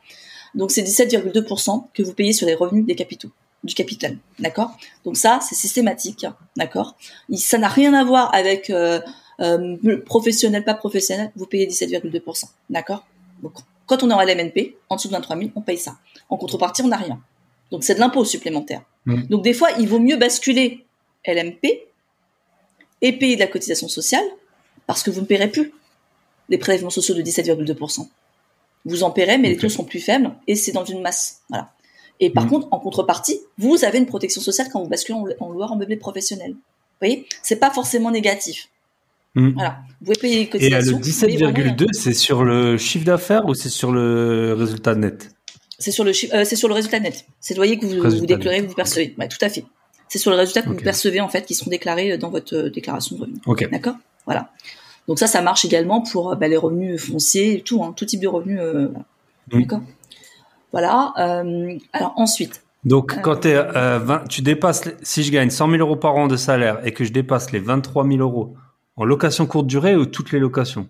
Donc 0.55 0.71
c'est 0.71 0.81
17,2% 0.81 1.85
que 1.93 2.03
vous 2.03 2.11
payez 2.11 2.33
sur 2.33 2.45
les 2.45 2.53
revenus 2.53 2.85
des 2.85 2.95
capitaux, 2.95 3.29
du 3.63 3.75
capital, 3.75 4.17
d'accord 4.39 4.75
Donc 5.05 5.15
ça, 5.15 5.39
c'est 5.41 5.55
systématique, 5.55 6.25
d'accord 6.57 6.97
Ça 7.33 7.57
n'a 7.57 7.69
rien 7.69 7.93
à 7.93 8.03
voir 8.03 8.35
avec 8.35 8.69
euh, 8.69 8.99
euh, 9.39 10.03
professionnel, 10.05 10.65
pas 10.65 10.73
professionnel. 10.73 11.31
Vous 11.37 11.45
payez 11.45 11.65
17,2%, 11.65 12.43
d'accord 12.69 13.07
Donc 13.41 13.53
quand 13.85 14.03
on 14.03 14.09
est 14.09 14.13
en 14.13 14.21
LMNP, 14.21 14.75
en 14.89 14.97
dessous 14.97 15.07
de 15.07 15.13
23 15.13 15.37
000, 15.37 15.49
on 15.55 15.61
paye 15.61 15.77
ça. 15.77 15.95
En 16.27 16.35
contrepartie, 16.35 16.81
on 16.81 16.89
n'a 16.89 16.97
rien. 16.97 17.21
Donc 17.71 17.83
c'est 17.83 17.95
de 17.95 17.99
l'impôt 17.99 18.25
supplémentaire. 18.25 18.83
Mmh. 19.05 19.23
Donc 19.23 19.43
des 19.43 19.53
fois, 19.53 19.69
il 19.79 19.87
vaut 19.87 19.99
mieux 19.99 20.17
basculer 20.17 20.85
LMP 21.25 21.65
et 23.01 23.13
payer 23.13 23.35
de 23.35 23.39
la 23.39 23.47
cotisation 23.47 23.87
sociale 23.87 24.25
parce 24.87 25.03
que 25.03 25.09
vous 25.09 25.21
ne 25.21 25.25
paierez 25.25 25.49
plus 25.49 25.71
les 26.49 26.57
prélèvements 26.57 26.89
sociaux 26.89 27.15
de 27.15 27.21
17,2%. 27.21 28.07
Vous 28.83 29.03
en 29.03 29.11
paierez, 29.11 29.37
mais 29.37 29.49
les 29.49 29.57
taux 29.57 29.69
seront 29.69 29.85
plus 29.85 29.99
faibles 29.99 30.31
et 30.47 30.55
c'est 30.55 30.71
dans 30.71 30.85
une 30.85 31.01
masse. 31.01 31.41
Voilà. 31.49 31.71
Et 32.19 32.29
par 32.29 32.45
mmh. 32.45 32.49
contre, 32.49 32.67
en 32.71 32.79
contrepartie, 32.79 33.39
vous 33.57 33.83
avez 33.83 33.97
une 33.97 34.05
protection 34.05 34.41
sociale 34.41 34.67
quand 34.71 34.81
vous 34.81 34.89
basculez 34.89 35.17
en, 35.39 35.49
loi 35.49 35.67
en 35.67 35.75
meublé 35.75 35.95
professionnel. 35.95 36.51
Vous 36.51 37.07
voyez, 37.07 37.25
c'est 37.41 37.55
pas 37.55 37.71
forcément 37.71 38.11
négatif. 38.11 38.69
Mmh. 39.35 39.49
Voilà. 39.51 39.79
Vous 39.99 40.05
pouvez 40.05 40.19
payer 40.19 40.35
les 40.37 40.49
cotisations. 40.49 40.97
Et 40.97 40.99
le 40.99 41.05
17,2, 41.05 41.87
c'est 41.93 42.13
sur 42.13 42.43
le 42.43 42.77
chiffre 42.77 43.05
d'affaires 43.05 43.45
ou 43.47 43.53
c'est 43.53 43.69
sur 43.69 43.91
le 43.91 44.53
résultat 44.53 44.95
net? 44.95 45.31
C'est 45.81 45.91
sur 45.91 46.03
le 46.03 46.11
euh, 46.11 46.45
c'est 46.45 46.55
sur 46.55 46.67
le 46.67 46.73
résultat 46.73 46.99
net. 46.99 47.25
C'est 47.39 47.55
le 47.55 47.57
loyer 47.57 47.77
que 47.77 47.85
vous, 47.85 48.19
vous 48.19 48.25
déclarez, 48.25 48.61
que 48.61 48.67
vous 48.67 48.75
percevez. 48.75 49.15
Ouais, 49.17 49.27
tout 49.27 49.37
à 49.41 49.49
fait. 49.49 49.65
C'est 50.07 50.19
sur 50.19 50.31
le 50.31 50.37
résultat 50.37 50.61
que 50.61 50.69
vous 50.69 50.75
percevez 50.75 51.21
en 51.21 51.27
fait, 51.27 51.45
qui 51.45 51.55
seront 51.55 51.71
déclarés 51.71 52.11
euh, 52.11 52.17
dans 52.17 52.29
votre 52.29 52.55
euh, 52.55 52.69
déclaration 52.69 53.15
de 53.15 53.21
revenus. 53.21 53.69
D'accord? 53.71 53.95
Voilà. 54.25 54.51
Donc 55.07 55.17
ça, 55.19 55.27
ça 55.27 55.41
marche 55.41 55.65
également 55.65 56.01
pour 56.01 56.35
bah, 56.35 56.47
les 56.47 56.57
revenus 56.57 57.01
fonciers, 57.01 57.61
tout, 57.65 57.83
hein, 57.83 57.93
tout 57.95 58.05
type 58.05 58.21
de 58.21 58.27
revenus. 58.27 58.59
D'accord? 59.51 59.81
Voilà. 60.71 61.13
alors 61.91 62.13
ensuite. 62.15 62.63
Donc 62.85 63.19
quand 63.21 63.45
es, 63.45 63.55
20, 63.55 64.27
tu 64.29 64.41
dépasses, 64.41 64.83
si 65.01 65.23
je 65.23 65.31
gagne 65.31 65.49
100 65.49 65.71
000 65.71 65.81
euros 65.81 65.95
par 65.95 66.15
an 66.15 66.27
de 66.27 66.37
salaire 66.37 66.85
et 66.85 66.93
que 66.93 67.03
je 67.03 67.11
dépasse 67.11 67.51
les 67.51 67.59
23 67.59 68.07
000 68.07 68.19
euros 68.19 68.55
en 68.95 69.05
location 69.05 69.47
courte 69.47 69.67
durée 69.67 69.95
ou 69.95 70.05
toutes 70.05 70.31
les 70.31 70.39
locations? 70.39 70.87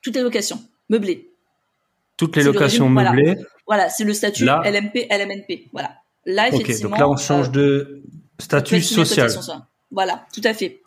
Toutes 0.00 0.14
les 0.14 0.22
locations, 0.22 0.60
meublées. 0.88 1.29
Toutes 2.20 2.36
les 2.36 2.42
locations 2.42 2.90
meublées. 2.90 3.36
Voilà, 3.66 3.88
c'est 3.88 4.04
le 4.04 4.12
statut 4.12 4.44
LMP, 4.44 5.06
LMNP. 5.10 5.68
Voilà. 5.72 5.92
Là, 6.26 6.48
effectivement. 6.48 6.90
donc 6.90 6.98
là, 6.98 7.08
on 7.08 7.16
change 7.16 7.48
euh, 7.48 7.52
de 7.52 8.02
statut 8.38 8.82
social. 8.82 9.30
Voilà, 9.90 10.26
tout 10.34 10.42
à 10.44 10.52
fait. 10.52 10.82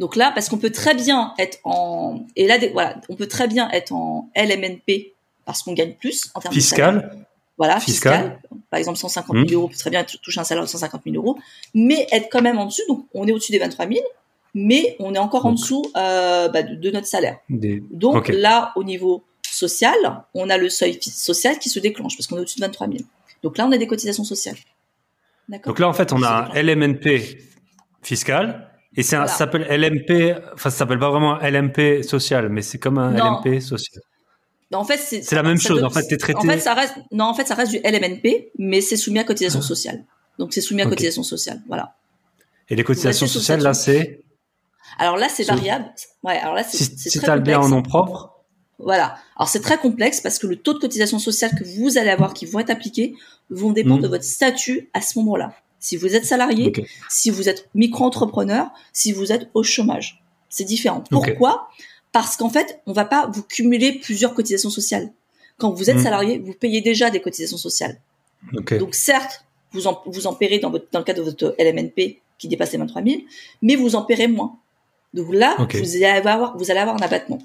Donc 0.00 0.16
là, 0.16 0.32
parce 0.34 0.48
qu'on 0.48 0.58
peut 0.58 0.72
très 0.72 0.96
bien 0.96 1.34
être 1.38 1.58
en, 1.62 2.24
et 2.34 2.48
là, 2.48 2.56
voilà, 2.72 2.96
on 3.08 3.14
peut 3.14 3.28
très 3.28 3.46
bien 3.46 3.70
être 3.70 3.92
en 3.92 4.28
LMNP 4.34 5.12
parce 5.44 5.62
qu'on 5.62 5.72
gagne 5.72 5.92
plus 5.92 6.32
en 6.34 6.40
termes 6.40 6.52
fiscal. 6.52 7.10
De 7.12 7.18
voilà, 7.58 7.78
fiscal. 7.78 8.40
Par 8.70 8.78
exemple, 8.78 8.98
150 8.98 9.36
000 9.36 9.46
hmm. 9.46 9.52
euros, 9.52 9.64
on 9.66 9.68
peut 9.68 9.76
très 9.76 9.90
bien 9.90 10.02
toucher 10.02 10.40
un 10.40 10.44
salaire 10.44 10.64
de 10.64 10.68
150 10.68 11.02
000 11.04 11.14
euros, 11.14 11.38
mais 11.74 12.08
être 12.10 12.28
quand 12.28 12.42
même 12.42 12.58
en 12.58 12.66
dessus. 12.66 12.82
Donc, 12.88 13.06
on 13.14 13.28
est 13.28 13.30
au-dessus 13.30 13.52
des 13.52 13.60
23 13.60 13.86
000, 13.86 14.00
mais 14.54 14.96
on 14.98 15.14
est 15.14 15.18
encore 15.18 15.46
en 15.46 15.52
dessous 15.52 15.84
euh, 15.96 16.48
bah, 16.48 16.64
de, 16.64 16.90
notre 16.90 17.06
salaire. 17.06 17.38
Donc 17.48 18.28
là, 18.28 18.72
au 18.74 18.82
niveau 18.82 19.22
social, 19.52 20.24
on 20.34 20.50
a 20.50 20.56
le 20.56 20.68
seuil 20.68 20.98
social 21.00 21.58
qui 21.58 21.68
se 21.68 21.78
déclenche 21.78 22.16
parce 22.16 22.26
qu'on 22.26 22.36
est 22.36 22.40
au-dessus 22.40 22.58
de 22.58 22.64
23 22.64 22.88
000. 22.88 22.98
Donc 23.42 23.58
là, 23.58 23.66
on 23.66 23.72
a 23.72 23.78
des 23.78 23.86
cotisations 23.86 24.24
sociales. 24.24 24.56
Donc 25.64 25.78
là, 25.78 25.88
en 25.88 25.92
fait, 25.92 26.12
on 26.12 26.22
a 26.22 26.50
un 26.52 26.62
LMNP 26.62 27.38
fiscal 28.02 28.70
et 28.96 29.02
c'est 29.02 29.16
ça 29.16 29.26
s'appelle 29.26 29.66
LMP. 29.68 30.34
Enfin, 30.54 30.70
ça 30.70 30.78
s'appelle 30.78 30.98
pas 30.98 31.10
vraiment 31.10 31.38
LMP 31.38 32.02
social, 32.02 32.48
mais 32.48 32.62
c'est 32.62 32.78
comme 32.78 32.98
un 32.98 33.12
LMP 33.12 33.60
social. 33.60 34.02
En 34.72 34.84
fait, 34.84 34.96
c'est 34.96 35.32
la 35.32 35.42
même 35.42 35.58
chose. 35.58 35.82
en 35.84 35.90
fait, 35.90 36.10
es 36.12 36.16
traité. 36.16 36.38
En 36.38 36.42
fait, 36.42 36.60
ça 36.60 36.74
reste 36.74 36.94
non, 37.10 37.26
en 37.26 37.34
fait, 37.34 37.46
ça 37.46 37.54
reste 37.54 37.72
du 37.72 37.78
LMNP, 37.78 38.52
mais 38.58 38.80
c'est 38.80 38.96
soumis 38.96 39.18
à 39.18 39.24
cotisation 39.24 39.60
ah. 39.60 39.66
sociale. 39.66 40.04
Donc 40.38 40.54
c'est 40.54 40.62
soumis 40.62 40.82
à 40.82 40.86
cotisation 40.86 41.22
sociale, 41.22 41.60
voilà. 41.68 41.94
Et 42.68 42.76
les 42.76 42.84
cotisations 42.84 43.26
sociales, 43.26 43.60
là, 43.60 43.74
c'est 43.74 44.22
Alors 44.98 45.16
là, 45.16 45.28
c'est 45.28 45.44
variable. 45.44 45.84
Ouais, 46.22 46.38
alors 46.38 46.54
là, 46.54 46.64
c'est 46.64 46.78
si, 46.78 47.10
si 47.10 47.24
as 47.26 47.36
le 47.36 47.42
bien 47.42 47.60
en 47.60 47.68
nom 47.68 47.82
propre. 47.82 48.31
Voilà. 48.82 49.16
Alors 49.36 49.48
c'est 49.48 49.60
très 49.60 49.78
complexe 49.78 50.20
parce 50.20 50.38
que 50.38 50.46
le 50.46 50.56
taux 50.56 50.74
de 50.74 50.78
cotisation 50.78 51.18
sociale 51.18 51.52
que 51.58 51.64
vous 51.64 51.98
allez 51.98 52.10
avoir, 52.10 52.34
qui 52.34 52.46
vont 52.46 52.58
être 52.58 52.70
appliqués, 52.70 53.14
vont 53.50 53.72
dépendre 53.72 53.98
hmm. 53.98 54.02
de 54.02 54.08
votre 54.08 54.24
statut 54.24 54.88
à 54.92 55.00
ce 55.00 55.18
moment-là. 55.20 55.54
Si 55.78 55.96
vous 55.96 56.14
êtes 56.14 56.24
salarié, 56.24 56.72
si 57.08 57.30
vous 57.30 57.48
êtes 57.48 57.68
micro-entrepreneur, 57.74 58.68
si 58.92 59.12
vous 59.12 59.32
êtes 59.32 59.48
au 59.54 59.62
chômage, 59.62 60.22
c'est 60.48 60.64
différent. 60.64 61.02
Pourquoi? 61.10 61.68
Parce 62.12 62.36
qu'en 62.36 62.50
fait, 62.50 62.80
on 62.86 62.92
va 62.92 63.04
pas 63.04 63.28
vous 63.32 63.42
cumuler 63.42 63.92
plusieurs 63.92 64.34
cotisations 64.34 64.70
sociales. 64.70 65.10
Quand 65.58 65.70
vous 65.70 65.90
êtes 65.90 65.96
hmm. 65.96 66.02
salarié, 66.02 66.38
vous 66.38 66.52
payez 66.52 66.80
déjà 66.80 67.10
des 67.10 67.20
cotisations 67.20 67.56
sociales. 67.56 67.98
Donc 68.78 68.94
certes, 68.94 69.44
vous 69.72 69.86
en, 69.86 70.02
vous 70.06 70.26
en 70.26 70.34
paierez 70.34 70.58
dans, 70.58 70.70
votre, 70.70 70.86
dans 70.92 70.98
le 70.98 71.04
cadre 71.04 71.20
de 71.20 71.24
votre 71.24 71.54
LMNP 71.58 72.20
qui 72.38 72.48
dépasse 72.48 72.72
les 72.72 72.78
23 72.78 73.02
000, 73.02 73.16
mais 73.62 73.76
vous 73.76 73.94
en 73.94 74.02
paierez 74.02 74.28
moins. 74.28 74.58
Donc 75.14 75.32
là, 75.32 75.56
vous, 75.58 75.96
allez 75.96 76.04
avoir, 76.04 76.56
vous 76.56 76.70
allez 76.70 76.80
avoir 76.80 76.96
un 76.96 77.04
abattement 77.04 77.38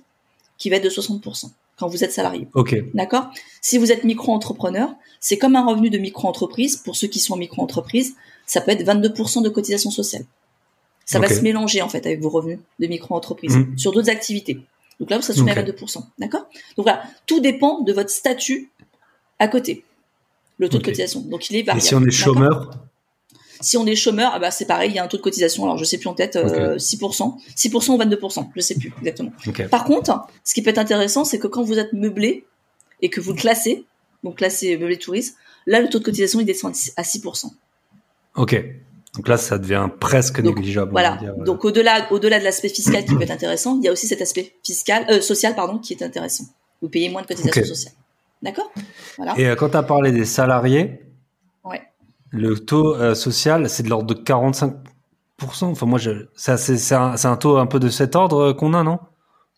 qui 0.57 0.69
va 0.69 0.77
être 0.77 0.83
de 0.83 0.89
60% 0.89 1.51
quand 1.77 1.87
vous 1.87 2.03
êtes 2.03 2.11
salarié. 2.11 2.47
Ok. 2.53 2.75
D'accord? 2.93 3.29
Si 3.61 3.77
vous 3.77 3.91
êtes 3.91 4.03
micro-entrepreneur, 4.03 4.89
c'est 5.19 5.37
comme 5.37 5.55
un 5.55 5.65
revenu 5.65 5.89
de 5.89 5.97
micro-entreprise. 5.97 6.77
Pour 6.77 6.95
ceux 6.95 7.07
qui 7.07 7.19
sont 7.19 7.33
en 7.33 7.37
micro-entreprise, 7.37 8.15
ça 8.45 8.61
peut 8.61 8.71
être 8.71 8.83
22% 8.83 9.43
de 9.43 9.49
cotisation 9.49 9.91
sociale. 9.91 10.25
Ça 11.05 11.19
va 11.19 11.29
se 11.29 11.39
mélanger 11.41 11.81
en 11.81 11.87
fait 11.87 12.05
avec 12.05 12.19
vos 12.19 12.29
revenus 12.29 12.59
de 12.79 12.87
micro-entreprise 12.87 13.55
mmh. 13.55 13.77
sur 13.77 13.93
d'autres 13.93 14.09
activités. 14.09 14.59
Donc 14.99 15.09
là, 15.09 15.17
vous 15.17 15.23
serez 15.23 15.37
soumis 15.37 15.51
à 15.51 15.63
22%. 15.63 16.03
D'accord? 16.17 16.47
Donc 16.75 16.85
voilà, 16.85 17.03
tout 17.25 17.39
dépend 17.39 17.81
de 17.81 17.93
votre 17.93 18.09
statut 18.09 18.71
à 19.39 19.47
côté, 19.47 19.83
le 20.57 20.67
taux 20.67 20.79
de 20.79 20.83
cotisation. 20.83 21.21
Donc 21.21 21.49
il 21.49 21.57
est 21.57 21.63
variable. 21.63 21.85
Et 21.85 21.87
si 21.87 21.95
on 21.95 22.03
est 22.03 22.11
chômeur? 22.11 22.71
Si 23.61 23.77
on 23.77 23.85
est 23.85 23.95
chômeur, 23.95 24.31
ah 24.33 24.39
bah 24.39 24.51
c'est 24.51 24.65
pareil, 24.65 24.91
il 24.91 24.95
y 24.95 24.99
a 24.99 25.03
un 25.03 25.07
taux 25.07 25.17
de 25.17 25.21
cotisation. 25.21 25.63
Alors 25.63 25.77
je 25.77 25.85
sais 25.85 25.97
plus 25.97 26.07
en 26.07 26.13
tête, 26.13 26.35
6%, 26.35 26.77
6% 26.77 27.91
ou 27.91 27.97
22%, 27.97 28.47
je 28.55 28.61
sais 28.61 28.75
plus 28.75 28.93
exactement. 28.99 29.31
Par 29.69 29.83
contre, 29.83 30.27
ce 30.43 30.53
qui 30.53 30.61
peut 30.61 30.69
être 30.69 30.77
intéressant, 30.77 31.25
c'est 31.25 31.39
que 31.39 31.47
quand 31.47 31.63
vous 31.63 31.79
êtes 31.79 31.93
meublé 31.93 32.45
et 33.01 33.09
que 33.09 33.21
vous 33.21 33.33
le 33.33 33.37
classez, 33.39 33.85
donc 34.23 34.37
classé 34.37 34.77
meublé 34.77 34.97
touriste, 34.97 35.37
là 35.65 35.81
le 35.81 35.89
taux 35.89 35.99
de 35.99 36.03
cotisation 36.03 36.39
il 36.39 36.45
descend 36.45 36.73
à 36.95 37.01
6%. 37.01 37.51
Ok. 38.35 38.63
Donc 39.15 39.27
là, 39.27 39.37
ça 39.37 39.57
devient 39.57 39.89
presque 39.99 40.39
négligeable. 40.39 40.91
Voilà. 40.91 41.19
Donc 41.39 41.65
au-delà, 41.65 42.07
au-delà 42.11 42.37
de 42.37 42.43
l'aspect 42.43 42.69
fiscal 42.69 43.03
qui 43.03 43.15
peut 43.15 43.23
être 43.23 43.31
intéressant, 43.31 43.77
il 43.79 43.85
y 43.85 43.87
a 43.87 43.91
aussi 43.91 44.07
cet 44.07 44.21
aspect 44.21 44.53
fiscal, 44.63 45.05
euh, 45.09 45.21
social, 45.21 45.55
pardon, 45.55 45.79
qui 45.79 45.93
est 45.93 46.03
intéressant. 46.03 46.43
Vous 46.83 46.89
payez 46.89 47.09
moins 47.09 47.23
de 47.23 47.27
cotisations 47.27 47.65
sociales. 47.65 47.95
D'accord? 48.43 48.71
Voilà. 49.17 49.33
Et 49.37 49.47
euh, 49.47 49.55
quand 49.55 49.69
tu 49.69 49.77
as 49.77 49.83
parlé 49.83 50.11
des 50.11 50.25
salariés. 50.25 51.01
Le 52.31 52.59
taux 52.59 52.95
euh, 52.95 53.15
social, 53.15 53.69
c'est 53.69 53.83
de 53.83 53.89
l'ordre 53.89 54.13
de 54.13 54.21
45%. 54.21 54.73
Enfin, 55.39 55.85
moi, 55.85 55.99
c'est 56.35 56.93
un, 56.93 57.35
taux 57.37 57.57
un 57.57 57.65
peu 57.65 57.79
de 57.79 57.89
cet 57.89 58.15
ordre 58.15 58.49
euh, 58.49 58.53
qu'on 58.53 58.73
a, 58.73 58.83
non? 58.83 58.99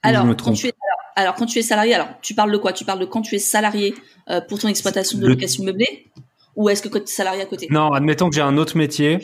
Alors, 0.04 0.26
quand 0.38 0.54
tu 0.54 0.68
es, 0.68 0.74
alors, 1.16 1.36
quand 1.36 1.46
tu 1.46 1.60
es 1.60 1.62
salarié, 1.62 1.94
alors 1.96 2.08
tu 2.22 2.34
parles 2.34 2.52
de 2.52 2.58
quoi? 2.58 2.72
Tu 2.72 2.86
parles 2.86 3.00
de 3.00 3.06
quand 3.06 3.22
tu 3.22 3.36
es 3.36 3.40
salarié 3.40 3.94
euh, 4.30 4.40
pour 4.42 4.60
ton 4.60 4.68
exploitation 4.68 5.18
de 5.18 5.28
location 5.28 5.64
meublée? 5.64 6.08
Ou 6.56 6.70
est-ce 6.70 6.82
que 6.82 6.88
quand 6.90 7.00
tu 7.00 7.06
es 7.06 7.08
salarié 7.08 7.42
à 7.42 7.46
côté? 7.46 7.68
Non, 7.70 7.92
admettons 7.92 8.30
que 8.30 8.36
j'ai 8.36 8.42
un 8.42 8.58
autre 8.58 8.78
métier. 8.78 9.20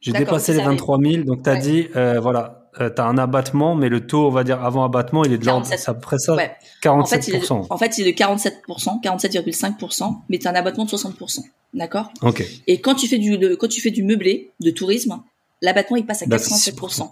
J'ai 0.00 0.12
dépassé 0.12 0.52
les 0.54 0.62
23 0.62 0.98
000, 0.98 1.24
donc 1.24 1.42
tu 1.42 1.50
as 1.50 1.56
dit, 1.56 1.88
voilà, 1.94 2.68
tu 2.78 2.84
as 2.84 3.04
un 3.04 3.18
abattement, 3.18 3.74
mais 3.74 3.88
le 3.88 4.06
taux, 4.06 4.26
on 4.26 4.30
va 4.30 4.44
dire, 4.44 4.64
avant 4.64 4.84
abattement, 4.84 5.24
il 5.24 5.32
est 5.32 5.38
de 5.38 5.46
l'ordre, 5.46 5.66
c'est 5.66 5.88
à 5.88 5.94
peu 5.94 6.00
près 6.00 6.18
ça, 6.18 6.36
47%. 6.82 6.92
En 7.00 7.04
fait, 7.04 7.28
il 7.28 7.34
est, 7.34 7.50
en 7.50 7.76
fait, 7.76 7.98
il 7.98 8.06
est 8.06 8.12
de 8.12 8.16
47%, 8.16 9.02
47,5%, 9.02 10.16
mais 10.28 10.38
tu 10.38 10.46
as 10.46 10.50
un 10.50 10.54
abattement 10.54 10.84
de 10.84 10.90
60%. 10.90 11.40
D'accord? 11.72 12.12
Ok. 12.22 12.44
Et 12.66 12.80
quand 12.80 12.94
tu 12.94 13.06
fais 13.06 13.18
du 13.18 13.38
quand 13.56 13.68
tu 13.68 13.80
fais 13.80 13.90
du 13.90 14.02
meublé, 14.02 14.50
de 14.60 14.70
tourisme, 14.70 15.22
l'abattement 15.62 15.96
il 15.96 16.06
passe 16.06 16.22
à 16.22 16.26
87%. 16.26 17.08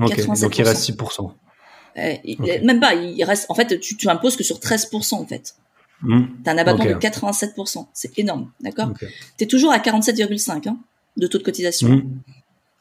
Ok. 0.00 0.26
Donc 0.40 0.58
il 0.58 0.62
reste 0.62 0.90
6%. 0.90 1.32
Euh, 1.98 2.14
Même 2.62 2.80
pas, 2.80 2.94
il 2.94 3.22
reste. 3.24 3.46
En 3.48 3.54
fait, 3.54 3.80
tu, 3.80 3.96
tu 3.96 4.08
imposes 4.08 4.36
que 4.36 4.44
sur 4.44 4.58
13% 4.58 5.14
en 5.14 5.26
fait. 5.26 5.56
Mmh. 6.02 6.24
T'as 6.44 6.52
un 6.52 6.58
abattement 6.58 6.84
de 6.84 6.94
87%. 6.94 7.86
C'est 7.92 8.18
énorme, 8.18 8.50
d'accord? 8.60 8.90
Tu 8.98 9.06
T'es 9.36 9.46
toujours 9.46 9.72
à 9.72 9.78
47,5 9.78 10.68
hein, 10.68 10.78
de 11.16 11.26
taux 11.26 11.38
de 11.38 11.42
cotisation 11.42 11.88
mmh. 11.88 12.20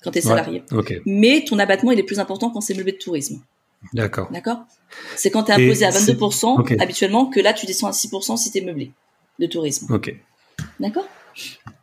quand 0.04 0.12
t'es 0.12 0.22
salarié. 0.22 0.64
Mais 1.06 1.44
ton 1.46 1.60
abattement 1.60 1.92
il 1.92 2.00
est 2.00 2.04
plus 2.04 2.20
important 2.20 2.50
quand 2.50 2.62
c'est 2.62 2.76
meublé 2.76 2.94
de 2.94 2.98
tourisme. 2.98 3.42
D'accord. 3.94 4.30
D'accord? 4.32 4.60
C'est 5.16 5.32
quand 5.32 5.44
t'es 5.44 5.54
imposé 5.54 5.86
à 5.86 5.92
22% 5.92 6.82
habituellement 6.82 7.26
que 7.26 7.40
là 7.40 7.54
tu 7.54 7.66
descends 7.66 7.88
à 7.88 7.92
6% 7.92 8.38
si 8.38 8.52
t'es 8.52 8.62
meublé 8.62 8.92
de 9.40 9.48
tourisme. 9.48 9.94
Ok. 9.94 10.16
D'accord 10.80 11.06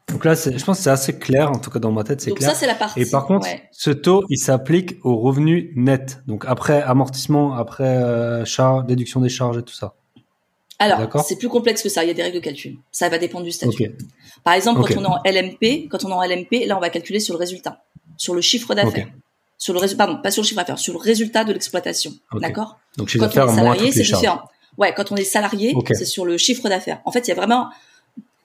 donc 0.08 0.24
là, 0.24 0.34
je 0.34 0.64
pense 0.64 0.78
que 0.78 0.84
c'est 0.84 0.90
assez 0.90 1.18
clair, 1.18 1.50
en 1.50 1.58
tout 1.58 1.68
cas 1.68 1.80
dans 1.80 1.90
ma 1.90 2.04
tête, 2.04 2.20
c'est 2.20 2.30
clair. 2.30 2.48
Donc 2.48 2.54
ça, 2.54 2.60
c'est 2.60 2.66
la 2.66 2.76
partie. 2.76 3.00
Et 3.00 3.06
par 3.06 3.26
contre, 3.26 3.48
ce 3.72 3.90
taux, 3.90 4.24
il 4.30 4.38
s'applique 4.38 4.96
au 5.04 5.18
revenu 5.18 5.72
net. 5.74 6.22
Donc 6.26 6.44
après 6.46 6.80
amortissement, 6.80 7.54
après 7.54 7.84
euh, 7.84 8.44
charge, 8.44 8.86
déduction 8.86 9.20
des 9.20 9.28
charges 9.28 9.58
et 9.58 9.62
tout 9.62 9.74
ça. 9.74 9.94
Alors, 10.78 11.24
c'est 11.24 11.36
plus 11.36 11.48
complexe 11.48 11.82
que 11.82 11.88
ça. 11.88 12.04
Il 12.04 12.08
y 12.08 12.10
a 12.10 12.14
des 12.14 12.22
règles 12.22 12.36
de 12.36 12.42
calcul. 12.42 12.76
Ça 12.92 13.08
va 13.08 13.18
dépendre 13.18 13.44
du 13.44 13.50
statut. 13.50 13.96
Par 14.44 14.54
exemple, 14.54 14.82
quand 14.82 15.00
on 15.00 15.04
est 15.04 15.06
en 15.06 15.20
LMP, 15.24 15.88
quand 15.90 16.04
on 16.04 16.10
est 16.10 16.12
en 16.12 16.22
LMP, 16.22 16.66
là, 16.66 16.76
on 16.76 16.80
va 16.80 16.90
calculer 16.90 17.18
sur 17.18 17.34
le 17.34 17.38
résultat, 17.38 17.82
sur 18.16 18.34
le 18.34 18.40
chiffre 18.40 18.74
d'affaires. 18.74 19.08
Sur 19.58 19.72
le 19.72 19.80
résultat, 19.80 20.06
pardon, 20.06 20.22
pas 20.22 20.30
sur 20.30 20.42
le 20.42 20.46
chiffre 20.46 20.60
d'affaires, 20.60 20.78
sur 20.78 20.92
le 20.92 20.98
résultat 20.98 21.44
de 21.44 21.52
l'exploitation. 21.52 22.12
D'accord? 22.34 22.78
Donc, 22.98 23.08
chiffre 23.08 23.24
d'affaires, 23.24 23.48
salarié, 23.48 23.90
c'est 23.90 24.02
différent. 24.02 24.42
Ouais, 24.78 24.92
quand 24.94 25.10
on 25.10 25.16
est 25.16 25.24
salarié, 25.24 25.74
c'est 25.88 26.04
sur 26.04 26.24
le 26.26 26.36
chiffre 26.36 26.68
d'affaires. 26.68 27.00
En 27.06 27.12
fait, 27.12 27.26
il 27.26 27.28
y 27.28 27.32
a 27.32 27.36
vraiment 27.36 27.70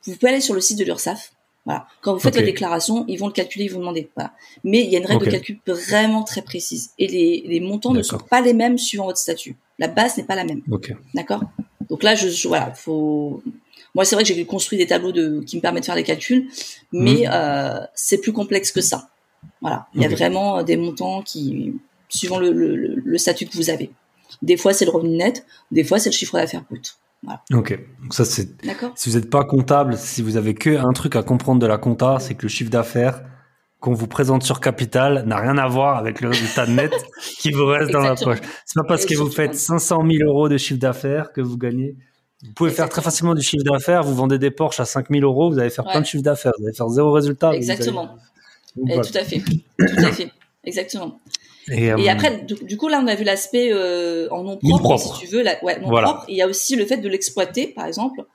vous 0.05 0.15
pouvez 0.15 0.31
aller 0.31 0.41
sur 0.41 0.53
le 0.53 0.61
site 0.61 0.77
de 0.79 0.83
l'URSSAF. 0.83 1.33
Voilà. 1.65 1.85
Quand 2.01 2.13
vous 2.13 2.19
faites 2.19 2.33
votre 2.33 2.45
déclaration, 2.45 3.05
ils 3.07 3.17
vont 3.17 3.27
le 3.27 3.33
calculer, 3.33 3.65
ils 3.65 3.71
vont 3.71 3.79
demander. 3.79 4.09
Voilà. 4.15 4.33
Mais 4.63 4.79
il 4.79 4.89
y 4.89 4.95
a 4.95 4.99
une 4.99 5.05
règle 5.05 5.25
de 5.25 5.31
calcul 5.31 5.59
vraiment 5.67 6.23
très 6.23 6.41
précise. 6.41 6.91
Et 6.97 7.07
les, 7.07 7.43
les 7.45 7.59
montants 7.59 7.93
ne 7.93 8.01
sont 8.01 8.17
pas 8.17 8.41
les 8.41 8.53
mêmes 8.53 8.77
suivant 8.77 9.05
votre 9.05 9.19
statut. 9.19 9.55
La 9.77 9.87
base 9.87 10.17
n'est 10.17 10.23
pas 10.23 10.35
la 10.35 10.43
même. 10.43 10.63
D'accord? 11.13 11.43
Donc 11.89 12.03
là, 12.03 12.15
je, 12.15 12.47
voilà, 12.47 12.73
faut. 12.73 13.43
Moi, 13.93 14.05
c'est 14.05 14.15
vrai 14.15 14.23
que 14.23 14.33
j'ai 14.33 14.45
construit 14.45 14.77
des 14.77 14.87
tableaux 14.87 15.11
de, 15.11 15.41
qui 15.41 15.57
me 15.57 15.61
permettent 15.61 15.83
de 15.83 15.85
faire 15.87 15.95
les 15.95 16.03
calculs, 16.03 16.47
mais 16.91 17.25
mhm. 17.25 17.29
euh, 17.31 17.79
c'est 17.93 18.19
plus 18.19 18.31
complexe 18.31 18.71
que 18.71 18.81
ça. 18.81 19.09
Voilà. 19.61 19.87
Il 19.93 20.01
y 20.01 20.05
a 20.05 20.07
vraiment 20.07 20.63
des 20.63 20.77
montants 20.77 21.21
qui, 21.21 21.73
suivant 22.09 22.39
le, 22.39 22.51
le, 22.53 22.75
le 22.95 23.17
statut 23.17 23.45
que 23.45 23.55
vous 23.55 23.69
avez. 23.69 23.91
Des 24.41 24.57
fois, 24.57 24.73
c'est 24.73 24.85
le 24.85 24.91
revenu 24.91 25.17
net, 25.17 25.45
des 25.71 25.83
fois, 25.83 25.99
c'est 25.99 26.09
le 26.09 26.15
chiffre 26.15 26.37
d'affaires 26.37 26.63
brut. 26.63 26.95
Ok, 27.53 27.79
donc 28.01 28.13
ça 28.13 28.25
c'est. 28.25 28.49
Si 28.95 29.09
vous 29.09 29.17
n'êtes 29.17 29.29
pas 29.29 29.43
comptable, 29.43 29.95
si 29.97 30.21
vous 30.21 30.37
avez 30.37 30.55
que 30.55 30.75
un 30.75 30.91
truc 30.93 31.15
à 31.15 31.23
comprendre 31.23 31.59
de 31.59 31.67
la 31.67 31.77
compta, 31.77 32.17
c'est 32.19 32.33
que 32.33 32.43
le 32.43 32.49
chiffre 32.49 32.71
d'affaires 32.71 33.21
qu'on 33.79 33.93
vous 33.93 34.07
présente 34.07 34.43
sur 34.43 34.59
capital 34.59 35.25
n'a 35.25 35.37
rien 35.37 35.57
à 35.57 35.67
voir 35.67 35.97
avec 35.97 36.21
le 36.21 36.29
résultat 36.29 36.67
net 36.67 36.93
qui 37.39 37.51
vous 37.51 37.65
reste 37.65 37.91
dans 37.91 38.01
la 38.01 38.15
poche. 38.15 38.37
C'est 38.65 38.79
pas 38.79 38.87
parce 38.87 39.05
que 39.05 39.15
vous 39.15 39.29
faites 39.29 39.55
500 39.55 39.97
000 40.07 40.29
euros 40.29 40.49
de 40.49 40.57
chiffre 40.57 40.79
d'affaires 40.79 41.31
que 41.33 41.41
vous 41.41 41.57
gagnez. 41.57 41.95
Vous 42.43 42.53
pouvez 42.53 42.71
faire 42.71 42.89
très 42.89 43.01
facilement 43.01 43.35
du 43.35 43.41
chiffre 43.41 43.63
d'affaires. 43.63 44.03
Vous 44.03 44.15
vendez 44.15 44.39
des 44.39 44.51
Porsche 44.51 44.79
à 44.79 44.85
5 44.85 45.07
000 45.09 45.23
euros, 45.23 45.51
vous 45.51 45.59
allez 45.59 45.69
faire 45.69 45.85
plein 45.85 46.01
de 46.01 46.05
chiffre 46.05 46.23
d'affaires. 46.23 46.53
Vous 46.57 46.65
allez 46.65 46.75
faire 46.75 46.89
zéro 46.89 47.11
résultat. 47.11 47.53
Exactement. 47.53 48.17
Tout 48.75 48.87
à 49.15 49.23
fait. 49.23 49.39
Tout 49.39 50.05
à 50.05 50.11
fait. 50.11 50.31
Exactement. 50.63 51.19
Et, 51.69 51.91
euh, 51.91 52.09
après, 52.09 52.41
du, 52.41 52.77
coup, 52.77 52.87
là, 52.87 52.99
on 53.03 53.07
a 53.07 53.15
vu 53.15 53.23
l'aspect 53.23 53.71
euh, 53.71 54.27
en 54.31 54.43
nom 54.43 54.57
propre, 54.57 54.97
si 54.97 55.25
tu 55.25 55.27
veux, 55.27 55.43
la, 55.43 55.63
ouais, 55.63 55.79
nom 55.79 55.89
propre. 55.89 56.25
Il 56.27 56.35
y 56.35 56.41
a 56.41 56.47
aussi 56.47 56.75
le 56.75 56.85
fait 56.85 56.97
de 56.97 57.07
l'exploiter, 57.07 57.67
par 57.67 57.85
exemple, 57.85 58.25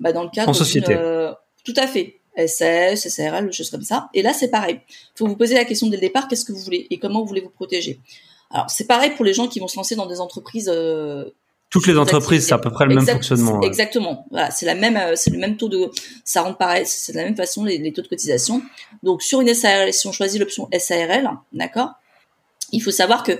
bah, 0.00 0.12
dans 0.12 0.22
le 0.22 0.30
cadre 0.30 0.50
en 0.50 0.54
société. 0.54 0.94
Euh, 0.94 1.32
tout 1.64 1.74
à 1.76 1.86
fait. 1.86 2.20
SS, 2.36 3.08
SARL, 3.08 3.52
choses 3.52 3.70
comme 3.70 3.82
ça. 3.82 4.08
Et 4.12 4.20
là, 4.20 4.32
c'est 4.32 4.48
pareil. 4.48 4.80
Il 4.88 5.18
faut 5.18 5.26
vous 5.26 5.36
poser 5.36 5.54
la 5.54 5.64
question 5.64 5.86
dès 5.86 5.96
le 5.96 6.00
départ, 6.00 6.26
qu'est-ce 6.26 6.44
que 6.44 6.52
vous 6.52 6.58
voulez 6.58 6.86
et 6.90 6.98
comment 6.98 7.20
vous 7.20 7.28
voulez 7.28 7.40
vous 7.40 7.50
protéger? 7.50 8.00
Alors, 8.50 8.68
c'est 8.68 8.86
pareil 8.86 9.10
pour 9.10 9.24
les 9.24 9.32
gens 9.32 9.46
qui 9.46 9.60
vont 9.60 9.68
se 9.68 9.76
lancer 9.76 9.94
dans 9.94 10.06
des 10.06 10.20
entreprises. 10.20 10.70
Toutes 11.70 11.86
les 11.86 11.96
entreprises, 11.96 12.46
c'est 12.46 12.54
à 12.54 12.58
peu 12.58 12.70
près 12.70 12.86
le 12.86 12.96
même 12.96 13.06
fonctionnement. 13.06 13.60
Exactement. 13.62 14.26
Voilà, 14.32 14.50
c'est 14.50 14.66
la 14.66 14.74
même, 14.74 15.00
c'est 15.14 15.30
le 15.30 15.38
même 15.38 15.56
taux 15.56 15.68
de, 15.68 15.90
ça 16.24 16.42
rentre 16.42 16.58
pareil, 16.58 16.84
c'est 16.86 17.12
de 17.12 17.18
la 17.18 17.24
même 17.24 17.36
façon 17.36 17.64
les, 17.64 17.78
les, 17.78 17.92
taux 17.92 18.02
de 18.02 18.08
cotisation. 18.08 18.62
Donc, 19.04 19.22
sur 19.22 19.40
une 19.40 19.54
SARL, 19.54 19.92
si 19.92 20.06
on 20.08 20.12
choisit 20.12 20.40
l'option 20.40 20.68
SARL, 20.76 21.30
d'accord, 21.52 21.94
il 22.74 22.80
faut 22.80 22.90
savoir 22.90 23.22
que 23.22 23.38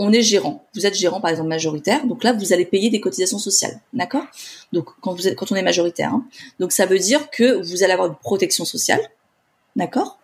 on 0.00 0.12
est 0.12 0.22
gérant. 0.22 0.64
Vous 0.74 0.86
êtes 0.86 0.94
gérant, 0.94 1.20
par 1.20 1.30
exemple, 1.30 1.48
majoritaire. 1.48 2.06
Donc 2.06 2.22
là, 2.22 2.32
vous 2.32 2.52
allez 2.52 2.64
payer 2.64 2.88
des 2.88 3.00
cotisations 3.00 3.40
sociales. 3.40 3.80
D'accord? 3.92 4.24
Donc, 4.72 4.90
quand 5.00 5.16
on 5.50 5.56
est 5.56 5.62
majoritaire. 5.62 6.14
Hein. 6.14 6.24
Donc, 6.60 6.70
ça 6.70 6.86
veut 6.86 7.00
dire 7.00 7.30
que 7.30 7.60
vous 7.66 7.82
allez 7.82 7.94
avoir 7.94 8.08
une 8.08 8.14
protection 8.14 8.64
sociale. 8.64 9.00
D'accord? 9.74 10.18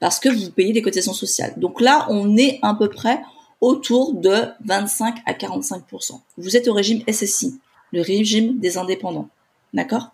Parce 0.00 0.20
que 0.20 0.28
vous 0.28 0.50
payez 0.50 0.72
des 0.74 0.82
cotisations 0.82 1.14
sociales. 1.14 1.54
Donc 1.56 1.80
là, 1.80 2.06
on 2.10 2.36
est 2.36 2.58
à 2.62 2.74
peu 2.74 2.88
près 2.90 3.20
autour 3.60 4.14
de 4.14 4.34
25 4.64 5.18
à 5.26 5.32
45% 5.32 6.20
Vous 6.38 6.56
êtes 6.56 6.68
au 6.68 6.72
régime 6.72 7.02
SSI, 7.10 7.60
le 7.92 8.00
régime 8.00 8.58
des 8.58 8.78
indépendants. 8.78 9.28
D'accord? 9.74 10.10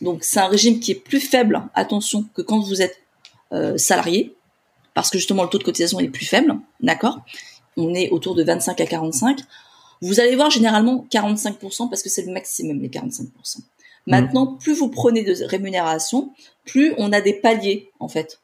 Donc 0.00 0.22
c'est 0.22 0.40
un 0.40 0.46
régime 0.46 0.80
qui 0.80 0.92
est 0.92 1.02
plus 1.02 1.20
faible, 1.20 1.62
attention, 1.74 2.26
que 2.34 2.42
quand 2.42 2.60
vous 2.60 2.82
êtes 2.82 3.00
euh, 3.52 3.76
salarié, 3.78 4.34
parce 4.94 5.10
que 5.10 5.18
justement 5.18 5.42
le 5.42 5.48
taux 5.48 5.58
de 5.58 5.64
cotisation 5.64 6.00
est 6.00 6.08
plus 6.08 6.26
faible. 6.26 6.56
D'accord? 6.80 7.20
On 7.76 7.94
est 7.94 8.10
autour 8.10 8.34
de 8.34 8.42
25 8.42 8.80
à 8.80 8.86
45. 8.86 9.40
Vous 10.02 10.20
allez 10.20 10.34
voir 10.34 10.50
généralement 10.50 11.06
45% 11.10 11.88
parce 11.88 12.02
que 12.02 12.08
c'est 12.08 12.24
le 12.26 12.32
maximum 12.32 12.80
les 12.80 12.88
45%. 12.88 13.28
Maintenant, 14.06 14.52
mmh. 14.52 14.58
plus 14.58 14.74
vous 14.74 14.88
prenez 14.88 15.22
de 15.22 15.34
rémunération, 15.44 16.32
plus 16.64 16.94
on 16.96 17.12
a 17.12 17.20
des 17.20 17.34
paliers 17.34 17.90
en 18.00 18.08
fait. 18.08 18.40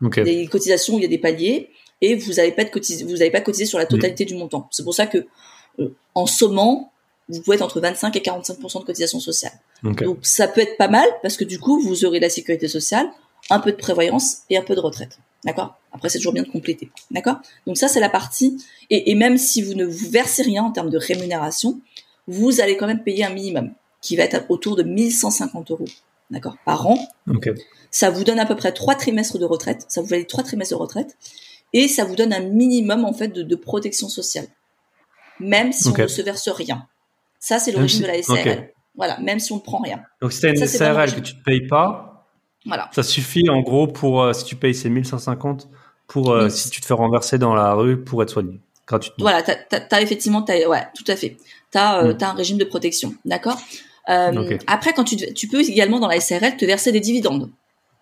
Des 0.00 0.46
cotisations, 0.46 0.98
il 0.98 1.02
y 1.02 1.04
a 1.04 1.08
des 1.08 1.18
paliers 1.18 1.70
et 2.02 2.16
vous 2.16 2.34
n'avez 2.34 2.52
pas 2.52 2.64
de 2.64 2.70
cotiser, 2.70 3.04
vous 3.04 3.16
n'avez 3.16 3.30
pas 3.30 3.40
cotisé 3.40 3.64
sur 3.64 3.78
la 3.78 3.86
totalité 3.86 4.24
du 4.24 4.34
montant. 4.34 4.68
C'est 4.70 4.82
pour 4.82 4.94
ça 4.94 5.06
que 5.06 5.26
euh, 5.78 5.94
en 6.14 6.26
sommant, 6.26 6.92
vous 7.28 7.40
pouvez 7.40 7.56
être 7.56 7.62
entre 7.62 7.80
25 7.80 8.14
et 8.16 8.22
45 8.22 8.60
de 8.60 8.84
cotisation 8.84 9.20
sociale. 9.20 9.52
Donc 9.82 10.18
ça 10.22 10.48
peut 10.48 10.60
être 10.60 10.76
pas 10.76 10.88
mal 10.88 11.08
parce 11.22 11.36
que 11.36 11.44
du 11.44 11.58
coup 11.58 11.80
vous 11.80 12.04
aurez 12.04 12.20
la 12.20 12.28
sécurité 12.28 12.68
sociale, 12.68 13.08
un 13.50 13.60
peu 13.60 13.72
de 13.72 13.76
prévoyance 13.76 14.42
et 14.50 14.56
un 14.56 14.62
peu 14.62 14.74
de 14.74 14.80
retraite. 14.80 15.18
D'accord? 15.44 15.78
Après 15.92 16.08
c'est 16.08 16.18
toujours 16.18 16.32
bien 16.32 16.42
de 16.42 16.48
compléter. 16.48 16.90
D'accord? 17.10 17.36
Donc 17.66 17.76
ça 17.76 17.88
c'est 17.88 18.00
la 18.00 18.08
partie 18.08 18.62
et, 18.90 19.10
et, 19.10 19.14
même 19.14 19.38
si 19.38 19.62
vous 19.62 19.74
ne 19.74 19.84
vous 19.84 20.10
versez 20.10 20.42
rien 20.42 20.64
en 20.64 20.72
termes 20.72 20.90
de 20.90 20.98
rémunération, 20.98 21.80
vous 22.26 22.60
allez 22.60 22.76
quand 22.76 22.86
même 22.86 23.02
payer 23.02 23.24
un 23.24 23.32
minimum 23.32 23.72
qui 24.00 24.16
va 24.16 24.24
être 24.24 24.44
autour 24.48 24.76
de 24.76 24.82
1150 24.82 25.70
euros. 25.70 25.86
D'accord? 26.30 26.56
Par 26.64 26.86
an. 26.86 26.98
Ça 27.90 28.10
vous 28.10 28.24
donne 28.24 28.40
à 28.40 28.46
peu 28.46 28.56
près 28.56 28.72
trois 28.72 28.94
trimestres 28.94 29.38
de 29.38 29.44
retraite. 29.44 29.84
Ça 29.88 30.00
vous 30.00 30.08
valide 30.08 30.26
trois 30.26 30.42
trimestres 30.42 30.74
de 30.74 30.80
retraite 30.80 31.16
et 31.72 31.88
ça 31.88 32.04
vous 32.04 32.16
donne 32.16 32.32
un 32.32 32.40
minimum 32.40 33.04
en 33.04 33.12
fait 33.12 33.28
de, 33.28 33.56
protection 33.56 34.08
sociale, 34.08 34.46
même 35.40 35.72
si 35.72 35.88
on 35.88 35.96
ne 35.96 36.06
se 36.06 36.22
verse 36.22 36.48
rien. 36.48 36.86
Ça, 37.38 37.58
c'est 37.58 37.72
l'origine 37.72 38.02
de 38.02 38.06
la 38.06 38.22
SARL. 38.22 38.72
Voilà, 38.96 39.18
même 39.20 39.38
si 39.38 39.52
on 39.52 39.56
ne 39.56 39.60
prend 39.60 39.78
rien. 39.78 40.02
Donc, 40.22 40.32
si 40.32 40.40
tu 40.40 40.48
une 40.48 40.66
SARL 40.66 41.14
que 41.14 41.20
tu 41.20 41.34
ne 41.34 41.42
payes 41.42 41.66
pas, 41.66 42.15
voilà. 42.66 42.90
ça 42.92 43.02
suffit 43.02 43.48
en 43.48 43.60
gros 43.60 43.86
pour, 43.86 44.22
euh, 44.22 44.32
si 44.32 44.44
tu 44.44 44.56
payes 44.56 44.74
ces 44.74 44.88
1150, 44.88 45.68
pour 46.06 46.30
euh, 46.30 46.48
si 46.48 46.70
tu 46.70 46.80
te 46.80 46.86
fais 46.86 46.94
renverser 46.94 47.38
dans 47.38 47.54
la 47.54 47.74
rue 47.74 48.02
pour 48.02 48.22
être 48.22 48.30
soigné 48.30 48.60
gratuitement. 48.86 49.24
Voilà, 49.24 49.42
tu 49.42 49.50
as, 49.50 50.02
effectivement, 50.02 50.44
ouais, 50.44 50.86
tout 50.94 51.04
à 51.08 51.16
fait. 51.16 51.36
Tu 51.72 51.78
as, 51.78 52.04
euh, 52.04 52.14
mm. 52.14 52.18
un 52.22 52.32
régime 52.32 52.58
de 52.58 52.64
protection, 52.64 53.14
d'accord? 53.24 53.58
Après, 54.06 54.92
quand 54.92 55.04
tu, 55.04 55.16
tu 55.16 55.48
peux 55.48 55.60
également 55.60 55.98
dans 55.98 56.06
la 56.06 56.20
SARL 56.20 56.56
te 56.56 56.64
verser 56.64 56.92
des 56.92 57.00
dividendes. 57.00 57.50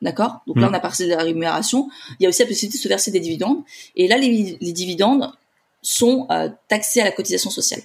D'accord? 0.02 0.40
Donc 0.46 0.56
là, 0.58 0.66
mm. 0.66 0.70
on 0.70 0.74
a 0.74 0.80
parlé 0.80 1.06
de 1.06 1.10
la 1.10 1.22
rémunération. 1.22 1.88
Il 2.18 2.24
y 2.24 2.26
a 2.26 2.28
aussi 2.28 2.42
la 2.42 2.48
possibilité 2.48 2.76
de 2.76 2.82
se 2.82 2.88
verser 2.88 3.10
des 3.10 3.20
dividendes. 3.20 3.62
Et 3.96 4.08
là, 4.08 4.18
les, 4.18 4.58
dividendes 4.60 5.32
sont 5.80 6.28
taxés 6.68 7.00
à 7.00 7.04
la 7.04 7.12
cotisation 7.12 7.48
sociale. 7.48 7.80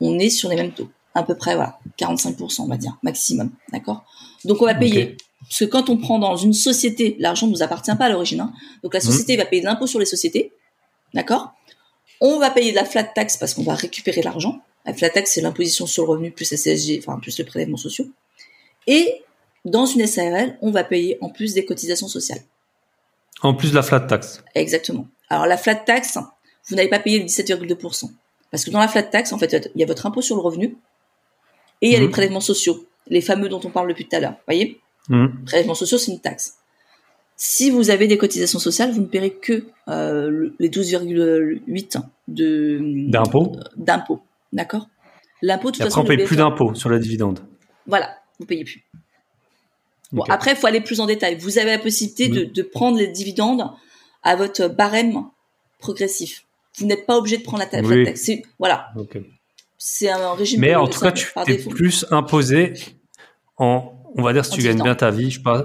On 0.00 0.18
est 0.18 0.28
sur 0.28 0.50
les 0.50 0.56
mêmes 0.56 0.72
taux. 0.72 0.90
À 1.14 1.22
peu 1.22 1.34
près, 1.34 1.54
voilà, 1.54 1.78
45%, 1.98 2.62
on 2.62 2.66
va 2.66 2.76
dire, 2.76 2.96
maximum. 3.02 3.50
D'accord? 3.72 4.04
Donc, 4.44 4.62
on 4.62 4.66
va 4.66 4.74
payer. 4.74 5.16
Parce 5.40 5.58
que 5.58 5.64
quand 5.64 5.90
on 5.90 5.96
prend 5.96 6.18
dans 6.18 6.36
une 6.36 6.52
société, 6.52 7.16
l'argent 7.18 7.46
ne 7.46 7.52
nous 7.52 7.62
appartient 7.62 7.94
pas 7.96 8.06
à 8.06 8.08
l'origine. 8.08 8.40
Hein. 8.40 8.52
Donc, 8.82 8.94
la 8.94 9.00
mm. 9.00 9.02
société 9.02 9.36
va 9.36 9.44
payer 9.44 9.62
de 9.62 9.66
l'impôt 9.66 9.86
sur 9.86 9.98
les 9.98 10.06
sociétés. 10.06 10.52
D'accord? 11.14 11.52
On 12.20 12.38
va 12.38 12.50
payer 12.50 12.70
de 12.70 12.76
la 12.76 12.84
flat 12.84 13.04
tax 13.04 13.36
parce 13.36 13.54
qu'on 13.54 13.64
va 13.64 13.74
récupérer 13.74 14.22
l'argent. 14.22 14.60
La 14.86 14.94
flat 14.94 15.10
tax, 15.10 15.32
c'est 15.32 15.40
l'imposition 15.40 15.86
sur 15.86 16.04
le 16.04 16.10
revenu 16.10 16.30
plus 16.30 16.50
la 16.50 16.56
CSG, 16.56 17.00
enfin, 17.00 17.18
plus 17.20 17.38
le 17.38 17.44
prélèvement 17.44 17.76
sociaux. 17.76 18.06
Et 18.86 19.22
dans 19.64 19.86
une 19.86 20.06
SARL, 20.06 20.58
on 20.60 20.70
va 20.70 20.84
payer 20.84 21.18
en 21.20 21.28
plus 21.28 21.54
des 21.54 21.64
cotisations 21.64 22.08
sociales. 22.08 22.42
En 23.42 23.54
plus 23.54 23.70
de 23.70 23.76
la 23.76 23.82
flat 23.82 24.00
tax. 24.00 24.42
Exactement. 24.54 25.06
Alors 25.28 25.46
la 25.46 25.56
flat 25.56 25.74
tax, 25.74 26.18
vous 26.68 26.76
n'avez 26.76 26.88
pas 26.88 26.98
payé 26.98 27.18
le 27.18 27.24
17,2%. 27.24 28.10
Parce 28.50 28.64
que 28.64 28.70
dans 28.70 28.80
la 28.80 28.88
flat 28.88 29.02
tax, 29.02 29.32
en 29.32 29.38
fait, 29.38 29.70
il 29.74 29.80
y 29.80 29.84
a 29.84 29.86
votre 29.86 30.06
impôt 30.06 30.22
sur 30.22 30.36
le 30.36 30.42
revenu 30.42 30.76
et 31.80 31.88
il 31.88 31.92
y 31.92 31.96
a 31.96 31.98
les 31.98 32.06
mhm. 32.06 32.12
prélèvements 32.12 32.40
sociaux, 32.40 32.86
les 33.08 33.20
fameux 33.20 33.48
dont 33.48 33.60
on 33.64 33.70
parle 33.70 33.88
depuis 33.88 34.06
tout 34.06 34.16
à 34.16 34.20
l'heure. 34.20 34.36
Voyez 34.46 34.80
mmh. 35.08 35.26
Prélèvements 35.46 35.74
sociaux, 35.74 35.98
c'est 35.98 36.12
une 36.12 36.20
taxe. 36.20 36.58
Si 37.36 37.70
vous 37.70 37.90
avez 37.90 38.06
des 38.06 38.18
cotisations 38.18 38.58
sociales, 38.58 38.92
vous 38.92 39.00
ne 39.00 39.06
paierez 39.06 39.34
que 39.34 39.64
euh, 39.88 40.50
les 40.58 40.68
12,8 40.68 42.00
de 42.28 43.10
d'impôt. 43.10 43.56
D'impôt, 43.76 44.20
d'accord? 44.52 44.88
L'impôt, 45.40 45.70
de 45.70 45.76
toute 45.76 45.84
façon, 45.84 46.02
on 46.02 46.04
paye 46.04 46.24
plus 46.24 46.36
d'impôt 46.36 46.74
sur 46.74 46.88
la 46.88 46.98
dividende. 46.98 47.40
Voilà, 47.86 48.16
vous 48.38 48.46
payez 48.46 48.64
plus. 48.64 48.84
Bon, 50.12 50.22
après, 50.28 50.52
il 50.52 50.56
faut 50.56 50.66
aller 50.66 50.80
plus 50.80 51.00
en 51.00 51.06
détail. 51.06 51.36
Vous 51.36 51.58
avez 51.58 51.70
la 51.70 51.78
possibilité 51.78 52.28
de, 52.28 52.44
de, 52.44 52.62
prendre 52.62 52.98
les 52.98 53.08
dividendes 53.08 53.64
à 54.22 54.36
votre 54.36 54.68
barème 54.68 55.24
progressif. 55.78 56.44
Vous 56.78 56.86
n'êtes 56.86 57.06
pas 57.06 57.18
obligé 57.18 57.38
de 57.38 57.42
prendre 57.42 57.64
la, 57.64 57.66
taxe. 57.66 58.30
Voilà. 58.58 58.92
C'est 59.84 60.10
un 60.10 60.34
régime. 60.34 60.60
Mais 60.60 60.76
en 60.76 60.86
tout 60.86 61.00
cas, 61.00 61.10
tu 61.10 61.32
es 61.48 61.56
plus 61.56 62.06
imposé 62.12 62.74
en, 63.56 63.92
on 64.14 64.22
va 64.22 64.32
dire, 64.32 64.44
si 64.44 64.52
tu 64.52 64.62
gagnes 64.62 64.80
bien 64.80 64.94
ta 64.94 65.10
vie, 65.10 65.28
je 65.28 65.38
sais 65.38 65.42
pas, 65.42 65.64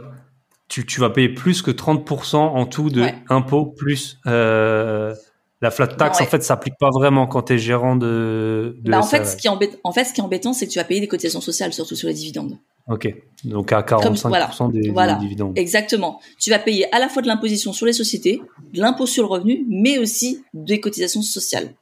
tu, 0.67 0.87
tu 0.87 0.99
vas 0.99 1.11
payer 1.11 1.29
plus 1.29 1.61
que 1.61 1.69
30% 1.69 2.35
en 2.35 2.65
tout 2.65 2.89
de 2.89 3.05
impôts 3.29 3.67
plus 3.67 4.17
euh, 4.25 5.13
la 5.61 5.69
flat 5.69 5.85
tax. 5.85 6.19
En 6.19 6.25
fait, 6.25 6.41
ça 6.41 6.47
s'applique 6.47 6.73
pas 6.79 6.89
vraiment 6.89 7.27
quand 7.27 7.43
tu 7.43 7.53
es 7.53 7.57
gérant 7.59 7.95
de. 7.95 8.79
de 8.81 8.89
bah, 8.89 8.97
en 8.97 9.03
fait, 9.03 9.23
ce 9.23 9.37
qui 9.37 9.49
embête, 9.49 9.79
en 9.83 9.91
fait, 9.91 10.05
ce 10.05 10.13
qui 10.13 10.21
est 10.21 10.23
embêtant, 10.23 10.51
c'est 10.51 10.65
que 10.65 10.71
tu 10.71 10.79
vas 10.79 10.85
payer 10.85 10.99
des 10.99 11.07
cotisations 11.07 11.41
sociales, 11.41 11.71
surtout 11.71 11.95
sur 11.95 12.07
les 12.07 12.15
dividendes. 12.15 12.57
Ok, 12.87 13.13
donc 13.43 13.71
à 13.71 13.81
45% 13.81 14.71
des, 14.71 14.91
dividendes. 15.19 15.55
Exactement. 15.59 16.19
Tu 16.39 16.49
vas 16.49 16.57
payer 16.57 16.91
à 16.91 16.97
la 16.97 17.07
fois 17.07 17.21
de 17.21 17.27
l'imposition 17.27 17.71
sur 17.71 17.85
les 17.85 17.93
sociétés, 17.93 18.41
de 18.73 18.81
l'impôt 18.81 19.05
sur 19.05 19.21
le 19.21 19.29
revenu, 19.29 19.63
mais 19.69 19.99
aussi 19.99 20.43
des 20.55 20.79
cotisations 20.79 21.21
sociales 21.21 21.75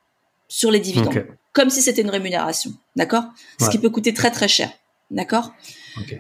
sur 0.50 0.70
les 0.70 0.82
dividendes, 0.82 1.28
comme 1.56 1.72
si 1.72 1.82
c'était 1.82 2.04
une 2.04 2.12
rémunération, 2.12 2.72
d'accord? 2.96 3.24
Ce 3.60 3.70
qui 3.70 3.80
peut 3.80 3.90
coûter 3.90 4.14
très 4.14 4.30
très 4.30 4.48
cher, 4.48 4.70
d'accord? 5.10 5.52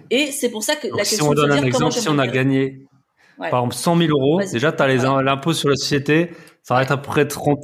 Et 0.10 0.32
c'est 0.32 0.50
pour 0.50 0.64
ça 0.64 0.76
que 0.76 0.88
la 0.88 0.98
question. 1.04 1.26
Si 1.26 1.30
on 1.30 1.34
donne 1.34 1.52
un 1.52 1.64
exemple, 1.64 1.94
si 1.94 2.10
on 2.10 2.18
a 2.18 2.28
gagné, 2.28 2.88
par 3.38 3.60
exemple 3.60 3.76
100 3.76 3.98
000 3.98 4.10
euros, 4.10 4.42
déjà 4.52 4.72
tu 4.72 4.82
as 4.82 5.22
l'impôt 5.22 5.54
sur 5.54 5.70
la 5.70 5.76
société, 5.76 6.32
ça 6.64 6.74
va 6.74 6.82
être 6.82 6.92
à 6.92 6.98
peu 6.98 7.10
près 7.10 7.28
30 7.28 7.60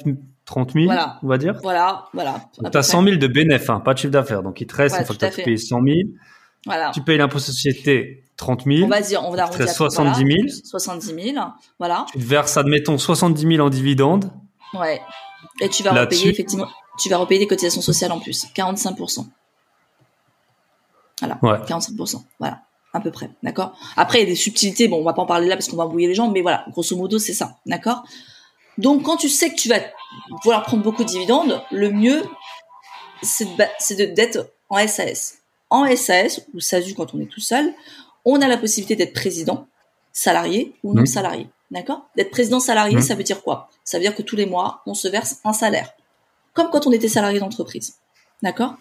30 0.46 0.74
000, 0.74 0.92
on 1.24 1.28
va 1.28 1.38
dire. 1.38 1.58
Voilà, 1.64 2.06
voilà. 2.14 2.44
Tu 2.72 2.78
as 2.78 2.84
100 2.84 3.04
000 3.04 3.16
de 3.16 3.28
bénéfices, 3.28 3.70
hein, 3.70 3.80
pas 3.80 3.94
de 3.94 4.00
chiffre 4.00 4.12
d'affaires. 4.12 4.44
Donc, 4.44 4.60
il 4.60 4.68
te 4.68 4.76
reste, 4.76 4.98
il 5.00 5.06
faut 5.06 5.14
que 5.14 5.34
tu 5.34 5.44
payes 5.44 5.58
100 5.58 5.82
000. 5.82 5.96
Voilà. 6.66 6.92
Tu 6.94 7.02
payes 7.02 7.18
l'impôt 7.18 7.40
société 7.40 8.26
30 8.36 8.66
000. 8.66 8.84
On 8.84 8.88
va 8.88 9.02
dire, 9.02 9.24
on 9.24 9.32
va 9.32 9.44
arrondir 9.44 9.70
70 9.70 10.18
000. 10.18 10.30
70 10.66 11.34
000, 11.34 11.46
voilà. 11.80 12.06
Tu 12.12 12.20
te 12.20 12.24
verses, 12.24 12.58
admettons, 12.58 12.98
70 12.98 13.56
000 13.56 13.66
en 13.66 13.70
dividendes. 13.70 14.30
Ouais. 14.74 15.00
Et 15.62 15.70
tu 15.70 15.84
vas 15.84 15.92
repayer, 15.92 16.30
effectivement, 16.30 16.68
tu 17.02 17.10
vas 17.10 17.18
repayer 17.18 17.40
des 17.40 17.48
cotisations 17.48 17.82
sociales 17.82 18.12
en 18.12 18.20
plus. 18.20 18.48
45% 18.56 19.26
Voilà. 21.20 21.40
Ouais. 21.42 21.58
45% 21.66 22.24
Voilà. 22.40 22.62
À 22.94 23.00
peu 23.00 23.12
près. 23.12 23.30
D'accord? 23.42 23.78
Après, 23.96 24.20
il 24.20 24.24
y 24.24 24.26
a 24.26 24.30
des 24.30 24.36
subtilités. 24.36 24.88
Bon, 24.88 25.00
on 25.00 25.04
va 25.04 25.14
pas 25.14 25.22
en 25.22 25.26
parler 25.26 25.48
là 25.48 25.56
parce 25.56 25.70
qu'on 25.70 25.78
va 25.78 25.86
embrouiller 25.86 26.08
les 26.08 26.16
gens, 26.16 26.30
mais 26.30 26.42
voilà. 26.42 26.66
Grosso 26.72 26.96
modo, 26.98 27.20
c'est 27.20 27.34
ça. 27.34 27.58
D'accord? 27.66 28.04
Donc, 28.78 29.04
quand 29.04 29.18
tu 29.18 29.30
sais 29.30 29.50
que 29.50 29.56
tu 29.56 29.70
vas 29.70 29.80
vouloir 30.44 30.64
prendre 30.64 30.84
beaucoup 30.84 31.04
de 31.04 31.10
dividendes, 31.10 31.62
le 31.72 31.90
mieux, 31.90 32.24
c'est 33.22 33.96
d'être 34.14 34.52
en 34.70 34.86
SAS 34.88 35.42
en 35.72 35.88
SAS 35.96 36.42
ou 36.54 36.60
SASU 36.60 36.94
quand 36.94 37.16
on 37.16 37.20
est 37.22 37.26
tout 37.26 37.40
seul, 37.40 37.74
on 38.26 38.40
a 38.42 38.48
la 38.48 38.58
possibilité 38.58 38.96
d'être 38.96 39.14
président, 39.14 39.68
salarié 40.12 40.76
ou 40.84 40.94
non 40.94 41.04
mmh. 41.04 41.08
salarié. 41.08 41.48
D'accord? 41.72 42.06
D'être 42.16 42.30
président 42.30 42.60
salarié, 42.60 42.98
mmh. 42.98 43.02
ça 43.02 43.16
veut 43.16 43.24
dire 43.24 43.42
quoi? 43.42 43.70
Ça 43.86 43.98
veut 43.98 44.04
dire 44.04 44.14
que 44.14 44.22
tous 44.22 44.36
les 44.36 44.46
mois, 44.46 44.82
on 44.86 44.94
se 44.94 45.08
verse 45.08 45.40
un 45.46 45.54
salaire. 45.54 45.94
Comme 46.54 46.70
quand 46.72 46.88
on 46.88 46.92
était 46.92 47.08
salarié 47.08 47.40
d'entreprise. 47.40 47.96
D'accord? 48.42 48.76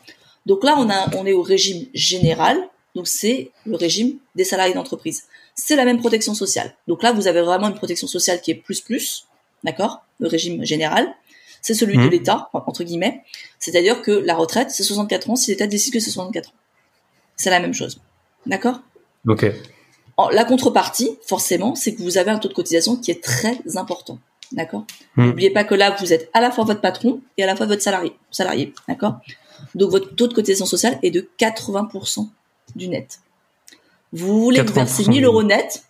Donc 0.46 0.64
là, 0.64 0.74
on, 0.78 0.88
a, 0.90 1.14
on 1.16 1.26
est 1.26 1.32
au 1.32 1.42
régime 1.42 1.86
général. 1.94 2.58
Donc 2.94 3.06
c'est 3.06 3.50
le 3.66 3.76
régime 3.76 4.18
des 4.34 4.44
salariés 4.44 4.74
d'entreprise. 4.74 5.24
C'est 5.54 5.76
la 5.76 5.84
même 5.84 5.98
protection 5.98 6.34
sociale. 6.34 6.74
Donc 6.88 7.02
là, 7.02 7.12
vous 7.12 7.28
avez 7.28 7.42
vraiment 7.42 7.68
une 7.68 7.74
protection 7.74 8.06
sociale 8.06 8.40
qui 8.40 8.50
est 8.50 8.54
plus 8.54 8.80
plus. 8.80 9.26
D'accord? 9.64 10.02
Le 10.18 10.28
régime 10.28 10.64
général. 10.64 11.14
C'est 11.62 11.74
celui 11.74 11.98
de 11.98 12.04
mmh. 12.04 12.10
l'État, 12.10 12.48
entre 12.54 12.84
guillemets. 12.84 13.22
C'est-à-dire 13.58 14.00
que 14.00 14.12
la 14.12 14.34
retraite, 14.34 14.70
c'est 14.70 14.82
64 14.82 15.28
ans 15.28 15.36
si 15.36 15.50
l'État 15.50 15.66
décide 15.66 15.92
que 15.92 16.00
c'est 16.00 16.10
64 16.10 16.48
ans 16.48 16.52
c'est 17.40 17.50
la 17.50 17.60
même 17.60 17.74
chose. 17.74 18.00
D'accord? 18.46 18.80
Ok. 19.26 19.46
La 20.32 20.44
contrepartie, 20.44 21.16
forcément, 21.26 21.74
c'est 21.74 21.94
que 21.94 22.02
vous 22.02 22.18
avez 22.18 22.30
un 22.30 22.38
taux 22.38 22.48
de 22.48 22.54
cotisation 22.54 22.96
qui 22.96 23.10
est 23.10 23.22
très 23.22 23.58
important. 23.76 24.18
D'accord 24.52 24.84
hmm. 25.16 25.26
N'oubliez 25.26 25.50
pas 25.50 25.64
que 25.64 25.74
là, 25.74 25.96
vous 25.98 26.12
êtes 26.12 26.30
à 26.32 26.40
la 26.40 26.50
fois 26.50 26.64
votre 26.64 26.80
patron 26.80 27.20
et 27.36 27.44
à 27.44 27.46
la 27.46 27.56
fois 27.56 27.66
votre 27.66 27.82
salarié. 27.82 28.12
salarié 28.30 28.72
D'accord 28.88 29.20
Donc, 29.74 29.90
votre 29.90 30.14
taux 30.14 30.26
de 30.26 30.34
cotisation 30.34 30.66
sociale 30.66 30.98
est 31.02 31.10
de 31.10 31.28
80% 31.38 32.28
du 32.76 32.88
net. 32.88 33.20
Vous 34.12 34.40
voulez 34.42 34.62
vous 34.62 34.72
verser 34.72 35.08
1000 35.08 35.24
euros 35.24 35.42
net, 35.42 35.84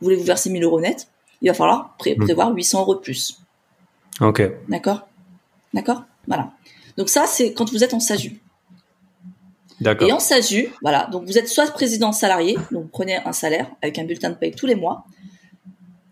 vous 0.00 0.06
voulez 0.06 0.16
vous 0.16 0.24
verser 0.24 0.50
1000 0.50 0.64
euros 0.64 0.80
net, 0.80 1.08
il 1.40 1.48
va 1.48 1.54
falloir 1.54 1.96
hmm. 2.04 2.24
prévoir 2.24 2.52
800 2.52 2.80
euros 2.80 2.94
de 2.96 3.00
plus. 3.00 3.40
Ok. 4.20 4.42
D'accord 4.68 5.08
D'accord 5.72 6.02
Voilà. 6.26 6.52
Donc 6.96 7.08
ça, 7.08 7.26
c'est 7.26 7.52
quand 7.52 7.70
vous 7.70 7.84
êtes 7.84 7.94
en 7.94 8.00
SASU. 8.00 8.40
Et 10.00 10.12
en 10.12 10.18
SASU, 10.18 10.68
voilà, 10.82 11.06
donc 11.06 11.24
vous 11.26 11.38
êtes 11.38 11.48
soit 11.48 11.70
président 11.70 12.10
salarié, 12.10 12.54
donc 12.72 12.82
vous 12.82 12.88
prenez 12.88 13.16
un 13.16 13.32
salaire 13.32 13.70
avec 13.80 13.98
un 13.98 14.04
bulletin 14.04 14.30
de 14.30 14.34
paye 14.34 14.50
tous 14.50 14.66
les 14.66 14.74
mois. 14.74 15.04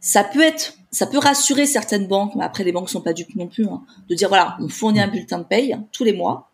Ça 0.00 0.22
peut 0.22 0.42
être, 0.42 0.74
ça 0.96 1.06
peut 1.06 1.18
rassurer 1.18 1.66
certaines 1.66 2.06
banques, 2.06 2.34
mais 2.36 2.44
après 2.44 2.64
les 2.64 2.72
banques 2.72 2.88
sont 2.88 3.02
pas 3.02 3.12
dupes 3.12 3.36
non 3.36 3.48
plus, 3.48 3.66
hein, 3.66 3.82
de 4.08 4.14
dire 4.14 4.28
voilà, 4.28 4.56
on 4.60 4.68
fournit 4.68 4.98
un 4.98 5.08
bulletin 5.08 5.38
de 5.38 5.44
paye 5.44 5.76
tous 5.92 6.04
les 6.04 6.14
mois, 6.14 6.48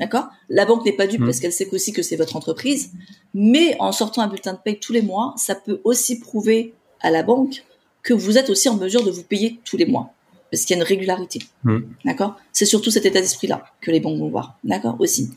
d'accord? 0.00 0.28
La 0.48 0.64
banque 0.64 0.86
n'est 0.86 0.92
pas 0.92 1.06
dupe 1.06 1.20
mmh. 1.20 1.26
parce 1.26 1.38
qu'elle 1.38 1.52
sait 1.52 1.68
aussi 1.70 1.92
que 1.92 2.00
c'est 2.00 2.16
votre 2.16 2.34
entreprise, 2.34 2.92
mais 3.34 3.76
en 3.80 3.92
sortant 3.92 4.22
un 4.22 4.28
bulletin 4.28 4.54
de 4.54 4.58
paye 4.58 4.80
tous 4.80 4.94
les 4.94 5.02
mois, 5.02 5.34
ça 5.36 5.54
peut 5.54 5.82
aussi 5.84 6.18
prouver 6.18 6.72
à 7.02 7.10
la 7.10 7.22
banque 7.22 7.62
que 8.02 8.14
vous 8.14 8.38
êtes 8.38 8.48
aussi 8.48 8.70
en 8.70 8.76
mesure 8.78 9.04
de 9.04 9.10
vous 9.10 9.22
payer 9.22 9.60
tous 9.66 9.76
les 9.76 9.84
mois, 9.84 10.14
parce 10.50 10.64
qu'il 10.64 10.74
y 10.74 10.80
a 10.80 10.82
une 10.82 10.88
régularité, 10.88 11.40
mmh. 11.64 11.80
d'accord? 12.06 12.36
C'est 12.54 12.64
surtout 12.64 12.90
cet 12.90 13.04
état 13.04 13.20
d'esprit-là 13.20 13.66
que 13.82 13.90
les 13.90 14.00
banques 14.00 14.18
vont 14.18 14.30
voir, 14.30 14.58
d'accord 14.64 14.96
Aussi. 14.98 15.30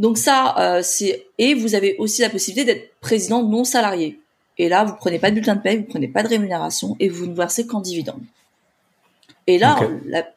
Donc 0.00 0.18
ça, 0.18 0.56
euh, 0.58 0.80
c'est 0.82 1.26
et 1.38 1.54
vous 1.54 1.76
avez 1.76 1.94
aussi 1.98 2.22
la 2.22 2.28
possibilité 2.28 2.74
d'être 2.74 2.90
président 3.00 3.48
non 3.48 3.62
salarié. 3.62 4.18
Et 4.58 4.68
là, 4.68 4.84
vous 4.84 4.94
prenez 4.94 5.18
pas 5.18 5.30
de 5.30 5.34
bulletin 5.34 5.56
de 5.56 5.62
paie, 5.62 5.76
vous 5.76 5.84
prenez 5.84 6.08
pas 6.08 6.22
de 6.22 6.28
rémunération 6.28 6.96
et 7.00 7.08
vous 7.08 7.26
ne 7.26 7.34
versez 7.34 7.66
qu'en 7.66 7.80
dividende. 7.80 8.22
Et 9.46 9.58
là, 9.58 9.78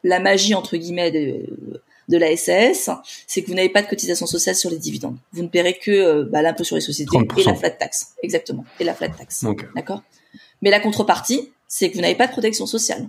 la, 0.03 0.19
magie 0.19 0.53
entre 0.53 0.76
guillemets 0.76 1.11
de, 1.11 1.81
de 2.10 2.18
la 2.18 2.35
SAS, 2.35 2.89
c'est 3.26 3.41
que 3.41 3.48
vous 3.48 3.53
n'avez 3.53 3.69
pas 3.69 3.81
de 3.81 3.88
cotisation 3.88 4.26
sociale 4.26 4.56
sur 4.56 4.69
les 4.69 4.77
dividendes. 4.77 5.18
Vous 5.34 5.44
ne 5.44 5.48
paierez 5.48 5.77
que 5.77 5.91
euh, 5.91 6.23
bah, 6.30 6.41
l'impôt 6.41 6.64
sur 6.64 6.76
les 6.76 6.81
sociétés 6.81 7.18
et 7.38 7.44
la 7.44 7.56
flat 7.56 7.69
tax. 7.72 8.14
Exactement. 8.23 8.65
Et 8.80 8.84
la 8.84 8.94
flat 8.94 9.10
tax. 9.10 9.45
D'accord? 9.76 10.03
Mais 10.61 10.72
la 10.72 10.80
contrepartie, 10.80 11.52
c'est 11.68 11.89
que 11.89 11.95
vous 11.95 12.02
n'avez 12.02 12.15
pas 12.15 12.27
de 12.27 12.31
protection 12.31 12.65
sociale. 12.65 13.07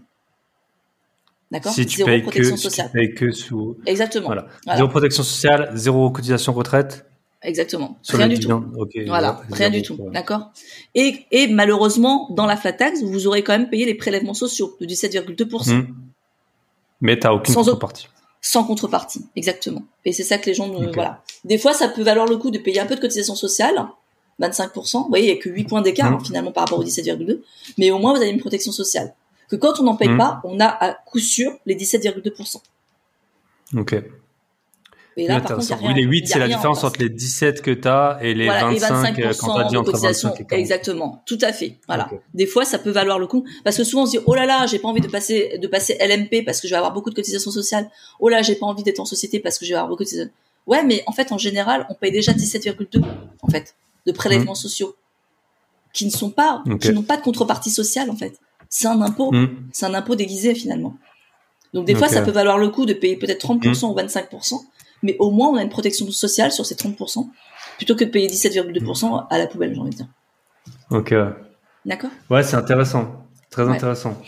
D'accord? 1.50 1.72
Si 1.72 1.86
tu 1.86 2.04
payes 2.04 2.24
que, 2.24 2.56
Si 2.56 2.68
tu 2.68 2.82
payes 2.92 3.14
que 3.14 3.30
sous. 3.32 3.76
Exactement. 3.86 4.26
Voilà. 4.26 4.48
Zéro 4.76 4.88
protection 4.88 5.22
sociale, 5.22 5.70
zéro 5.74 6.10
cotisation 6.10 6.52
retraite. 6.52 7.06
Exactement. 7.42 7.98
rien 8.08 8.28
du 8.28 8.40
tout. 8.40 8.64
voilà, 9.06 9.42
rien 9.52 9.70
du 9.70 9.82
tout. 9.82 9.96
D'accord? 10.12 10.50
Et, 10.94 11.24
et 11.30 11.46
malheureusement, 11.46 12.28
dans 12.30 12.46
la 12.46 12.56
flat 12.56 12.72
tax, 12.72 13.02
vous 13.02 13.26
aurez 13.26 13.42
quand 13.42 13.52
même 13.52 13.70
payé 13.70 13.86
les 13.86 13.94
prélèvements 13.94 14.34
sociaux 14.34 14.76
de 14.80 14.86
17,2%. 14.86 15.74
Mmh. 15.74 15.94
Mais 17.00 17.18
t'as 17.18 17.32
aucune 17.32 17.54
contrepartie. 17.54 18.08
Sans 18.40 18.64
contrepartie, 18.64 19.26
exactement. 19.36 19.82
Et 20.04 20.12
c'est 20.12 20.24
ça 20.24 20.38
que 20.38 20.46
les 20.46 20.54
gens, 20.54 20.68
voilà. 20.68 21.22
Des 21.44 21.58
fois, 21.58 21.74
ça 21.74 21.88
peut 21.88 22.02
valoir 22.02 22.26
le 22.26 22.36
coup 22.36 22.50
de 22.50 22.58
payer 22.58 22.80
un 22.80 22.86
peu 22.86 22.96
de 22.96 23.00
cotisation 23.00 23.36
sociale, 23.36 23.86
25%. 24.40 25.02
Vous 25.02 25.08
voyez, 25.08 25.28
il 25.28 25.32
n'y 25.32 25.38
a 25.38 25.42
que 25.42 25.48
8 25.48 25.64
points 25.64 25.82
d'écart, 25.82 26.10
mmh. 26.10 26.14
hein, 26.14 26.24
finalement, 26.24 26.52
par 26.52 26.64
rapport 26.64 26.78
aux 26.78 26.84
17,2. 26.84 27.40
Mais 27.78 27.90
au 27.92 27.98
moins, 27.98 28.14
vous 28.14 28.20
avez 28.20 28.30
une 28.30 28.40
protection 28.40 28.72
sociale. 28.72 29.14
Que 29.48 29.56
quand 29.56 29.80
on 29.80 29.84
n'en 29.84 29.96
paye 29.96 30.08
mmh. 30.08 30.18
pas, 30.18 30.40
on 30.44 30.58
a 30.58 30.66
à 30.66 30.92
coup 30.92 31.20
sûr 31.20 31.52
les 31.66 31.76
17,2%. 31.76 32.60
Ok. 33.76 33.96
Et 35.18 35.26
là, 35.26 35.40
par 35.40 35.56
contre, 35.56 35.82
oui, 35.82 35.94
les 35.94 36.04
8, 36.04 36.28
c'est 36.28 36.38
la 36.38 36.46
différence 36.46 36.84
entre 36.84 37.00
les 37.00 37.08
17 37.08 37.60
que 37.60 37.72
tu 37.72 37.88
as 37.88 38.18
et 38.22 38.34
les 38.34 38.46
25, 38.46 39.18
euh, 39.18 39.32
quand 39.38 39.54
tu 39.54 39.60
as 39.60 39.64
dit 39.64 39.76
entre 39.76 39.98
25 39.98 40.40
et 40.40 40.44
40. 40.44 40.52
Exactement, 40.52 41.22
tout 41.26 41.38
à 41.42 41.52
fait. 41.52 41.76
Voilà. 41.88 42.08
Des 42.34 42.46
fois, 42.46 42.64
ça 42.64 42.78
peut 42.78 42.90
valoir 42.90 43.18
le 43.18 43.26
coup 43.26 43.44
parce 43.64 43.76
que 43.76 43.82
souvent 43.84 44.04
on 44.04 44.06
se 44.06 44.12
dit 44.12 44.24
"Oh 44.26 44.34
là 44.34 44.46
là, 44.46 44.66
j'ai 44.66 44.78
pas 44.78 44.86
envie 44.86 45.00
de 45.00 45.08
passer 45.08 45.58
de 45.60 45.66
passer 45.66 45.98
LMP 46.00 46.44
parce 46.44 46.60
que 46.60 46.68
je 46.68 46.72
vais 46.72 46.76
avoir 46.76 46.92
beaucoup 46.92 47.10
de 47.10 47.16
cotisations 47.16 47.50
sociales. 47.50 47.90
Oh 48.20 48.28
là, 48.28 48.42
j'ai 48.42 48.54
pas 48.54 48.66
envie 48.66 48.84
d'être 48.84 49.00
en 49.00 49.04
société 49.04 49.40
parce 49.40 49.58
que 49.58 49.64
je 49.64 49.70
vais 49.70 49.74
avoir 49.74 49.88
beaucoup 49.88 50.04
de 50.04 50.08
cotisations." 50.08 50.32
Ouais, 50.68 50.84
mais 50.84 51.02
en 51.06 51.12
fait, 51.12 51.32
en 51.32 51.38
général, 51.38 51.86
on 51.90 51.94
paye 51.94 52.12
déjà 52.12 52.32
17,2 52.32 53.02
en 53.42 53.48
fait 53.48 53.74
de 54.06 54.12
prélèvements 54.12 54.52
mmh. 54.52 54.56
sociaux 54.56 54.94
qui 55.92 56.06
ne 56.06 56.10
sont 56.10 56.30
pas 56.30 56.62
qui 56.80 56.92
n'ont 56.92 57.02
pas 57.02 57.16
de 57.16 57.22
contrepartie 57.22 57.70
sociale 57.70 58.08
en 58.08 58.16
fait. 58.16 58.38
C'est 58.68 58.86
un 58.86 59.00
impôt, 59.02 59.32
mmh. 59.32 59.48
c'est 59.72 59.86
un 59.86 59.94
impôt 59.94 60.14
déguisé 60.14 60.54
finalement. 60.54 60.96
Donc 61.74 61.86
des 61.86 61.96
fois, 61.96 62.08
ça 62.08 62.22
peut 62.22 62.30
valoir 62.30 62.56
le 62.56 62.68
coup 62.68 62.86
de 62.86 62.92
payer 62.92 63.16
peut-être 63.16 63.44
30% 63.46 63.80
mmh. 63.80 63.90
ou 63.90 63.96
25% 63.96 64.60
mais 65.02 65.16
au 65.18 65.30
moins 65.30 65.48
on 65.48 65.56
a 65.56 65.62
une 65.62 65.68
protection 65.68 66.10
sociale 66.10 66.52
sur 66.52 66.66
ces 66.66 66.74
30%, 66.74 67.26
plutôt 67.76 67.96
que 67.96 68.04
de 68.04 68.10
payer 68.10 68.28
17,2% 68.28 69.26
à 69.30 69.38
la 69.38 69.46
poubelle, 69.46 69.74
j'ai 69.74 69.80
envie 69.80 69.90
de 69.90 69.96
dire. 69.96 70.08
Ok. 70.90 71.14
D'accord? 71.84 72.10
Ouais, 72.30 72.42
c'est 72.42 72.56
intéressant. 72.56 73.24
Très 73.50 73.68
intéressant. 73.68 74.20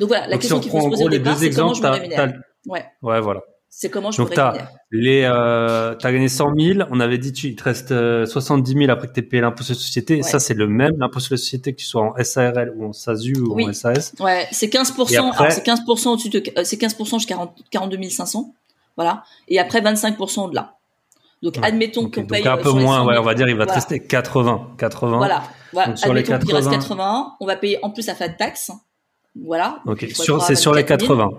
Donc 0.00 0.08
voilà, 0.08 0.26
la 0.26 0.38
question 0.38 0.60
qu'il 0.60 0.70
faut 0.70 0.80
se 0.80 0.88
poser 0.88 1.04
au 1.04 1.08
départ, 1.08 1.36
c'est 1.38 1.50
comment 1.50 1.74
je 1.74 1.82
me 1.82 1.88
rémunère. 1.88 2.32
Ouais. 2.66 2.84
Ouais, 3.02 3.20
voilà. 3.20 3.40
C'est 3.68 3.88
comment 3.88 4.10
je 4.10 4.20
me 4.20 4.26
rémunère. 4.26 4.68
Les, 4.90 5.22
euh, 5.24 5.94
t'as 5.94 6.12
gagné 6.12 6.28
100 6.28 6.52
000, 6.58 6.88
on 6.90 7.00
avait 7.00 7.18
dit 7.18 7.32
tu, 7.32 7.48
il 7.48 7.56
te 7.56 7.64
reste 7.64 7.88
70 7.88 8.70
euh, 8.74 8.78
000 8.80 8.90
après 8.90 9.08
que 9.08 9.12
t'aies 9.12 9.22
payé 9.22 9.40
l'impôt 9.40 9.62
sur 9.62 9.74
la 9.74 9.80
société. 9.80 10.18
Et 10.18 10.22
ça, 10.22 10.38
c'est 10.38 10.54
le 10.54 10.68
même, 10.68 10.92
l'impôt 10.98 11.20
sur 11.20 11.34
la 11.34 11.38
société, 11.38 11.72
que 11.72 11.78
tu 11.78 11.86
sois 11.86 12.02
en 12.02 12.22
SARL 12.22 12.72
ou 12.76 12.86
en 12.86 12.92
SASU 12.92 13.34
ou 13.38 13.60
en 13.60 13.72
SAS. 13.72 14.14
Ouais, 14.20 14.46
c'est 14.52 14.72
15%, 14.72 15.30
après... 15.30 15.50
c'est 15.50 15.66
15% 15.66 16.08
au-dessus 16.08 16.28
de, 16.28 16.42
euh, 16.58 16.64
c'est 16.64 16.80
15% 16.80 17.18
jusqu'à 17.18 17.36
42 17.70 18.08
500. 18.08 18.54
Voilà. 18.96 19.24
Et 19.48 19.58
après 19.58 19.80
25% 19.80 20.46
au-delà. 20.46 20.76
Donc, 21.42 21.58
admettons 21.62 22.08
qu'on 22.08 22.24
paye. 22.24 22.46
un 22.46 22.56
peu 22.56 22.70
moins, 22.70 23.04
ouais, 23.04 23.18
on 23.18 23.22
va 23.22 23.34
dire, 23.34 23.48
il 23.48 23.56
va 23.56 23.66
te 23.66 23.72
rester 23.72 24.00
80. 24.00 24.74
80. 24.78 25.16
Voilà. 25.16 25.42
voilà. 25.72 25.96
sur 25.96 26.10
admettons 26.10 26.38
qu'il 26.38 26.54
reste 26.54 26.70
80, 26.70 27.36
on 27.40 27.46
va 27.46 27.56
payer 27.56 27.78
en 27.82 27.90
plus 27.90 28.06
la 28.06 28.14
flat 28.14 28.28
tax. 28.28 28.70
Voilà. 29.44 29.80
Ok. 29.86 30.06
c'est 30.14 30.54
sur 30.54 30.72
les 30.72 30.84
80. 30.84 31.30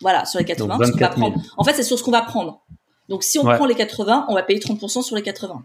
Voilà, 0.00 0.24
sur 0.24 0.40
les 0.40 0.44
80. 0.44 0.78
va 0.78 1.08
prendre. 1.08 1.36
En 1.56 1.64
fait, 1.64 1.74
c'est 1.74 1.84
sur 1.84 1.98
ce 1.98 2.02
qu'on 2.02 2.10
va 2.10 2.22
prendre. 2.22 2.60
Donc, 3.08 3.22
si 3.22 3.38
on 3.38 3.44
prend 3.44 3.66
les 3.66 3.74
80, 3.74 4.26
on 4.28 4.34
va 4.34 4.42
payer 4.42 4.58
30% 4.58 5.02
sur 5.02 5.14
les 5.14 5.22
80. 5.22 5.62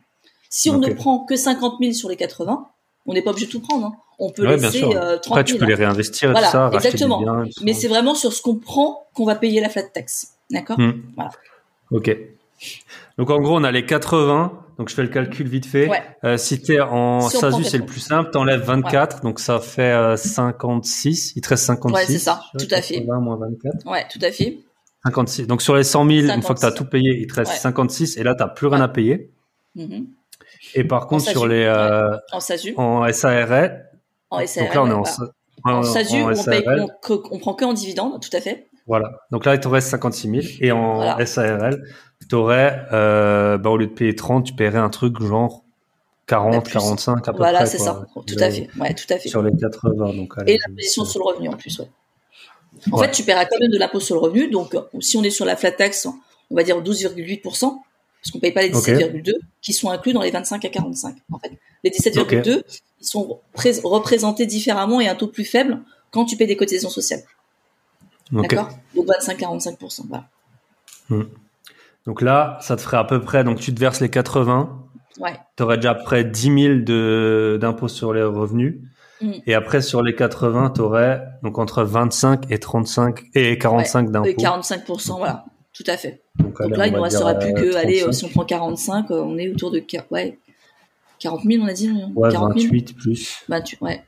Si 0.50 0.70
on 0.70 0.78
ne 0.78 0.94
prend 0.94 1.26
que 1.26 1.36
50 1.36 1.76
000 1.82 1.94
sur 1.94 2.10
les 2.10 2.16
80, 2.16 2.68
on 3.08 3.14
n'est 3.14 3.22
pas 3.22 3.32
obligé 3.32 3.48
de 3.48 3.52
tout 3.52 3.62
prendre. 3.62 3.88
Hein. 3.88 3.94
On 4.20 4.32
peut 4.32 4.46
laisser 4.46 4.84
euh, 4.84 5.18
30 5.18 5.24
000. 5.24 5.34
Après, 5.34 5.44
tu 5.44 5.58
peux 5.58 5.66
les 5.66 5.76
réinvestir 5.76 6.32
voilà, 6.32 6.48
tout 6.48 6.52
ça. 6.52 6.72
Exactement. 6.74 7.22
Mais 7.64 7.74
c'est 7.74 7.88
vraiment 7.88 8.16
sur 8.16 8.34
ce 8.34 8.42
qu'on 8.42 8.56
prend 8.56 9.08
qu'on 9.14 9.26
va 9.26 9.36
payer 9.36 9.62
la 9.62 9.70
flat 9.70 9.84
tax. 9.84 10.37
D'accord 10.50 10.80
hmm. 10.80 11.02
Voilà. 11.16 11.32
Ok. 11.92 12.18
Donc 13.18 13.30
en 13.30 13.40
gros, 13.40 13.58
on 13.58 13.64
a 13.64 13.72
les 13.72 13.86
80. 13.86 14.64
Donc 14.78 14.90
je 14.90 14.96
fais 14.96 15.02
le 15.02 15.10
calcul 15.10 15.48
vite 15.48 15.66
fait. 15.66 15.90
Euh, 16.24 16.38
si 16.38 16.62
tu 16.62 16.74
es 16.74 16.80
en 16.80 17.22
SASU, 17.22 17.64
c'est 17.64 17.80
le 17.80 17.86
plus 17.86 18.00
simple. 18.00 18.30
T'enlèves 18.32 18.64
24, 18.64 19.22
donc 19.22 19.40
ça 19.40 19.60
fait 19.60 20.16
56. 20.16 21.30
Euh, 21.30 21.34
Il 21.36 21.42
te 21.42 21.50
reste 21.50 21.66
56. 21.66 21.96
Ouais, 21.96 22.06
c'est 22.06 22.24
ça. 22.24 22.44
Tout 22.58 22.68
à 22.72 22.82
fait. 22.82 23.04
20 23.04 23.20
moins 23.20 23.38
24. 23.38 23.90
Ouais, 23.90 24.06
tout 24.12 24.20
à 24.22 24.32
fait. 24.32 24.60
56. 25.06 25.48
Donc 25.48 25.62
sur 25.62 25.76
les 25.76 25.84
100 25.84 26.08
000, 26.08 26.36
une 26.36 26.42
fois 26.44 26.54
que 26.56 26.60
tu 26.60 26.66
as 26.66 26.72
tout 26.72 26.86
payé, 26.86 27.18
il 27.20 27.28
te 27.28 27.36
reste 27.36 27.54
56 27.54 28.18
et 28.18 28.24
là, 28.24 28.36
tu 28.36 28.44
n'as 28.44 28.50
plus 28.50 28.68
rien 28.68 28.82
à 28.82 28.88
payer. 28.88 29.32
Mm-hmm. 29.76 30.06
Et 30.76 30.84
par 30.84 31.08
contre, 31.08 31.26
sur 31.26 31.48
les... 31.48 31.64
Euh, 31.64 32.16
en 32.32 32.40
SASU. 32.40 32.74
En 32.78 33.12
SARL. 33.12 33.90
En 34.30 34.46
SARL. 34.46 34.66
Donc 34.66 34.76
là, 34.76 34.84
on 34.84 34.90
est 34.90 34.94
en, 34.94 35.72
en, 35.72 35.84
SASU, 35.84 36.24
on, 36.24 36.44
paye, 36.44 36.66
on, 37.32 37.40
prend 37.40 37.54
que 37.54 37.66
en 37.66 37.74
dividende, 37.74 38.22
tout 38.22 38.36
à 38.36 38.42
fait. 38.42 38.67
Voilà. 38.88 39.12
Donc 39.32 39.46
là, 39.46 39.54
il 39.54 39.60
te 39.60 39.68
reste 39.68 39.90
56 39.90 40.30
000. 40.30 40.42
Et 40.62 40.72
en 40.72 41.24
SARL, 41.26 41.84
tu 42.30 42.36
aurais, 42.36 42.86
euh, 42.94 43.58
bah, 43.58 43.70
au 43.70 43.78
lieu 43.78 43.88
de 43.88 43.92
payer 43.92 44.16
30, 44.16 44.46
tu 44.46 44.54
paierais 44.54 44.80
un 44.80 44.90
truc 44.90 45.22
genre 45.22 45.64
40, 46.28 46.68
45 46.70 47.28
à 47.28 47.32
peu 47.32 47.38
voilà, 47.38 47.60
près. 47.60 47.66
Voilà, 47.66 47.66
c'est 47.66 47.78
ça. 47.78 48.06
Tout 48.16 48.36
à 48.40 48.50
fait. 48.50 48.70
Ouais, 48.80 48.94
tout 48.94 49.14
à 49.14 49.18
fait. 49.18 49.30
Sur 49.30 49.44
les 49.44 49.52
80. 49.56 50.14
Donc, 50.14 50.34
et 50.46 50.58
l'imposition 50.66 51.06
sur 51.06 51.20
le 51.20 51.26
revenu 51.26 51.50
en 51.50 51.54
plus, 51.54 51.80
ouais. 51.80 51.88
En 52.92 52.98
fait, 52.98 53.12
tu 53.12 53.24
paieras 53.24 53.46
quand 53.46 53.60
même 53.60 53.72
de 53.72 53.78
l'impôt 53.78 54.00
sur 54.00 54.16
le 54.16 54.22
revenu. 54.22 54.50
Donc, 54.50 54.76
si 55.00 55.18
on 55.18 55.24
est 55.24 55.30
sur 55.30 55.46
la 55.46 55.56
flat 55.56 55.72
tax, 55.72 56.08
on 56.50 56.56
va 56.56 56.64
dire 56.64 56.82
12,8%, 56.82 57.42
parce 57.42 58.32
qu'on 58.32 58.40
paye 58.40 58.52
pas 58.52 58.62
les 58.62 58.72
17,2, 58.72 59.34
qui 59.62 59.74
sont 59.74 59.90
inclus 59.90 60.14
dans 60.14 60.22
les 60.22 60.32
25 60.32 60.64
à 60.64 60.70
45. 60.70 61.16
En 61.32 61.40
fait, 61.40 61.52
les 61.84 61.90
17,2, 61.90 62.62
ils 63.02 63.06
sont 63.06 63.40
représentés 63.84 64.46
différemment 64.46 65.02
et 65.02 65.08
un 65.08 65.16
taux 65.16 65.28
plus 65.28 65.46
faible 65.46 65.82
quand 66.12 66.26
tu 66.26 66.38
payes 66.38 66.48
des 66.48 66.58
cotisations 66.58 66.90
sociales. 66.90 67.24
D'accord 68.32 68.70
Donc 68.96 69.08
25-45%. 69.08 70.08
Voilà. 70.08 70.26
Hmm. 71.10 71.24
Donc 72.06 72.22
là, 72.22 72.58
ça 72.62 72.76
te 72.76 72.82
ferait 72.82 72.98
à 72.98 73.04
peu 73.04 73.22
près, 73.22 73.44
donc 73.44 73.60
tu 73.60 73.74
te 73.74 73.80
verses 73.80 74.02
les 74.02 74.10
80. 74.10 74.84
Ouais. 75.20 75.34
Tu 75.56 75.64
aurais 75.64 75.78
déjà 75.78 75.96
près 75.96 76.24
10 76.24 76.86
000 76.86 77.58
d'impôts 77.58 77.88
sur 77.88 78.14
les 78.14 78.24
revenus. 78.24 78.78
Hmm. 79.22 79.32
Et 79.48 79.56
après, 79.56 79.82
sur 79.82 80.02
les 80.04 80.16
80, 80.16 80.74
tu 80.76 80.82
aurais 80.82 81.24
donc 81.44 81.58
entre 81.58 81.84
25 81.84 82.52
et 82.52 82.60
35 82.60 83.24
et 83.34 83.58
45 83.58 84.12
d'impôts. 84.12 84.28
Et 84.28 84.34
45%, 84.34 85.18
voilà. 85.18 85.46
Tout 85.74 85.84
à 85.88 85.98
fait. 85.98 86.22
Donc, 86.40 86.60
là, 86.60 86.88
il 86.88 86.94
ne 86.94 87.00
restera 87.00 87.36
plus 87.36 87.54
que, 87.54 87.76
euh, 87.76 87.78
allez, 87.78 88.12
si 88.12 88.26
on 88.26 88.30
prend 88.30 88.46
45, 88.46 89.12
euh, 89.12 89.22
on 89.22 89.38
est 89.38 89.50
autour 89.50 89.70
de 89.70 89.84
ouais, 90.12 90.40
40 91.20 91.44
000, 91.44 91.64
on 91.64 91.68
a 91.68 91.74
dit. 91.74 91.92
Ouais, 92.16 92.30
28 92.30 92.96
plus. 92.96 93.44
28, 93.48 93.82
ouais. 93.82 94.04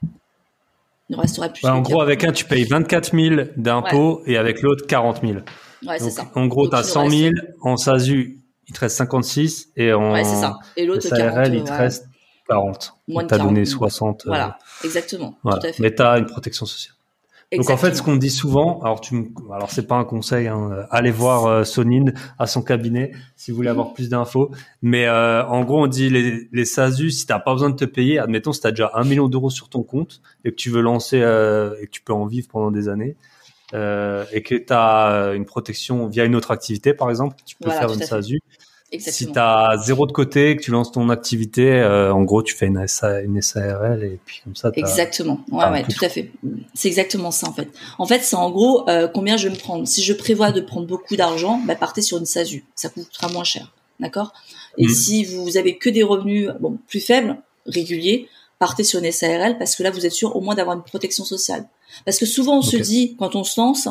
Il 1.10 1.16
ne 1.16 1.22
restera 1.22 1.50
plus. 1.50 1.66
en 1.66 1.82
gros, 1.82 2.02
avec 2.02 2.24
un, 2.24 2.32
tu 2.32 2.46
payes 2.46 2.66
24 2.66 3.16
000 3.16 3.42
d'impôts 3.58 4.22
et 4.26 4.38
avec 4.38 4.62
l'autre, 4.62 4.86
40 4.86 5.22
000. 5.22 5.40
Ouais, 5.88 5.98
c'est 5.98 6.12
ça. 6.12 6.30
En 6.36 6.46
gros, 6.48 6.68
tu 6.70 6.76
as 6.76 6.84
100 6.84 7.10
000. 7.10 7.34
En 7.62 7.78
SASU, 7.78 8.42
il 8.68 8.74
te 8.74 8.80
reste 8.82 8.98
56. 8.98 9.70
Et 9.76 9.92
en 9.94 10.14
ouais, 10.14 10.24
ça. 10.24 10.58
Et 10.78 10.86
l'autre, 10.86 11.02
SARL, 11.02 11.56
il 11.56 11.64
te 11.64 11.72
reste 11.72 12.08
40. 12.48 12.94
Moins 13.08 13.24
de 13.24 13.34
as 13.34 13.38
donné 13.38 13.66
60. 13.66 14.24
Voilà, 14.26 14.58
euh, 14.84 14.86
exactement. 14.86 15.36
Tout 15.44 15.50
à 15.50 15.62
fait. 15.62 15.80
Mais 15.80 15.94
tu 15.94 16.02
as 16.02 16.18
une 16.18 16.26
protection 16.26 16.66
sociale. 16.66 16.96
Donc 17.58 17.72
en 17.72 17.78
fait, 17.78 17.96
ce 17.96 18.04
qu'on 18.04 18.16
dit 18.16 18.30
souvent, 18.30 18.80
alors 18.82 19.02
tu, 19.02 19.34
alors 19.52 19.72
c'est 19.72 19.88
pas 19.88 19.96
un 19.96 20.04
conseil, 20.04 20.48
hein, 20.48 20.70
euh, 20.72 20.84
allez 20.92 21.10
voir 21.10 21.48
euh, 21.48 21.64
Sonine 21.64 22.14
à 22.38 22.46
son 22.46 22.62
cabinet 22.62 23.12
si 23.36 23.50
vous 23.50 23.58
voulez 23.58 23.70
avoir 23.70 23.94
plus 23.94 24.08
d'infos. 24.08 24.52
Mais 24.84 25.08
euh, 25.08 25.44
en 25.46 25.64
gros, 25.64 25.84
on 25.84 25.88
dit 25.88 26.12
les, 26.12 26.48
les 26.52 26.66
SASU, 26.66 27.10
si 27.10 27.26
t'as 27.26 27.40
pas 27.40 27.54
besoin 27.54 27.72
de 27.72 27.76
te 27.76 27.86
payer, 27.86 28.20
admettons 28.20 28.54
si 28.54 28.62
t'as 28.62 28.70
déjà 28.70 28.92
un 28.94 29.04
million 29.04 29.28
d'euros 29.28 29.50
sur 29.50 29.68
ton 29.68 29.82
compte 29.82 30.22
et 30.46 30.52
que 30.52 30.56
tu 30.56 30.70
veux 30.70 30.82
lancer 30.82 31.22
euh, 31.22 31.74
et 31.82 31.88
que 31.88 31.92
tu 31.92 32.02
peux 32.02 32.14
en 32.14 32.28
vivre 32.28 32.48
pendant 32.52 32.70
des 32.70 32.88
années 32.88 33.16
euh, 33.74 34.26
et 34.32 34.44
que 34.44 34.54
tu 34.54 34.72
as 34.72 35.32
une 35.36 35.46
protection 35.46 36.08
via 36.08 36.26
une 36.26 36.36
autre 36.36 36.52
activité, 36.52 36.94
par 36.94 37.10
exemple, 37.10 37.36
tu 37.46 37.56
peux 37.56 37.72
faire 37.72 37.92
une 37.92 38.02
SASU. 38.02 38.42
Si 38.98 39.32
tu 39.32 39.38
as 39.38 39.78
zéro 39.86 40.08
de 40.08 40.12
côté, 40.12 40.56
que 40.56 40.62
tu 40.62 40.72
lances 40.72 40.92
ton 40.92 41.10
activité, 41.10 41.72
euh, 41.74 42.12
en 42.12 42.24
gros, 42.24 42.42
tu 42.42 42.56
fais 42.56 42.66
une, 42.66 42.86
une 43.24 43.42
SARL 43.42 44.04
et 44.04 44.20
puis 44.26 44.42
comme 44.44 44.56
ça. 44.56 44.72
Exactement. 44.76 45.42
Ouais, 45.52 45.70
ouais, 45.70 45.84
tout, 45.84 46.04
à 46.04 46.10
fait. 46.10 46.32
C'est 46.74 46.88
exactement 46.88 47.30
ça 47.30 47.48
en 47.48 47.54
fait. 47.54 47.70
En 48.00 48.08
fait, 48.08 48.24
c'est 48.24 48.36
en 48.36 48.50
gros 48.50 48.90
euh, 48.90 49.08
combien 49.08 49.38
je 49.38 49.48
vais 49.48 49.54
me 49.54 49.60
prendre. 49.60 49.88
Si 49.88 50.02
je 50.02 50.14
prévois 50.14 50.52
de 50.52 50.62
prendre 50.62 50.88
beaucoup 50.88 51.16
d'argent, 51.16 51.62
bah, 51.66 51.76
partez 51.76 52.02
sur 52.02 52.18
une 52.18 52.26
SASU. 52.26 52.66
Ça 52.76 52.90
coûtera 52.90 53.30
moins 53.30 53.44
cher. 53.44 53.72
D'accord? 54.00 54.34
Et 54.78 54.88
mmh. 54.88 54.90
si 54.90 55.26
vous 55.26 55.58
avez 55.58 55.78
que 55.78 55.90
des 55.90 56.04
revenus 56.04 56.50
bon 56.60 56.80
plus 56.88 57.02
faibles, 57.02 57.38
réguliers, 57.68 58.28
partez 58.58 58.84
sur 58.84 59.04
une 59.04 59.12
SARL 59.12 59.58
parce 59.60 59.76
que 59.76 59.84
là, 59.84 59.92
vous 59.92 60.06
êtes 60.06 60.14
sûr 60.14 60.36
au 60.36 60.42
moins 60.42 60.56
d'avoir 60.56 60.76
une 60.76 60.84
protection 60.84 61.26
sociale. 61.26 61.68
Parce 62.06 62.18
que 62.18 62.26
souvent, 62.26 62.60
on 62.60 62.62
se 62.62 62.78
dit 62.78 63.16
quand 63.20 63.36
on 63.36 63.44
se 63.44 63.60
lance 63.60 63.88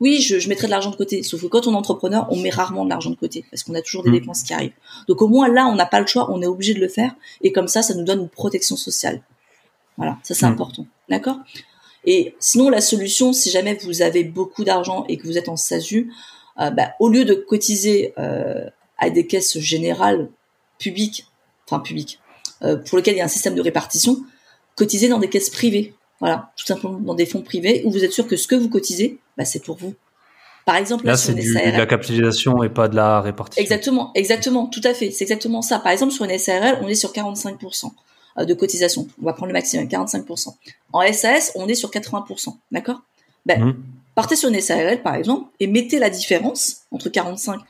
oui, 0.00 0.20
je, 0.20 0.38
je 0.38 0.48
mettrai 0.48 0.66
de 0.66 0.70
l'argent 0.70 0.90
de 0.90 0.96
côté. 0.96 1.22
Sauf 1.22 1.42
que 1.42 1.46
quand 1.46 1.66
on 1.66 1.72
est 1.72 1.76
entrepreneur, 1.76 2.26
on 2.30 2.36
met 2.36 2.50
rarement 2.50 2.84
de 2.84 2.90
l'argent 2.90 3.10
de 3.10 3.16
côté 3.16 3.44
parce 3.50 3.62
qu'on 3.62 3.74
a 3.74 3.82
toujours 3.82 4.02
des 4.02 4.10
mm. 4.10 4.14
dépenses 4.14 4.42
qui 4.42 4.54
arrivent. 4.54 4.72
Donc 5.08 5.20
au 5.22 5.28
moins 5.28 5.48
là, 5.48 5.66
on 5.66 5.76
n'a 5.76 5.86
pas 5.86 6.00
le 6.00 6.06
choix, 6.06 6.30
on 6.30 6.40
est 6.42 6.46
obligé 6.46 6.74
de 6.74 6.80
le 6.80 6.88
faire 6.88 7.14
et 7.42 7.52
comme 7.52 7.68
ça, 7.68 7.82
ça 7.82 7.94
nous 7.94 8.04
donne 8.04 8.22
une 8.22 8.28
protection 8.28 8.76
sociale. 8.76 9.22
Voilà, 9.96 10.18
ça 10.22 10.34
c'est 10.34 10.46
mm. 10.46 10.52
important, 10.52 10.86
d'accord? 11.08 11.36
Et 12.04 12.34
sinon, 12.38 12.70
la 12.70 12.80
solution, 12.80 13.32
si 13.32 13.50
jamais 13.50 13.78
vous 13.84 14.02
avez 14.02 14.24
beaucoup 14.24 14.64
d'argent 14.64 15.04
et 15.08 15.18
que 15.18 15.26
vous 15.26 15.36
êtes 15.36 15.48
en 15.48 15.56
SASU, 15.56 16.10
euh, 16.58 16.70
bah, 16.70 16.92
au 16.98 17.08
lieu 17.08 17.24
de 17.24 17.34
cotiser 17.34 18.14
euh, 18.18 18.68
à 18.98 19.10
des 19.10 19.26
caisses 19.26 19.58
générales 19.58 20.30
publiques, 20.78 21.26
enfin 21.66 21.80
publiques, 21.80 22.20
euh, 22.62 22.76
pour 22.76 22.96
lesquelles 22.96 23.14
il 23.14 23.18
y 23.18 23.22
a 23.22 23.26
un 23.26 23.28
système 23.28 23.54
de 23.54 23.60
répartition, 23.60 24.18
cotisez 24.76 25.08
dans 25.08 25.18
des 25.18 25.28
caisses 25.28 25.50
privées. 25.50 25.94
Voilà, 26.20 26.52
tout 26.56 26.66
simplement 26.66 26.98
dans 26.98 27.14
des 27.14 27.24
fonds 27.24 27.40
privés 27.40 27.82
où 27.86 27.90
vous 27.90 28.04
êtes 28.04 28.12
sûr 28.12 28.26
que 28.26 28.36
ce 28.36 28.46
que 28.46 28.54
vous 28.54 28.68
cotisez, 28.68 29.18
bah, 29.40 29.46
c'est 29.46 29.64
pour 29.64 29.78
vous. 29.78 29.94
Par 30.66 30.76
exemple, 30.76 31.06
là, 31.06 31.16
c'est 31.16 31.32
de 31.32 31.78
la 31.78 31.86
capitalisation 31.86 32.62
et 32.62 32.68
pas 32.68 32.88
de 32.88 32.94
la 32.94 33.22
répartition. 33.22 33.62
Exactement, 33.62 34.10
exactement, 34.14 34.66
tout 34.66 34.82
à 34.84 34.92
fait, 34.92 35.10
c'est 35.10 35.24
exactement 35.24 35.62
ça. 35.62 35.78
Par 35.78 35.92
exemple, 35.92 36.12
sur 36.12 36.26
une 36.26 36.36
SARL, 36.36 36.78
on 36.82 36.88
est 36.88 36.94
sur 36.94 37.10
45% 37.10 37.90
euh, 38.38 38.44
de 38.44 38.52
cotisation. 38.52 39.08
On 39.18 39.24
va 39.24 39.32
prendre 39.32 39.46
le 39.46 39.54
maximum, 39.54 39.86
45%. 39.86 40.48
En 40.92 41.12
SAS, 41.14 41.52
on 41.54 41.68
est 41.68 41.74
sur 41.74 41.90
80%, 41.90 42.54
d'accord? 42.70 43.00
Ben, 43.46 43.64
mmh. 43.64 43.82
Partez 44.14 44.36
sur 44.36 44.50
une 44.50 44.60
SARL, 44.60 45.00
par 45.00 45.14
exemple, 45.14 45.50
et 45.58 45.66
mettez 45.66 45.98
la 45.98 46.10
différence 46.10 46.82
entre 46.92 47.08
45 47.08 47.60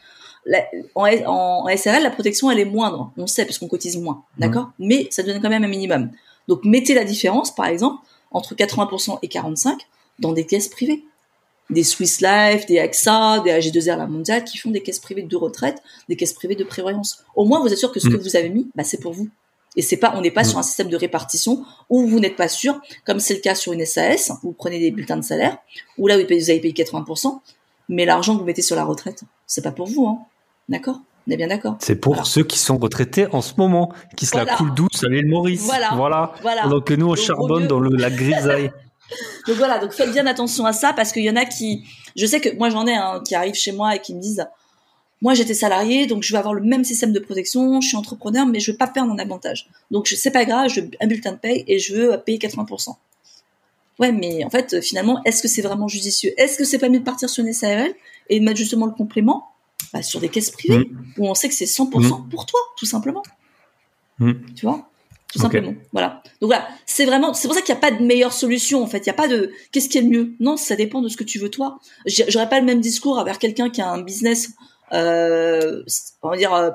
en, 0.97 1.07
en, 1.27 1.77
SRL, 1.77 2.03
la 2.03 2.11
protection, 2.11 2.51
elle 2.51 2.59
est 2.59 2.65
moindre. 2.65 3.13
On 3.17 3.29
sait 3.29 3.45
parce 3.45 3.59
qu'on 3.59 3.69
cotise 3.69 3.97
moins, 3.97 4.25
mmh. 4.39 4.41
d'accord? 4.41 4.71
Mais 4.81 5.07
ça 5.13 5.23
donne 5.23 5.41
quand 5.41 5.51
même 5.51 5.63
un 5.63 5.69
minimum. 5.69 6.11
Donc, 6.49 6.65
mettez 6.65 6.95
la 6.95 7.05
différence, 7.05 7.55
par 7.55 7.67
exemple, 7.67 8.05
entre 8.33 8.57
80% 8.57 9.21
et 9.23 9.29
45% 9.29 9.77
dans 10.19 10.33
des 10.33 10.45
caisses 10.45 10.69
privées. 10.69 11.05
Des 11.71 11.85
Swiss 11.85 12.21
Life, 12.21 12.67
des 12.67 12.79
AXA, 12.79 13.41
des 13.45 13.51
AG2R 13.51 13.97
La 13.97 14.07
Mondiale 14.07 14.45
qui 14.45 14.59
font 14.59 14.71
des 14.71 14.83
caisses 14.83 14.99
privées 14.99 15.23
de 15.23 15.37
retraite, 15.37 15.83
des 16.09 16.17
caisses 16.17 16.33
privées 16.33 16.57
de 16.57 16.65
prévoyance. 16.65 17.25
Au 17.37 17.45
moins, 17.45 17.61
vous 17.61 17.73
êtes 17.73 17.79
sûr 17.79 17.93
que 17.93 18.01
ce 18.01 18.09
que 18.09 18.17
mm. 18.17 18.21
vous 18.21 18.37
avez 18.37 18.51
mis, 18.51 18.71
bah, 18.75 18.85
c'est 18.85 19.01
pour 19.01 19.13
vous. 19.13 19.29
Et 19.77 19.83
c'est 19.83 19.97
pas, 19.97 20.13
on 20.17 20.21
n'est 20.21 20.33
pas 20.33 20.43
mm. 20.43 20.47
sur 20.47 20.59
un 20.59 20.63
système 20.63 20.89
de 20.89 20.97
répartition 20.97 21.65
où 21.89 22.07
vous 22.07 22.19
n'êtes 22.19 22.37
pas 22.37 22.49
sûr, 22.49 22.81
comme 23.05 23.21
c'est 23.21 23.35
le 23.35 23.41
cas 23.41 23.55
sur 23.55 23.73
une 23.73 23.87
SAS, 23.87 24.31
où 24.43 24.49
vous 24.49 24.53
prenez 24.53 24.81
des 24.81 24.91
bulletins 24.91 25.17
de 25.17 25.25
salaire, 25.25 25.59
où 25.97 26.07
là, 26.07 26.17
vous 26.17 26.23
avez 26.23 26.61
payé 26.61 26.73
80%, 26.73 27.41
mais 27.89 28.05
l'argent 28.05 28.35
que 28.35 28.41
vous 28.41 28.47
mettez 28.47 28.63
sur 28.63 28.77
la 28.77 28.85
retraite, 28.85 29.23
c'est 29.47 29.63
pas 29.63 29.73
pour 29.73 29.87
vous, 29.87 30.07
hein. 30.07 30.19
D'accord? 30.69 31.01
On 31.27 31.33
est 31.33 31.37
bien 31.37 31.49
d'accord? 31.49 31.77
C'est 31.81 31.97
pour 31.97 32.27
ceux 32.27 32.45
qui 32.45 32.59
sont 32.59 32.79
retraités 32.79 33.27
en 33.33 33.43
ce 33.43 33.55
moment, 33.59 33.93
qui 34.17 34.27
se 34.27 34.37
la 34.37 34.47
coulent 34.47 34.75
douce 34.75 35.05
à 35.05 35.09
l'île 35.09 35.27
Maurice. 35.29 35.65
Voilà. 35.65 35.91
Voilà. 35.95 36.33
voilà. 36.41 36.67
Donc 36.69 36.91
nous, 36.91 37.09
on 37.09 37.15
charbonne 37.15 37.67
dans 37.67 37.81
le, 37.81 37.97
la 37.97 38.11
grisaille. 38.11 38.73
donc 39.47 39.57
voilà, 39.57 39.79
donc 39.79 39.93
faites 39.93 40.13
bien 40.13 40.27
attention 40.27 40.67
à 40.67 40.73
ça 40.73 40.93
parce 40.93 41.13
qu'il 41.13 41.25
y 41.25 41.31
en 41.31 41.37
a 41.37 41.45
qui, 41.45 41.85
je 42.17 42.27
sais 42.27 42.41
que 42.41 42.55
moi 42.57 42.71
j'en 42.71 42.87
ai 42.87 42.95
un 42.95 43.21
qui 43.21 43.35
arrivent 43.35 43.55
chez 43.55 43.73
moi 43.73 43.97
et 43.97 44.01
qui 44.01 44.15
me 44.15 44.21
disent, 44.21 44.47
moi 45.23 45.35
j'étais 45.35 45.55
salarié 45.55 46.07
donc 46.07 46.23
je 46.23 46.33
vais 46.33 46.39
avoir 46.39 46.55
le 46.55 46.63
même 46.63 46.85
système 46.85 47.13
de 47.13 47.21
protection, 47.21 47.81
je 47.81 47.89
suis 47.89 47.97
entrepreneur 47.97 48.47
mais 48.47 48.61
je 48.61 48.71
veux 48.73 48.77
pas 48.77 48.87
perdre 48.87 49.11
mon 49.11 49.19
avantage. 49.19 49.69
Donc 49.91 50.09
c'est 50.09 50.31
pas 50.31 50.45
grave, 50.45 50.69
je 50.69 50.81
veux 50.81 50.91
un 51.01 51.07
bulletin 51.07 51.33
de 51.33 51.39
paye 51.39 51.65
et 51.67 51.79
je 51.79 51.95
veux 51.95 52.19
payer 52.19 52.39
80%. 52.39 52.95
Ouais, 53.99 54.13
mais 54.13 54.45
en 54.45 54.51
fait 54.51 54.81
finalement, 54.81 55.21
est-ce 55.25 55.43
que 55.43 55.49
c'est 55.49 55.63
vraiment 55.63 55.89
judicieux? 55.89 56.33
Est-ce 56.39 56.57
que 56.57 56.65
c'est 56.65 56.79
pas 56.79 56.89
mieux 56.89 57.01
de 57.01 57.05
partir 57.05 57.29
sur 57.29 57.45
une 57.45 57.53
SARL 57.53 57.93
et 58.29 58.41
de 58.41 58.45
mettre 58.45 58.59
justement 58.59 58.87
le 58.87 58.93
complément? 58.93 59.47
Bah, 59.93 60.03
sur 60.03 60.21
des 60.21 60.29
caisses 60.29 60.51
privées 60.51 60.89
mmh. 60.91 61.13
où 61.19 61.27
on 61.27 61.35
sait 61.35 61.49
que 61.49 61.55
c'est 61.55 61.65
100% 61.65 61.91
mmh. 61.91 62.29
pour 62.29 62.47
toi, 62.47 62.61
tout 62.77 62.87
simplement. 62.87 63.23
Mmh. 64.19 64.33
Tu 64.55 64.67
vois? 64.67 64.90
Tout 65.33 65.39
simplement. 65.39 65.75
Voilà. 65.93 66.23
Donc 66.41 66.49
voilà, 66.49 66.67
c'est 66.87 67.05
vraiment, 67.05 67.35
c'est 67.35 67.47
pour 67.47 67.55
ça 67.55 67.63
qu'il 67.63 67.75
n'y 67.75 67.79
a 67.79 67.81
pas 67.81 67.93
de 67.93 68.03
meilleure 68.03 68.33
solution 68.33 68.83
en 68.83 68.87
fait. 68.87 68.99
Il 68.99 69.05
n'y 69.05 69.11
a 69.11 69.15
pas 69.15 69.29
de 69.29 69.53
qu'est-ce 69.71 69.89
qui 69.89 69.99
est 69.99 70.03
le 70.03 70.09
mieux? 70.09 70.33
Non, 70.41 70.57
ça 70.57 70.75
dépend 70.77 71.03
de 71.03 71.09
ce 71.09 71.17
que 71.17 71.25
tu 71.25 71.39
veux 71.39 71.51
toi. 71.51 71.79
J'aurais 72.07 72.49
pas 72.49 72.59
le 72.59 72.67
même 72.67 72.81
discours 72.81 73.19
avec 73.19 73.39
quelqu'un 73.39 73.71
qui 73.71 73.81
a 73.81 73.89
un 73.89 74.03
business, 74.03 74.51
euh, 74.93 75.83
on 76.23 76.31
va 76.31 76.37
dire 76.37 76.53
euh, 76.53 76.71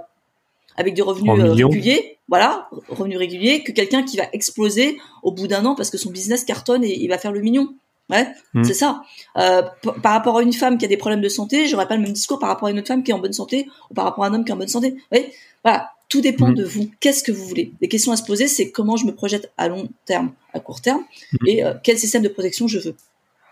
avec 0.77 0.93
des 0.93 1.01
revenus 1.01 1.31
euh, 1.37 1.51
réguliers, 1.51 2.17
voilà, 2.29 2.69
revenus 2.87 3.17
réguliers, 3.17 3.61
que 3.63 3.73
quelqu'un 3.73 4.03
qui 4.03 4.15
va 4.15 4.25
exploser 4.31 4.97
au 5.21 5.31
bout 5.31 5.47
d'un 5.47 5.65
an 5.65 5.75
parce 5.75 5.89
que 5.89 5.97
son 5.97 6.11
business 6.11 6.45
cartonne 6.45 6.83
et 6.83 6.97
il 6.97 7.07
va 7.09 7.17
faire 7.17 7.33
le 7.33 7.41
mignon. 7.41 7.73
Ouais, 8.09 8.27
hmm. 8.53 8.63
c'est 8.63 8.75
ça. 8.75 9.01
Euh, 9.37 9.63
par 10.03 10.13
rapport 10.13 10.37
à 10.37 10.43
une 10.43 10.53
femme 10.53 10.77
qui 10.77 10.85
a 10.85 10.87
des 10.87 10.95
problèmes 10.95 11.21
de 11.21 11.29
santé, 11.29 11.67
j'aurais 11.67 11.87
pas 11.87 11.95
le 11.95 12.03
même 12.03 12.13
discours 12.13 12.37
par 12.37 12.49
rapport 12.49 12.67
à 12.67 12.71
une 12.71 12.77
autre 12.77 12.87
femme 12.87 13.01
qui 13.03 13.09
est 13.09 13.13
en 13.15 13.19
bonne 13.19 13.33
santé 13.33 13.67
ou 13.89 13.95
par 13.95 14.05
rapport 14.05 14.23
à 14.23 14.27
un 14.27 14.33
homme 14.35 14.45
qui 14.45 14.51
est 14.51 14.53
en 14.53 14.57
bonne 14.57 14.67
santé. 14.67 14.95
Oui, 15.11 15.25
voilà. 15.63 15.89
Tout 16.09 16.21
dépend 16.21 16.49
hmm. 16.49 16.55
de 16.55 16.63
vous. 16.63 16.91
Qu'est-ce 16.99 17.23
que 17.23 17.31
vous 17.31 17.45
voulez? 17.45 17.73
Les 17.81 17.87
questions 17.87 18.11
à 18.11 18.17
se 18.17 18.23
poser, 18.23 18.47
c'est 18.47 18.71
comment 18.71 18.95
je 18.97 19.05
me 19.05 19.13
projette 19.13 19.51
à 19.57 19.67
long 19.67 19.89
terme, 20.05 20.33
à 20.53 20.59
court 20.59 20.81
terme, 20.81 21.03
hmm. 21.33 21.47
et 21.47 21.63
euh, 21.63 21.73
quel 21.83 21.97
système 21.97 22.21
de 22.21 22.29
protection 22.29 22.67
je 22.67 22.79
veux? 22.79 22.95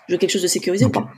Je 0.08 0.14
veux 0.14 0.18
quelque 0.18 0.32
chose 0.32 0.42
de 0.42 0.48
sécurisé 0.48 0.86
ou 0.86 0.90
pas? 0.90 1.10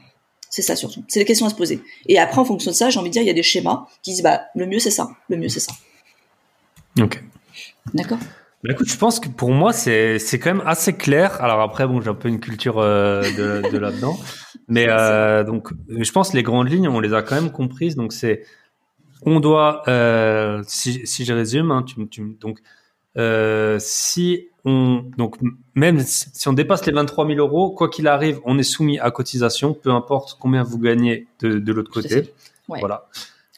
C'est 0.49 0.62
ça 0.62 0.76
surtout. 0.76 1.03
C'est 1.07 1.20
les 1.20 1.26
questions 1.26 1.45
à 1.45 1.49
se 1.49 1.56
poser. 1.56 1.82
Et 2.07 2.18
après, 2.18 2.40
en 2.40 2.45
fonction 2.45 2.72
de 2.72 2.76
ça, 2.76 2.90
j'ai 2.90 2.99
envie 2.99 3.10
de 3.10 3.14
dire, 3.14 3.22
il 3.22 3.28
y 3.28 3.32
a 3.32 3.34
des 3.34 3.44
schémas 3.44 3.88
qui 4.03 4.12
disent, 4.12 4.24
bah, 4.24 4.44
le 4.56 4.66
mieux 4.68 4.80
c'est 4.80 4.91
ça, 4.91 5.10
le 5.30 5.38
mieux 5.38 5.49
c'est 5.49 5.60
ça. 5.60 5.74
Ok. 7.02 7.22
D'accord? 7.94 8.20
Bah, 8.64 8.72
écoute, 8.72 8.90
je 8.90 8.98
pense 8.98 9.20
que 9.20 9.28
pour 9.28 9.52
moi, 9.52 9.74
c'est, 9.74 10.18
c'est 10.18 10.40
quand 10.40 10.53
même 10.53 10.66
assez 10.66 10.94
clair. 10.94 11.41
Alors 11.44 11.62
après, 11.62 11.86
bon, 11.88 12.02
j'ai 12.02 12.10
un 12.10 12.16
peu 12.16 12.30
une 12.30 12.40
culture 12.40 12.80
euh, 12.80 13.22
de, 13.22 13.70
de 13.70 13.78
là-dedans. 13.78 14.18
Mais 14.68 14.88
euh, 14.90 15.44
donc, 15.44 15.70
je 15.90 16.12
pense 16.12 16.32
que 16.32 16.38
les 16.38 16.44
grandes 16.44 16.72
lignes, 16.72 16.88
on 16.88 16.99
les 16.99 17.14
a 17.14 17.22
quand 17.22 17.36
même 17.36 17.52
comprises. 17.52 17.95
Donc, 17.95 18.14
c'est, 18.14 18.44
on 19.22 19.40
doit, 19.40 19.84
euh, 19.88 20.62
si, 20.68 21.06
si 21.06 21.26
je 21.26 21.34
résume, 21.34 21.72
hein, 21.72 21.84
tu, 21.84 22.08
tu, 22.08 22.38
donc, 22.40 22.60
euh, 23.18 23.78
si 23.80 24.50
on, 24.66 25.04
donc, 25.18 25.38
même 25.74 26.00
si 26.02 26.48
on 26.48 26.54
dépasse 26.54 26.86
les 26.86 26.92
23 26.92 27.28
000 27.28 27.40
euros, 27.40 27.72
quoi 27.72 27.90
qu'il 27.90 28.08
arrive, 28.08 28.40
on 28.46 28.58
est 28.58 28.64
soumis 28.64 29.00
à 29.00 29.12
cotisation, 29.12 29.74
peu 29.74 29.92
importe 29.92 30.38
combien 30.40 30.64
vous 30.64 30.80
gagnez 30.80 31.28
de, 31.40 31.60
de 31.60 31.74
l'autre 31.74 31.92
côté. 31.92 32.34
Voilà. 32.68 33.08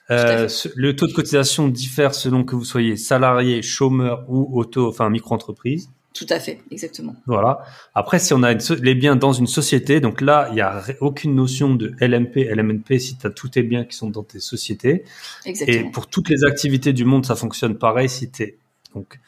Euh, 0.09 0.47
le 0.75 0.95
taux 0.95 1.07
de 1.07 1.13
cotisation 1.13 1.67
diffère 1.67 2.15
selon 2.15 2.43
que 2.43 2.55
vous 2.55 2.63
soyez 2.63 2.95
salarié, 2.95 3.61
chômeur 3.61 4.25
ou 4.29 4.57
auto, 4.57 4.87
enfin 4.87 5.09
micro-entreprise. 5.09 5.89
Tout 6.17 6.25
à 6.29 6.39
fait, 6.39 6.63
exactement. 6.71 7.15
Voilà. 7.27 7.59
Après, 7.93 8.17
si 8.17 8.33
on 8.33 8.41
a 8.41 8.53
les 8.53 8.95
biens 8.95 9.15
dans 9.15 9.33
une 9.33 9.45
société, 9.45 9.99
donc 9.99 10.19
là, 10.19 10.47
il 10.49 10.55
n'y 10.55 10.61
a 10.61 10.83
aucune 10.99 11.35
notion 11.35 11.75
de 11.75 11.93
LMP, 12.01 12.37
LMNP 12.37 12.97
si 12.97 13.17
tu 13.17 13.27
as 13.27 13.29
tous 13.29 13.49
tes 13.49 13.61
biens 13.61 13.85
qui 13.85 13.95
sont 13.95 14.09
dans 14.09 14.23
tes 14.23 14.39
sociétés. 14.39 15.03
Exactement. 15.45 15.89
Et 15.89 15.91
pour 15.91 16.07
toutes 16.07 16.29
les 16.29 16.43
activités 16.43 16.91
du 16.91 17.05
monde, 17.05 17.23
ça 17.23 17.35
fonctionne 17.35 17.77
pareil. 17.77 18.09
Si 18.09 18.31
tu 18.31 18.43
es 18.43 18.57
donc 18.95 19.19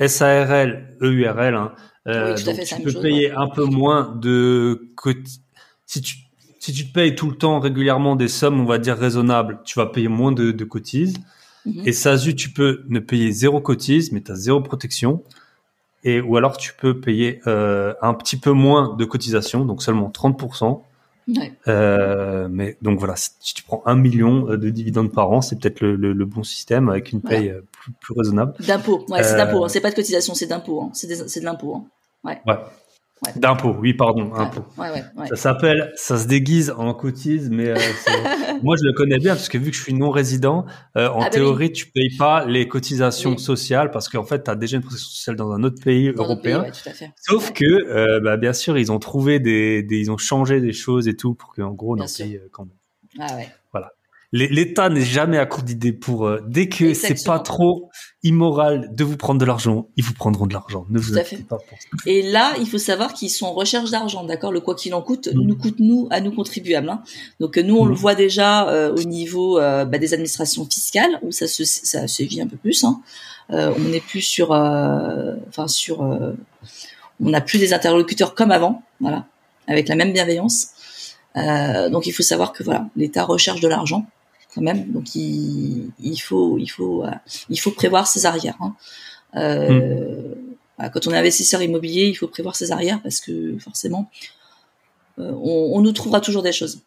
SARL, 0.00 0.96
EURL, 1.02 1.54
hein, 1.54 1.72
euh, 2.06 2.34
tu 2.36 2.82
peux 2.82 3.02
payer 3.02 3.30
un 3.32 3.48
peu 3.48 3.64
moins 3.64 4.16
de 4.18 4.88
si 5.84 6.00
tu 6.00 6.16
si 6.58 6.72
tu 6.72 6.88
te 6.88 6.94
payes 6.94 7.14
tout 7.14 7.28
le 7.28 7.36
temps 7.36 7.60
régulièrement 7.60 8.16
des 8.16 8.28
sommes, 8.28 8.58
on 8.58 8.64
va 8.64 8.78
dire 8.78 8.96
raisonnables, 8.96 9.60
tu 9.66 9.78
vas 9.78 9.84
payer 9.84 10.08
moins 10.08 10.32
de, 10.32 10.52
de 10.52 10.64
cotises. 10.64 11.18
Mhm. 11.66 11.82
Et 11.84 11.92
SASU, 11.92 12.34
tu 12.34 12.48
peux 12.50 12.84
ne 12.88 13.00
payer 13.00 13.30
zéro 13.32 13.60
cotise, 13.60 14.12
mais 14.12 14.22
tu 14.22 14.32
as 14.32 14.36
zéro 14.36 14.62
protection. 14.62 15.22
Et, 16.04 16.20
ou 16.20 16.36
alors 16.36 16.56
tu 16.56 16.74
peux 16.74 17.00
payer 17.00 17.40
euh, 17.46 17.94
un 18.02 18.14
petit 18.14 18.36
peu 18.36 18.52
moins 18.52 18.94
de 18.94 19.04
cotisation, 19.04 19.64
donc 19.64 19.82
seulement 19.82 20.10
30%. 20.10 20.82
Ouais. 21.26 21.54
Euh, 21.68 22.48
mais 22.50 22.76
donc 22.82 22.98
voilà, 22.98 23.14
si 23.16 23.54
tu 23.54 23.62
prends 23.62 23.82
un 23.86 23.94
million 23.94 24.42
de 24.42 24.68
dividendes 24.68 25.10
par 25.10 25.30
an, 25.30 25.40
c'est 25.40 25.58
peut-être 25.58 25.80
le, 25.80 25.96
le, 25.96 26.24
bon 26.26 26.42
système 26.42 26.90
avec 26.90 27.12
une 27.12 27.22
paye 27.22 27.48
euh, 27.48 27.62
plus, 27.72 27.92
plus, 27.92 28.14
raisonnable. 28.14 28.52
D'impôt, 28.60 29.06
ouais, 29.08 29.22
c'est 29.22 29.36
d'impôt, 29.36 29.64
hein. 29.64 29.68
c'est 29.68 29.80
pas 29.80 29.90
de 29.90 29.94
cotisation, 29.94 30.34
c'est 30.34 30.46
d'impôt, 30.46 30.82
hein. 30.82 30.90
c'est 30.92 31.08
de 31.08 31.44
l'impôt. 31.44 31.76
Hein. 31.76 31.84
Ouais. 32.24 32.40
ouais. 32.46 32.58
D'impôt, 33.36 33.74
oui, 33.78 33.94
pardon, 33.94 34.32
impôt. 34.34 34.64
ça 35.28 35.36
s'appelle, 35.36 35.92
ça 35.96 36.18
se 36.18 36.26
déguise 36.26 36.72
en 36.76 36.94
cotise, 36.94 37.50
mais 37.50 37.68
euh, 37.68 37.76
moi 38.62 38.76
je 38.76 38.84
le 38.84 38.92
connais 38.92 39.18
bien 39.18 39.34
parce 39.34 39.48
que 39.48 39.58
vu 39.58 39.70
que 39.70 39.76
je 39.76 39.82
suis 39.82 39.94
non 39.94 40.10
résident, 40.10 40.66
euh, 40.96 41.08
en 41.08 41.20
ah, 41.20 41.24
bah 41.24 41.30
théorie 41.30 41.72
tu 41.72 41.86
payes 41.86 42.16
pas 42.16 42.44
les 42.44 42.68
cotisations 42.68 43.36
sociales 43.36 43.90
parce 43.90 44.08
qu'en 44.08 44.24
fait 44.24 44.44
tu 44.44 44.50
as 44.50 44.54
déjà 44.54 44.76
une 44.76 44.82
protection 44.82 45.08
sociale 45.08 45.36
dans 45.36 45.52
un 45.52 45.62
autre 45.62 45.82
pays 45.82 46.08
européen. 46.08 46.64
Sauf 47.20 47.52
que, 47.52 47.64
euh, 47.64 48.20
bah, 48.20 48.36
bien 48.36 48.52
sûr, 48.52 48.78
ils 48.78 48.92
ont 48.92 48.98
trouvé 48.98 49.40
des, 49.40 49.82
des, 49.82 49.98
ils 49.98 50.10
ont 50.10 50.18
changé 50.18 50.60
des 50.60 50.72
choses 50.72 51.08
et 51.08 51.16
tout 51.16 51.34
pour 51.34 51.54
qu'en 51.54 51.72
gros 51.72 51.96
on 51.96 52.00
en 52.00 52.06
paye 52.06 52.40
quand 52.52 52.64
même. 52.64 52.74
Ah 53.18 53.36
ouais. 53.36 53.48
Voilà. 53.72 53.92
l'État 54.32 54.88
n'est 54.88 55.00
jamais 55.00 55.38
à 55.38 55.46
court 55.46 55.62
d'idées 55.62 55.92
pour 55.92 56.26
euh, 56.26 56.40
dès 56.46 56.68
que 56.68 56.94
c'est 56.94 57.24
pas 57.24 57.38
trop 57.38 57.90
immoral 58.24 58.88
de 58.90 59.04
vous 59.04 59.18
prendre 59.18 59.38
de 59.38 59.44
l'argent, 59.44 59.86
ils 59.96 60.02
vous 60.02 60.14
prendront 60.14 60.46
de 60.46 60.54
l'argent. 60.54 60.86
Ne 60.88 60.98
vous 60.98 61.16
inquiétez 61.16 61.44
pas 61.44 61.58
pour 61.58 61.78
ça. 61.78 61.86
Et 62.06 62.22
là, 62.22 62.54
il 62.58 62.66
faut 62.66 62.78
savoir 62.78 63.12
qu'ils 63.12 63.28
sont 63.28 63.44
en 63.44 63.52
recherche 63.52 63.90
d'argent, 63.90 64.24
d'accord? 64.24 64.50
Le 64.50 64.60
quoi 64.60 64.74
qu'il 64.74 64.94
en 64.94 65.02
coûte 65.02 65.28
mm. 65.32 65.38
nous 65.38 65.56
coûte 65.56 65.78
nous 65.78 66.08
à 66.10 66.22
nous 66.22 66.32
contribuables. 66.32 66.88
Hein. 66.88 67.02
Donc 67.38 67.58
nous, 67.58 67.76
on 67.76 67.84
le 67.84 67.92
mm. 67.92 67.98
voit 67.98 68.14
déjà 68.14 68.68
euh, 68.68 68.94
au 68.96 69.04
niveau 69.04 69.58
euh, 69.58 69.84
bah, 69.84 69.98
des 69.98 70.14
administrations 70.14 70.64
fiscales 70.64 71.20
où 71.22 71.30
ça 71.30 71.46
se 71.46 71.64
ça 71.64 72.08
se 72.08 72.22
vit 72.22 72.40
un 72.40 72.46
peu 72.46 72.56
plus. 72.56 72.82
Hein. 72.82 73.00
on 73.50 73.88
n'est 73.90 74.00
plus 74.00 74.22
sur, 74.22 74.52
enfin 74.52 75.68
sur, 75.68 76.00
on 76.00 77.30
n'a 77.30 77.42
plus 77.42 77.58
des 77.58 77.74
interlocuteurs 77.74 78.34
comme 78.34 78.50
avant, 78.50 78.82
voilà, 79.00 79.26
avec 79.68 79.88
la 79.88 79.96
même 79.96 80.14
bienveillance. 80.14 80.68
donc 81.36 82.06
il 82.06 82.12
faut 82.12 82.22
savoir 82.22 82.54
que 82.54 82.64
voilà, 82.64 82.86
l'État 82.96 83.24
recherche 83.24 83.60
de 83.60 83.68
l'argent 83.68 84.06
quand 84.54 84.62
même. 84.62 84.90
Donc 84.92 85.14
il, 85.14 85.90
il 86.00 86.18
faut 86.18 86.58
il 86.58 86.68
faut 86.68 87.04
euh, 87.04 87.10
il 87.48 87.58
faut 87.58 87.70
prévoir 87.70 88.06
ses 88.06 88.26
arrières. 88.26 88.56
Hein. 88.60 88.74
Euh, 89.36 90.34
hmm. 90.78 90.90
quand 90.92 91.06
on 91.06 91.12
est 91.12 91.18
investisseur 91.18 91.62
immobilier, 91.62 92.06
il 92.06 92.14
faut 92.14 92.28
prévoir 92.28 92.54
ses 92.54 92.72
arrières 92.72 93.02
parce 93.02 93.20
que 93.20 93.58
forcément, 93.58 94.10
euh, 95.18 95.32
on, 95.32 95.72
on, 95.76 95.80
nous 95.80 95.92
trouvera 95.92 96.20
toujours 96.20 96.42
des 96.42 96.52
choses. 96.52 96.80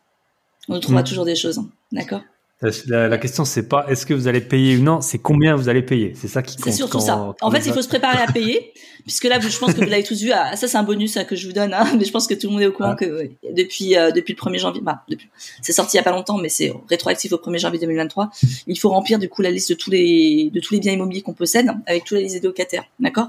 On 0.70 0.76
nous 0.76 0.80
trouvera 0.80 1.02
hmm. 1.02 1.06
toujours 1.06 1.26
des 1.26 1.36
choses, 1.36 1.60
hein. 1.60 1.70
d'accord? 1.92 2.22
La, 2.62 3.08
la, 3.08 3.18
question, 3.20 3.46
c'est 3.46 3.68
pas 3.68 3.86
est-ce 3.88 4.06
que 4.08 4.16
vous 4.16 4.28
allez 4.28 4.42
payer 4.42 4.78
ou 4.78 4.82
non, 4.82 5.00
c'est 5.00 5.20
combien 5.20 5.56
vous 5.56 5.70
allez 5.70 5.84
payer. 5.84 6.14
C'est 6.16 6.28
ça 6.28 6.42
qui 6.42 6.56
compte. 6.56 6.66
C'est 6.66 6.72
surtout 6.72 7.00
ça. 7.00 7.36
En 7.42 7.52
fait, 7.52 7.64
il 7.68 7.72
faut 7.72 7.84
se 7.84 7.88
préparer 7.88 8.18
à 8.18 8.32
payer, 8.32 8.74
puisque 9.04 9.26
là, 9.26 9.40
je 9.40 9.58
pense 9.60 9.74
que 9.74 9.82
vous 9.82 9.90
l'avez 9.90 10.04
tous 10.04 10.20
vu. 10.20 10.32
Ah, 10.32 10.56
ça, 10.56 10.68
c'est 10.68 10.78
un 10.78 10.84
bonus 10.84 11.20
que 11.28 11.36
je 11.36 11.46
vous 11.46 11.54
donne, 11.54 11.74
hein, 11.74 11.86
mais 11.98 12.04
je 12.04 12.12
pense 12.12 12.26
que 12.26 12.34
tout 12.34 12.48
le 12.48 12.54
monde 12.54 12.64
est 12.64 12.68
au 12.68 12.72
courant 12.72 12.94
ah. 12.94 12.96
que 12.96 13.30
depuis 13.52 13.96
euh, 13.96 14.10
depuis 14.10 14.34
le 14.34 14.50
1er 14.50 14.58
janvier, 14.58 14.82
bah, 14.82 15.04
depuis, 15.08 15.30
c'est 15.62 15.72
sorti 15.72 15.98
il 15.98 16.00
y 16.00 16.02
a 16.02 16.04
pas 16.04 16.12
longtemps, 16.12 16.38
mais 16.40 16.50
c'est 16.50 16.74
rétroactif 16.90 17.32
au 17.34 17.38
1er 17.38 17.60
janvier 17.60 17.80
2023. 17.80 18.32
Il 18.66 18.80
faut 18.80 18.90
remplir 18.90 19.20
du 19.20 19.30
coup 19.30 19.44
la 19.44 19.52
liste 19.52 19.70
de 19.70 19.76
tous 19.76 19.92
les 19.92 20.50
de 20.52 20.60
tous 20.60 20.74
les 20.74 20.80
biens 20.80 20.94
immobiliers 20.94 21.22
qu'on 21.22 21.34
possède, 21.34 21.70
avec 21.86 22.06
tous 22.06 22.16
les 22.16 22.24
listes 22.24 22.42
des 22.42 22.48
locataires, 22.48 22.86
d'accord? 23.00 23.28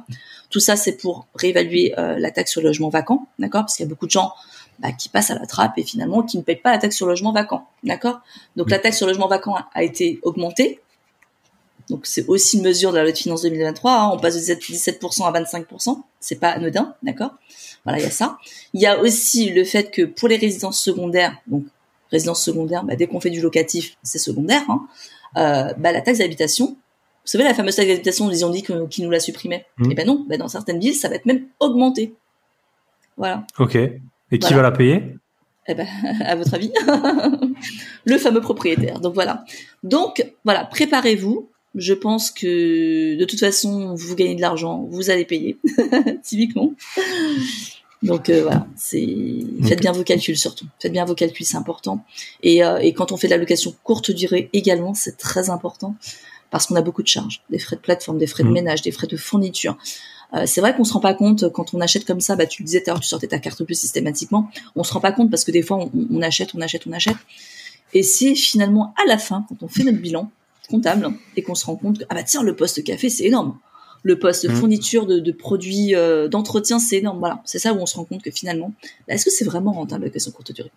Tout 0.48 0.60
ça, 0.60 0.76
c'est 0.76 0.96
pour 0.96 1.26
réévaluer 1.34 1.92
euh, 1.98 2.18
la 2.18 2.30
taxe 2.30 2.52
sur 2.52 2.62
le 2.62 2.68
logement 2.68 2.88
vacant, 2.88 3.28
d'accord, 3.38 3.62
parce 3.62 3.76
qu'il 3.76 3.84
y 3.84 3.86
a 3.86 3.90
beaucoup 3.90 4.06
de 4.06 4.10
gens 4.10 4.32
bah, 4.80 4.92
qui 4.92 5.08
passent 5.08 5.30
à 5.30 5.34
la 5.34 5.46
trappe 5.46 5.76
et 5.76 5.82
finalement 5.82 6.22
qui 6.22 6.38
ne 6.38 6.42
payent 6.42 6.56
pas 6.56 6.72
la 6.72 6.78
taxe 6.78 6.96
sur 6.96 7.06
le 7.06 7.12
logement 7.12 7.32
vacant. 7.32 7.66
D'accord? 7.82 8.20
Donc 8.56 8.70
la 8.70 8.78
taxe 8.78 8.96
sur 8.96 9.06
le 9.06 9.12
logement 9.12 9.28
vacant 9.28 9.56
a 9.74 9.82
été 9.82 10.20
augmentée. 10.22 10.80
Donc 11.90 12.06
c'est 12.06 12.26
aussi 12.28 12.58
une 12.58 12.64
mesure 12.64 12.90
de 12.92 12.96
la 12.96 13.02
loi 13.02 13.12
de 13.12 13.16
finances 13.16 13.42
2023. 13.42 13.92
Hein. 13.92 14.10
On 14.12 14.18
passe 14.18 14.34
de 14.34 14.54
17% 14.54 15.24
à 15.24 15.32
25%. 15.32 16.02
C'est 16.20 16.38
pas 16.38 16.50
anodin, 16.50 16.94
d'accord? 17.02 17.32
Voilà, 17.84 17.98
il 17.98 18.02
y 18.02 18.06
a 18.06 18.10
ça. 18.10 18.38
Il 18.74 18.80
y 18.80 18.86
a 18.86 19.00
aussi 19.00 19.50
le 19.50 19.64
fait 19.64 19.90
que 19.90 20.02
pour 20.02 20.28
les 20.28 20.36
résidences 20.36 20.80
secondaires, 20.80 21.36
donc 21.46 21.64
résidences 22.10 22.42
secondaires, 22.42 22.84
bah, 22.84 22.96
dès 22.96 23.06
qu'on 23.06 23.20
fait 23.20 23.30
du 23.30 23.40
locatif, 23.40 23.96
c'est 24.02 24.18
secondaire. 24.18 24.62
Hein, 24.68 24.86
euh, 25.36 25.74
bah, 25.78 25.92
la 25.92 26.00
taxe 26.00 26.18
d'habitation, 26.18 26.66
vous 26.66 26.76
savez 27.24 27.44
la 27.44 27.54
fameuse 27.54 27.76
taxe 27.76 27.88
d'habitation, 27.88 28.30
ils 28.30 28.44
ont 28.44 28.50
dit 28.50 28.62
qu'ils 28.62 29.04
nous 29.04 29.10
la 29.10 29.20
supprimaient. 29.20 29.66
Et 29.80 29.84
mmh. 29.84 29.90
eh 29.90 29.94
ben 29.94 30.06
non, 30.06 30.24
bah, 30.28 30.36
dans 30.36 30.48
certaines 30.48 30.80
villes, 30.80 30.94
ça 30.94 31.08
va 31.08 31.14
être 31.14 31.26
même 31.26 31.46
augmenté. 31.60 32.14
Voilà. 33.16 33.44
Ok. 33.58 33.76
Et 34.30 34.38
qui 34.38 34.54
va 34.54 34.62
la 34.62 34.72
payer? 34.72 35.14
Eh 35.68 35.74
ben, 35.74 35.86
à 36.24 36.34
votre 36.34 36.54
avis, 36.54 36.72
le 38.04 38.18
fameux 38.18 38.40
propriétaire. 38.40 39.00
Donc 39.00 39.14
voilà. 39.14 39.44
Donc 39.82 40.26
voilà, 40.44 40.64
préparez-vous. 40.64 41.50
Je 41.74 41.92
pense 41.92 42.30
que 42.30 43.16
de 43.16 43.24
toute 43.24 43.38
façon, 43.38 43.94
vous 43.94 44.16
gagnez 44.16 44.34
de 44.34 44.40
l'argent, 44.40 44.86
vous 44.90 45.10
allez 45.10 45.26
payer, 45.26 45.58
typiquement. 46.22 46.72
Donc 48.02 48.30
euh, 48.30 48.42
voilà, 48.42 48.66
c'est 48.74 49.06
faites 49.64 49.80
bien 49.80 49.92
vos 49.92 50.02
calculs 50.02 50.38
surtout. 50.38 50.66
Faites 50.80 50.92
bien 50.92 51.04
vos 51.04 51.14
calculs, 51.14 51.44
c'est 51.44 51.56
important. 51.56 52.04
Et, 52.42 52.64
euh, 52.64 52.78
et 52.78 52.94
quand 52.94 53.12
on 53.12 53.16
fait 53.16 53.26
de 53.26 53.32
la 53.32 53.38
location 53.38 53.74
courte 53.82 54.10
durée 54.10 54.48
également, 54.54 54.94
c'est 54.94 55.18
très 55.18 55.50
important 55.50 55.94
parce 56.50 56.66
qu'on 56.66 56.76
a 56.76 56.82
beaucoup 56.82 57.02
de 57.02 57.08
charges, 57.08 57.42
des 57.50 57.58
frais 57.58 57.76
de 57.76 57.80
plateforme, 57.80 58.18
des 58.18 58.26
frais 58.26 58.42
de 58.42 58.48
mmh. 58.48 58.52
ménage, 58.52 58.82
des 58.82 58.90
frais 58.90 59.06
de 59.06 59.16
fourniture. 59.16 59.76
Euh, 60.34 60.44
c'est 60.46 60.60
vrai 60.60 60.76
qu'on 60.76 60.84
se 60.84 60.92
rend 60.92 61.00
pas 61.00 61.14
compte 61.14 61.50
quand 61.52 61.74
on 61.74 61.80
achète 61.80 62.04
comme 62.04 62.20
ça. 62.20 62.36
Bah, 62.36 62.46
tu 62.46 62.62
le 62.62 62.66
disais, 62.66 62.82
tu 62.82 63.02
sortais 63.02 63.28
ta 63.28 63.38
carte 63.38 63.64
plus 63.64 63.74
systématiquement. 63.74 64.50
On 64.76 64.84
se 64.84 64.92
rend 64.92 65.00
pas 65.00 65.12
compte 65.12 65.30
parce 65.30 65.44
que 65.44 65.50
des 65.50 65.62
fois, 65.62 65.88
on, 66.10 66.22
achète, 66.22 66.54
on 66.54 66.60
achète, 66.60 66.86
on 66.86 66.92
achète. 66.92 67.16
Et 67.94 68.02
c'est 68.02 68.34
finalement 68.34 68.94
à 69.02 69.06
la 69.06 69.16
fin, 69.16 69.46
quand 69.48 69.62
on 69.62 69.68
fait 69.68 69.84
notre 69.84 69.98
bilan 69.98 70.30
comptable 70.68 71.10
et 71.36 71.42
qu'on 71.42 71.54
se 71.54 71.64
rend 71.64 71.76
compte 71.76 71.98
que 71.98 72.04
ah 72.10 72.14
bah 72.14 72.22
tiens, 72.22 72.42
le 72.42 72.54
poste 72.54 72.84
café, 72.84 73.08
c'est 73.08 73.24
énorme. 73.24 73.58
Le 74.02 74.18
poste 74.18 74.48
mmh. 74.48 74.54
fourniture 74.54 75.06
de, 75.06 75.32
produits 75.32 75.94
euh, 75.94 76.28
d'entretien, 76.28 76.78
c'est 76.78 76.98
énorme. 76.98 77.18
Voilà, 77.18 77.42
c'est 77.46 77.58
ça 77.58 77.72
où 77.72 77.78
on 77.78 77.86
se 77.86 77.96
rend 77.96 78.04
compte 78.04 78.22
que 78.22 78.30
finalement, 78.30 78.72
bah, 79.06 79.14
est-ce 79.14 79.24
que 79.24 79.30
c'est 79.30 79.46
vraiment 79.46 79.72
rentable 79.72 80.04
la 80.04 80.10
question 80.10 80.30
courte 80.30 80.52
durée? 80.52 80.70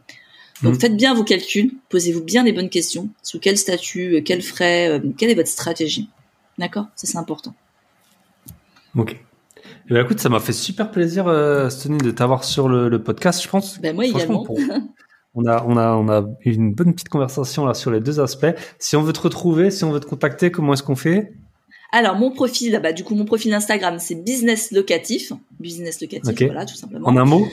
Donc 0.63 0.75
mmh. 0.75 0.79
faites 0.79 0.97
bien 0.97 1.13
vos 1.13 1.23
calculs, 1.23 1.71
posez-vous 1.89 2.23
bien 2.23 2.43
les 2.43 2.53
bonnes 2.53 2.69
questions. 2.69 3.09
Sous 3.23 3.39
quel 3.39 3.57
statut, 3.57 4.15
euh, 4.15 4.21
quels 4.21 4.41
frais, 4.41 5.01
quelle 5.17 5.29
est 5.29 5.35
votre 5.35 5.49
stratégie 5.49 6.09
D'accord? 6.57 6.87
Ça 6.95 7.07
c'est 7.07 7.17
important. 7.17 7.55
Ok. 8.95 9.17
Eh 9.89 9.93
ben, 9.93 10.03
écoute, 10.03 10.19
ça 10.19 10.29
m'a 10.29 10.39
fait 10.39 10.53
super 10.53 10.91
plaisir, 10.91 11.27
euh, 11.27 11.67
de 11.67 12.11
t'avoir 12.11 12.43
sur 12.43 12.69
le, 12.69 13.01
podcast. 13.01 13.41
Je 13.43 13.49
pense. 13.49 13.79
Ben 13.79 13.95
moi 13.95 14.05
également. 14.05 14.45
on 15.35 15.45
a, 15.45 15.63
on 15.65 15.77
a, 15.77 15.91
on 15.93 16.09
a 16.09 16.21
eu 16.45 16.53
une 16.53 16.73
bonne 16.73 16.93
petite 16.93 17.09
conversation 17.09 17.65
là 17.65 17.73
sur 17.73 17.91
les 17.91 17.99
deux 17.99 18.19
aspects. 18.19 18.53
Si 18.79 18.95
on 18.95 19.01
veut 19.01 19.13
te 19.13 19.21
retrouver, 19.21 19.71
si 19.71 19.83
on 19.83 19.91
veut 19.91 19.99
te 19.99 20.07
contacter, 20.07 20.51
comment 20.51 20.73
est-ce 20.73 20.83
qu'on 20.83 20.95
fait? 20.95 21.33
Alors 21.93 22.15
mon 22.15 22.31
profil, 22.31 22.79
bah 22.81 22.93
du 22.93 23.03
coup 23.03 23.15
mon 23.15 23.25
profil 23.25 23.53
Instagram 23.53 23.97
c'est 23.99 24.15
business 24.15 24.71
locatif, 24.71 25.33
business 25.59 25.99
locatif, 25.99 26.41
voilà 26.43 26.65
tout 26.65 26.75
simplement. 26.75 27.05
En 27.05 27.17
un 27.17 27.25
mot? 27.25 27.45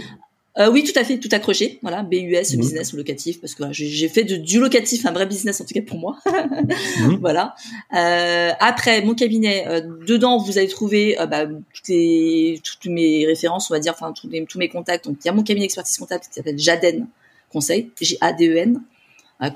Euh, 0.59 0.71
oui, 0.71 0.85
tout 0.85 0.99
à 0.99 1.05
fait, 1.05 1.19
tout 1.19 1.29
accroché. 1.33 1.79
Voilà, 1.83 2.03
BUS, 2.03 2.53
mhm. 2.53 2.61
business 2.61 2.93
ou 2.93 2.97
locatif, 2.97 3.41
parce 3.41 3.55
que 3.55 3.65
j'ai 3.73 4.09
fait 4.09 4.25
de, 4.25 4.37
du 4.37 4.59
locatif 4.59 5.07
un 5.07 5.13
vrai 5.13 5.27
business 5.27 5.61
en 5.61 5.65
tout 5.65 5.75
cas 5.75 5.83
pour 5.83 5.99
moi. 5.99 6.19
Mhm. 6.27 7.19
Voilà. 7.21 7.55
Euh, 7.95 8.51
après, 8.61 9.03
mon 9.03 9.15
cabinet, 9.15 9.67
euh, 9.69 9.81
dedans, 10.07 10.39
vous 10.39 10.59
allez 10.59 10.69
trouver 10.69 11.17
bah, 11.31 11.47
toutes, 11.47 11.89
les, 11.89 12.61
toutes 12.63 12.91
mes 12.91 13.27
références, 13.27 13.71
on 13.71 13.75
va 13.75 13.81
dire, 13.81 13.93
enfin 13.93 14.13
tous, 14.13 14.29
tous 14.49 14.59
mes 14.59 14.69
contacts. 14.69 15.05
Donc, 15.07 15.19
il 15.23 15.27
y 15.27 15.29
a 15.29 15.33
mon 15.33 15.43
cabinet 15.43 15.65
d'expertise 15.65 15.97
comptable 15.99 16.23
qui 16.23 16.33
s'appelle 16.33 16.59
Jaden 16.59 17.07
Conseil, 17.51 17.91
J-A-D-E-N. 18.01 18.81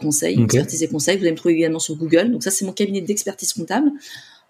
Conseil, 0.00 0.40
expertise 0.40 0.82
et 0.84 0.88
conseil. 0.88 1.16
Vous 1.16 1.24
allez 1.24 1.32
me 1.32 1.36
trouver 1.36 1.54
également 1.54 1.80
sur 1.80 1.96
Google. 1.96 2.30
Donc 2.30 2.44
ça, 2.44 2.52
c'est 2.52 2.64
mon 2.64 2.72
cabinet 2.72 3.00
d'expertise 3.00 3.52
comptable. 3.52 3.90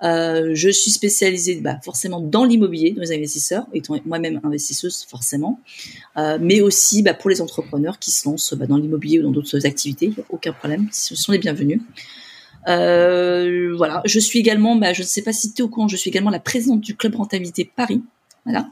Euh, 0.03 0.51
je 0.55 0.69
suis 0.69 0.91
spécialisée 0.91 1.61
bah, 1.61 1.79
forcément 1.83 2.21
dans 2.21 2.45
l'immobilier, 2.45 2.91
dans 2.93 3.03
les 3.03 3.13
investisseurs, 3.13 3.67
étant 3.73 3.97
moi-même 4.05 4.41
investisseuse 4.43 5.07
forcément, 5.09 5.61
euh, 6.17 6.39
mais 6.41 6.61
aussi 6.61 7.03
bah, 7.03 7.15
pour 7.15 7.31
les 7.31 7.41
entrepreneurs 7.41 7.99
qui 7.99 8.11
se 8.11 8.29
lancent 8.29 8.55
bah, 8.55 8.67
dans 8.67 8.77
l'immobilier 8.77 9.21
ou 9.21 9.23
dans 9.23 9.31
d'autres 9.31 9.65
activités, 9.65 10.13
aucun 10.31 10.53
problème, 10.53 10.89
ce 10.91 11.15
sont 11.15 11.33
les 11.33 11.39
bienvenus. 11.39 11.81
Euh, 12.69 13.75
voilà, 13.77 14.03
je 14.05 14.19
suis 14.19 14.39
également, 14.39 14.77
bah, 14.77 14.93
je 14.93 15.03
ne 15.03 15.07
sais 15.07 15.23
pas 15.23 15.33
si 15.33 15.53
tu 15.53 15.63
es 15.63 15.65
au 15.65 15.69
courant, 15.69 15.89
je 15.89 15.97
suis 15.97 16.11
également 16.11 16.31
la 16.31 16.41
présidente 16.41 16.81
du 16.81 16.97
club 16.97 17.15
rentabilité 17.15 17.65
Paris. 17.65 18.03
Voilà, 18.45 18.69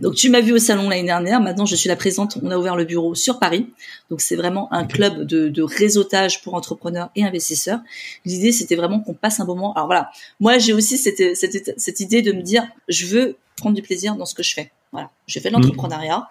donc 0.00 0.14
tu 0.14 0.30
m'as 0.30 0.40
vu 0.40 0.52
au 0.52 0.58
salon 0.58 0.88
l'année 0.88 1.04
dernière. 1.04 1.40
Maintenant, 1.40 1.66
je 1.66 1.76
suis 1.76 1.88
la 1.88 1.96
présente. 1.96 2.38
On 2.42 2.50
a 2.50 2.56
ouvert 2.56 2.74
le 2.74 2.84
bureau 2.84 3.14
sur 3.14 3.38
Paris. 3.38 3.66
Donc 4.08 4.22
c'est 4.22 4.36
vraiment 4.36 4.72
un 4.72 4.86
club 4.86 5.24
de, 5.24 5.48
de, 5.48 5.62
réseautage 5.62 6.42
pour 6.42 6.54
entrepreneurs 6.54 7.10
et 7.16 7.24
investisseurs. 7.24 7.80
L'idée, 8.24 8.52
c'était 8.52 8.76
vraiment 8.76 9.00
qu'on 9.00 9.12
passe 9.12 9.40
un 9.40 9.44
moment. 9.44 9.74
Alors 9.74 9.86
voilà, 9.86 10.10
moi 10.40 10.58
j'ai 10.58 10.72
aussi 10.72 10.96
cette, 10.96 11.36
cette, 11.36 11.74
cette, 11.78 12.00
idée 12.00 12.22
de 12.22 12.32
me 12.32 12.40
dire, 12.40 12.66
je 12.88 13.06
veux 13.06 13.36
prendre 13.56 13.76
du 13.76 13.82
plaisir 13.82 14.16
dans 14.16 14.26
ce 14.26 14.34
que 14.34 14.42
je 14.42 14.54
fais. 14.54 14.72
Voilà, 14.90 15.10
j'ai 15.26 15.40
fait 15.40 15.50
de 15.50 15.56
mhm. 15.56 15.62
l'entrepreneuriat. 15.62 16.28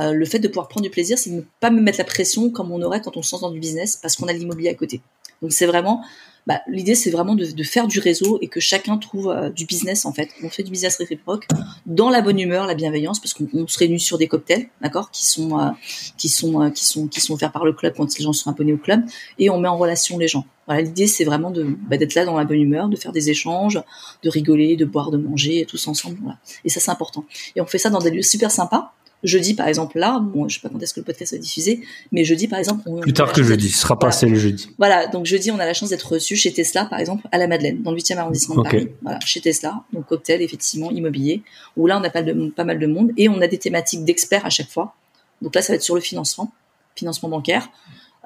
Euh, 0.00 0.12
le 0.12 0.24
fait 0.24 0.40
de 0.40 0.48
pouvoir 0.48 0.66
prendre 0.66 0.82
du 0.82 0.90
plaisir, 0.90 1.16
c'est 1.16 1.30
de 1.30 1.36
ne 1.36 1.42
pas 1.60 1.70
me 1.70 1.80
mettre 1.80 1.98
la 1.98 2.04
pression 2.04 2.50
comme 2.50 2.72
on 2.72 2.82
aurait 2.82 3.00
quand 3.00 3.16
on 3.16 3.22
se 3.22 3.32
lance 3.32 3.42
dans 3.42 3.52
du 3.52 3.60
business 3.60 3.96
parce 3.96 4.16
qu'on 4.16 4.26
a 4.26 4.32
l'immobilier 4.32 4.70
à 4.70 4.74
côté. 4.74 5.00
Donc 5.42 5.52
c'est 5.52 5.66
vraiment 5.66 6.04
bah, 6.46 6.60
l'idée 6.68 6.94
c'est 6.94 7.10
vraiment 7.10 7.34
de, 7.34 7.46
de, 7.46 7.62
faire 7.62 7.86
du 7.86 8.00
réseau 8.00 8.38
et 8.42 8.48
que 8.48 8.60
chacun 8.60 8.98
trouve 8.98 9.30
euh, 9.30 9.50
du 9.50 9.64
business 9.64 10.04
en 10.04 10.12
fait. 10.12 10.28
On 10.42 10.50
fait 10.50 10.62
du 10.62 10.70
business 10.70 10.96
réciproque 10.96 11.46
dans 11.86 12.10
la 12.10 12.20
bonne 12.20 12.38
humeur, 12.38 12.66
la 12.66 12.74
bienveillance, 12.74 13.18
parce 13.18 13.34
qu'on 13.34 13.66
se 13.66 13.78
réunit 13.78 14.00
sur 14.00 14.18
des 14.18 14.28
cocktails, 14.28 14.68
d'accord, 14.80 15.10
qui 15.10 15.24
sont 15.24 15.58
euh, 15.58 15.70
qui 16.18 16.28
sont 16.28 16.62
euh, 16.62 16.70
qui 16.70 16.84
sont 16.84 17.06
qui 17.08 17.20
sont 17.20 17.34
offerts 17.34 17.52
par 17.52 17.64
le 17.64 17.72
club 17.72 17.94
quand 17.96 18.18
les 18.18 18.24
gens 18.24 18.32
sont 18.32 18.50
abonnés 18.50 18.72
au 18.72 18.78
club, 18.78 19.02
et 19.38 19.50
on 19.50 19.58
met 19.58 19.68
en 19.68 19.78
relation 19.78 20.18
les 20.18 20.28
gens. 20.28 20.44
Voilà, 20.66 20.82
l'idée 20.82 21.06
c'est 21.06 21.24
vraiment 21.24 21.50
de 21.50 21.64
bah, 21.88 21.96
d'être 21.96 22.14
là 22.14 22.24
dans 22.24 22.36
la 22.36 22.44
bonne 22.44 22.60
humeur, 22.60 22.88
de 22.88 22.96
faire 22.96 23.12
des 23.12 23.30
échanges, 23.30 23.80
de 24.22 24.30
rigoler, 24.30 24.76
de 24.76 24.84
boire, 24.84 25.10
de 25.10 25.18
manger, 25.18 25.66
tous 25.68 25.88
ensemble. 25.88 26.18
Voilà. 26.22 26.38
Et 26.64 26.68
ça 26.68 26.80
c'est 26.80 26.90
important. 26.90 27.24
Et 27.56 27.60
on 27.60 27.66
fait 27.66 27.78
ça 27.78 27.90
dans 27.90 28.00
des 28.00 28.10
lieux 28.10 28.22
super 28.22 28.50
sympas 28.50 28.93
Jeudi, 29.24 29.54
par 29.54 29.66
exemple, 29.68 29.98
là, 29.98 30.20
bon, 30.20 30.48
je 30.48 30.54
sais 30.54 30.60
pas 30.60 30.68
quand 30.68 30.80
est-ce 30.82 30.94
que 30.94 31.00
le 31.00 31.04
podcast 31.04 31.32
va 31.32 31.38
diffuser, 31.38 31.80
mais 32.12 32.24
jeudi, 32.24 32.46
par 32.46 32.58
exemple, 32.58 32.82
on, 32.86 33.00
plus 33.00 33.14
tard 33.14 33.32
que 33.32 33.42
jeudi, 33.42 33.70
ce 33.70 33.78
sera 33.78 33.98
passé 33.98 34.26
le 34.26 34.36
jeudi. 34.36 34.70
Voilà, 34.78 35.06
donc 35.06 35.24
jeudi, 35.24 35.50
on 35.50 35.58
a 35.58 35.64
la 35.64 35.72
chance 35.72 35.88
d'être 35.88 36.12
reçu 36.12 36.36
chez 36.36 36.52
Tesla, 36.52 36.84
par 36.84 36.98
exemple, 36.98 37.26
à 37.32 37.38
la 37.38 37.46
Madeleine, 37.46 37.82
dans 37.82 37.90
le 37.90 37.96
8e 37.96 38.18
arrondissement 38.18 38.56
de 38.56 38.62
Paris. 38.62 38.88
Voilà, 39.02 39.18
chez 39.20 39.40
Tesla, 39.40 39.82
donc 39.92 40.06
cocktail, 40.06 40.42
effectivement, 40.42 40.90
immobilier, 40.90 41.42
où 41.76 41.86
là, 41.86 41.98
on 41.98 42.04
a 42.04 42.10
pas, 42.10 42.22
de, 42.22 42.50
pas 42.50 42.64
mal 42.64 42.78
de 42.78 42.86
monde 42.86 43.12
et 43.16 43.28
on 43.28 43.40
a 43.40 43.46
des 43.46 43.58
thématiques 43.58 44.04
d'experts 44.04 44.44
à 44.44 44.50
chaque 44.50 44.70
fois. 44.70 44.94
Donc 45.40 45.54
là, 45.54 45.62
ça 45.62 45.72
va 45.72 45.76
être 45.76 45.82
sur 45.82 45.94
le 45.94 46.00
financement, 46.00 46.52
financement 46.94 47.30
bancaire. 47.30 47.70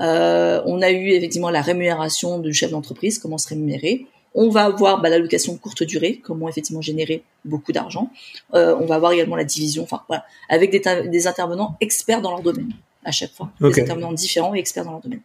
Euh, 0.00 0.62
on 0.66 0.82
a 0.82 0.90
eu 0.90 1.10
effectivement 1.10 1.50
la 1.50 1.60
rémunération 1.60 2.38
du 2.38 2.52
chef 2.52 2.70
d'entreprise, 2.70 3.18
comment 3.18 3.38
se 3.38 3.48
rémunérer. 3.48 4.06
On 4.34 4.50
va 4.50 4.64
avoir 4.64 5.00
bah, 5.00 5.08
l'allocation 5.08 5.56
courte 5.56 5.82
durée, 5.82 6.20
comment 6.22 6.48
effectivement 6.48 6.82
générer 6.82 7.24
beaucoup 7.44 7.72
d'argent. 7.72 8.10
Euh, 8.54 8.76
on 8.78 8.86
va 8.86 8.94
avoir 8.96 9.12
également 9.12 9.36
la 9.36 9.44
division, 9.44 9.82
enfin 9.82 10.02
voilà, 10.08 10.24
avec 10.48 10.70
des, 10.70 11.26
intervenants 11.26 11.76
experts 11.80 12.22
dans 12.22 12.30
leur 12.30 12.42
domaine 12.42 12.72
à 13.04 13.10
chaque 13.10 13.32
fois, 13.32 13.50
des 13.60 13.80
intervenants 13.80 14.12
différents 14.12 14.54
et 14.54 14.58
experts 14.58 14.84
dans 14.84 14.92
leur 14.92 15.00
domaine. 15.00 15.22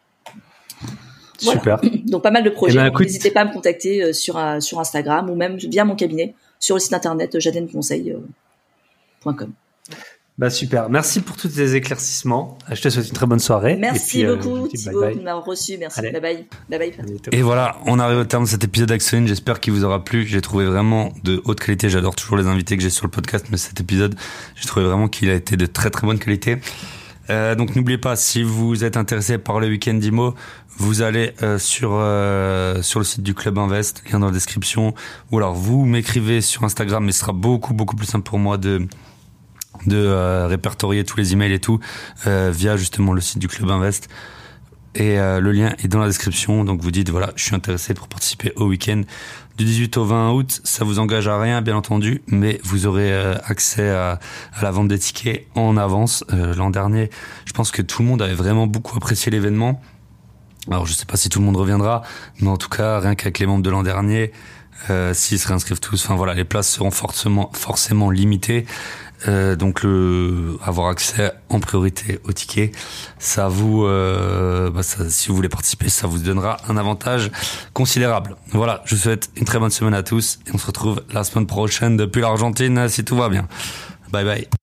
Super. 1.37 1.79
Donc 2.05 2.23
pas 2.23 2.31
mal 2.31 2.43
de 2.43 2.49
projets. 2.49 2.79
Eh 2.79 2.89
ben, 2.89 2.99
n'hésitez 2.99 3.31
pas 3.31 3.41
à 3.41 3.45
me 3.45 3.51
contacter 3.51 4.13
sur 4.13 4.39
sur 4.61 4.79
Instagram 4.79 5.29
ou 5.29 5.35
même 5.35 5.57
via 5.57 5.83
mon 5.83 5.95
cabinet 5.95 6.33
sur 6.59 6.75
le 6.75 6.79
site 6.79 6.93
internet 6.93 7.39
jadenconseil.com. 7.39 9.53
Bah 10.39 10.49
super, 10.49 10.89
merci 10.89 11.21
pour 11.21 11.37
tous 11.37 11.47
ces 11.47 11.75
éclaircissements. 11.75 12.57
Je 12.71 12.81
te 12.81 12.89
souhaite 12.89 13.07
une 13.07 13.13
très 13.13 13.27
bonne 13.27 13.39
soirée. 13.39 13.77
Merci 13.79 14.21
Et 14.21 14.25
beaucoup 14.25 14.67
Thibaut 14.67 15.05
de 15.05 15.21
m'avoir 15.21 15.45
reçu. 15.45 15.77
Merci. 15.77 16.01
Bye 16.01 16.19
bye. 16.19 16.45
Bye 16.69 16.79
bye. 16.79 16.93
Et 17.31 17.43
voilà, 17.43 17.77
on 17.85 17.99
arrive 17.99 18.17
au 18.17 18.23
terme 18.23 18.45
de 18.45 18.49
cet 18.49 18.63
épisode 18.63 18.89
d'Axoline. 18.89 19.27
J'espère 19.27 19.59
qu'il 19.59 19.73
vous 19.73 19.83
aura 19.83 20.03
plu. 20.03 20.25
J'ai 20.25 20.41
trouvé 20.41 20.65
vraiment 20.65 21.13
de 21.23 21.39
haute 21.45 21.59
qualité. 21.59 21.87
J'adore 21.87 22.15
toujours 22.15 22.37
les 22.37 22.47
invités 22.47 22.75
que 22.77 22.81
j'ai 22.81 22.89
sur 22.89 23.05
le 23.05 23.11
podcast, 23.11 23.45
mais 23.51 23.57
cet 23.57 23.79
épisode, 23.79 24.15
j'ai 24.55 24.65
trouvé 24.65 24.87
vraiment 24.87 25.07
qu'il 25.07 25.29
a 25.29 25.35
été 25.35 25.55
de 25.55 25.67
très 25.67 25.91
très 25.91 26.07
bonne 26.07 26.17
qualité. 26.17 26.57
Euh, 27.29 27.53
donc 27.53 27.75
n'oubliez 27.75 27.99
pas, 27.99 28.15
si 28.15 28.41
vous 28.41 28.83
êtes 28.83 28.97
intéressé 28.97 29.37
par 29.37 29.59
le 29.59 29.67
week-end 29.67 29.93
d'IMO, 29.93 30.33
vous 30.77 31.03
allez 31.03 31.33
euh, 31.43 31.59
sur 31.59 31.91
euh, 31.93 32.81
sur 32.81 32.99
le 32.99 33.05
site 33.05 33.21
du 33.21 33.35
Club 33.35 33.59
Invest, 33.59 34.03
lien 34.11 34.19
dans 34.19 34.25
la 34.25 34.31
description, 34.31 34.95
ou 35.31 35.37
alors 35.37 35.53
vous 35.53 35.85
m'écrivez 35.85 36.41
sur 36.41 36.63
Instagram, 36.63 37.05
mais 37.05 37.11
ce 37.11 37.19
sera 37.19 37.33
beaucoup 37.33 37.73
beaucoup 37.73 37.95
plus 37.95 38.07
simple 38.07 38.27
pour 38.27 38.39
moi 38.39 38.57
de 38.57 38.87
de 39.85 39.97
euh, 39.97 40.47
répertorier 40.47 41.03
tous 41.03 41.17
les 41.17 41.33
emails 41.33 41.53
et 41.53 41.59
tout 41.59 41.79
euh, 42.27 42.51
via 42.53 42.77
justement 42.77 43.13
le 43.13 43.21
site 43.21 43.39
du 43.39 43.47
Club 43.47 43.69
Invest. 43.69 44.09
Et 44.95 45.17
euh, 45.17 45.39
le 45.39 45.51
lien 45.51 45.73
est 45.83 45.87
dans 45.87 45.99
la 45.99 46.07
description. 46.07 46.63
Donc 46.63 46.81
vous 46.81 46.91
dites 46.91 47.09
voilà, 47.09 47.31
je 47.35 47.43
suis 47.43 47.55
intéressé 47.55 47.93
pour 47.93 48.07
participer 48.07 48.53
au 48.55 48.65
week-end 48.65 49.01
du 49.57 49.65
18 49.65 49.97
au 49.97 50.05
20 50.05 50.31
août. 50.33 50.61
Ça 50.63 50.85
vous 50.85 50.99
engage 50.99 51.27
à 51.27 51.39
rien, 51.39 51.61
bien 51.61 51.75
entendu, 51.75 52.21
mais 52.27 52.59
vous 52.63 52.85
aurez 52.85 53.13
accès 53.45 53.89
à, 53.89 54.19
à, 54.53 54.63
la 54.63 54.71
vente 54.71 54.87
des 54.87 54.99
tickets 54.99 55.47
en 55.55 55.77
avance. 55.77 56.23
L'an 56.29 56.69
dernier, 56.69 57.09
je 57.45 57.53
pense 57.53 57.71
que 57.71 57.81
tout 57.81 58.03
le 58.03 58.07
monde 58.07 58.21
avait 58.21 58.33
vraiment 58.33 58.67
beaucoup 58.67 58.95
apprécié 58.95 59.31
l'événement. 59.31 59.81
Alors 60.69 60.85
je 60.85 60.93
sais 60.93 61.05
pas 61.05 61.17
si 61.17 61.29
tout 61.29 61.39
le 61.39 61.45
monde 61.45 61.57
reviendra, 61.57 62.03
mais 62.39 62.47
en 62.47 62.57
tout 62.57 62.69
cas, 62.69 62.99
rien 62.99 63.15
qu'avec 63.15 63.39
les 63.39 63.45
membres 63.45 63.63
de 63.63 63.69
l'an 63.69 63.83
dernier, 63.83 64.31
euh, 64.89 65.13
s'ils 65.13 65.39
se 65.39 65.47
réinscrivent 65.47 65.79
tous, 65.79 66.03
enfin 66.03 66.15
voilà, 66.15 66.33
les 66.33 66.43
places 66.43 66.69
seront 66.69 66.91
forcément 66.91 67.49
forcément 67.53 68.09
limitées. 68.09 68.65
Euh, 69.27 69.55
donc 69.55 69.83
le 69.83 70.57
avoir 70.63 70.87
accès 70.87 71.31
en 71.49 71.59
priorité 71.59 72.19
au 72.25 72.33
ticket, 72.33 72.71
ça 73.19 73.47
vous, 73.47 73.85
euh, 73.85 74.69
bah 74.69 74.83
ça, 74.83 75.09
si 75.09 75.29
vous 75.29 75.35
voulez 75.35 75.49
participer, 75.49 75.89
ça 75.89 76.07
vous 76.07 76.19
donnera 76.19 76.57
un 76.67 76.77
avantage 76.77 77.31
considérable. 77.73 78.35
Voilà, 78.51 78.81
je 78.85 78.95
vous 78.95 79.01
souhaite 79.01 79.29
une 79.35 79.45
très 79.45 79.59
bonne 79.59 79.71
semaine 79.71 79.93
à 79.93 80.03
tous 80.03 80.39
et 80.47 80.51
on 80.53 80.57
se 80.57 80.67
retrouve 80.67 81.03
la 81.13 81.23
semaine 81.23 81.47
prochaine 81.47 81.97
depuis 81.97 82.21
l'Argentine 82.21 82.89
si 82.89 83.03
tout 83.03 83.15
va 83.15 83.29
bien. 83.29 83.47
Bye 84.11 84.25
bye. 84.25 84.62